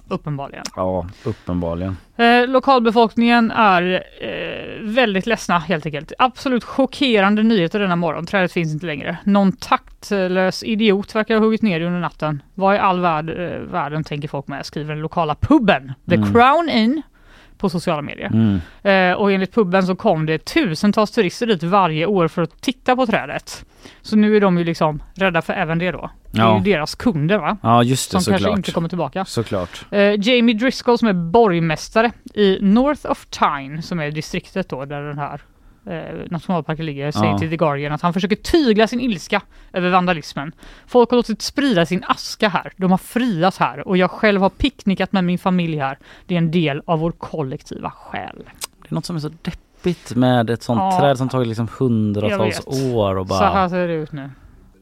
Uppenbarligen. 0.09 0.65
Ja, 0.77 1.07
uppenbarligen. 1.25 1.97
Eh, 2.17 2.47
lokalbefolkningen 2.47 3.51
är 3.51 4.03
eh, 4.21 4.83
väldigt 4.83 5.27
ledsna 5.27 5.59
helt 5.59 5.87
enkelt. 5.87 6.13
Absolut 6.19 6.65
chockerande 6.65 7.43
nyheter 7.43 7.79
denna 7.79 7.97
morgon. 7.97 8.27
Trädet 8.27 8.53
finns 8.53 8.73
inte 8.73 8.87
längre. 8.87 9.19
Någon 9.25 9.53
taktlös 9.53 10.63
idiot 10.63 11.15
verkar 11.15 11.35
ha 11.35 11.43
huggit 11.43 11.63
ner 11.63 11.81
det 11.81 11.87
under 11.87 12.01
natten. 12.01 12.43
Vad 12.55 12.75
i 12.77 12.79
all 12.79 13.01
värld, 13.01 13.31
eh, 13.31 13.59
världen 13.61 14.05
tänker 14.05 14.29
folk 14.29 14.47
med, 14.47 14.67
skriver 14.67 14.95
den 14.95 15.03
lokala 15.03 15.35
puben 15.35 15.93
The 16.09 16.15
Mm. 16.17 16.33
Crown 16.33 16.69
Inn 16.69 17.03
på 17.59 17.69
sociala 17.69 18.03
medier. 18.03 18.27
Mm. 18.33 18.61
Eh, 18.83 19.19
och 19.19 19.33
enligt 19.33 19.55
puben 19.55 19.83
så 19.87 19.97
kom 19.97 20.27
det 20.27 20.39
tusentals 20.45 21.11
turister 21.11 21.47
dit 21.47 21.63
varje 21.63 22.07
år 22.07 22.29
för 22.29 22.43
att 22.43 22.61
titta 22.61 22.97
på 22.97 23.07
trädet. 23.07 23.65
Så 24.03 24.17
nu 24.17 24.37
är 24.37 24.41
de 24.41 24.59
ju 24.59 24.65
liksom 24.65 25.03
rädda 25.15 25.43
för 25.43 25.53
även 25.53 25.79
det 25.79 25.91
då. 25.91 26.11
Det 26.31 26.39
är 26.41 26.45
Ja. 26.45 26.59
ju 26.59 26.73
deras 26.73 26.95
kunder 26.95 27.39
va? 27.39 27.57
Ja, 27.63 27.83
just 27.83 28.11
det, 28.13 28.21
Som 28.21 28.31
kanske 28.33 28.43
såklart. 28.45 28.59
inte 28.59 28.73
kommer 28.73 28.89
tillbaka. 28.89 29.25
Såklart. 29.25 29.87
Eh, 29.91 30.15
Jamie 30.21 30.55
Driscoll 30.55 30.99
som 30.99 31.09
är 31.09 31.13
borgmästare 31.13 32.13
i 32.35 32.59
North 32.61 33.11
of 33.11 33.27
Tyne 33.27 33.83
som 33.83 34.01
är 34.01 34.11
distriktet 34.11 34.69
då 34.69 34.85
där 34.85 35.03
den 35.03 35.19
här 35.19 35.41
eh, 35.87 36.31
nationalparken 36.31 36.87
ligger 36.87 37.11
säger 37.11 37.27
Ja. 37.33 37.39
till 37.39 37.51
The 37.51 37.57
Guardian 37.57 37.93
att 37.93 38.03
han 38.03 38.13
försöker 38.13 38.37
tygla 38.37 38.87
sin 38.87 39.01
ilska 39.01 39.43
över 39.73 39.91
vandalismen. 39.91 40.53
Folk 40.87 41.11
har 41.11 41.17
låtit 41.17 41.43
sprida 41.43 41.87
sin 41.87 42.05
aska 42.09 42.49
här. 42.49 42.73
De 42.77 42.91
har 42.91 42.99
friats 42.99 43.59
här 43.59 43.89
och 43.89 43.97
jag 43.97 44.11
själv 44.11 44.41
har 44.41 44.49
picknickat 44.51 45.13
med 45.13 45.25
min 45.25 45.39
familj 45.39 45.79
här. 45.79 45.99
Det 46.27 46.35
är 46.35 46.39
en 46.39 46.51
del 46.51 46.83
av 46.87 46.99
vår 46.99 47.13
kollektiva 47.13 47.91
själ. 47.91 48.43
Det 48.83 48.89
är 48.91 48.95
något 48.95 49.05
som 49.05 49.17
är 49.17 49.21
så 49.21 49.31
deppigt 49.43 50.15
med 50.15 50.51
ett 50.51 50.63
sånt 50.63 50.79
Ja. 50.79 51.01
träd 51.01 51.19
som 51.19 51.29
tagit 51.29 51.49
liksom 51.49 51.69
hundratals 51.79 52.67
år 52.95 53.17
och 53.17 53.27
bara... 53.27 53.39
Så 53.39 53.45
här 53.45 53.69
ser 53.69 53.89
det 53.89 53.95
ut 53.95 54.13
nu. 54.13 54.31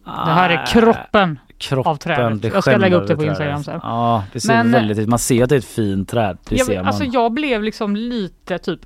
Det 0.04 0.10
här 0.10 0.50
är 0.50 0.66
kroppen, 0.66 1.38
kroppen 1.58 1.90
av 1.90 1.96
trädet. 1.96 2.42
det 2.42 2.48
Jag 2.48 2.62
ska 2.62 2.76
lägga 2.76 2.96
upp 2.96 3.08
det 3.08 3.16
på 3.16 3.24
Instagram 3.24 3.64
sen. 3.64 3.80
Ja, 3.82 4.24
det 4.32 4.40
ser 4.40 4.48
Men- 4.54 4.72
väldigt 4.72 5.08
Man 5.08 5.18
ser 5.18 5.42
att 5.42 5.48
det 5.48 5.54
är 5.54 5.58
ett 5.58 5.64
fint 5.64 6.08
träd. 6.08 6.38
Det 6.48 6.56
jag, 6.56 6.66
ser 6.66 6.76
man. 6.76 6.86
Alltså 6.86 7.04
jag 7.04 7.32
blev 7.32 7.62
liksom 7.62 7.96
lite 7.96 8.58
typ 8.58 8.80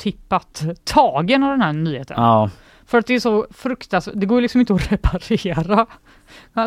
otippat 0.00 0.62
tagen 0.84 1.42
av 1.42 1.50
den 1.50 1.62
här 1.62 1.72
nyheten. 1.72 2.14
Ja. 2.18 2.50
För 2.86 2.98
att 2.98 3.06
det 3.06 3.14
är 3.14 3.20
så 3.20 3.46
fruktansvärt, 3.50 4.14
det 4.16 4.26
går 4.26 4.40
liksom 4.40 4.60
inte 4.60 4.74
att 4.74 4.82
reparera. 4.92 5.86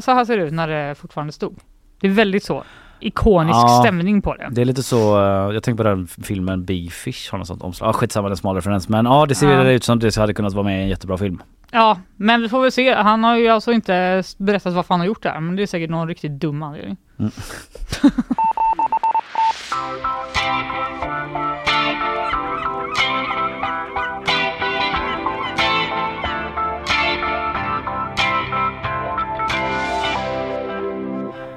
Så 0.02 0.12
här 0.12 0.26
ser 0.26 0.38
det 0.38 0.44
ut 0.44 0.54
när 0.54 0.68
det 0.68 0.96
fortfarande 0.96 1.34
stod. 1.34 1.60
Det 2.00 2.08
är 2.08 2.12
väldigt 2.12 2.44
så 2.44 2.64
ikonisk 3.00 3.56
Ja, 3.56 3.80
stämning 3.84 4.22
på 4.22 4.34
det. 4.36 4.48
Det 4.52 4.62
är 4.62 4.66
lite 4.66 4.84
så, 4.84 5.20
eh, 5.22 5.54
jag 5.54 5.64
tänker 5.64 5.84
på 5.84 5.90
den 5.90 6.08
filmen 6.08 6.66
Big 6.66 6.94
Fish 6.94 7.32
har 7.32 7.38
något 7.38 7.48
sånt 7.48 7.62
omslag. 7.62 7.90
Ah, 7.90 7.94
skitsamma, 7.94 8.28
det 8.28 8.30
är 8.30 8.34
en 8.34 8.38
smal 8.38 8.56
referens. 8.56 8.90
Men 8.90 9.06
ja, 9.06 9.26
det 9.26 9.36
ser 9.36 9.52
Ja. 9.66 9.72
ut 9.72 9.84
som 9.84 10.00
det 10.00 10.16
hade 10.16 10.34
kunnat 10.34 10.54
vara 10.54 10.64
med 10.64 10.80
i 10.80 10.84
en 10.84 10.90
jättebra 10.90 11.18
film. 11.18 11.42
Ja, 11.72 11.98
men 12.16 12.42
vi 12.42 12.50
får 12.50 12.62
väl 12.62 12.72
se. 12.72 12.94
Han 12.94 13.24
har 13.24 13.38
ju 13.38 13.48
alltså 13.48 13.72
inte 13.72 14.24
berättat 14.38 14.74
varför 14.74 14.94
han 14.94 15.00
har 15.00 15.08
gjort 15.08 15.24
det 15.24 15.30
här, 15.30 15.40
men 15.40 15.56
det 15.56 15.62
är 15.64 15.68
säkert 15.68 15.90
någon 15.90 16.08
riktigt 16.08 16.32
dum 16.32 16.64
anledning. 16.64 16.98
Mm. 17.20 17.32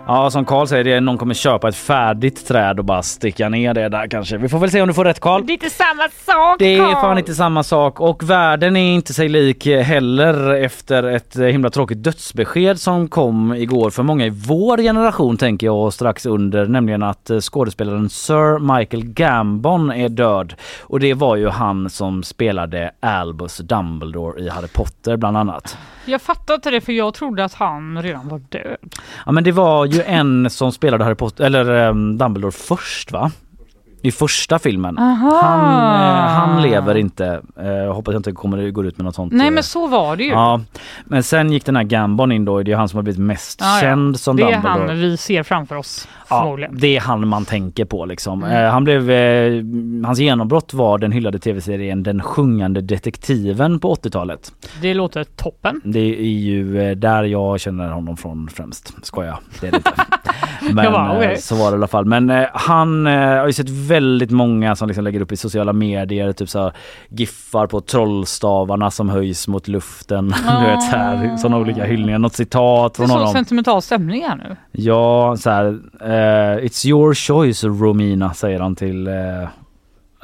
Ja, 0.08 0.30
som 0.30 0.44
Karl 0.44 0.66
säger, 0.66 0.84
det 0.84 0.92
är 0.92 1.00
någon 1.00 1.18
kommer 1.18 1.34
köpa 1.34 1.68
ett 1.68 1.76
färdigt 1.76 2.46
träd 2.46 2.78
och 2.78 2.84
bara 2.84 3.02
sticka 3.02 3.48
ner 3.48 3.74
det 3.74 3.88
där 3.88 4.06
kanske. 4.08 4.36
Vi 4.36 4.48
får 4.48 4.58
väl 4.58 4.70
se 4.70 4.82
om 4.82 4.88
du 4.88 4.94
får 4.94 5.04
rätt 5.04 5.20
Karl. 5.20 5.46
Det 5.46 5.52
är 5.52 5.54
inte 5.54 5.70
samma 5.70 6.08
sak 6.26 6.56
Det 6.58 6.74
är 6.74 6.78
Carl! 6.78 6.92
fan 6.92 7.18
inte 7.18 7.34
samma 7.34 7.62
sak 7.62 8.00
och 8.00 8.30
världen 8.30 8.76
är 8.76 8.94
inte 8.94 9.14
sig 9.14 9.28
lik 9.28 9.66
heller 9.66 10.54
efter 10.54 11.02
ett 11.02 11.36
eh, 11.36 11.46
himla 11.46 11.70
tråkigt 11.70 12.04
dödsbesked 12.04 12.80
som 12.80 13.08
kom 13.08 13.54
igår 13.54 13.90
för 13.90 14.02
många 14.02 14.26
i 14.26 14.30
vår 14.30 14.78
generation 14.78 15.36
tänker 15.36 15.66
jag 15.66 15.84
och 15.84 15.94
strax 15.94 16.26
under 16.26 16.66
nämligen 16.66 17.02
att 17.02 17.30
eh, 17.30 17.40
skådespelaren 17.40 18.08
Sir 18.08 18.76
Michael 18.78 19.04
Gambon 19.04 19.92
är 19.92 20.08
död 20.08 20.54
och 20.80 21.00
det 21.00 21.14
var 21.14 21.36
ju 21.36 21.48
han 21.48 21.90
som 21.90 22.22
spelade 22.22 22.90
Albus 23.00 23.58
Dumbledore 23.58 24.40
i 24.40 24.48
Harry 24.48 24.68
Potter 24.68 25.16
bland 25.16 25.36
annat. 25.36 25.78
Jag 26.08 26.22
fattar 26.22 26.54
inte 26.54 26.70
det 26.70 26.80
för 26.80 26.92
jag 26.92 27.14
trodde 27.14 27.44
att 27.44 27.54
han 27.54 28.02
redan 28.02 28.28
var 28.28 28.38
död. 28.38 28.94
Ja 29.26 29.32
men 29.32 29.44
det 29.44 29.52
var 29.52 29.86
ju 29.96 30.02
en 30.02 30.50
som 30.50 30.72
spelade 30.72 31.04
Harry 31.04 31.14
Potter, 31.14 31.44
eller 31.44 31.88
um, 31.88 32.18
Dumbledore 32.18 32.52
först 32.52 33.12
va? 33.12 33.30
I 34.06 34.12
första 34.12 34.58
filmen. 34.58 34.98
Aha. 34.98 35.40
Han, 35.42 35.60
eh, 35.60 36.30
han 36.32 36.62
lever 36.62 36.94
inte. 36.94 37.40
Eh, 37.60 37.94
hoppas 37.94 38.12
jag 38.12 38.18
inte 38.18 38.32
kommer 38.32 38.70
gå 38.70 38.84
ut 38.84 38.98
med 38.98 39.04
något 39.04 39.14
sånt. 39.14 39.32
Nej 39.32 39.46
eh, 39.46 39.52
men 39.52 39.62
så 39.62 39.86
var 39.86 40.16
det 40.16 40.24
ju. 40.24 40.30
Ja, 40.30 40.60
men 41.04 41.22
sen 41.22 41.52
gick 41.52 41.64
den 41.64 41.76
här 41.76 41.82
Gambon 41.82 42.32
in 42.32 42.44
då, 42.44 42.62
det 42.62 42.72
är 42.72 42.76
han 42.76 42.88
som 42.88 42.96
har 42.96 43.02
blivit 43.02 43.20
mest 43.20 43.60
Ja, 43.60 43.74
ja. 43.74 43.80
känd 43.80 44.20
som 44.20 44.36
det 44.36 44.42
är 44.42 44.52
Dumbledore. 44.52 44.88
han 44.88 44.98
vi 44.98 45.16
ser 45.16 45.42
framför 45.42 45.76
oss 45.76 46.08
Ja, 46.28 46.58
det 46.70 46.96
är 46.96 47.00
han 47.00 47.28
man 47.28 47.44
tänker 47.44 47.84
på 47.84 48.04
liksom. 48.06 48.44
Mm. 48.44 48.64
Eh, 48.64 48.70
han 48.72 48.84
blev, 48.84 49.10
eh, 49.10 49.62
hans 50.04 50.18
genombrott 50.18 50.74
var 50.74 50.98
den 50.98 51.12
hyllade 51.12 51.38
tv-serien 51.38 52.02
Den 52.02 52.22
sjungande 52.22 52.80
detektiven 52.80 53.80
på 53.80 53.94
80-talet. 53.94 54.52
Det 54.82 54.94
låter 54.94 55.24
toppen. 55.24 55.80
Det 55.84 56.20
är 56.20 56.38
ju 56.38 56.94
där 56.94 57.24
jag 57.24 57.60
känner 57.60 57.88
honom 57.90 58.16
från 58.16 58.48
främst. 58.48 58.92
Skoja, 59.02 59.38
det 59.60 59.66
är 59.66 59.70
det 59.70 59.76
inte. 59.76 59.92
Men 60.72 60.74
bara, 60.92 61.12
eh, 61.12 61.16
okej. 61.18 61.38
så 61.38 61.54
var 61.56 61.70
det 61.70 61.74
i 61.74 61.78
alla 61.78 61.86
fall. 61.86 62.04
Men 62.04 62.30
eh, 62.30 62.44
han 62.54 63.06
eh, 63.06 63.12
har 63.12 63.46
ju 63.46 63.52
sett 63.52 63.68
väldigt 63.70 64.30
många 64.30 64.76
som 64.76 64.88
liksom 64.88 65.04
lägger 65.04 65.20
upp 65.20 65.32
i 65.32 65.36
sociala 65.36 65.72
medier, 65.72 66.32
typ 66.32 66.48
så 66.48 66.62
här, 66.62 66.72
giffar 67.08 67.66
på 67.66 67.80
trollstavarna 67.80 68.90
som 68.90 69.08
höjs 69.08 69.48
mot 69.48 69.68
luften. 69.68 70.28
du 70.60 70.66
vet 70.66 70.82
så 70.82 70.96
här, 70.96 71.36
sådana 71.36 71.56
olika 71.58 71.84
hyllningar, 71.84 72.18
något 72.18 72.34
citat 72.34 72.94
Det 72.94 72.96
från 72.96 73.04
är 73.04 73.08
så 73.08 73.14
honom. 73.18 73.32
sentimental 73.32 73.82
stämning 73.82 74.24
här 74.24 74.36
nu. 74.36 74.56
Ja, 74.72 75.36
så 75.38 75.50
här, 75.50 75.66
eh, 76.00 76.64
It's 76.64 76.86
your 76.88 77.14
choice 77.14 77.64
Romina 77.64 78.34
säger 78.34 78.60
han 78.60 78.74
till 78.76 79.06
eh, 79.06 79.12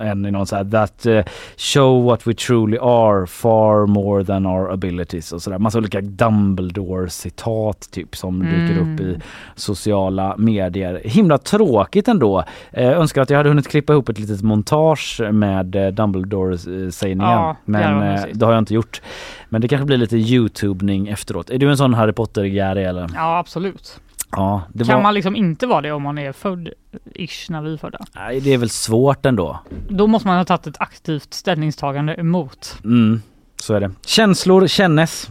en 0.02 0.26
i 0.26 0.30
någon 0.30 0.46
så 0.46 0.56
här 0.56 0.64
that 0.64 1.06
eh, 1.06 1.24
show 1.56 2.04
what 2.04 2.26
we 2.26 2.34
truly 2.34 2.78
are 2.80 3.26
far 3.26 3.86
more 3.86 4.24
than 4.24 4.46
our 4.46 4.70
abilities 4.72 5.32
och 5.32 5.42
sådär. 5.42 5.58
Massa 5.58 5.78
olika 5.78 6.00
Dumbledore 6.00 7.10
citat 7.10 7.88
typ 7.90 8.16
som 8.16 8.38
dyker 8.40 8.72
Mm. 8.82 8.94
upp 8.94 9.00
i 9.00 9.18
sociala 9.54 10.34
medier. 10.38 11.00
Himla 11.04 11.38
tråkigt 11.38 12.08
ändå. 12.08 12.44
Eh, 12.72 12.88
önskar 12.90 13.22
att 13.22 13.30
jag 13.30 13.36
hade 13.36 13.48
hunnit 13.48 13.68
klippa 13.68 13.92
ihop 13.92 14.08
ett 14.08 14.18
litet 14.18 14.42
montage 14.42 15.20
med 15.32 15.76
eh, 15.76 15.86
Dumbledore 15.88 16.58
sägningen. 16.92 17.32
Ja, 17.32 17.56
men 17.64 18.02
eh, 18.16 18.22
det 18.34 18.44
har 18.46 18.52
jag 18.52 18.58
inte 18.60 18.74
gjort. 18.74 19.02
Men 19.48 19.60
det 19.60 19.68
kanske 19.68 19.86
blir 19.86 19.96
lite 19.96 20.16
Youtubning 20.16 21.08
efteråt. 21.08 21.50
Är 21.50 21.58
du 21.58 21.70
en 21.70 21.76
sån 21.76 21.94
Harry 21.94 22.12
Potter-gäri 22.12 22.84
eller? 22.84 23.06
Ja 23.14 23.38
absolut. 23.38 24.00
Ja, 24.36 24.62
det 24.72 24.84
kan 24.84 24.94
var... 24.94 25.02
man 25.02 25.14
liksom 25.14 25.36
inte 25.36 25.66
vara 25.66 25.80
det 25.80 25.92
om 25.92 26.02
man 26.02 26.18
är 26.18 26.32
född 26.32 26.68
ish 27.14 27.50
när 27.50 27.62
vi 27.62 27.72
är 27.72 27.76
födda? 27.76 27.98
Nej, 28.14 28.40
det 28.40 28.52
är 28.54 28.58
väl 28.58 28.70
svårt 28.70 29.26
ändå. 29.26 29.58
Då 29.88 30.06
måste 30.06 30.28
man 30.28 30.36
ha 30.36 30.44
tagit 30.44 30.66
ett 30.66 30.80
aktivt 30.80 31.34
ställningstagande 31.34 32.14
emot. 32.14 32.78
Mm, 32.84 33.22
så 33.56 33.74
är 33.74 33.80
det. 33.80 33.90
Känslor 34.06 34.66
kännes. 34.66 35.30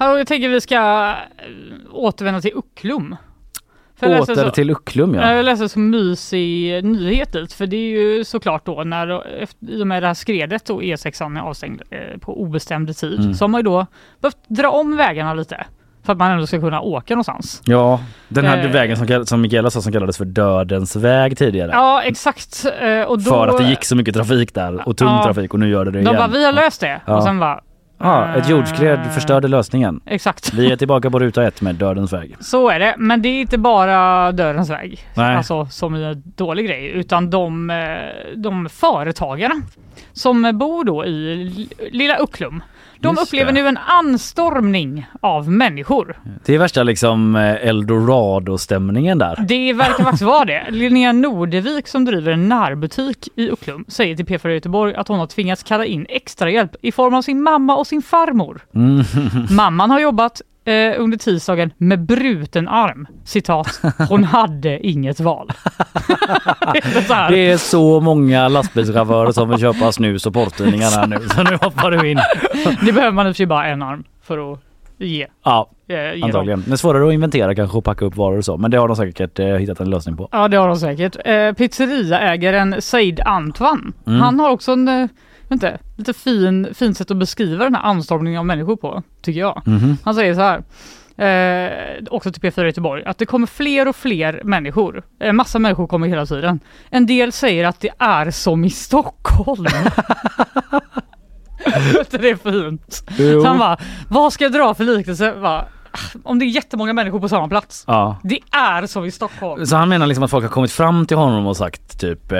Hallå, 0.00 0.18
jag 0.18 0.26
tänker 0.26 0.48
vi 0.48 0.60
ska 0.60 0.74
eh, 0.76 1.14
återvända 1.92 2.40
till 2.40 2.52
Ucklum. 2.54 3.16
För 3.96 4.20
Åter 4.20 4.34
så- 4.34 4.50
till 4.50 4.70
Ucklum 4.70 5.14
ja. 5.14 5.32
Jag 5.32 5.44
läste 5.44 5.68
så 5.68 5.78
mysig 5.78 6.84
nyhet 6.84 7.32
dit, 7.32 7.52
för 7.52 7.66
det 7.66 7.76
är 7.76 7.90
ju 8.00 8.24
såklart 8.24 8.66
då 8.66 8.82
när 8.84 9.38
efter, 9.42 9.70
i 9.70 9.82
och 9.82 9.86
med 9.86 10.02
det 10.02 10.06
här 10.06 10.14
skredet 10.14 10.70
och 10.70 10.82
E6 10.82 11.36
är 11.38 11.40
avstängd 11.40 11.82
eh, 11.90 12.18
på 12.20 12.42
obestämd 12.42 12.96
tid 12.96 13.20
Mm. 13.20 13.34
så 13.34 13.44
har 13.44 13.48
man 13.48 13.58
ju 13.58 13.62
då 13.62 13.86
behövt 14.20 14.36
dra 14.48 14.68
om 14.70 14.96
vägarna 14.96 15.34
lite 15.34 15.66
för 16.04 16.12
att 16.12 16.18
man 16.18 16.30
ändå 16.30 16.46
ska 16.46 16.60
kunna 16.60 16.80
åka 16.80 17.14
någonstans. 17.14 17.62
Ja, 17.64 18.00
den 18.28 18.44
här 18.44 18.64
Eh. 18.64 18.70
vägen 18.70 18.96
som, 18.96 19.26
som 19.26 19.40
Mikaela 19.40 19.70
sa 19.70 19.80
som 19.82 19.92
kallades 19.92 20.18
för 20.18 20.24
dödens 20.24 20.96
väg 20.96 21.38
tidigare. 21.38 21.70
Ja 21.72 22.02
exakt. 22.02 22.66
eh, 22.80 23.02
Och 23.02 23.18
då, 23.18 23.30
För 23.30 23.48
att 23.48 23.58
det 23.58 23.68
gick 23.68 23.84
så 23.84 23.96
mycket 23.96 24.14
trafik 24.14 24.54
där 24.54 24.88
och 24.88 24.96
tung 24.96 25.08
Ja. 25.08 25.24
trafik 25.24 25.54
och 25.54 25.60
nu 25.60 25.68
gör 25.70 25.84
det 25.84 25.90
det 25.90 25.98
De 25.98 26.02
igen. 26.02 26.16
bara, 26.16 26.28
vi 26.28 26.44
har 26.44 26.52
löst 26.52 26.80
det. 26.80 27.00
Ja. 27.06 27.16
Och 27.16 27.22
sen 27.22 27.38
bara, 27.38 27.60
Ja, 28.00 28.34
ett 28.34 28.48
jordskred 28.48 28.98
Eh. 28.98 29.10
förstörde 29.10 29.48
lösningen. 29.48 30.00
exakt. 30.06 30.52
Vi 30.54 30.72
är 30.72 30.76
tillbaka 30.76 31.10
på 31.10 31.18
ruta 31.20 31.46
ett 31.46 31.60
med 31.62 31.74
dödens 31.74 32.12
väg. 32.12 32.36
Så 32.40 32.68
är 32.70 32.78
det, 32.78 32.94
men 32.98 33.22
det 33.22 33.28
är 33.28 33.40
inte 33.40 33.58
bara 33.58 34.32
dödens 34.32 34.70
väg, 34.70 35.00
Nej. 35.14 35.36
alltså 35.36 35.66
som 35.66 35.94
en 35.94 36.22
dålig 36.36 36.66
grej, 36.66 36.86
utan 36.86 37.30
de, 37.30 37.70
eh, 37.70 38.36
de 38.36 38.68
företagarna 38.68 39.54
som 40.12 40.58
bor 40.58 40.84
då 40.84 41.04
i 41.04 41.68
lilla 41.92 42.18
Ucklum. 42.22 42.62
De 43.00 43.14
Just 43.14 43.22
upplever 43.28 43.52
det. 43.52 43.62
nu 43.62 43.68
en 43.68 43.76
anstormning 43.76 45.06
av 45.20 45.50
människor. 45.50 46.16
Det 46.44 46.54
är 46.54 46.58
värsta 46.58 46.82
liksom 46.82 47.36
eh, 47.36 47.66
eldorado-stämningen 47.68 49.18
där. 49.18 49.44
Det 49.48 49.72
verkar 49.72 50.04
faktiskt 50.04 50.22
vara 50.22 50.44
det. 50.44 50.66
Linnea 50.70 51.12
Nordevik 51.12 51.88
som 51.88 52.04
driver 52.04 52.32
en 52.32 52.48
närbutik 52.48 53.28
i 53.36 53.50
Ucklum 53.50 53.84
säger 53.88 54.16
till 54.16 54.26
P4 54.26 54.48
Göteborg 54.48 54.94
att 54.94 55.08
hon 55.08 55.18
har 55.18 55.26
tvingats 55.26 55.62
kalla 55.62 55.84
in 55.84 56.06
extra 56.08 56.50
hjälp 56.50 56.76
i 56.82 56.92
form 56.92 57.14
av 57.14 57.22
sin 57.22 57.42
mamma 57.42 57.76
och 57.76 57.86
sin 57.86 58.02
farmor. 58.02 58.60
Mm. 58.74 59.04
Mamman 59.50 59.90
har 59.90 60.00
jobbat 60.00 60.42
eh, 60.70 61.00
under 61.00 61.18
tisdagen 61.18 61.70
med 61.76 62.00
bruten 62.06 62.68
arm. 62.68 63.06
Citat, 63.24 63.80
hon 64.08 64.24
hade 64.34 64.86
inget 64.86 65.20
val. 65.20 65.50
så 67.06 67.14
här. 67.14 67.30
Det 67.30 67.50
är 67.50 67.56
så 67.56 68.00
många 68.00 68.48
lastbilschaufförer 68.48 69.32
som 69.32 69.48
vill 69.48 69.58
köpa 69.58 69.92
snus 69.92 70.26
och 70.26 70.34
porrtidningar 70.34 70.90
här 70.90 71.06
nu. 71.06 71.28
Så 71.28 71.42
nu 71.42 71.56
hoppar 71.60 71.90
du 71.90 72.10
in. 72.10 72.18
Det 72.86 72.92
behöver 72.92 73.12
man 73.12 73.26
i 73.26 73.30
och 73.30 73.34
för 73.34 73.36
sig 73.36 73.46
bara 73.46 73.66
en 73.66 73.82
arm 73.82 74.04
för 74.22 74.52
att 74.52 74.58
ge. 74.98 75.26
Ja, 75.44 75.70
eh, 75.88 76.24
antagligen. 76.24 76.64
Men 76.66 76.78
svårare 76.78 77.08
att 77.08 77.14
inventera 77.14 77.54
kanske 77.54 77.78
och 77.78 77.84
packa 77.84 78.04
upp 78.04 78.16
varor 78.16 78.38
och 78.38 78.44
så. 78.44 78.56
Men 78.56 78.70
det 78.70 78.76
har 78.78 78.88
de 78.88 78.96
säkert 78.96 79.38
eh, 79.38 79.46
hittat 79.46 79.80
en 79.80 79.90
lösning 79.90 80.16
på. 80.16 80.28
Ja 80.32 80.48
det 80.48 80.56
har 80.56 80.68
de 80.68 80.76
säkert. 80.76 81.16
Eh, 81.24 81.52
pizzeriaägaren 81.52 82.82
Said 82.82 83.20
Antwan. 83.20 83.92
Mm. 84.06 84.20
Han 84.20 84.40
har 84.40 84.50
också 84.50 84.72
en 84.72 84.88
eh, 84.88 85.08
inte, 85.50 85.78
lite 85.96 86.12
fin, 86.12 86.68
fint 86.74 86.96
sätt 86.96 87.10
att 87.10 87.16
beskriva 87.16 87.64
den 87.64 87.74
här 87.74 87.82
anstormningen 87.82 88.38
av 88.38 88.46
människor 88.46 88.76
på, 88.76 89.02
tycker 89.22 89.40
jag. 89.40 89.62
Mhm. 89.66 89.96
Han 90.04 90.14
säger 90.14 90.34
så 90.34 90.40
här. 90.40 90.62
Eh, 91.16 92.04
också 92.10 92.32
till 92.32 92.42
P4 92.42 92.64
Göteborg, 92.64 93.04
att 93.04 93.18
det 93.18 93.26
kommer 93.26 93.46
fler 93.46 93.88
och 93.88 93.96
fler 93.96 94.40
människor. 94.44 95.02
En 95.18 95.36
massa 95.36 95.58
människor 95.58 95.86
kommer 95.86 96.08
hela 96.08 96.26
tiden. 96.26 96.60
En 96.90 97.06
del 97.06 97.32
säger 97.32 97.64
att 97.64 97.80
det 97.80 97.90
är 97.98 98.30
som 98.30 98.64
i 98.64 98.70
Stockholm. 98.70 99.66
Det 102.10 102.30
är 102.30 102.36
fint. 102.36 103.04
Jo. 103.18 103.40
Så 103.40 103.46
han 103.46 103.58
bara, 103.58 103.78
vad 104.08 104.32
ska 104.32 104.44
jag 104.44 104.52
dra 104.52 104.74
för 104.74 104.84
liknelse? 104.84 105.34
Bara, 105.42 105.66
om 106.24 106.38
det 106.38 106.44
är 106.44 106.46
jättemånga 106.46 106.92
människor 106.92 107.20
på 107.20 107.28
samma 107.28 107.48
plats. 107.48 107.84
Ja. 107.86 108.16
Det 108.22 108.38
är 108.52 108.86
som 108.86 109.04
i 109.04 109.10
Stockholm. 109.10 109.66
Så 109.66 109.76
han 109.76 109.88
menar 109.88 110.06
liksom 110.06 110.24
att 110.24 110.30
folk 110.30 110.44
har 110.44 110.50
kommit 110.50 110.72
fram 110.72 111.06
till 111.06 111.16
honom 111.16 111.46
och 111.46 111.56
sagt 111.56 112.00
typ 112.00 112.32
eh, 112.32 112.38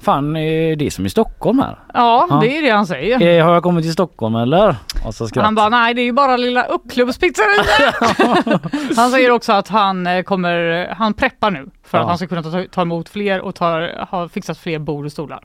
Fan 0.00 0.36
är 0.36 0.76
det 0.76 0.90
som 0.90 1.06
i 1.06 1.10
Stockholm 1.10 1.58
här? 1.58 1.78
Ja, 1.94 2.26
Ja. 2.30 2.36
det 2.40 2.58
är 2.58 2.62
det 2.62 2.70
han 2.70 2.86
säger. 2.86 3.38
Eh, 3.38 3.44
har 3.46 3.54
jag 3.54 3.62
kommit 3.62 3.84
till 3.84 3.92
Stockholm 3.92 4.34
eller? 4.34 4.76
Och 5.06 5.14
så 5.14 5.28
skratt. 5.28 5.44
Han 5.44 5.54
bara, 5.54 5.68
nej 5.68 5.94
det 5.94 6.00
är 6.00 6.04
ju 6.04 6.12
bara 6.12 6.36
lilla 6.36 6.64
Uppklubbspizzeria. 6.64 7.64
han 8.96 9.10
säger 9.10 9.30
också 9.30 9.52
att 9.52 9.68
han 9.68 10.06
eh, 10.06 10.22
kommer, 10.22 10.86
han 10.96 11.14
preppar 11.14 11.50
nu 11.50 11.70
för 11.84 11.98
Ja. 11.98 12.02
att 12.02 12.08
han 12.08 12.18
ska 12.18 12.26
kunna 12.26 12.42
ta, 12.42 12.64
ta 12.70 12.82
emot 12.82 13.08
fler 13.08 13.40
och 13.40 13.54
tar, 13.54 14.06
har 14.10 14.28
fixat 14.28 14.58
fler 14.58 14.78
bord 14.78 15.04
och 15.04 15.12
stolar. 15.12 15.40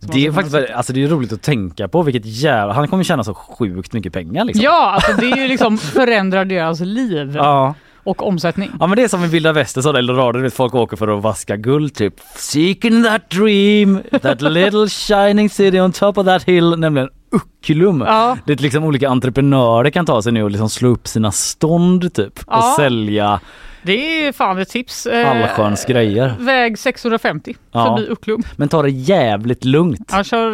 Det 0.00 0.26
är 0.26 0.32
faktiskt 0.32 0.54
väldigt- 0.54 0.70
alltså 0.74 0.92
det 0.92 1.02
är 1.04 1.08
roligt 1.08 1.32
att 1.32 1.42
tänka 1.42 1.88
på 1.88 2.02
vilket 2.02 2.26
jävla, 2.26 2.74
han 2.74 2.88
kommer 2.88 3.04
tjäna 3.04 3.24
så 3.24 3.34
sjukt 3.34 3.92
mycket 3.92 4.12
pengar 4.12 4.44
liksom. 4.44 4.64
Ja, 4.64 4.90
alltså 4.94 5.12
det 5.12 5.30
är 5.30 5.36
ju 5.36 5.48
liksom 5.48 5.78
förändrar 5.78 6.44
deras 6.44 6.80
liv 6.80 7.32
Ja. 7.36 7.74
och 8.04 8.26
omsättning. 8.26 8.70
Ja 8.80 8.86
men 8.86 8.96
det 8.96 9.02
är 9.04 9.08
som 9.08 9.24
i 9.24 9.28
vilda 9.28 9.52
västern 9.52 9.82
sådär 9.82 9.98
Eldorado, 9.98 10.32
du 10.38 10.42
vet 10.42 10.54
folk 10.54 10.74
åker 10.74 10.96
för 10.96 11.16
att 11.16 11.22
vaska 11.22 11.56
guld 11.56 11.94
typ. 11.94 12.14
Seeking 12.36 13.04
that 13.04 13.30
dream, 13.30 14.00
that 14.22 14.40
little 14.42 14.88
shining 14.88 15.50
city 15.50 15.80
on 15.80 15.92
top 15.92 16.18
of 16.18 16.26
that 16.26 16.42
hill, 16.42 16.78
nämligen 16.78 17.08
Ucklum. 17.34 18.00
Ja. 18.06 18.36
Det 18.46 18.52
är 18.52 18.56
liksom 18.56 18.84
olika 18.84 19.08
entreprenörer 19.08 19.90
kan 19.90 20.06
ta 20.06 20.22
sig 20.22 20.32
nu 20.32 20.42
och 20.42 20.50
liksom 20.50 20.70
slå 20.70 20.88
upp 20.88 21.08
sina 21.08 21.32
stånd 21.32 22.14
typ 22.14 22.38
och 22.38 22.44
Ja. 22.46 22.74
sälja 22.76 23.40
Det 23.82 24.26
är 24.26 24.32
fan 24.32 24.58
ett 24.58 24.68
tips. 24.68 25.06
Eh, 25.06 25.30
allsköns 25.42 25.84
grejer. 25.84 26.34
Väg 26.38 26.78
650 26.78 27.56
Ja. 27.72 27.84
förbi 27.96 28.08
Ucklum. 28.12 28.42
Men 28.56 28.68
ta 28.68 28.82
det 28.82 28.90
jävligt 28.90 29.64
lugnt. 29.64 30.10
Han 30.10 30.24
kör 30.24 30.50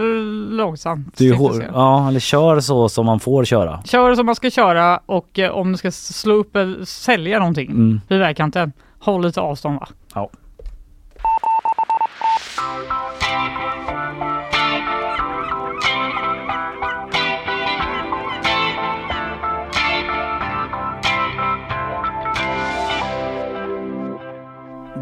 långsamt. 0.51 1.19
Säga. 1.19 1.37
ja, 1.73 2.09
eller 2.09 2.21
kör 2.21 2.61
så 2.61 2.89
som 2.89 3.07
man 3.07 3.21
får 3.21 3.45
köra. 3.45 3.83
Kör 3.85 4.15
som 4.15 4.27
man 4.27 4.35
ska 4.35 4.51
köra 4.51 5.01
och 5.07 5.39
eh, 5.39 5.51
om 5.51 5.73
du 5.73 5.79
ska 5.79 5.91
slå 5.91 6.35
upp 6.35 6.57
eller 6.57 6.85
sälja 6.85 7.39
någonting 7.39 7.71
Mm. 7.71 8.01
vid 8.09 8.19
vägkanten, 8.19 8.73
håll 8.99 9.23
lite 9.27 9.41
avstånd 9.41 9.79
va? 9.81 9.89
Ja. 10.15 10.31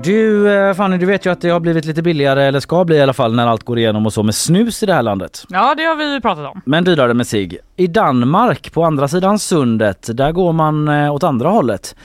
Du 0.07 0.53
eh, 0.55 0.75
Fanny, 0.75 0.99
du 0.99 1.07
vet 1.07 1.27
ju 1.27 1.31
att 1.33 1.41
det 1.41 1.49
har 1.51 1.61
blivit 1.61 1.85
lite 1.85 2.03
billigare, 2.03 2.43
eller 2.45 2.61
ska 2.61 2.85
bli 2.85 2.97
i 2.97 3.01
alla 3.01 3.13
fall 3.13 3.35
när 3.35 3.47
allt 3.47 3.63
går 3.63 3.79
igenom 3.79 4.07
och 4.07 4.13
så 4.13 4.23
med 4.23 4.35
snus 4.35 4.83
i 4.83 4.87
det 4.87 4.95
här 4.95 5.03
landet. 5.03 5.45
Ja, 5.49 5.75
det 5.77 5.83
har 5.85 5.97
vi 5.97 6.21
pratat 6.21 6.47
om. 6.55 6.61
Men 6.65 6.85
dyrare 6.85 7.15
med 7.15 7.27
sig. 7.27 7.59
I 7.77 7.87
Danmark, 7.87 8.73
på 8.73 8.85
andra 8.85 9.09
sidan 9.09 9.39
sundet, 9.39 10.09
där 10.17 10.33
går 10.33 10.53
man 10.53 10.89
eh, 10.89 11.15
åt 11.15 11.23
andra 11.25 11.49
hållet. 11.49 11.97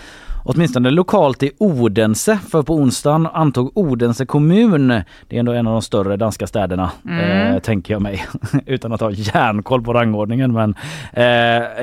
Åtminstone 0.46 0.90
lokalt 0.90 1.44
i 1.44 1.52
Odense, 1.58 2.40
för 2.52 2.64
på 2.64 2.74
onsdagen 2.76 3.28
antog 3.34 3.78
Odense 3.78 4.26
kommun, 4.26 4.88
det 5.28 5.36
är 5.36 5.40
ändå 5.40 5.52
en 5.52 5.68
av 5.68 5.74
de 5.74 5.82
större 5.82 6.18
danska 6.18 6.48
städerna, 6.48 6.92
Mm. 7.06 7.54
eh, 7.56 7.60
tänker 7.60 7.94
jag 7.94 8.02
mig, 8.02 8.26
utan 8.66 8.94
att 8.94 9.02
ha 9.02 9.12
järnkoll 9.12 9.82
på 9.82 9.94
rangordningen, 9.94 10.54
men 10.54 10.76
eh, 11.14 11.26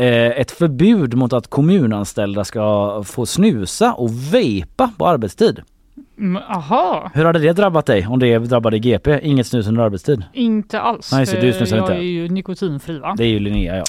eh, 0.05 0.41
ett 0.41 0.51
förbud 0.51 1.15
mot 1.15 1.33
att 1.33 1.47
kommunanställda 1.51 2.45
ska 2.45 3.03
få 3.07 3.27
snusa 3.27 3.93
och 3.93 4.11
vejpa 4.35 4.91
på 4.99 5.07
arbetstid. 5.07 5.61
Mm, 6.19 6.43
Aha, 6.49 7.11
Hur 7.15 7.25
hade 7.25 7.39
det 7.39 7.53
drabbat 7.53 7.87
dig 7.87 8.07
om 8.07 8.19
det 8.19 8.39
drabbade 8.39 8.79
GP? 8.79 9.21
Inget 9.23 9.47
snus 9.47 9.67
under 9.69 9.83
arbetstid? 9.83 10.25
inte 10.33 10.81
alls. 10.81 11.13
Nej, 11.13 11.27
så 11.27 11.37
du 11.37 11.53
snusar 11.53 11.77
jag 11.77 11.85
inte? 11.85 11.93
är 11.95 11.99
ju 12.03 12.29
nikotinfri 12.29 12.99
va? 12.99 13.15
Det 13.17 13.25
är 13.25 13.29
ju 13.29 13.39
Linnea 13.39 13.77
ja. 13.77 13.85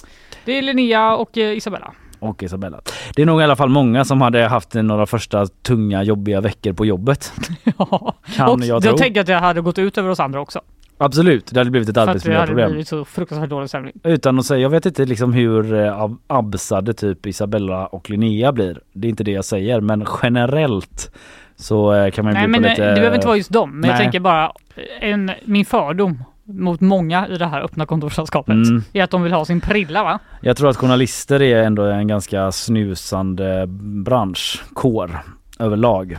Det 0.46 0.58
är 0.58 0.62
Linnea 0.62 1.16
och 1.16 1.38
eh, 1.38 1.58
Isabella. 1.58 1.92
och 2.20 2.44
Isabella. 2.44 2.82
Det 3.16 3.22
är 3.22 3.26
nog 3.26 3.42
i 3.42 3.44
alla 3.44 3.56
fall 3.56 3.70
många 3.70 4.06
som 4.06 4.22
hade 4.22 4.48
haft 4.48 4.74
några 4.74 5.06
första 5.06 5.46
tunga 5.48 6.04
jobbiga 6.04 6.42
veckor 6.42 6.74
på 6.74 6.86
jobbet. 6.86 7.34
Kan 8.36 8.50
och 8.50 8.66
jag 8.66 8.86
jag 8.86 8.98
tänker 8.98 9.22
att 9.22 9.28
det 9.28 9.34
hade 9.36 9.62
gått 9.62 9.80
ut 9.80 9.98
över 9.98 10.10
oss 10.10 10.20
andra 10.20 10.42
också. 10.42 10.62
Absolut, 11.02 11.46
det 11.54 11.60
hade 11.60 11.70
blivit 11.72 11.90
ett 11.90 11.96
För 11.96 12.02
att 12.02 12.06
det 12.06 12.10
hade 12.12 12.12
arbetsmiljöproblem. 12.12 12.70
blivit 12.70 12.88
så 12.88 13.06
fruktansvärt 13.06 13.50
dålig 13.50 13.70
stämning. 13.70 13.94
Utan 14.04 14.40
att 14.40 14.46
säga, 14.46 14.60
jag 14.62 14.70
vet 14.70 14.86
inte 14.86 15.06
liksom 15.06 15.34
hur 15.34 15.74
eh, 15.74 16.02
ab- 16.02 16.18
absade 16.28 16.94
typ 16.94 17.26
Isabella 17.26 17.88
och 17.88 18.10
Linnea 18.10 18.52
blir. 18.52 18.80
Det 18.94 19.08
är 19.08 19.10
inte 19.10 19.24
det 19.24 19.32
jag 19.32 19.46
säger, 19.46 19.82
men 19.82 20.06
generellt 20.24 21.12
så 21.60 21.94
eh, 21.94 22.12
kan 22.12 22.26
man 22.26 22.34
ju 22.34 22.40
Nej 22.40 22.48
bli 22.48 22.52
men 22.52 22.62
på 22.62 22.68
eh, 22.68 22.72
lite... 22.72 22.90
det 22.90 22.96
behöver 22.96 23.16
inte 23.16 23.28
vara 23.28 23.38
just 23.38 23.52
dem. 23.52 23.80
Men 23.80 23.90
jag 23.90 23.96
Nej. 23.98 24.04
tänker 24.04 24.20
bara, 24.20 24.52
en, 25.00 25.32
min 25.46 25.66
fördom 25.66 26.24
mot 26.44 26.82
många 26.82 27.28
i 27.28 27.38
det 27.38 27.46
här 27.46 27.62
öppna 27.62 27.86
kontorslandskapet 27.86 28.54
Mm. 28.54 28.84
är 28.94 29.04
att 29.04 29.10
de 29.12 29.24
vill 29.24 29.34
ha 29.34 29.46
sin 29.46 29.62
prilla 29.62 30.04
va? 30.04 30.20
Jag 30.42 30.58
tror 30.58 30.70
att 30.70 30.78
journalister 30.78 31.42
är 31.42 31.64
ändå 31.64 31.84
en 31.84 32.08
ganska 32.08 32.52
snusande 32.52 33.66
bransch, 34.06 34.64
kår 34.74 35.20
överlag. 35.60 36.18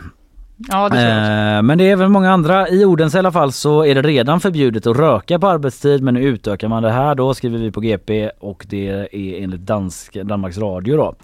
Ja 0.67 0.89
det. 0.89 0.97
Eh, 1.11 1.61
Men 1.61 1.77
det 1.77 1.89
är 1.91 1.95
väl 1.95 2.09
många 2.09 2.31
andra. 2.31 2.69
I 2.69 2.85
Odense 2.85 3.17
i 3.17 3.19
alla 3.19 3.31
fall 3.31 3.51
så 3.51 3.85
är 3.85 3.95
det 3.95 4.01
redan 4.01 4.39
förbjudet 4.39 4.87
att 4.87 4.97
röka 4.97 5.39
på 5.39 5.47
arbetstid 5.47 6.03
men 6.03 6.13
nu 6.13 6.21
utökar 6.23 6.67
man 6.67 6.83
det 6.83 6.91
här 6.91 7.15
då 7.15 7.33
skriver 7.33 7.57
vi 7.57 7.71
på 7.71 7.79
GP 7.81 8.29
och 8.39 8.65
det 8.69 8.89
är 8.89 9.43
enligt 9.43 9.61
Dansk, 9.61 10.13
Danmarks 10.23 10.57
Radio 10.57 10.97
då. 10.97 11.15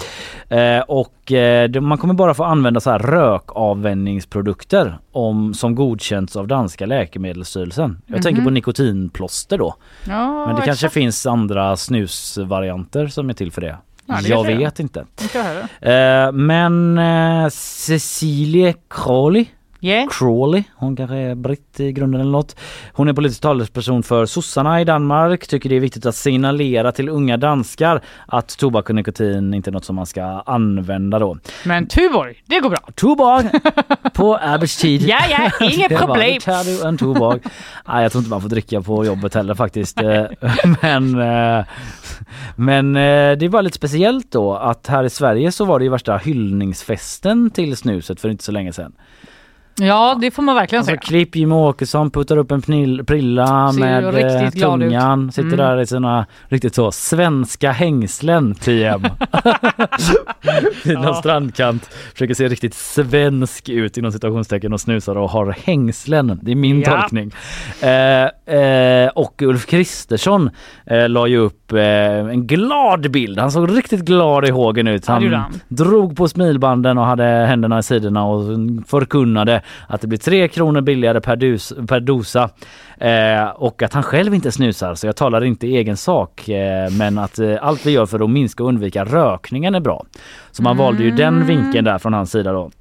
Eh, 0.55 0.79
och 0.81 1.31
eh, 1.31 1.81
man 1.81 1.97
kommer 1.97 2.13
bara 2.13 2.33
få 2.33 2.43
använda 2.43 2.79
så 2.79 2.89
här 2.91 2.99
rökavvänjningsprodukter 2.99 4.97
om, 5.11 5.53
som 5.53 5.75
godkänts 5.75 6.35
av 6.35 6.47
danska 6.47 6.85
läkemedelsstyrelsen. 6.85 8.01
Jag 8.07 8.21
tänker 8.23 8.41
Mhm. 8.41 8.45
på 8.45 8.49
nikotinplåster 8.51 9.57
då. 9.57 9.75
Ja, 10.07 10.45
Men 10.45 10.55
det 10.55 10.61
kanske 10.61 10.71
exakt. 10.71 10.93
finns 10.93 11.25
andra 11.25 11.77
snusvarianter 11.77 13.07
som 13.07 13.29
är 13.29 13.33
till 13.33 13.51
för 13.51 13.61
det. 13.61 13.77
Jag 14.07 14.43
vet 14.45 14.79
inte. 14.79 15.05
Inte 15.21 15.37
jag 15.37 15.43
heller. 15.43 16.25
Eh, 16.25 16.31
men 16.31 16.97
eh, 16.97 17.49
Cecilie 17.49 18.73
Crowley 18.89 19.45
Yeah. 19.81 20.07
Crawley, 20.09 20.63
hon 20.75 20.95
kanske 20.95 21.15
är 21.15 21.35
britt 21.35 21.79
i 21.79 21.91
grunden 21.91 22.21
eller 22.21 22.31
något. 22.31 22.55
Hon 22.93 23.07
är 23.07 23.13
politisk 23.13 23.41
talesperson 23.41 24.03
för 24.03 24.25
sossarna 24.25 24.81
i 24.81 24.85
Danmark, 24.85 25.47
tycker 25.47 25.69
det 25.69 25.75
är 25.75 25.79
viktigt 25.79 26.05
att 26.05 26.15
signalera 26.15 26.91
till 26.91 27.09
unga 27.09 27.37
danskar 27.37 28.01
att 28.27 28.57
tobak 28.57 28.89
och 28.89 28.95
nikotin 28.95 29.53
inte 29.53 29.69
är 29.69 29.71
något 29.71 29.85
som 29.85 29.95
man 29.95 30.05
ska 30.05 30.23
använda 30.45 31.19
då. 31.19 31.37
Men 31.65 31.87
Tuborg, 31.87 32.43
det 32.45 32.59
går 32.59 32.69
bra. 32.69 32.79
Tobak 32.95 33.45
på 34.13 34.37
arbetstid. 34.37 35.01
Ja, 35.01 35.19
ja, 35.29 35.65
inget 35.67 35.97
problem. 35.99 36.33
"Nu 36.33 36.39
tar 36.39 36.63
du 36.63 36.87
en 36.87 36.97
tobak. 36.97 37.41
Nej, 37.87 38.03
jag 38.03 38.11
tror 38.11 38.19
inte 38.19 38.29
man 38.29 38.41
får 38.41 38.49
dricka 38.49 38.81
på 38.81 39.05
jobbet 39.05 39.33
heller 39.33 39.53
faktiskt. 39.55 40.01
Eh, 40.01 40.25
men 40.81 41.19
eh, 41.19 41.65
men 42.55 42.95
eh, 42.95 43.37
det 43.37 43.47
var 43.49 43.61
lite 43.61 43.75
speciellt 43.75 44.31
då 44.31 44.55
att 44.55 44.87
här 44.87 45.03
i 45.03 45.09
Sverige 45.09 45.51
så 45.51 45.65
var 45.65 45.79
det 45.79 45.85
ju 45.85 45.91
värsta 45.91 46.17
hyllningsfesten 46.17 47.49
till 47.49 47.77
snuset 47.77 48.21
för 48.21 48.29
inte 48.29 48.43
så 48.43 48.51
länge 48.51 48.73
sedan. 48.73 48.93
Ja 49.79 50.17
det 50.21 50.31
får 50.31 50.43
man 50.43 50.55
verkligen 50.55 50.79
Alltså 50.79 50.89
säga. 50.89 50.99
klipp 51.01 51.35
Jimmie 51.35 51.57
Åkesson 51.57 52.11
puttar 52.11 52.37
upp 52.37 52.51
en 52.51 52.61
pnil, 52.61 53.03
prilla 53.05 53.71
Ser 53.73 53.79
med 53.79 54.03
eh, 54.05 54.11
glad 54.11 54.43
ut. 54.47 54.61
tungan, 54.61 55.31
sitter 55.31 55.47
Mm. 55.53 55.57
där 55.57 55.79
i 55.81 55.85
sina 55.87 56.25
riktigt 56.47 56.75
så 56.75 56.91
svenska 56.91 57.71
hängslen 57.71 58.55
TM. 58.55 59.01
Någon 60.85 61.03
Ja. 61.03 61.13
strandkant, 61.13 61.85
försöker 62.13 62.33
se 62.33 62.47
riktigt 62.47 62.73
svensk 62.73 63.69
ut 63.69 63.97
inom 63.97 64.11
citationstecken 64.11 64.73
och 64.73 64.81
snusar 64.81 65.15
och 65.15 65.29
har 65.29 65.55
hängslen. 65.65 66.39
Det 66.43 66.51
är 66.51 66.55
min 66.55 66.81
Ja. 66.81 66.91
tolkning. 67.01 67.31
Eh, 67.81 68.55
eh, 68.59 69.09
och 69.09 69.41
Ulf 69.41 69.65
Kristersson 69.65 70.49
eh, 70.85 71.09
la 71.09 71.27
ju 71.27 71.37
upp 71.37 71.66
upp 71.67 71.73
eh, 71.73 72.33
en 72.33 72.47
glad 72.47 73.11
bild. 73.11 73.39
Han 73.39 73.51
såg 73.51 73.77
riktigt 73.77 74.01
glad 74.01 74.45
i 74.47 74.51
hågen 74.51 74.87
ut. 74.87 75.07
Ja, 75.07 75.15
det 75.19 75.23
gjorde 75.23 75.37
Han 75.37 75.51
han. 75.51 75.59
drog 75.67 76.15
på 76.17 76.27
smilbanden 76.27 76.97
och 76.97 77.05
hade 77.05 77.23
händerna 77.23 77.79
i 77.79 77.83
sidorna 77.83 78.25
och 78.25 78.43
förkunnade 78.87 79.61
att 79.87 80.01
det 80.01 80.07
blir 80.07 80.19
tre 80.19 80.47
kronor 80.47 80.81
billigare 80.81 81.21
per, 81.21 81.35
dus, 81.35 81.73
per 81.87 81.99
dosa. 81.99 82.49
Eh, 82.97 83.47
och 83.55 83.81
att 83.83 83.93
han 83.93 84.03
själv 84.03 84.33
inte 84.33 84.51
snusar 84.51 84.95
så 84.95 85.07
jag 85.07 85.15
talar 85.15 85.43
inte 85.43 85.67
i 85.67 85.77
egen 85.77 85.97
sak 85.97 86.49
eh, 86.49 86.91
men 86.91 87.17
att 87.17 87.39
eh, 87.39 87.55
allt 87.61 87.85
vi 87.85 87.91
gör 87.91 88.05
för 88.05 88.23
att 88.23 88.29
minska 88.29 88.63
och 88.63 88.69
undvika 88.69 89.05
rökningen 89.05 89.75
är 89.75 89.79
bra. 89.79 90.05
Så 90.51 90.63
man 90.63 90.77
valde 90.77 91.03
ju 91.03 91.11
den 91.11 91.27
Mm. 91.37 91.47
vinkeln 91.47 91.85
där 91.85 91.97
från 91.97 92.13
hans 92.13 92.31
sida 92.31 92.51
då. 92.51 92.71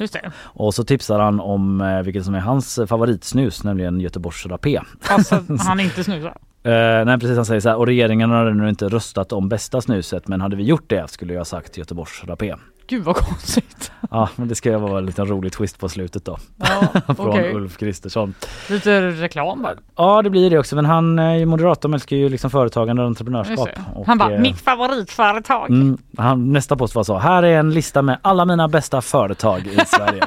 Just 0.00 0.12
det. 0.12 0.30
Och 0.36 0.74
så 0.74 0.84
tipsar 0.84 1.18
han 1.20 1.40
om 1.40 1.80
eh, 1.80 2.02
vilket 2.02 2.24
som 2.24 2.34
är 2.34 2.38
hans 2.40 2.78
favoritsnus 2.88 3.64
nämligen 3.64 4.00
Göteborgs 4.00 4.46
Rapé. 4.46 4.78
Att 5.08 5.30
han 5.66 5.80
inte 5.80 6.04
snusar. 6.04 6.34
Eh, 6.64 7.04
nej 7.04 7.18
precis 7.18 7.36
han 7.36 7.46
säger 7.46 7.60
så 7.60 7.68
här 7.68 7.76
och 7.76 7.86
regeringen 7.86 8.30
har 8.30 8.46
ännu 8.46 8.68
inte 8.68 8.88
röstat 8.88 9.32
om 9.32 9.48
bästa 9.48 9.80
snuset 9.80 10.28
men 10.28 10.40
hade 10.40 10.56
vi 10.56 10.62
gjort 10.62 10.84
det 10.90 11.10
skulle 11.10 11.32
jag 11.32 11.40
ha 11.40 11.44
sagt 11.44 11.76
Göteborgs 11.76 12.24
Rapé. 12.24 12.54
Gud 12.86 13.04
vad 13.04 13.16
konstigt. 13.16 13.90
Ja 14.10 14.28
men 14.36 14.48
det 14.48 14.54
ska 14.54 14.70
ju 14.70 14.76
vara 14.78 14.98
en 14.98 15.06
liten 15.06 15.26
rolig 15.26 15.52
twist 15.52 15.78
på 15.78 15.88
slutet 15.88 16.24
då. 16.24 16.38
Ja, 16.56 17.00
Från 17.14 17.28
okej. 17.28 17.54
Ulf 17.54 17.76
Kristersson. 17.76 18.34
Lite 18.70 19.00
reklam 19.10 19.62
bara. 19.62 19.74
Ja 19.96 20.22
det 20.22 20.30
blir 20.30 20.50
det 20.50 20.58
också 20.58 20.76
men 20.76 20.84
han 20.84 21.18
är 21.18 21.34
ju 21.34 21.46
moderat, 21.46 21.80
de 21.80 21.94
älskar 21.94 22.16
ju 22.16 22.28
liksom 22.28 22.50
företagande 22.50 23.02
och 23.02 23.08
entreprenörskap. 23.08 23.68
Och, 23.94 24.06
Han 24.06 24.18
bara, 24.18 24.34
eh, 24.34 24.40
mitt 24.40 24.60
favoritföretag. 24.60 25.70
Mm, 25.70 25.98
han, 26.18 26.52
nästa 26.52 26.76
post 26.76 26.94
var 26.94 27.04
så, 27.04 27.18
här 27.18 27.42
är 27.42 27.58
en 27.58 27.70
lista 27.70 28.02
med 28.02 28.18
alla 28.22 28.44
mina 28.44 28.68
bästa 28.68 29.00
företag 29.00 29.66
i 29.66 29.76
Sverige. 29.86 30.24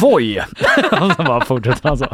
Voi! 0.00 0.38
och 1.00 1.12
så 1.16 1.22
bara 1.22 1.44
fortsätter 1.44 1.88
han 1.88 1.98
så. 1.98 2.06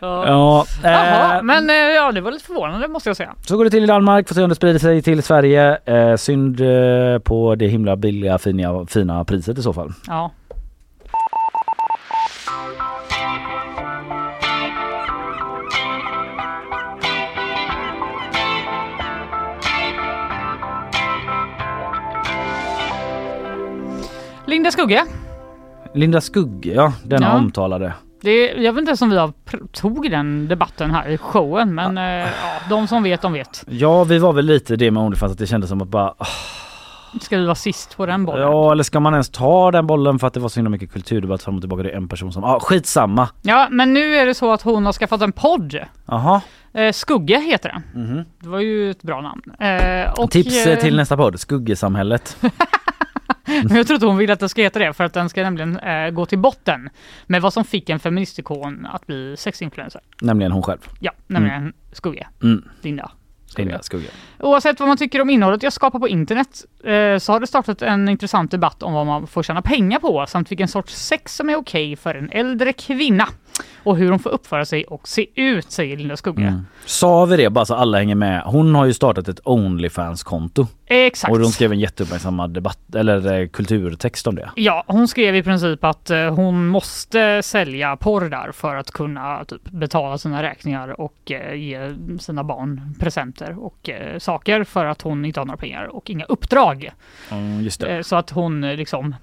Ja, 0.00 0.66
Jaha, 0.82 1.36
eh, 1.36 1.42
men 1.42 1.70
eh, 1.70 1.76
ja, 1.76 2.12
det 2.12 2.20
var 2.20 2.30
lite 2.32 2.44
förvånande 2.44 2.88
måste 2.88 3.08
jag 3.08 3.16
säga. 3.16 3.34
så 3.46 3.56
går 3.56 3.64
det 3.64 3.70
till 3.70 3.84
i 3.84 3.86
Danmark, 3.86 4.28
får 4.28 4.34
se 4.34 4.42
om 4.42 4.48
det 4.48 4.54
sprider 4.54 4.78
sig 4.78 5.02
till 5.02 5.22
Sverige. 5.22 5.78
Eh, 5.84 6.16
synd 6.16 6.60
eh, 6.60 7.18
på 7.18 7.54
det 7.54 7.66
himla 7.66 7.96
billiga 7.96 8.38
fina, 8.38 8.86
fina 8.86 9.24
priset 9.24 9.58
i 9.58 9.62
så 9.62 9.72
fall. 9.72 9.92
Ja. 10.06 10.30
Linda 24.46 24.70
Skugge. 24.70 25.06
Linda 25.94 26.20
Skugge, 26.20 26.72
ja 26.74 26.92
denna 27.04 27.26
Ja. 27.26 27.32
omtalade. 27.36 27.92
Det 28.22 28.46
jag 28.52 28.72
vet 28.72 28.80
inte 28.80 28.90
ens 28.90 29.02
om 29.02 29.10
vi 29.10 29.16
har 29.16 29.32
tog 29.72 30.10
den 30.10 30.48
debatten 30.48 30.90
här 30.90 31.08
i 31.08 31.18
showen 31.18 31.74
men 31.74 31.98
eh, 31.98 32.04
ja, 32.04 32.26
de 32.68 32.86
som 32.86 33.02
vet 33.02 33.22
de 33.22 33.32
vet. 33.32 33.64
Ja 33.68 34.04
vi 34.04 34.18
var 34.18 34.32
väl 34.32 34.44
lite 34.46 34.76
det 34.76 34.90
med 34.90 35.02
Onlyfans 35.02 35.32
att 35.32 35.38
det 35.38 35.46
kändes 35.46 35.70
som 35.70 35.82
att 35.82 35.88
bara 35.88 36.14
ah, 36.18 36.26
Ska 37.20 37.38
vi 37.38 37.44
vara 37.44 37.54
sist 37.54 37.96
på 37.96 38.06
den 38.06 38.24
bollen? 38.24 38.42
Ja 38.42 38.72
eller 38.72 38.82
ska 38.82 39.00
man 39.00 39.12
ens 39.14 39.28
ta 39.30 39.70
den 39.70 39.86
bollen 39.86 40.18
för 40.18 40.26
att 40.26 40.34
det 40.34 40.40
var 40.40 40.48
så 40.48 40.56
himla 40.60 40.70
mycket 40.70 40.92
kulturdebatt 40.92 41.42
fram 41.42 41.54
och 41.54 41.62
tillbaka. 41.62 41.82
Det 41.82 41.90
är 41.90 41.96
en 41.96 42.08
person 42.08 42.32
som, 42.32 42.42
ja 42.42 42.56
ah, 42.56 42.60
skitsamma. 42.60 43.28
Ja 43.42 43.68
men 43.70 43.92
nu 43.92 44.16
är 44.16 44.26
det 44.26 44.34
så 44.34 44.52
att 44.52 44.62
hon 44.62 44.86
har 44.86 44.92
skaffat 44.92 45.20
en 45.22 45.32
podd. 45.32 45.78
Jaha. 46.06 46.40
Eh, 46.72 46.92
Skugga 46.92 47.38
heter 47.38 47.68
den. 47.92 48.04
Mhm. 48.04 48.24
Det 48.40 48.48
var 48.48 48.60
ju 48.60 48.90
ett 48.90 49.02
bra 49.02 49.20
namn. 49.20 49.42
Eh, 49.60 50.12
och, 50.12 50.30
Tips 50.30 50.66
eh, 50.66 50.72
eh, 50.72 50.78
till 50.78 50.96
nästa 50.96 51.16
podd, 51.16 51.40
Skuggesamhället. 51.40 52.36
Men 53.44 53.76
jag 53.76 53.86
tror 53.86 53.94
inte 53.94 54.06
hon 54.06 54.16
vill 54.16 54.30
att 54.30 54.40
det 54.40 54.48
ska 54.48 54.62
heta 54.62 54.78
det 54.78 54.92
för 54.92 55.04
att 55.04 55.12
den 55.12 55.28
ska 55.28 55.42
nämligen 55.42 55.78
eh, 55.78 56.10
gå 56.10 56.26
till 56.26 56.38
botten 56.38 56.90
med 57.26 57.42
vad 57.42 57.52
som 57.52 57.64
fick 57.64 57.90
en 57.90 57.98
feministikon 58.00 58.86
att 58.86 59.06
bli 59.06 59.36
sexinfluencer. 59.36 60.00
Nämligen 60.20 60.52
hon 60.52 60.62
själv. 60.62 60.88
Ja, 61.00 61.12
nämligen 61.26 61.72
Skugge. 61.92 62.26
Mm. 62.42 62.64
Linda. 62.82 63.10
Linda 63.56 63.82
Skugge. 63.82 64.08
Oavsett 64.38 64.80
vad 64.80 64.88
man 64.88 64.96
tycker 64.96 65.20
om 65.20 65.30
innehållet 65.30 65.62
jag 65.62 65.72
skapar 65.72 65.98
på 65.98 66.08
internet 66.08 66.64
eh, 66.84 67.18
så 67.18 67.32
har 67.32 67.40
det 67.40 67.46
startat 67.46 67.82
en 67.82 68.08
intressant 68.08 68.50
debatt 68.50 68.82
om 68.82 68.92
vad 68.92 69.06
man 69.06 69.26
får 69.26 69.42
tjäna 69.42 69.62
pengar 69.62 69.98
på 69.98 70.26
samt 70.28 70.50
vilken 70.50 70.68
sorts 70.68 70.94
sex 70.94 71.36
som 71.36 71.50
är 71.50 71.56
okej 71.56 71.96
för 71.96 72.14
en 72.14 72.30
äldre 72.30 72.72
kvinna. 72.72 73.28
Och 73.82 73.96
hur 73.96 74.10
hon 74.10 74.18
får 74.18 74.30
uppföra 74.30 74.64
sig 74.64 74.84
och 74.84 75.08
se 75.08 75.26
ut, 75.34 75.70
säger 75.70 75.96
Linda 75.96 76.16
Skugge. 76.16 76.42
Mm. 76.42 76.66
Sa 76.84 77.24
vi 77.24 77.36
det 77.36 77.50
bara 77.50 77.64
så 77.64 77.74
alla 77.74 77.98
hänger 77.98 78.14
med. 78.14 78.42
Hon 78.46 78.74
har 78.74 78.84
ju 78.84 78.92
startat 78.92 79.28
ett 79.28 79.40
Onlyfans-konto. 79.44 80.66
Exakt. 80.86 81.32
Och 81.32 81.38
de 81.38 81.52
skrev 81.52 81.72
en 81.72 81.80
jätteuppmärksammad 81.80 82.50
debatt, 82.50 82.94
eller 82.94 83.40
eh, 83.40 83.48
kulturtext 83.48 84.26
om 84.26 84.34
det. 84.34 84.50
Ja, 84.56 84.84
hon 84.86 85.08
skrev 85.08 85.36
i 85.36 85.42
princip 85.42 85.84
att 85.84 86.10
eh, 86.10 86.34
hon 86.34 86.66
måste 86.66 87.42
sälja 87.42 87.96
porr 87.96 88.28
där 88.28 88.52
för 88.52 88.76
att 88.76 88.90
kunna 88.90 89.44
typ, 89.44 89.70
betala 89.70 90.18
sina 90.18 90.42
räkningar 90.42 91.00
och 91.00 91.32
eh, 91.32 91.54
ge 91.54 91.94
sina 92.20 92.44
barn 92.44 92.94
presenter 93.00 93.64
och 93.64 93.88
eh, 93.88 94.18
saker 94.18 94.64
för 94.64 94.84
att 94.84 95.02
hon 95.02 95.24
inte 95.24 95.40
har 95.40 95.44
några 95.46 95.58
pengar 95.58 95.96
och 95.96 96.10
inga 96.10 96.24
uppdrag. 96.24 96.90
Mm, 97.30 97.60
just 97.60 97.80
det. 97.80 97.96
Eh, 97.96 98.02
så 98.02 98.16
att 98.16 98.30
hon 98.30 98.60
liksom 98.60 99.14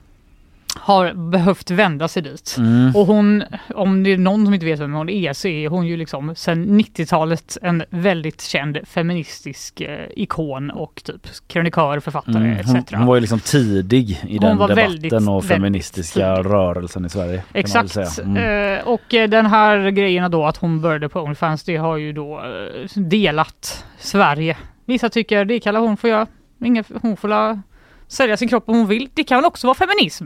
har 0.76 1.14
behövt 1.14 1.72
vända 1.72 2.08
sig 2.08 2.24
dit. 2.24 2.56
Mm. 2.58 2.96
Och 2.96 3.06
hon, 3.06 3.44
om 3.76 4.04
det 4.04 4.14
är 4.14 4.18
någon 4.18 4.46
som 4.46 4.54
inte 4.54 4.66
vet 4.66 4.80
vem 4.80 4.94
hon 4.94 5.10
är 5.10 5.34
så 5.34 5.48
är 5.48 5.70
hon 5.70 5.88
ju 5.88 5.98
liksom 5.98 6.36
sedan 6.36 6.80
90-talet 6.80 7.58
en 7.62 7.84
väldigt 7.90 8.42
känd 8.42 8.80
feministisk 8.88 9.82
eh, 9.82 10.08
ikon 10.16 10.72
och 10.72 11.02
typ 11.06 11.28
krönikör, 11.48 12.00
författare 12.00 12.38
Mm. 12.38 12.60
etc. 12.60 12.68
Hon, 12.68 12.84
hon 13.00 13.08
var 13.08 13.16
ju 13.16 13.22
liksom 13.22 13.40
tidig 13.40 14.10
i 14.10 14.38
Hon 14.38 14.40
den 14.40 14.58
debatten 14.58 14.76
väldigt, 14.76 15.14
och 15.30 15.46
feministiska 15.46 16.44
rörelsen 16.44 17.06
i 17.06 17.10
Sverige. 17.10 17.44
Exakt. 17.54 18.20
Mm. 18.20 18.38
Eh, 18.78 18.88
och 18.88 19.14
eh, 19.14 19.30
den 19.30 19.46
här 19.46 19.90
grejen 19.90 20.32
då 20.32 20.46
att 20.46 20.58
hon 20.58 20.82
började 20.82 21.10
på 21.10 21.22
Onlyfans 21.22 21.64
det 21.64 21.78
har 21.78 21.98
ju 21.98 22.14
då 22.14 22.40
eh, 22.40 23.02
delat 23.02 23.86
Sverige. 24.00 24.58
Vissa 24.86 25.10
tycker 25.10 25.46
det 25.46 25.60
kallar 25.60 25.80
hon 25.80 25.98
får 25.98 26.10
göra. 26.10 26.28
Inga, 26.66 26.84
hon 27.02 27.18
får 27.18 27.28
la 27.28 27.62
sälja 28.08 28.38
sin 28.38 28.48
kropp 28.48 28.70
om 28.70 28.76
hon 28.76 28.88
vill. 28.88 29.10
Det 29.14 29.24
kan 29.24 29.46
också 29.46 29.68
vara 29.68 29.76
feminism? 29.76 30.26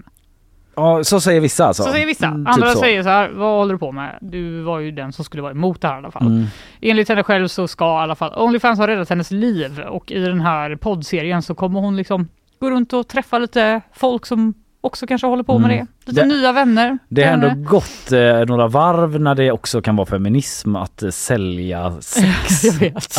Ja, 0.75 1.03
så 1.03 1.19
säger 1.21 1.41
vissa 1.41 1.65
alltså. 1.65 1.83
Så 1.83 1.91
säger 1.91 2.05
vissa. 2.05 2.25
Mm, 2.27 2.47
Andra 2.47 2.69
typ 2.69 2.77
säger 2.79 3.03
så 3.03 3.09
här, 3.09 3.29
vad 3.29 3.57
håller 3.57 3.73
du 3.73 3.79
på 3.79 3.91
med? 3.91 4.17
Du 4.21 4.61
var 4.61 4.79
ju 4.79 4.91
den 4.91 5.13
som 5.13 5.25
skulle 5.25 5.41
vara 5.41 5.51
emot 5.51 5.81
det 5.81 5.87
här 5.87 5.95
i 5.95 5.97
alla 5.97 6.11
fall. 6.11 6.27
Mm. 6.27 6.45
Enligt 6.81 7.09
henne 7.09 7.23
själv 7.23 7.47
så 7.47 7.67
ska 7.67 7.85
i 7.85 7.87
alla 8.03 8.15
fall 8.15 8.33
Onlyfans 8.35 8.79
ha 8.79 8.87
räddat 8.87 9.09
hennes 9.09 9.31
liv 9.31 9.79
och 9.79 10.11
i 10.11 10.19
den 10.19 10.41
här 10.41 10.75
poddserien 10.75 11.41
så 11.41 11.55
kommer 11.55 11.79
hon 11.79 11.95
liksom 11.97 12.27
gå 12.59 12.71
runt 12.71 12.93
och 12.93 13.07
träffa 13.07 13.37
lite 13.39 13.81
folk 13.93 14.25
som 14.25 14.53
också 14.81 15.07
kanske 15.07 15.27
håller 15.27 15.43
på 15.43 15.59
med 15.59 15.71
Mm. 15.71 15.85
det. 15.85 15.91
Lite 16.05 16.21
Det- 16.21 16.27
nya 16.27 16.51
vänner. 16.51 16.97
Det 17.09 17.23
har 17.23 17.31
ändå 17.33 17.51
gått 17.69 18.11
eh, 18.11 18.45
några 18.47 18.67
varv 18.67 19.19
när 19.19 19.35
det 19.35 19.51
också 19.51 19.81
kan 19.81 19.95
vara 19.95 20.05
feminism 20.07 20.75
att 20.75 21.03
eh, 21.03 21.09
sälja 21.09 21.93
sex. 22.01 22.63
Jag 22.63 22.73
vet. 22.73 23.15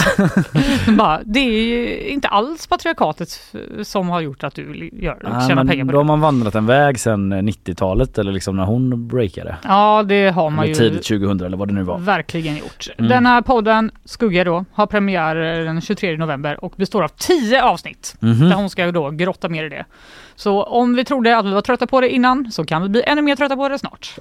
Bara, 0.98 1.20
det 1.24 1.40
är 1.40 1.62
ju 1.62 1.98
inte 2.08 2.28
alls 2.28 2.66
patriarkatet 2.66 3.28
som 3.82 4.08
har 4.08 4.20
gjort 4.20 4.44
att 4.44 4.54
du 4.54 4.90
gör, 4.92 5.18
Nej, 5.22 5.48
tjäna 5.48 5.54
men 5.54 5.68
pengar 5.68 5.84
på 5.84 5.92
då 5.92 5.92
det. 5.92 5.98
har 5.98 6.04
man 6.04 6.20
vandrat 6.20 6.54
en 6.54 6.66
väg 6.66 7.00
sedan 7.00 7.32
90-talet 7.34 8.18
eller 8.18 8.32
liksom 8.32 8.56
när 8.56 8.64
hon 8.64 9.08
breakade. 9.08 9.56
Ja, 9.64 10.02
det 10.02 10.28
har 10.28 10.50
man 10.50 10.64
Eller 10.64 10.74
ju 10.74 10.80
tidigt 10.90 11.04
2000 11.06 11.46
eller 11.46 11.56
vad 11.56 11.68
det 11.68 11.74
nu 11.74 11.82
var. 11.82 11.98
verkligen 11.98 12.56
gjort. 12.56 12.86
Mm. 12.98 13.08
Den 13.08 13.26
här 13.26 13.42
podden, 13.42 13.90
Skugga 14.04 14.44
då, 14.44 14.64
har 14.72 14.86
premiär 14.86 15.58
eh, 15.58 15.64
den 15.64 15.80
23 15.80 16.16
november 16.16 16.64
och 16.64 16.72
består 16.76 17.02
av 17.02 17.08
10 17.08 17.62
avsnitt. 17.62 18.16
Mhm. 18.20 18.48
Där 18.48 18.56
hon 18.56 18.70
ska 18.70 18.92
då 18.92 19.10
grotta 19.10 19.48
mer 19.48 19.64
i 19.64 19.68
det. 19.68 19.84
Så 20.38 20.62
om 20.62 20.94
vi 20.94 21.04
trodde 21.04 21.38
att 21.38 21.46
vi 21.46 21.52
var 21.52 21.60
trötta 21.60 21.86
på 21.86 22.00
det 22.00 22.08
innan 22.08 22.52
så 22.52 22.64
kan 22.64 22.75
vi 22.82 22.88
bli 22.88 23.02
ännu 23.06 23.22
mer 23.22 23.36
trötta 23.36 23.56
på 23.56 23.68
det 23.68 23.78
snart. 23.78 24.16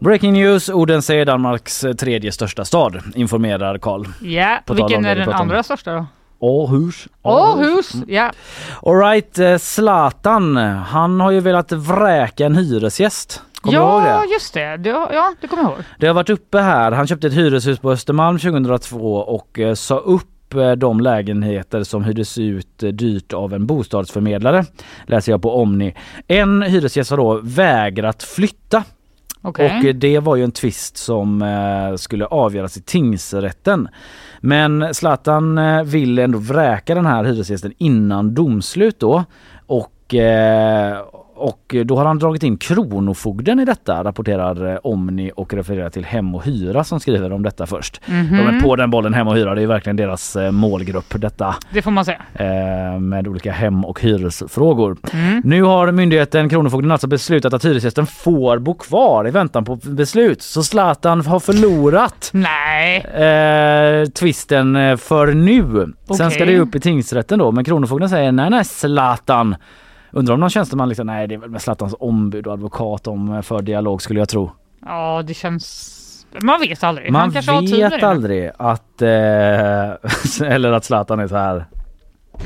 Breaking 0.00 0.32
news, 0.32 0.68
Odense 0.68 1.14
är 1.14 1.24
Danmarks 1.24 1.84
tredje 1.98 2.32
största 2.32 2.64
stad, 2.64 3.02
informerar 3.14 3.78
Karl. 3.78 4.04
Ja, 4.20 4.58
om 4.66 4.76
vilken 4.76 5.04
är 5.04 5.16
den 5.16 5.28
andra 5.28 5.62
största 5.62 5.92
då? 5.94 6.06
Åhus. 6.42 7.08
Åhus! 7.22 7.92
Ja. 8.06 8.32
Alright, 8.82 9.38
eh, 9.38 9.58
Zlatan, 9.58 10.56
han 10.56 11.20
har 11.20 11.30
ju 11.30 11.40
velat 11.40 11.72
vräka 11.72 12.46
en 12.46 12.56
hyresgäst. 12.56 13.42
Kommer 13.60 13.78
ihåg 13.78 14.02
det? 14.02 14.08
Ja, 14.08 14.24
just 14.24 14.54
det. 14.54 14.76
det. 14.76 14.88
Ja, 14.88 15.34
det 15.40 15.46
kommer 15.46 15.62
jag 15.62 15.72
ihåg. 15.72 15.84
Det 15.98 16.06
har 16.06 16.14
varit 16.14 16.30
uppe 16.30 16.58
här. 16.58 16.92
Han 16.92 17.06
köpte 17.06 17.26
ett 17.26 17.32
hyreshus 17.32 17.78
på 17.78 17.90
Östermalm 17.90 18.38
2002 18.38 19.16
och 19.16 19.58
eh, 19.58 19.74
sa 19.74 19.98
upp 19.98 20.54
eh, 20.54 20.72
de 20.72 21.00
lägenheter 21.00 21.82
som 21.82 22.04
hyrdes 22.04 22.38
ut 22.38 22.78
dyrt 22.78 23.32
av 23.32 23.54
en 23.54 23.66
bostadsförmedlare. 23.66 24.64
Läser 25.06 25.32
jag 25.32 25.42
på 25.42 25.56
Omni. 25.56 25.94
En 26.26 26.62
hyresgäst 26.62 27.10
har 27.10 27.16
då 27.16 27.40
vägrat 27.42 28.22
flytta. 28.22 28.84
Okej. 29.42 29.88
Och 29.88 29.94
det 29.94 30.18
var 30.18 30.36
ju 30.36 30.44
en 30.44 30.52
tvist 30.52 30.96
som 30.96 31.44
skulle 31.98 32.26
avgöras 32.26 32.76
i 32.76 32.82
tingsrätten. 32.82 33.88
Men 34.44 34.94
Zlatan 34.94 35.58
eh, 35.58 35.82
vill 35.82 36.18
ändå 36.18 36.38
vräka 36.38 36.94
den 36.94 37.06
här 37.06 37.24
hyresgästen 37.24 37.72
innan 37.78 38.34
domslut 38.34 39.00
då. 39.00 39.24
Och 39.66 40.14
eh, 40.14 40.98
och 41.42 41.74
då 41.84 41.96
har 41.96 42.04
han 42.04 42.18
dragit 42.18 42.42
in 42.42 42.56
Kronofogden 42.56 43.60
i 43.60 43.64
detta 43.64 44.04
rapporterar 44.04 44.72
eh, 44.72 44.78
Omni 44.82 45.30
och 45.36 45.54
refererar 45.54 45.90
till 45.90 46.04
Hem 46.04 46.34
och 46.34 46.44
Hyra 46.44 46.84
som 46.84 47.00
skriver 47.00 47.32
om 47.32 47.42
detta 47.42 47.66
först. 47.66 48.00
Mhm. 48.06 48.36
De 48.36 48.56
är 48.56 48.60
på 48.60 48.76
den 48.76 48.90
bollen 48.90 49.14
Hem 49.14 49.28
och 49.28 49.36
Hyra, 49.36 49.54
det 49.54 49.62
är 49.62 49.66
verkligen 49.66 49.96
deras 49.96 50.36
eh, 50.36 50.50
målgrupp 50.50 51.14
detta. 51.20 51.54
Det 51.72 51.82
får 51.82 51.90
man 51.90 52.04
säga. 52.04 52.22
Eh, 52.34 53.00
med 53.00 53.28
olika 53.28 53.52
hem 53.52 53.84
och 53.84 54.00
hyresfrågor. 54.00 54.96
Mm. 55.12 55.42
Nu 55.44 55.62
har 55.62 55.92
myndigheten 55.92 56.48
Kronofogden 56.48 56.90
alltså 56.90 57.06
beslutat 57.06 57.54
att 57.54 57.64
hyresgästen 57.64 58.06
får 58.06 58.58
bo 58.58 58.74
kvar 58.74 59.28
i 59.28 59.30
väntan 59.30 59.64
på 59.64 59.76
beslut. 59.76 60.42
Så 60.42 60.62
Zlatan 60.62 61.26
har 61.26 61.40
förlorat 61.40 62.30
Nej. 62.32 62.96
eh, 62.96 64.08
twisten 64.08 64.76
eh, 64.76 64.96
för 64.96 65.26
nu. 65.26 65.92
Sen 66.16 66.30
ska 66.30 66.44
det 66.44 66.58
upp 66.58 66.74
i 66.74 66.80
tingsrätten 66.80 67.38
då 67.38 67.52
men 67.52 67.64
Kronofogden 67.64 68.08
säger 68.08 68.32
nej 68.32 68.50
nej 68.50 68.64
Zlatan. 68.64 69.56
Undrar 70.12 70.34
om 70.34 70.40
någon 70.40 70.50
tjänsteman 70.50 70.88
liksom, 70.88 71.06
nej 71.06 71.26
det 71.28 71.34
är 71.34 71.38
väl 71.38 71.50
med 71.50 71.62
Zlatans 71.62 71.94
ombud 71.98 72.46
och 72.46 72.52
advokat 72.52 73.06
om 73.06 73.32
eh, 73.34 73.42
för 73.42 73.62
dialog 73.62 74.02
skulle 74.02 74.18
jag 74.20 74.28
tro. 74.28 74.50
Ja, 74.86 75.22
det 75.26 75.34
känns... 75.34 75.98
Man 76.42 76.60
vet 76.60 76.84
aldrig. 76.84 77.12
Man 77.12 77.30
vet 77.30 78.02
aldrig 78.02 78.50
att, 78.58 79.02
eh, 79.02 79.10
eller 80.52 80.72
att 80.72 80.84
Zlatan 80.84 81.20
är 81.20 81.28
så 81.28 81.36
här. 81.36 81.66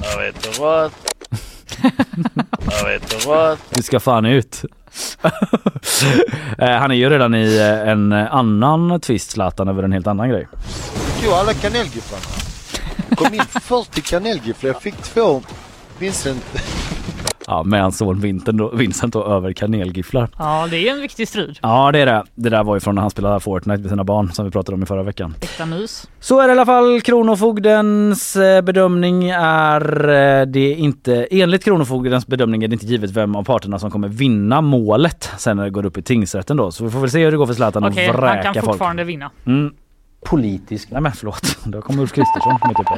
Jag 0.03 0.19
vet 0.21 0.47
inte 0.47 0.61
vad. 0.61 0.91
Jag 2.71 2.89
vet 2.89 3.13
inte 3.15 3.29
vad. 3.29 3.59
Du 3.71 3.83
ska 3.83 4.01
fan 4.01 4.25
ut. 4.27 4.65
Eh, 6.59 6.71
Han 6.71 6.91
är 6.91 6.95
ju 6.95 7.11
redan 7.11 7.35
i 7.35 7.57
eh, 7.59 7.89
en 7.89 8.13
annan 8.13 9.01
twist 9.01 9.31
Zlatan 9.31 9.69
över 9.69 9.83
en 9.83 9.93
helt 9.93 10.07
annan 10.07 10.29
grej. 10.29 10.49
tog 11.25 11.33
alla 11.33 11.55
kanelgifflarna. 11.55 12.23
Kom 13.17 13.35
in 13.35 13.41
40 13.45 14.01
kanelgifflar. 14.01 14.71
Jag 14.71 14.83
fick 14.83 14.97
två 14.97 15.43
Vincent. 15.99 16.45
Ja, 17.47 17.63
med 17.63 17.83
hans 17.83 17.99
son 17.99 18.21
Vincent 18.21 18.59
då, 18.59 18.69
Vincent 18.75 19.13
då 19.13 19.25
över 19.25 19.53
kanelgifflar. 19.53 20.29
Ja, 20.39 20.67
det 20.71 20.89
är 20.89 20.93
en 20.95 21.01
viktig 21.01 21.29
strid. 21.29 21.59
Ja 21.63 21.93
det 21.93 21.99
är 21.99 22.07
det. 22.07 22.25
Det 22.35 22.51
där 22.51 22.65
var 22.65 22.75
ju 22.77 22.81
från 22.81 22.95
när 22.95 23.03
han 23.03 23.11
spelade 23.11 23.41
Fortnite 23.41 23.81
med 23.81 23.91
sina 23.91 24.05
barn 24.05 24.33
som 24.33 24.45
vi 24.45 24.51
pratade 24.51 24.75
om 24.75 24.83
i 24.83 24.87
förra 24.87 25.03
veckan. 25.03 25.35
Äkta 25.41 25.67
mys. 25.67 26.09
Så 26.21 26.41
är 26.41 26.49
det 26.49 26.49
i 26.49 26.53
alla 26.53 26.67
fall. 26.67 27.01
Kronofogdens 27.01 28.37
eh, 28.37 28.61
bedömning 28.63 29.31
är 29.31 30.09
eh, 30.09 30.47
det 30.47 30.73
inte, 30.75 31.27
enligt 31.31 31.65
Kronofogdens 31.65 32.27
bedömning 32.27 32.65
är 32.65 32.69
det 32.69 32.73
inte 32.73 32.87
givet 32.87 33.11
vem 33.11 33.37
av 33.37 33.45
parterna 33.45 33.79
som 33.79 33.91
kommer 33.91 34.09
vinna 34.09 34.61
målet 34.61 35.31
sen 35.39 35.57
när 35.57 35.65
det 35.65 35.71
går 35.71 35.87
upp 35.87 35.99
i 35.99 36.03
tingsrätten 36.03 36.57
då. 36.57 36.71
Så 36.71 36.85
vi 36.85 36.91
får 36.91 37.01
väl 37.01 37.11
se 37.11 37.25
hur 37.25 37.31
det 37.31 37.37
går 37.37 37.47
för 37.47 37.55
Zlatan 37.55 37.85
att 37.85 37.93
Okej, 37.93 38.07
han 38.07 38.17
vräka 38.17 38.43
kan 38.43 38.55
folk. 38.55 38.65
fortfarande 38.67 39.05
vinna. 39.05 39.31
Mm. 39.47 39.75
Politisk. 40.25 40.91
Nej 40.91 41.01
men 41.01 41.13
förlåt. 41.13 41.59
Då 41.65 41.83
kommer 41.83 42.03
Ulf 42.03 42.13
Kristersson 42.13 42.59
mitt 42.69 42.81
uppe. 42.81 42.95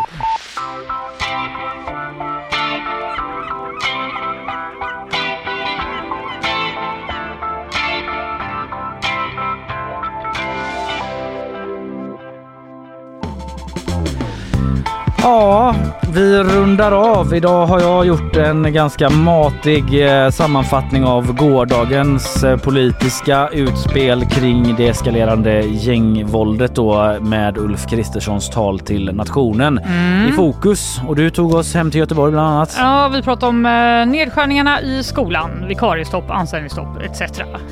Ja, 15.28 15.74
vi 16.14 16.42
rundar 16.42 16.92
av. 16.92 17.34
Idag 17.34 17.66
har 17.66 17.80
jag 17.80 18.06
gjort 18.06 18.36
en 18.36 18.72
ganska 18.72 19.10
matig 19.10 20.06
eh, 20.06 20.30
sammanfattning 20.30 21.04
av 21.04 21.32
gårdagens 21.34 22.44
eh, 22.44 22.56
politiska 22.56 23.48
utspel 23.48 24.24
kring 24.26 24.74
det 24.76 24.88
eskalerande 24.88 25.60
gängvåldet 25.60 26.74
då 26.74 27.16
med 27.20 27.58
Ulf 27.58 27.86
Kristerssons 27.86 28.50
tal 28.50 28.80
till 28.80 29.14
nationen 29.14 29.78
Mm. 29.78 30.28
i 30.28 30.32
fokus. 30.32 31.00
Och 31.08 31.16
du 31.16 31.30
tog 31.30 31.54
oss 31.54 31.74
hem 31.74 31.90
till 31.90 32.00
Göteborg 32.00 32.32
bland 32.32 32.48
annat. 32.48 32.76
Ja, 32.78 33.10
vi 33.14 33.22
pratar 33.22 33.46
om 33.48 33.66
eh, 33.66 34.06
nedskärningarna 34.06 34.80
i 34.82 35.02
skolan, 35.02 35.64
vikariestopp, 35.68 36.30
anställningsstopp 36.30 37.02
etc. 37.02 37.22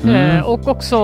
Mm. 0.03 0.43
Och 0.43 0.67
också 0.67 0.97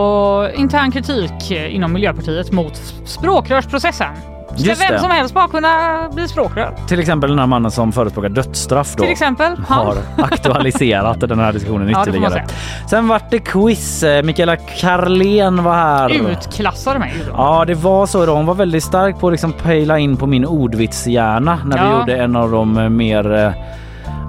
intern 0.56 0.92
kritik 0.92 1.52
inom 1.52 1.94
Miljöpartiet 1.94 2.52
mot 2.52 2.76
språkrörsprocessen. 3.06 4.33
Ska 4.56 4.70
Just 4.70 4.82
vem 4.82 4.92
det. 4.92 5.00
som 5.00 5.12
helst 5.12 5.34
bara 5.34 5.48
kunna 5.48 5.70
bli 6.14 6.28
språkrör? 6.28 6.74
Till 6.88 7.00
exempel 7.00 7.30
den 7.30 7.40
här 7.40 7.48
mannen 7.48 7.72
som 7.72 7.92
förespråkar 7.92 8.30
dödsstraff 8.30 8.96
då. 8.96 9.04
Till 9.04 9.12
exempel 9.12 9.58
han. 9.68 9.86
har 9.86 9.98
aktualiserat 10.18 11.20
den 11.20 11.40
här 11.40 11.54
diskussionen 11.54 11.90
Ja, 11.90 11.94
får 12.06 12.12
man 12.12 12.18
ytterligare. 12.24 12.46
Sen 12.90 13.08
vart 13.08 13.32
det 13.32 13.40
quiz. 13.40 14.04
Eh, 14.04 14.24
Mikaela 14.24 14.56
Carlén 14.56 15.64
var 15.64 15.74
här. 15.74 16.10
Utklassade 16.32 17.00
mig. 17.00 17.14
då. 17.28 17.34
Ja, 17.38 17.64
det 17.68 17.74
var 17.74 18.06
så. 18.06 18.26
Då. 18.26 18.34
Hon 18.36 18.46
var 18.46 18.54
väldigt 18.56 18.84
stark 18.84 19.20
på 19.20 19.28
att 19.28 19.34
liksom 19.34 19.52
pejla 19.54 20.00
in 20.00 20.18
på 20.18 20.28
min 20.28 20.46
ordvitshjärna 20.46 21.60
när 21.66 21.78
vi 21.78 21.84
Ja. 21.84 22.00
gjorde 22.00 22.16
en 22.16 22.36
av 22.36 22.52
de 22.52 22.78
eh, 22.78 22.90
mer 22.90 23.34
eh, 23.34 23.52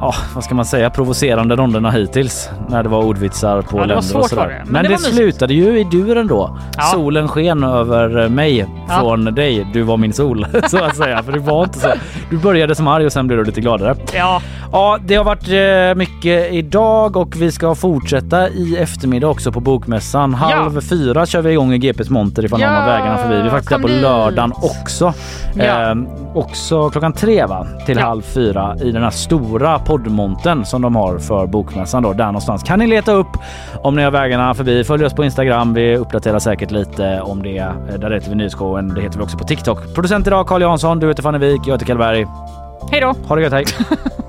Ja, 0.04 0.14
vad 0.34 0.44
ska 0.44 0.54
man 0.54 0.64
säga, 0.64 0.90
provocerande 0.90 1.56
ronderna 1.56 1.90
hittills 1.90 2.50
när 2.68 2.82
det 2.82 2.88
var 2.88 3.02
ordvitsar 3.04 3.62
på 3.62 3.78
Ja, 3.78 3.84
länder 3.84 4.00
svårt 4.02 4.22
och 4.22 4.28
sådär. 4.28 4.48
det, 4.48 4.62
men 4.64 4.72
Men, 4.72 4.82
det 4.82 4.88
det, 4.88 4.98
slutade 4.98 5.54
ju 5.54 5.80
i 5.80 5.84
duren 5.84 6.26
då. 6.26 6.58
Ja. 6.76 6.82
Solen 6.82 7.28
sken 7.28 7.64
över 7.64 8.28
mig 8.28 8.66
Ja. 8.88 8.98
från 9.00 9.24
dig. 9.24 9.66
Du 9.72 9.82
var 9.82 9.96
min 9.96 10.12
sol 10.12 10.46
så 10.70 10.84
att 10.84 10.96
säga. 10.96 11.22
För 11.22 11.32
det 11.32 11.38
var 11.38 11.64
inte 11.64 11.78
så. 11.78 11.88
Du 12.30 12.38
började 12.38 12.74
som 12.74 12.88
arg 12.88 13.06
och 13.06 13.12
sen 13.12 13.26
blev 13.26 13.38
du 13.38 13.44
lite 13.44 13.60
gladare. 13.60 13.94
Ja. 14.14 14.40
Ja, 14.72 14.98
det 15.06 15.14
har 15.14 15.24
varit 15.24 15.48
eh, 15.48 15.98
mycket 15.98 16.52
idag 16.52 17.16
och 17.16 17.36
vi 17.36 17.52
ska 17.52 17.74
fortsätta 17.74 18.48
i 18.48 18.76
eftermiddag 18.76 19.28
också 19.28 19.52
på 19.52 19.60
Bokmässan. 19.60 20.34
Halv 20.34 20.80
fyra 20.80 21.26
kör 21.26 21.42
vi 21.42 21.50
igång 21.52 21.72
i 21.72 21.78
GPs 21.78 22.10
monter 22.10 22.44
ifall 22.44 22.60
någon 22.60 22.68
Ja, 22.68 22.80
har 22.80 22.86
vägarna 22.86 23.18
förbi. 23.18 23.34
Vi 23.34 23.40
är 23.46 23.50
faktiskt 23.50 23.70
där 23.70 23.78
på 23.78 23.88
dit. 23.88 24.02
lördagen 24.02 24.52
också. 24.80 25.12
Ja. 25.54 25.90
Eh, 25.90 25.94
också 26.34 26.90
klockan 26.90 27.12
tre 27.12 27.46
va? 27.46 27.66
Till 27.86 27.98
halv 27.98 28.22
fyra 28.22 28.76
i 28.82 28.90
den 28.92 29.02
här 29.02 29.10
stora 29.10 29.78
poddmonten 29.98 30.64
som 30.66 30.82
de 30.82 30.96
har 30.96 31.18
för 31.18 31.46
Bokmässan 31.46 32.02
då. 32.02 32.12
Där 32.12 32.26
någonstans 32.26 32.62
kan 32.62 32.78
ni 32.78 32.86
leta 32.86 33.12
upp 33.12 33.28
om 33.82 33.96
ni 33.96 34.02
har 34.02 34.10
vägarna 34.10 34.54
förbi. 34.54 34.84
Följ 34.84 35.04
oss 35.04 35.12
på 35.14 35.24
Instagram. 35.24 35.74
Vi 35.74 35.96
uppdaterar 35.96 36.38
säkert 36.38 36.70
lite 36.70 37.20
om 37.20 37.42
det. 37.42 37.56
Eh, 37.58 37.74
Där 37.98 38.10
heter 38.10 38.28
vi 38.30 38.34
Nyhetsshowen. 38.36 38.88
Det 38.94 39.00
heter 39.00 39.18
vi 39.18 39.24
också 39.24 39.38
på 39.38 39.44
TikTok. 39.44 39.94
Producent 39.94 40.26
idag 40.26 40.46
Carl 40.46 40.62
Jansson. 40.62 40.98
Du 41.00 41.08
heter 41.08 41.22
Fanny 41.22 41.38
Wik. 41.38 41.60
Jag 41.66 41.72
heter 41.74 41.86
Kalle 41.86 41.98
Berg. 41.98 42.26
Hej 42.90 43.00
då! 43.00 43.14
Ha 43.28 43.36
det 43.36 43.42
gött, 43.42 43.52
hej! 43.52 43.64